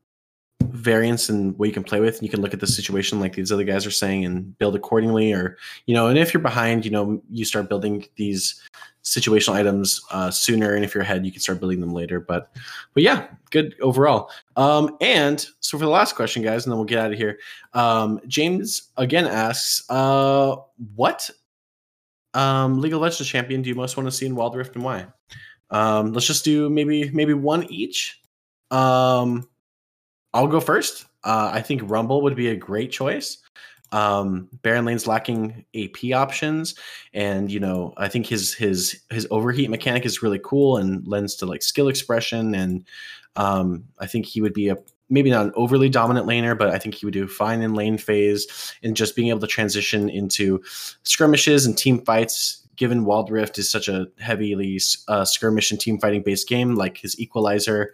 variance 0.71 1.29
and 1.29 1.59
what 1.59 1.69
you 1.69 1.75
can 1.75 1.85
play 1.85 2.01
with 2.01 2.23
you 2.23 2.29
can 2.29 2.41
look 2.41 2.55
at 2.55 2.61
the 2.61 2.67
situation 2.67 3.21
like 3.21 3.35
these 3.35 3.53
other 3.53 3.65
guys 3.65 3.87
are 3.87 3.91
saying 3.91 4.25
and 4.25 4.57
build 4.59 4.75
accordingly 4.75 5.33
or 5.33 5.57
you 5.87 5.95
know 5.95 6.09
and 6.09 6.19
if 6.19 6.33
you're 6.33 6.43
behind 6.43 6.85
you 6.85 6.91
know 6.91 7.23
you 7.31 7.45
start 7.45 7.69
building 7.69 8.05
these 8.17 8.61
situational 9.05 9.55
items 9.55 10.01
uh, 10.13 10.31
sooner 10.31 10.75
and 10.75 10.85
if 10.85 10.95
you're 10.95 11.03
ahead 11.03 11.27
you 11.27 11.33
can 11.33 11.41
start 11.41 11.59
building 11.59 11.81
them 11.81 11.93
later 11.93 12.21
but 12.21 12.55
but 12.95 13.03
yeah 13.03 13.27
good 13.51 13.75
overall. 13.81 14.31
Um 14.57 14.97
and 15.01 15.45
so 15.61 15.79
for 15.79 15.85
the 15.85 15.91
last 15.91 16.15
question 16.15 16.43
guys 16.43 16.65
and 16.65 16.73
then 16.73 16.79
we'll 16.79 16.87
get 16.87 16.99
out 16.99 17.13
of 17.13 17.19
here 17.19 17.39
um 17.75 18.21
james 18.27 18.91
again 18.97 19.27
asks 19.27 19.89
uh 19.91 20.57
what 20.95 21.29
um 22.35 22.81
league 22.81 22.95
of 22.95 23.01
legends 23.01 23.29
champion 23.29 23.63
do 23.63 23.69
you 23.69 23.75
most 23.75 23.97
want 23.97 24.07
to 24.07 24.13
see 24.13 24.27
in 24.27 24.35
wild 24.35 24.57
rift 24.57 24.75
and 24.75 24.85
why? 24.85 25.07
Um 25.71 26.13
let's 26.13 26.27
just 26.27 26.45
do 26.45 26.71
maybe 26.71 27.11
maybe 27.11 27.35
one 27.35 27.65
each. 27.65 28.21
Um 28.71 29.49
I'll 30.35 30.47
go 30.47 30.61
first. 30.61 31.07
Uh, 31.25 31.51
I 31.53 31.61
think 31.61 31.83
Rumble 31.85 32.23
would 32.23 32.37
be 32.37 32.49
a 32.49 32.57
great 32.57 32.91
choice. 32.91 33.39
Um, 33.93 34.49
Baron 34.63 34.87
Lane's 34.87 35.07
lacking 35.07 35.65
AP 35.75 36.13
options, 36.15 36.75
and 37.13 37.53
you 37.53 37.61
know 37.61 37.93
I 37.99 38.09
think 38.09 38.27
his 38.27 38.55
his 38.55 39.03
his 39.11 39.27
overheat 39.31 39.69
mechanic 39.69 40.07
is 40.07 40.23
really 40.23 40.41
cool 40.43 40.79
and 40.79 41.07
lends 41.07 41.37
to 41.37 41.47
like 41.47 41.63
skill 41.63 41.89
expression. 41.89 42.55
And 42.55 42.85
um, 43.37 43.85
I 43.99 44.07
think 44.07 44.25
he 44.25 44.41
would 44.41 44.55
be 44.55 44.71
a 44.71 44.79
maybe 45.11 45.31
not 45.31 45.45
an 45.45 45.53
overly 45.57 45.91
dominant 45.91 46.27
laner, 46.27 46.57
but 46.57 46.71
I 46.71 46.79
think 46.79 46.95
he 46.95 47.05
would 47.05 47.13
do 47.13 47.29
fine 47.29 47.61
in 47.61 47.75
lane 47.75 47.99
phase 47.99 48.75
and 48.83 48.97
just 48.97 49.15
being 49.15 49.29
able 49.29 49.41
to 49.41 49.47
transition 49.47 50.09
into 50.09 50.63
skirmishes 51.03 51.67
and 51.67 51.77
team 51.77 52.01
fights. 52.01 52.67
Given 52.77 53.05
Wild 53.05 53.31
Rift 53.31 53.59
is 53.59 53.71
such 53.71 53.89
a 53.89 54.07
heavily 54.19 54.81
uh, 55.07 55.27
skirmish 55.27 55.71
and 55.71 55.79
team 55.79 56.01
fighting 56.01 56.23
based 56.23 56.49
game, 56.49 56.75
like 56.75 56.97
his 56.97 57.21
Equalizer 57.21 57.93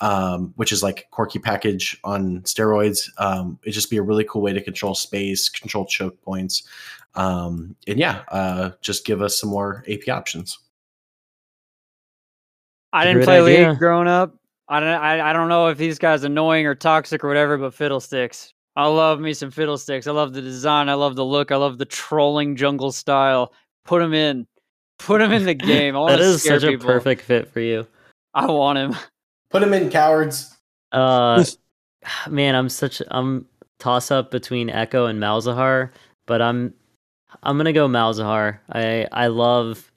um, 0.00 0.52
which 0.56 0.72
is 0.72 0.82
like 0.82 1.08
Corki 1.12 1.42
package 1.42 1.98
on 2.04 2.40
steroids. 2.42 3.08
Um, 3.18 3.58
it'd 3.62 3.74
just 3.74 3.90
be 3.90 3.96
a 3.98 4.02
really 4.02 4.24
cool 4.24 4.42
way 4.42 4.52
to 4.52 4.60
control 4.60 4.94
space, 4.94 5.48
control 5.48 5.84
choke 5.84 6.20
points, 6.22 6.62
um, 7.14 7.74
and 7.86 7.98
yeah, 7.98 8.22
uh, 8.28 8.70
just 8.80 9.04
give 9.04 9.22
us 9.22 9.38
some 9.38 9.50
more 9.50 9.84
AP 9.90 10.08
options. 10.08 10.58
I 12.92 13.04
didn't 13.04 13.18
great 13.18 13.24
play 13.26 13.40
idea. 13.40 13.68
League 13.70 13.78
growing 13.78 14.08
up. 14.08 14.34
I 14.68 14.80
don't. 14.80 14.88
I, 14.88 15.30
I 15.30 15.32
don't 15.32 15.48
know 15.48 15.68
if 15.68 15.78
these 15.78 15.98
guys 15.98 16.24
annoying 16.24 16.66
or 16.66 16.74
toxic 16.74 17.24
or 17.24 17.28
whatever, 17.28 17.56
but 17.58 17.74
Fiddlesticks. 17.74 18.52
I 18.76 18.86
love 18.86 19.20
me 19.20 19.34
some 19.34 19.50
Fiddlesticks. 19.50 20.06
I 20.06 20.12
love 20.12 20.32
the 20.32 20.40
design. 20.40 20.88
I 20.88 20.94
love 20.94 21.16
the 21.16 21.24
look. 21.24 21.50
I 21.50 21.56
love 21.56 21.78
the 21.78 21.84
trolling 21.84 22.54
jungle 22.56 22.92
style. 22.92 23.52
Put 23.84 24.00
him 24.00 24.14
in. 24.14 24.46
Put 24.98 25.20
him 25.20 25.32
in 25.32 25.44
the 25.44 25.54
game. 25.54 25.96
I 25.96 25.98
want 25.98 26.12
That 26.12 26.18
to 26.18 26.22
is 26.22 26.42
scare 26.42 26.60
such 26.60 26.70
people. 26.70 26.88
a 26.88 26.92
perfect 26.92 27.22
fit 27.22 27.48
for 27.52 27.60
you. 27.60 27.86
I 28.34 28.46
want 28.46 28.78
him. 28.78 28.94
Put 29.50 29.60
them 29.60 29.74
in, 29.74 29.90
cowards. 29.90 30.56
Uh, 30.92 31.44
man, 32.28 32.54
I'm 32.54 32.68
such 32.68 33.02
I'm 33.08 33.46
toss 33.78 34.10
up 34.10 34.30
between 34.30 34.68
Ekko 34.68 35.08
and 35.08 35.20
Malzahar, 35.20 35.90
but 36.26 36.40
I'm 36.40 36.74
I'm 37.42 37.56
gonna 37.56 37.72
go 37.72 37.88
Malzahar. 37.88 38.58
I 38.72 39.06
I 39.12 39.26
love 39.28 39.90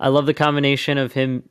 I 0.00 0.08
love 0.08 0.26
the 0.26 0.34
combination 0.34 0.98
of 0.98 1.12
him. 1.12 1.48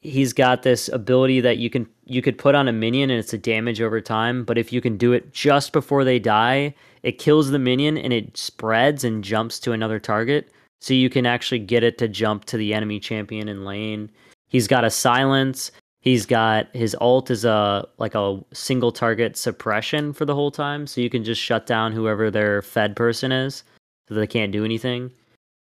He's 0.00 0.32
got 0.32 0.62
this 0.62 0.88
ability 0.88 1.40
that 1.40 1.58
you 1.58 1.70
can 1.70 1.88
you 2.04 2.22
could 2.22 2.38
put 2.38 2.54
on 2.54 2.68
a 2.68 2.72
minion 2.72 3.10
and 3.10 3.18
it's 3.18 3.32
a 3.32 3.38
damage 3.38 3.80
over 3.80 4.00
time, 4.00 4.44
but 4.44 4.56
if 4.56 4.72
you 4.72 4.80
can 4.80 4.96
do 4.96 5.12
it 5.12 5.32
just 5.32 5.72
before 5.72 6.04
they 6.04 6.18
die, 6.18 6.74
it 7.02 7.18
kills 7.18 7.50
the 7.50 7.58
minion 7.58 7.98
and 7.98 8.12
it 8.12 8.36
spreads 8.36 9.04
and 9.04 9.24
jumps 9.24 9.58
to 9.60 9.72
another 9.72 9.98
target. 9.98 10.50
So 10.80 10.94
you 10.94 11.10
can 11.10 11.26
actually 11.26 11.58
get 11.58 11.82
it 11.82 11.98
to 11.98 12.06
jump 12.06 12.44
to 12.46 12.56
the 12.56 12.72
enemy 12.72 13.00
champion 13.00 13.48
in 13.48 13.64
lane. 13.64 14.10
He's 14.46 14.68
got 14.68 14.84
a 14.84 14.90
silence. 14.90 15.72
He's 16.00 16.26
got 16.26 16.74
his 16.74 16.94
alt 17.00 17.30
is 17.30 17.44
a 17.44 17.86
like 17.98 18.14
a 18.14 18.40
single 18.52 18.92
target 18.92 19.36
suppression 19.36 20.12
for 20.12 20.24
the 20.24 20.34
whole 20.34 20.50
time, 20.50 20.86
so 20.86 21.00
you 21.00 21.10
can 21.10 21.24
just 21.24 21.40
shut 21.40 21.66
down 21.66 21.92
whoever 21.92 22.30
their 22.30 22.62
fed 22.62 22.94
person 22.94 23.32
is, 23.32 23.64
so 24.08 24.14
they 24.14 24.26
can't 24.26 24.52
do 24.52 24.64
anything. 24.64 25.10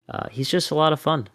Uh, 0.09 0.29
he's 0.31 0.49
just 0.49 0.71
a 0.71 0.75
lot 0.75 0.93
of 0.93 1.01
fun. 1.01 1.29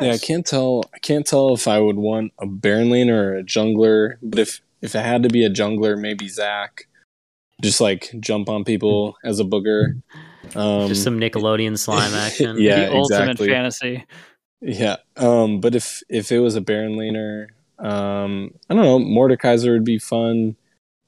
Yeah, 0.00 0.12
I 0.12 0.18
can't 0.18 0.46
tell. 0.46 0.84
I 0.94 0.98
can't 0.98 1.26
tell 1.26 1.52
if 1.52 1.66
I 1.66 1.80
would 1.80 1.96
want 1.96 2.32
a 2.38 2.46
Baron 2.46 2.90
laner 2.90 3.12
or 3.12 3.38
a 3.38 3.42
jungler. 3.42 4.16
But 4.22 4.38
if 4.38 4.60
if 4.80 4.94
it 4.94 5.04
had 5.04 5.24
to 5.24 5.28
be 5.28 5.44
a 5.44 5.50
jungler, 5.50 5.98
maybe 5.98 6.28
Zac. 6.28 6.86
Just 7.60 7.80
like 7.80 8.10
jump 8.20 8.48
on 8.48 8.64
people 8.64 9.16
as 9.24 9.40
a 9.40 9.44
booger. 9.44 10.00
Um, 10.54 10.88
just 10.88 11.04
some 11.04 11.18
Nickelodeon 11.18 11.76
slime 11.76 12.14
action. 12.14 12.56
Yeah, 12.58 12.88
the 12.88 12.96
ultimate 12.96 13.22
exactly. 13.22 13.48
fantasy. 13.48 14.06
Yeah. 14.60 14.96
Um, 15.16 15.60
but 15.60 15.74
if 15.74 16.02
if 16.08 16.30
it 16.30 16.40
was 16.40 16.56
a 16.56 16.60
Baron 16.60 16.96
laner, 16.96 17.48
um, 17.78 18.52
I 18.68 18.74
don't 18.74 18.84
know, 18.84 18.98
Mordekaiser 18.98 19.72
would 19.72 19.84
be 19.84 19.98
fun. 19.98 20.56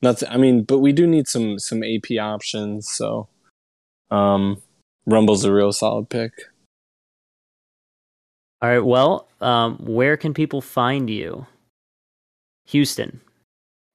Nothing. 0.01 0.29
I 0.31 0.37
mean, 0.37 0.65
but 0.65 0.79
we 0.79 0.93
do 0.93 1.07
need 1.07 1.29
some 1.29 1.59
some 1.59 1.83
AP 1.83 2.19
options. 2.21 2.91
So, 2.91 3.29
um, 4.11 4.63
Rumble's 5.07 5.45
a 5.45 5.53
real 5.53 5.73
solid 5.73 6.09
pick. 6.09 6.33
All 8.63 8.69
right. 8.69 8.85
Well, 8.85 9.29
um, 9.41 9.77
where 9.79 10.17
can 10.17 10.33
people 10.33 10.61
find 10.61 11.11
you? 11.11 11.47
Houston. 12.67 13.21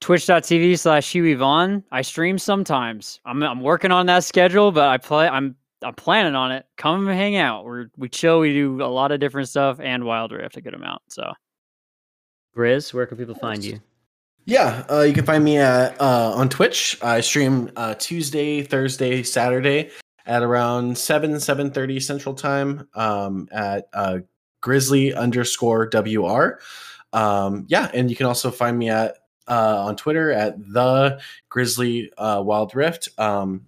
Twitch.tv 0.01 0.77
slash 0.77 1.11
Huey 1.11 1.34
Vaughn. 1.34 1.84
I 1.91 2.01
stream 2.03 2.38
sometimes. 2.38 3.19
I'm 3.25 3.41
I'm 3.41 3.61
working 3.61 3.91
on 3.91 4.05
that 4.05 4.23
schedule, 4.23 4.71
but 4.71 4.88
I 4.88 4.97
play 4.97 5.27
I'm 5.27 5.55
I'm 5.83 5.93
planning 5.93 6.35
on 6.35 6.51
it. 6.51 6.65
Come 6.77 7.07
and 7.07 7.17
hang 7.17 7.35
out. 7.35 7.65
We're 7.65 7.87
we 7.97 8.09
chill, 8.09 8.39
we 8.39 8.53
do 8.53 8.81
a 8.81 8.85
lot 8.85 9.11
of 9.11 9.19
different 9.19 9.49
stuff 9.49 9.79
and 9.79 10.03
Wild 10.03 10.31
Rift 10.31 10.57
a 10.57 10.61
good 10.61 10.73
amount. 10.73 11.01
So 11.09 11.31
Grizz, 12.55 12.93
where 12.93 13.05
can 13.05 13.17
people 13.17 13.35
find 13.35 13.63
you? 13.63 13.79
Yeah, 14.45 14.85
uh, 14.89 15.01
you 15.01 15.13
can 15.13 15.25
find 15.25 15.43
me 15.43 15.57
at 15.57 15.99
uh, 15.99 16.33
on 16.33 16.47
Twitch. 16.49 16.97
I 17.03 17.19
stream 17.21 17.69
uh, 17.75 17.95
Tuesday, 17.95 18.63
Thursday, 18.63 19.21
Saturday 19.21 19.91
at 20.25 20.41
around 20.41 20.97
seven 20.97 21.39
seven 21.39 21.69
thirty 21.69 21.99
Central 21.99 22.33
Time 22.33 22.87
um, 22.95 23.47
at 23.51 23.89
uh, 23.93 24.19
Grizzly 24.61 25.13
underscore 25.13 25.89
WR. 25.93 26.59
Um, 27.13 27.65
yeah, 27.67 27.91
and 27.93 28.09
you 28.09 28.15
can 28.15 28.25
also 28.25 28.49
find 28.49 28.77
me 28.77 28.89
at 28.89 29.17
uh, 29.47 29.85
on 29.85 29.95
Twitter 29.95 30.31
at 30.31 30.57
the 30.71 31.19
Grizzly 31.49 32.11
uh, 32.17 32.41
Wild 32.43 32.75
Rift. 32.75 33.09
Um, 33.17 33.65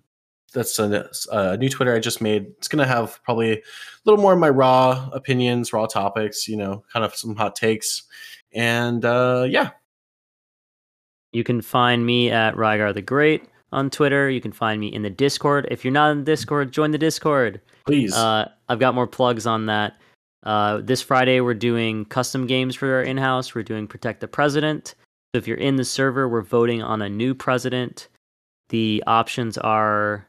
that's 0.54 0.80
a, 0.80 1.10
a 1.32 1.58
new 1.58 1.70
Twitter 1.70 1.96
I 1.96 2.00
just 2.00 2.22
made. 2.22 2.48
It's 2.58 2.68
gonna 2.68 2.88
have 2.88 3.20
probably 3.24 3.54
a 3.54 3.62
little 4.06 4.22
more 4.22 4.34
of 4.34 4.40
my 4.40 4.50
raw 4.50 5.10
opinions, 5.14 5.74
raw 5.74 5.86
topics. 5.86 6.48
You 6.48 6.58
know, 6.58 6.84
kind 6.92 7.06
of 7.06 7.16
some 7.16 7.36
hot 7.36 7.56
takes, 7.56 8.04
and 8.54 9.04
uh, 9.06 9.46
yeah, 9.50 9.72
You 11.32 11.44
can 11.44 11.62
find 11.62 12.06
me 12.06 12.32
at 12.32 12.56
Rygar 12.56 12.94
the 12.94 13.02
Great 13.02 13.44
on 13.72 13.90
Twitter. 13.90 14.30
You 14.30 14.42
can 14.42 14.52
find 14.52 14.80
me 14.82 14.88
in 14.88 15.04
the 15.04 15.10
Discord. 15.10 15.68
If 15.70 15.86
you're 15.86 15.94
not 15.94 16.12
in 16.12 16.20
the 16.20 16.24
Discord, 16.26 16.72
join 16.72 16.92
the 16.92 16.98
Discord. 16.98 17.62
please. 17.86 18.16
Uh, 18.16 18.50
I've 18.68 18.80
got 18.80 18.96
more 18.96 19.08
plugs 19.08 19.46
on 19.46 19.68
that. 19.68 19.98
Uh, 20.44 20.80
this 20.82 21.02
Friday, 21.02 21.42
we're 21.42 21.54
doing 21.54 22.06
custom 22.06 22.48
games 22.48 22.76
for 22.76 22.92
our 22.94 23.04
in 23.04 23.18
house. 23.18 23.54
We're 23.54 23.64
doing 23.64 23.88
Protect 23.88 24.22
the 24.22 24.28
President. 24.28 24.96
So 25.34 25.38
if 25.38 25.48
you're 25.48 25.58
in 25.58 25.76
the 25.76 25.86
server, 25.86 26.28
we're 26.30 26.42
voting 26.42 26.82
on 26.82 27.02
a 27.02 27.10
new 27.10 27.36
president. 27.36 28.08
The 28.70 29.04
options 29.06 29.58
are 29.58 30.26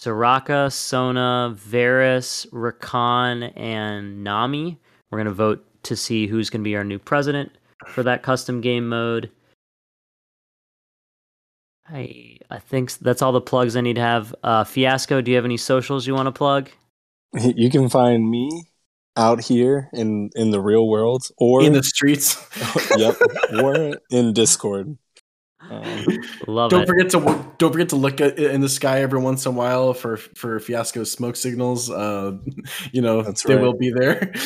Soraka, 0.00 0.72
Sona, 0.72 1.52
Varus, 1.54 2.46
Rakan, 2.52 3.52
and 3.54 4.24
Nami. 4.24 4.78
We're 5.10 5.18
going 5.18 5.26
to 5.26 5.32
vote 5.32 5.64
to 5.82 5.94
see 5.94 6.26
who's 6.26 6.48
going 6.48 6.62
to 6.62 6.64
be 6.64 6.74
our 6.74 6.84
new 6.84 6.98
president 6.98 7.52
for 7.88 8.02
that 8.04 8.22
custom 8.22 8.62
game 8.62 8.88
mode. 8.88 9.30
I 11.86 12.38
I 12.50 12.58
think 12.60 12.92
that's 12.98 13.20
all 13.20 13.32
the 13.32 13.40
plugs 13.40 13.76
I 13.76 13.82
need 13.82 13.96
to 13.96 14.00
have. 14.00 14.34
Uh, 14.42 14.64
Fiasco, 14.64 15.20
do 15.20 15.30
you 15.30 15.36
have 15.36 15.44
any 15.44 15.56
socials 15.56 16.06
you 16.06 16.14
want 16.14 16.26
to 16.26 16.32
plug? 16.32 16.70
You 17.34 17.68
can 17.68 17.88
find 17.88 18.30
me 18.30 18.68
out 19.16 19.42
here 19.42 19.90
in 19.92 20.30
in 20.34 20.50
the 20.50 20.60
real 20.60 20.88
world 20.88 21.24
or 21.36 21.62
in 21.62 21.74
the 21.74 21.82
streets. 21.82 22.38
yep, 22.96 23.16
or 23.62 23.98
in 24.10 24.32
Discord. 24.32 24.96
Um, 25.68 26.06
Love 26.46 26.70
don't 26.70 26.82
it. 26.82 26.86
forget 26.86 27.10
to 27.10 27.44
don't 27.58 27.72
forget 27.72 27.90
to 27.90 27.96
look 27.96 28.20
at 28.20 28.38
in 28.38 28.60
the 28.60 28.68
sky 28.68 29.02
every 29.02 29.20
once 29.20 29.44
in 29.46 29.52
a 29.52 29.54
while 29.54 29.92
for 29.92 30.16
for 30.16 30.58
fiasco 30.58 31.04
smoke 31.04 31.36
signals. 31.36 31.90
Uh, 31.90 32.38
you 32.92 33.02
know 33.02 33.22
That's 33.22 33.42
they 33.42 33.54
right. 33.54 33.62
will 33.62 33.76
be 33.76 33.90
there. 33.90 34.32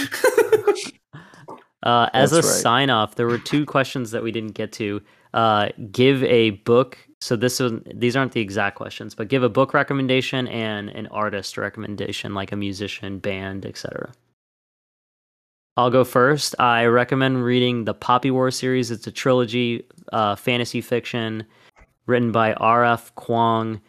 Uh, 1.85 2.09
as 2.15 2.32
a 2.32 2.36
right. 2.36 2.45
sign 2.45 2.89
off, 2.89 3.15
there 3.15 3.27
were 3.27 3.36
two 3.36 3.66
questions 3.66 4.11
that 4.12 4.23
we 4.23 4.32
didn't 4.32 4.53
get 4.53 4.73
to. 4.73 5.03
Uh, 5.35 5.69
give 5.93 6.24
a 6.24 6.51
book. 6.51 6.97
So 7.20 7.36
this 7.36 7.61
is 7.61 7.73
these 7.95 8.16
aren't 8.16 8.32
the 8.32 8.41
exact 8.41 8.77
questions, 8.77 9.15
but 9.15 9.28
give 9.28 9.43
a 9.43 9.51
book 9.51 9.74
recommendation 9.74 10.49
and 10.49 10.89
an 10.89 11.07
artist 11.09 11.59
recommendation, 11.59 12.32
like 12.32 12.53
a 12.53 12.57
musician, 12.57 13.19
band, 13.19 13.66
etc. 13.66 14.12
I'll 15.76 15.90
go 15.90 16.05
first. 16.05 16.55
I 16.60 16.86
recommend 16.86 17.44
reading 17.44 17.84
the 17.84 17.94
Poppy 17.94 18.30
War 18.30 18.51
series. 18.52 18.92
It's 18.92 19.09
a 19.09 19.12
trilogy, 19.12 19.84
uh, 20.12 20.36
fantasy 20.36 20.80
fiction, 20.80 21.44
written 22.06 22.30
by 22.30 22.52
R.F. 22.55 23.12
Kuang. 23.16 23.80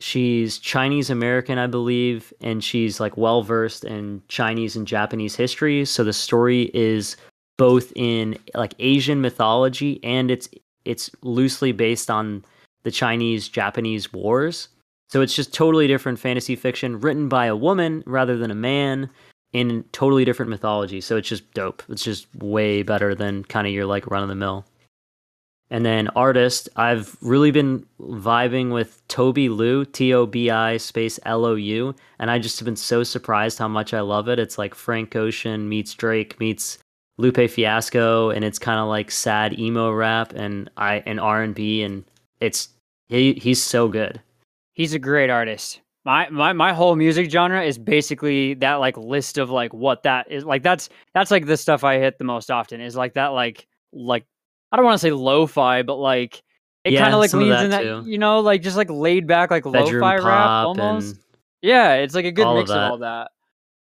She's 0.00 0.58
Chinese 0.58 1.08
American, 1.08 1.58
I 1.58 1.68
believe, 1.68 2.32
and 2.40 2.64
she's 2.64 2.98
like 2.98 3.16
well 3.16 3.42
versed 3.42 3.84
in 3.84 4.22
Chinese 4.26 4.74
and 4.74 4.86
Japanese 4.86 5.36
history. 5.36 5.84
So 5.84 6.02
the 6.02 6.12
story 6.12 6.70
is 6.74 7.16
both 7.58 7.92
in 7.94 8.36
like 8.54 8.74
Asian 8.78 9.20
mythology 9.20 10.00
and 10.02 10.30
it's 10.30 10.48
it's 10.86 11.10
loosely 11.22 11.72
based 11.72 12.10
on 12.10 12.42
the 12.84 12.90
Chinese 12.90 13.48
Japanese 13.48 14.12
wars. 14.12 14.68
So 15.10 15.20
it's 15.20 15.34
just 15.34 15.52
totally 15.52 15.86
different 15.86 16.18
fantasy 16.18 16.56
fiction 16.56 16.98
written 16.98 17.28
by 17.28 17.46
a 17.46 17.54
woman 17.54 18.02
rather 18.06 18.38
than 18.38 18.50
a 18.50 18.54
man 18.54 19.10
in 19.52 19.84
totally 19.92 20.24
different 20.24 20.50
mythology. 20.50 21.00
So 21.00 21.16
it's 21.16 21.28
just 21.28 21.52
dope. 21.54 21.82
It's 21.88 22.04
just 22.04 22.26
way 22.36 22.82
better 22.82 23.14
than 23.14 23.44
kind 23.44 23.66
of 23.66 23.72
your 23.72 23.86
like 23.86 24.06
run 24.10 24.22
of 24.22 24.28
the 24.28 24.34
mill. 24.34 24.64
And 25.72 25.86
then 25.86 26.08
artist, 26.08 26.68
I've 26.74 27.16
really 27.20 27.52
been 27.52 27.86
vibing 28.00 28.72
with 28.72 29.06
Tobi 29.06 29.48
Lou, 29.48 29.84
T 29.84 30.12
O 30.12 30.26
B 30.26 30.50
I 30.50 30.76
space 30.78 31.20
L 31.24 31.44
O 31.44 31.54
U, 31.54 31.94
and 32.18 32.28
I 32.28 32.40
just 32.40 32.58
have 32.58 32.66
been 32.66 32.74
so 32.74 33.04
surprised 33.04 33.58
how 33.58 33.68
much 33.68 33.94
I 33.94 34.00
love 34.00 34.28
it. 34.28 34.40
It's 34.40 34.58
like 34.58 34.74
Frank 34.74 35.14
Ocean 35.14 35.68
meets 35.68 35.94
Drake 35.94 36.38
meets 36.40 36.78
Lupe 37.18 37.48
Fiasco, 37.48 38.30
and 38.30 38.44
it's 38.44 38.58
kind 38.58 38.80
of 38.80 38.88
like 38.88 39.12
sad 39.12 39.58
emo 39.60 39.92
rap 39.92 40.32
and 40.34 40.68
I 40.76 41.04
and 41.06 41.20
R 41.20 41.42
and 41.42 41.54
B, 41.54 41.84
and 41.84 42.04
it's 42.40 42.70
he 43.08 43.34
he's 43.34 43.62
so 43.62 43.86
good. 43.86 44.20
He's 44.74 44.94
a 44.94 44.98
great 44.98 45.30
artist. 45.30 45.80
My, 46.04 46.30
my 46.30 46.54
my 46.54 46.72
whole 46.72 46.96
music 46.96 47.30
genre 47.30 47.62
is 47.62 47.76
basically 47.78 48.54
that 48.54 48.76
like 48.76 48.96
list 48.96 49.36
of 49.36 49.50
like 49.50 49.74
what 49.74 50.02
that 50.04 50.30
is 50.30 50.44
like 50.46 50.62
that's 50.62 50.88
that's 51.12 51.30
like 51.30 51.44
the 51.44 51.58
stuff 51.58 51.84
I 51.84 51.98
hit 51.98 52.16
the 52.16 52.24
most 52.24 52.50
often 52.50 52.80
is 52.80 52.96
like 52.96 53.12
that 53.14 53.28
like 53.28 53.66
like 53.92 54.24
I 54.72 54.76
don't 54.76 54.86
want 54.86 54.94
to 54.94 54.98
say 55.06 55.10
lo-fi 55.12 55.82
but 55.82 55.96
like 55.96 56.42
it 56.84 56.94
Yeah, 56.94 57.02
kind 57.02 57.12
of 57.12 57.20
like 57.20 57.34
of 57.34 57.40
leans 57.40 57.50
that 57.50 57.64
in 57.66 57.70
that 57.72 57.82
too. 57.82 58.02
you 58.10 58.16
know 58.16 58.40
like 58.40 58.62
just 58.62 58.78
like 58.78 58.88
laid 58.88 59.26
back 59.26 59.50
like 59.50 59.64
Bedroom 59.64 60.00
lo-fi 60.00 60.16
rap 60.16 60.50
almost. 60.64 61.16
Yeah 61.60 61.94
it's 61.96 62.14
like 62.14 62.24
a 62.24 62.32
good 62.32 62.46
of 62.46 62.56
mix 62.56 62.70
of, 62.70 62.76
that. 62.76 62.90
all 62.92 62.98
that. 62.98 63.30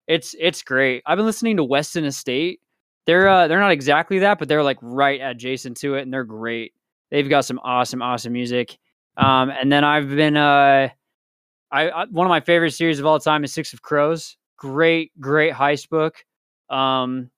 It's 0.07 0.35
it's 0.37 0.61
great. 0.61 1.03
I've 1.05 1.15
been 1.17 1.25
listening 1.25 1.55
to 1.55 1.63
Weston 1.63 2.03
Estate. 2.03 2.59
They're 3.05 3.29
uh 3.29 3.47
they're 3.47 3.61
not 3.61 3.71
exactly 3.71 4.19
that 4.19 4.39
but 4.39 4.49
they're 4.49 4.61
like 4.63 4.77
right 4.81 5.21
adjacent 5.23 5.77
to 5.77 5.95
it 5.95 6.01
and 6.01 6.13
they're 6.13 6.25
great. 6.25 6.73
They've 7.11 7.29
got 7.29 7.45
some 7.45 7.59
awesome 7.63 8.01
awesome 8.01 8.33
music. 8.33 8.77
Um 9.15 9.49
and 9.51 9.71
then 9.71 9.85
I've 9.85 10.09
been 10.09 10.35
uh 10.35 10.89
I, 11.71 11.89
I 11.89 12.05
one 12.05 12.25
of 12.25 12.29
my 12.29 12.39
favorite 12.39 12.71
series 12.71 12.99
of 12.99 13.05
all 13.05 13.19
time 13.19 13.43
is 13.43 13.53
Six 13.53 13.73
of 13.73 13.81
Crows. 13.81 14.37
Great, 14.57 15.11
great 15.19 15.53
heist 15.53 15.89
book. 15.89 16.15
Um, 16.69 17.29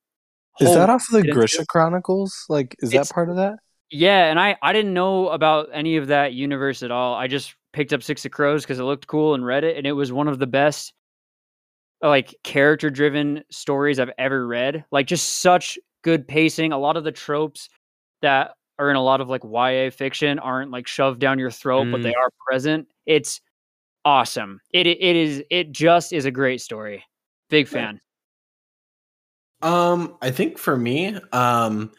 is 0.59 0.73
that 0.73 0.89
off 0.89 1.05
of 1.11 1.21
the 1.21 1.31
Grisha. 1.31 1.65
Chronicles? 1.65 2.45
Like, 2.49 2.75
is 2.79 2.91
that 2.91 3.09
part 3.09 3.29
of 3.29 3.37
that? 3.37 3.55
Yeah, 3.89 4.29
and 4.29 4.39
I 4.39 4.57
I 4.61 4.73
didn't 4.73 4.93
know 4.93 5.29
about 5.29 5.69
any 5.73 5.97
of 5.97 6.07
that 6.07 6.33
universe 6.33 6.83
at 6.83 6.91
all. 6.91 7.15
I 7.15 7.27
just 7.27 7.55
picked 7.73 7.93
up 7.93 8.03
Six 8.03 8.25
of 8.25 8.31
Crows 8.31 8.63
because 8.63 8.79
it 8.79 8.83
looked 8.83 9.07
cool 9.07 9.33
and 9.33 9.45
read 9.45 9.63
it, 9.63 9.77
and 9.77 9.85
it 9.87 9.93
was 9.93 10.11
one 10.11 10.27
of 10.27 10.39
the 10.39 10.47
best 10.47 10.93
like 12.01 12.35
character 12.43 12.89
driven 12.89 13.43
stories 13.51 13.99
I've 13.99 14.11
ever 14.17 14.47
read. 14.47 14.85
Like 14.91 15.07
just 15.07 15.41
such 15.41 15.77
good 16.03 16.27
pacing. 16.27 16.71
A 16.71 16.77
lot 16.77 16.97
of 16.97 17.03
the 17.03 17.11
tropes 17.11 17.69
that 18.21 18.55
are 18.79 18.89
in 18.89 18.95
a 18.95 19.03
lot 19.03 19.21
of 19.21 19.29
like 19.29 19.43
YA 19.43 19.89
fiction 19.91 20.39
aren't 20.39 20.71
like 20.71 20.87
shoved 20.87 21.19
down 21.19 21.37
your 21.37 21.51
throat, 21.51 21.87
but 21.91 22.01
they 22.01 22.13
are 22.15 22.29
present. 22.47 22.87
It's 23.05 23.41
awesome. 24.05 24.59
It 24.73 24.87
it 24.87 25.15
is 25.15 25.43
it 25.49 25.71
just 25.71 26.13
is 26.13 26.25
a 26.25 26.31
great 26.31 26.61
story. 26.61 27.03
Big 27.49 27.67
fan. 27.67 27.99
Um, 29.61 30.17
I 30.21 30.31
think 30.31 30.57
for 30.57 30.75
me, 30.75 31.15
um, 31.33 31.91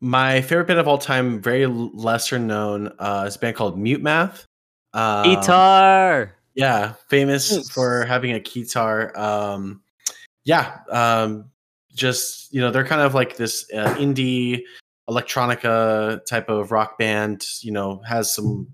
my 0.00 0.40
favorite 0.40 0.66
band 0.66 0.80
of 0.80 0.88
all 0.88 0.98
time, 0.98 1.40
very 1.40 1.66
lesser 1.66 2.38
known, 2.38 2.92
uh, 2.98 3.24
is 3.26 3.36
a 3.36 3.38
band 3.38 3.56
called 3.56 3.78
Mute 3.78 4.02
Math. 4.02 4.46
Um, 4.92 5.24
guitar. 5.24 6.34
Yeah, 6.54 6.94
famous 7.08 7.70
for 7.70 8.04
having 8.04 8.32
a 8.32 8.40
guitar. 8.40 9.16
Um, 9.16 9.82
yeah, 10.44 10.78
um, 10.90 11.50
just 11.94 12.52
you 12.52 12.60
know, 12.60 12.70
they're 12.70 12.86
kind 12.86 13.02
of 13.02 13.14
like 13.14 13.36
this 13.36 13.66
uh, 13.72 13.94
indie 13.94 14.62
electronica 15.08 16.24
type 16.26 16.48
of 16.48 16.72
rock 16.72 16.98
band. 16.98 17.46
You 17.60 17.72
know, 17.72 18.02
has 18.08 18.34
some 18.34 18.68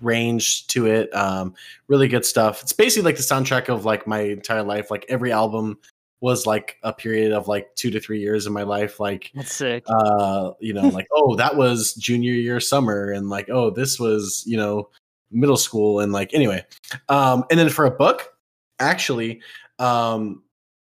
range 0.00 0.66
to 0.68 0.86
it. 0.86 1.14
Um, 1.14 1.54
really 1.88 2.08
good 2.08 2.24
stuff. 2.24 2.62
It's 2.62 2.72
basically 2.72 3.04
like 3.04 3.16
the 3.16 3.22
soundtrack 3.22 3.68
of 3.68 3.84
like 3.84 4.06
my 4.06 4.20
entire 4.20 4.62
life. 4.62 4.90
Like 4.90 5.06
every 5.08 5.32
album 5.32 5.78
was 6.20 6.46
like 6.46 6.78
a 6.82 6.92
period 6.92 7.32
of 7.32 7.46
like 7.46 7.74
two 7.74 7.90
to 7.90 8.00
three 8.00 8.20
years 8.20 8.46
in 8.46 8.52
my 8.52 8.62
life. 8.62 8.98
Like 8.98 9.30
That's 9.34 9.54
sick. 9.54 9.84
uh 9.86 10.52
you 10.60 10.72
know 10.72 10.88
like 10.88 11.06
oh 11.12 11.36
that 11.36 11.56
was 11.56 11.94
junior 11.94 12.32
year 12.32 12.60
summer 12.60 13.10
and 13.10 13.28
like 13.28 13.48
oh 13.50 13.70
this 13.70 13.98
was 14.00 14.42
you 14.46 14.56
know 14.56 14.88
middle 15.30 15.56
school 15.56 16.00
and 16.00 16.12
like 16.12 16.32
anyway 16.32 16.64
um 17.08 17.44
and 17.50 17.58
then 17.58 17.68
for 17.68 17.84
a 17.84 17.90
book 17.90 18.34
actually 18.78 19.40
um 19.78 20.42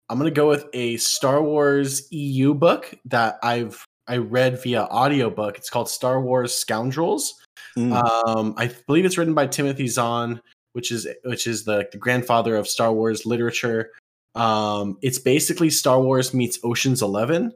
i'm 0.10 0.18
gonna 0.18 0.31
go 0.31 0.48
with 0.48 0.65
a 0.73 0.95
star 0.98 1.44
wars 1.44 2.07
eu 2.11 2.53
book 2.53 2.94
that 3.06 3.38
i've 3.44 3.86
i 4.07 4.15
read 4.18 4.61
via 4.64 4.84
audiobook 4.84 5.57
it's 5.57 5.69
called 5.69 5.90
star 5.90 6.22
wars 6.22 6.56
scoundrels 6.56 7.38
Mm. 7.77 7.93
um 7.93 8.53
i 8.57 8.71
believe 8.87 9.05
it's 9.05 9.17
written 9.17 9.33
by 9.33 9.47
timothy 9.47 9.87
zahn 9.87 10.41
which 10.73 10.91
is 10.91 11.07
which 11.23 11.47
is 11.47 11.63
the, 11.65 11.87
the 11.91 11.97
grandfather 11.97 12.55
of 12.55 12.67
star 12.67 12.91
wars 12.93 13.25
literature 13.25 13.91
um 14.35 14.97
it's 15.01 15.19
basically 15.19 15.69
star 15.69 16.01
wars 16.01 16.33
meets 16.33 16.59
oceans 16.63 17.01
11 17.01 17.53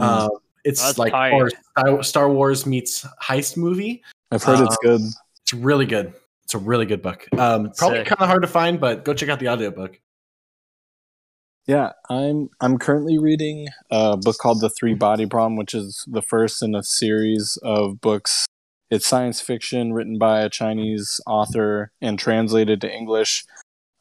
Mm. 0.00 0.04
um, 0.04 0.30
it's 0.64 0.82
That's 0.82 0.98
like 0.98 1.12
or 1.32 1.50
Star- 1.50 2.02
Star 2.02 2.30
Wars 2.30 2.66
meets 2.66 3.04
heist 3.22 3.56
movie. 3.56 4.02
I've 4.30 4.42
heard 4.42 4.60
it's 4.60 4.70
um, 4.70 4.78
good. 4.82 5.00
It's 5.42 5.52
really 5.52 5.86
good. 5.86 6.14
It's 6.44 6.54
a 6.54 6.58
really 6.58 6.86
good 6.86 7.02
book. 7.02 7.26
Um, 7.36 7.72
probably 7.76 8.04
kind 8.04 8.20
of 8.20 8.28
hard 8.28 8.42
to 8.42 8.48
find, 8.48 8.80
but 8.80 9.04
go 9.04 9.12
check 9.12 9.28
out 9.28 9.38
the 9.40 9.48
audiobook. 9.48 10.00
Yeah, 11.66 11.92
I'm 12.08 12.48
I'm 12.60 12.78
currently 12.78 13.18
reading 13.18 13.68
a 13.90 14.16
book 14.16 14.38
called 14.38 14.60
The 14.60 14.70
Three 14.70 14.94
Body 14.94 15.26
Problem, 15.26 15.56
which 15.56 15.74
is 15.74 16.04
the 16.08 16.22
first 16.22 16.62
in 16.62 16.74
a 16.74 16.82
series 16.82 17.58
of 17.62 18.00
books. 18.00 18.46
It's 18.92 19.06
science 19.06 19.40
fiction 19.40 19.94
written 19.94 20.18
by 20.18 20.42
a 20.42 20.50
Chinese 20.50 21.18
author 21.26 21.90
and 22.02 22.18
translated 22.18 22.82
to 22.82 22.94
English. 22.94 23.46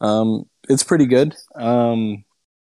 Um, 0.02 0.50
it's 0.68 0.84
pretty 0.84 1.06
good. 1.06 1.34
Um, 1.56 2.26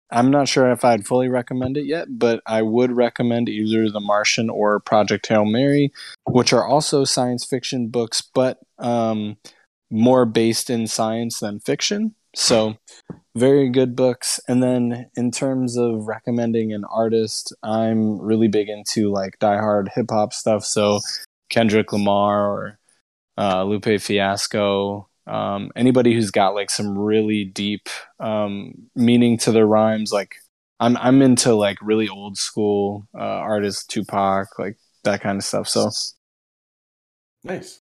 I'm 0.09 0.31
not 0.31 0.47
sure 0.47 0.71
if 0.71 0.83
I'd 0.83 1.05
fully 1.05 1.29
recommend 1.29 1.77
it 1.77 1.85
yet, 1.85 2.07
but 2.09 2.41
I 2.47 2.63
would 2.63 2.91
recommend 2.91 3.47
either 3.47 3.91
The 3.91 3.99
Martian 3.99 4.49
or 4.49 4.79
Project 4.79 5.27
Hail 5.27 5.45
Mary, 5.45 5.93
which 6.25 6.51
are 6.51 6.65
also 6.65 7.03
science 7.03 7.45
fiction 7.45 7.89
books, 7.89 8.23
but 8.33 8.57
um, 8.79 9.37
more 9.91 10.25
based 10.25 10.71
in 10.71 10.87
science 10.87 11.41
than 11.41 11.59
fiction. 11.59 12.15
So 12.35 12.77
very 13.35 13.69
good 13.69 13.95
books 13.95 14.39
and 14.47 14.63
then 14.63 15.11
in 15.15 15.29
terms 15.29 15.77
of 15.77 16.07
recommending 16.07 16.71
an 16.71 16.85
artist 16.85 17.53
i'm 17.63 18.17
really 18.17 18.47
big 18.47 18.69
into 18.69 19.11
like 19.11 19.37
diehard 19.39 19.89
hip-hop 19.93 20.31
stuff 20.31 20.63
so 20.63 21.01
kendrick 21.49 21.91
lamar 21.93 22.49
or 22.49 22.79
uh, 23.37 23.63
lupe 23.63 23.99
fiasco 24.01 25.07
um, 25.27 25.71
anybody 25.75 26.13
who's 26.13 26.31
got 26.31 26.53
like 26.53 26.69
some 26.69 26.97
really 26.97 27.45
deep 27.45 27.89
um, 28.19 28.73
meaning 28.95 29.37
to 29.37 29.51
their 29.51 29.67
rhymes 29.67 30.11
like 30.11 30.35
i'm 30.79 30.97
i'm 30.97 31.21
into 31.21 31.53
like 31.55 31.77
really 31.81 32.07
old 32.09 32.37
school 32.37 33.07
uh, 33.15 33.19
artists 33.19 33.85
tupac 33.85 34.47
like 34.59 34.77
that 35.03 35.21
kind 35.21 35.37
of 35.37 35.43
stuff 35.43 35.67
so 35.67 35.89
Nice. 37.43 37.81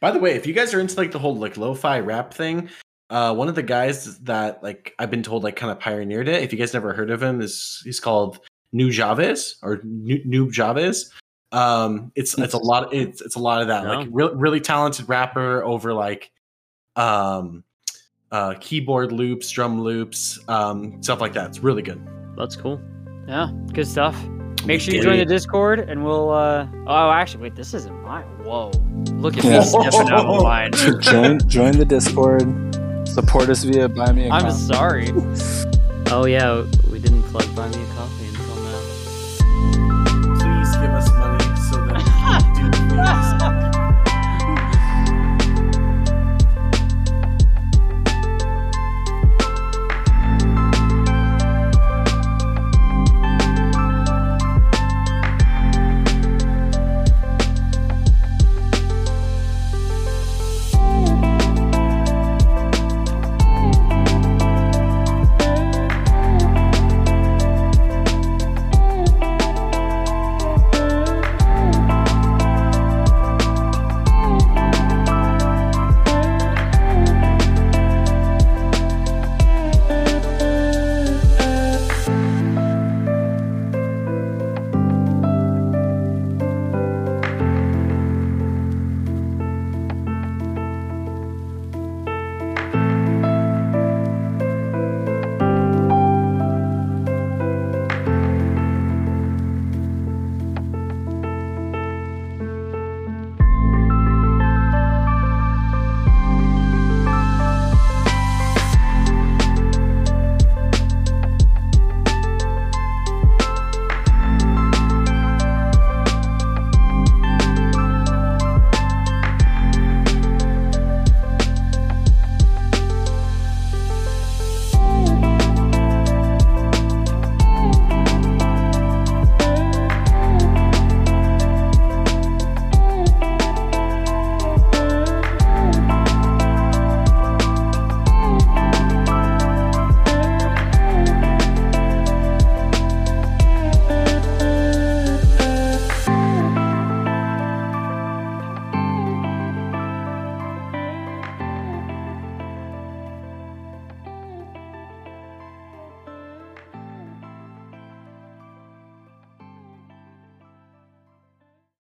By 0.00 0.10
the 0.12 0.18
way, 0.18 0.34
if 0.36 0.46
you 0.46 0.52
guys 0.54 0.72
are 0.72 0.80
into 0.80 0.96
like 0.96 1.10
the 1.10 1.18
whole 1.18 1.36
like 1.36 1.56
lo-fi 1.56 1.98
rap 2.00 2.32
thing, 2.32 2.70
Uh, 3.10 3.34
one 3.34 3.48
of 3.48 3.56
the 3.56 3.62
guys 3.62 4.18
that 4.20 4.62
like 4.62 4.94
I've 5.00 5.10
been 5.10 5.24
told 5.24 5.42
like 5.42 5.56
kind 5.56 5.72
of 5.72 5.80
pioneered 5.80 6.28
it. 6.28 6.44
If 6.44 6.52
you 6.52 6.58
guys 6.58 6.72
never 6.72 6.92
heard 6.94 7.10
of 7.10 7.20
him, 7.20 7.40
is 7.40 7.80
he's 7.84 7.98
called 7.98 8.38
Nujabes 8.72 9.54
or 9.62 9.78
Noob 9.78 10.52
Javes. 10.52 11.10
Um, 11.52 12.12
it's 12.14 12.36
it's 12.38 12.54
a 12.54 12.58
lot. 12.70 12.92
It's 12.94 13.20
it's 13.20 13.36
a 13.36 13.40
lot 13.40 13.62
of 13.62 13.68
that. 13.68 13.84
No. 13.84 13.94
Like 14.00 14.08
re- 14.10 14.30
really 14.34 14.60
talented 14.60 15.08
rapper 15.08 15.62
over 15.64 15.92
like 15.92 16.30
um 16.96 17.64
uh 18.32 18.54
keyboard 18.60 19.12
loops, 19.12 19.50
drum 19.50 19.80
loops, 19.82 20.38
um 20.48 21.02
stuff 21.02 21.20
like 21.20 21.32
that. 21.34 21.48
It's 21.48 21.60
really 21.60 21.82
good. 21.82 22.00
That's 22.36 22.56
cool. 22.56 22.80
Yeah, 23.28 23.50
good 23.72 23.86
stuff. 23.86 24.16
Make 24.66 24.80
sure 24.80 24.92
you 24.94 25.02
join 25.02 25.18
the 25.18 25.24
Discord, 25.24 25.80
and 25.80 26.04
we'll. 26.04 26.30
uh 26.30 26.66
Oh, 26.86 27.10
actually, 27.10 27.44
wait. 27.44 27.56
This 27.56 27.72
isn't 27.74 28.02
mine. 28.02 28.24
Whoa! 28.44 28.70
Look 29.14 29.38
at 29.38 29.44
Yeah. 29.44 29.60
me 29.60 29.64
stepping 29.64 30.10
out 30.12 30.26
of 30.26 30.42
line. 30.42 30.72
join 31.00 31.38
join 31.48 31.72
the 31.78 31.84
Discord. 31.86 32.42
Support 33.08 33.48
us 33.48 33.64
via 33.64 33.88
Buy 33.88 34.12
Me 34.12 34.26
a 34.26 34.30
I'm 34.30 34.50
sorry. 34.52 35.10
Oh 36.12 36.26
yeah, 36.26 36.64
we 36.90 36.98
didn't 36.98 37.22
plug 37.24 37.44
Buy 37.54 37.68
Me 37.68 37.84
Yes. 43.02 43.29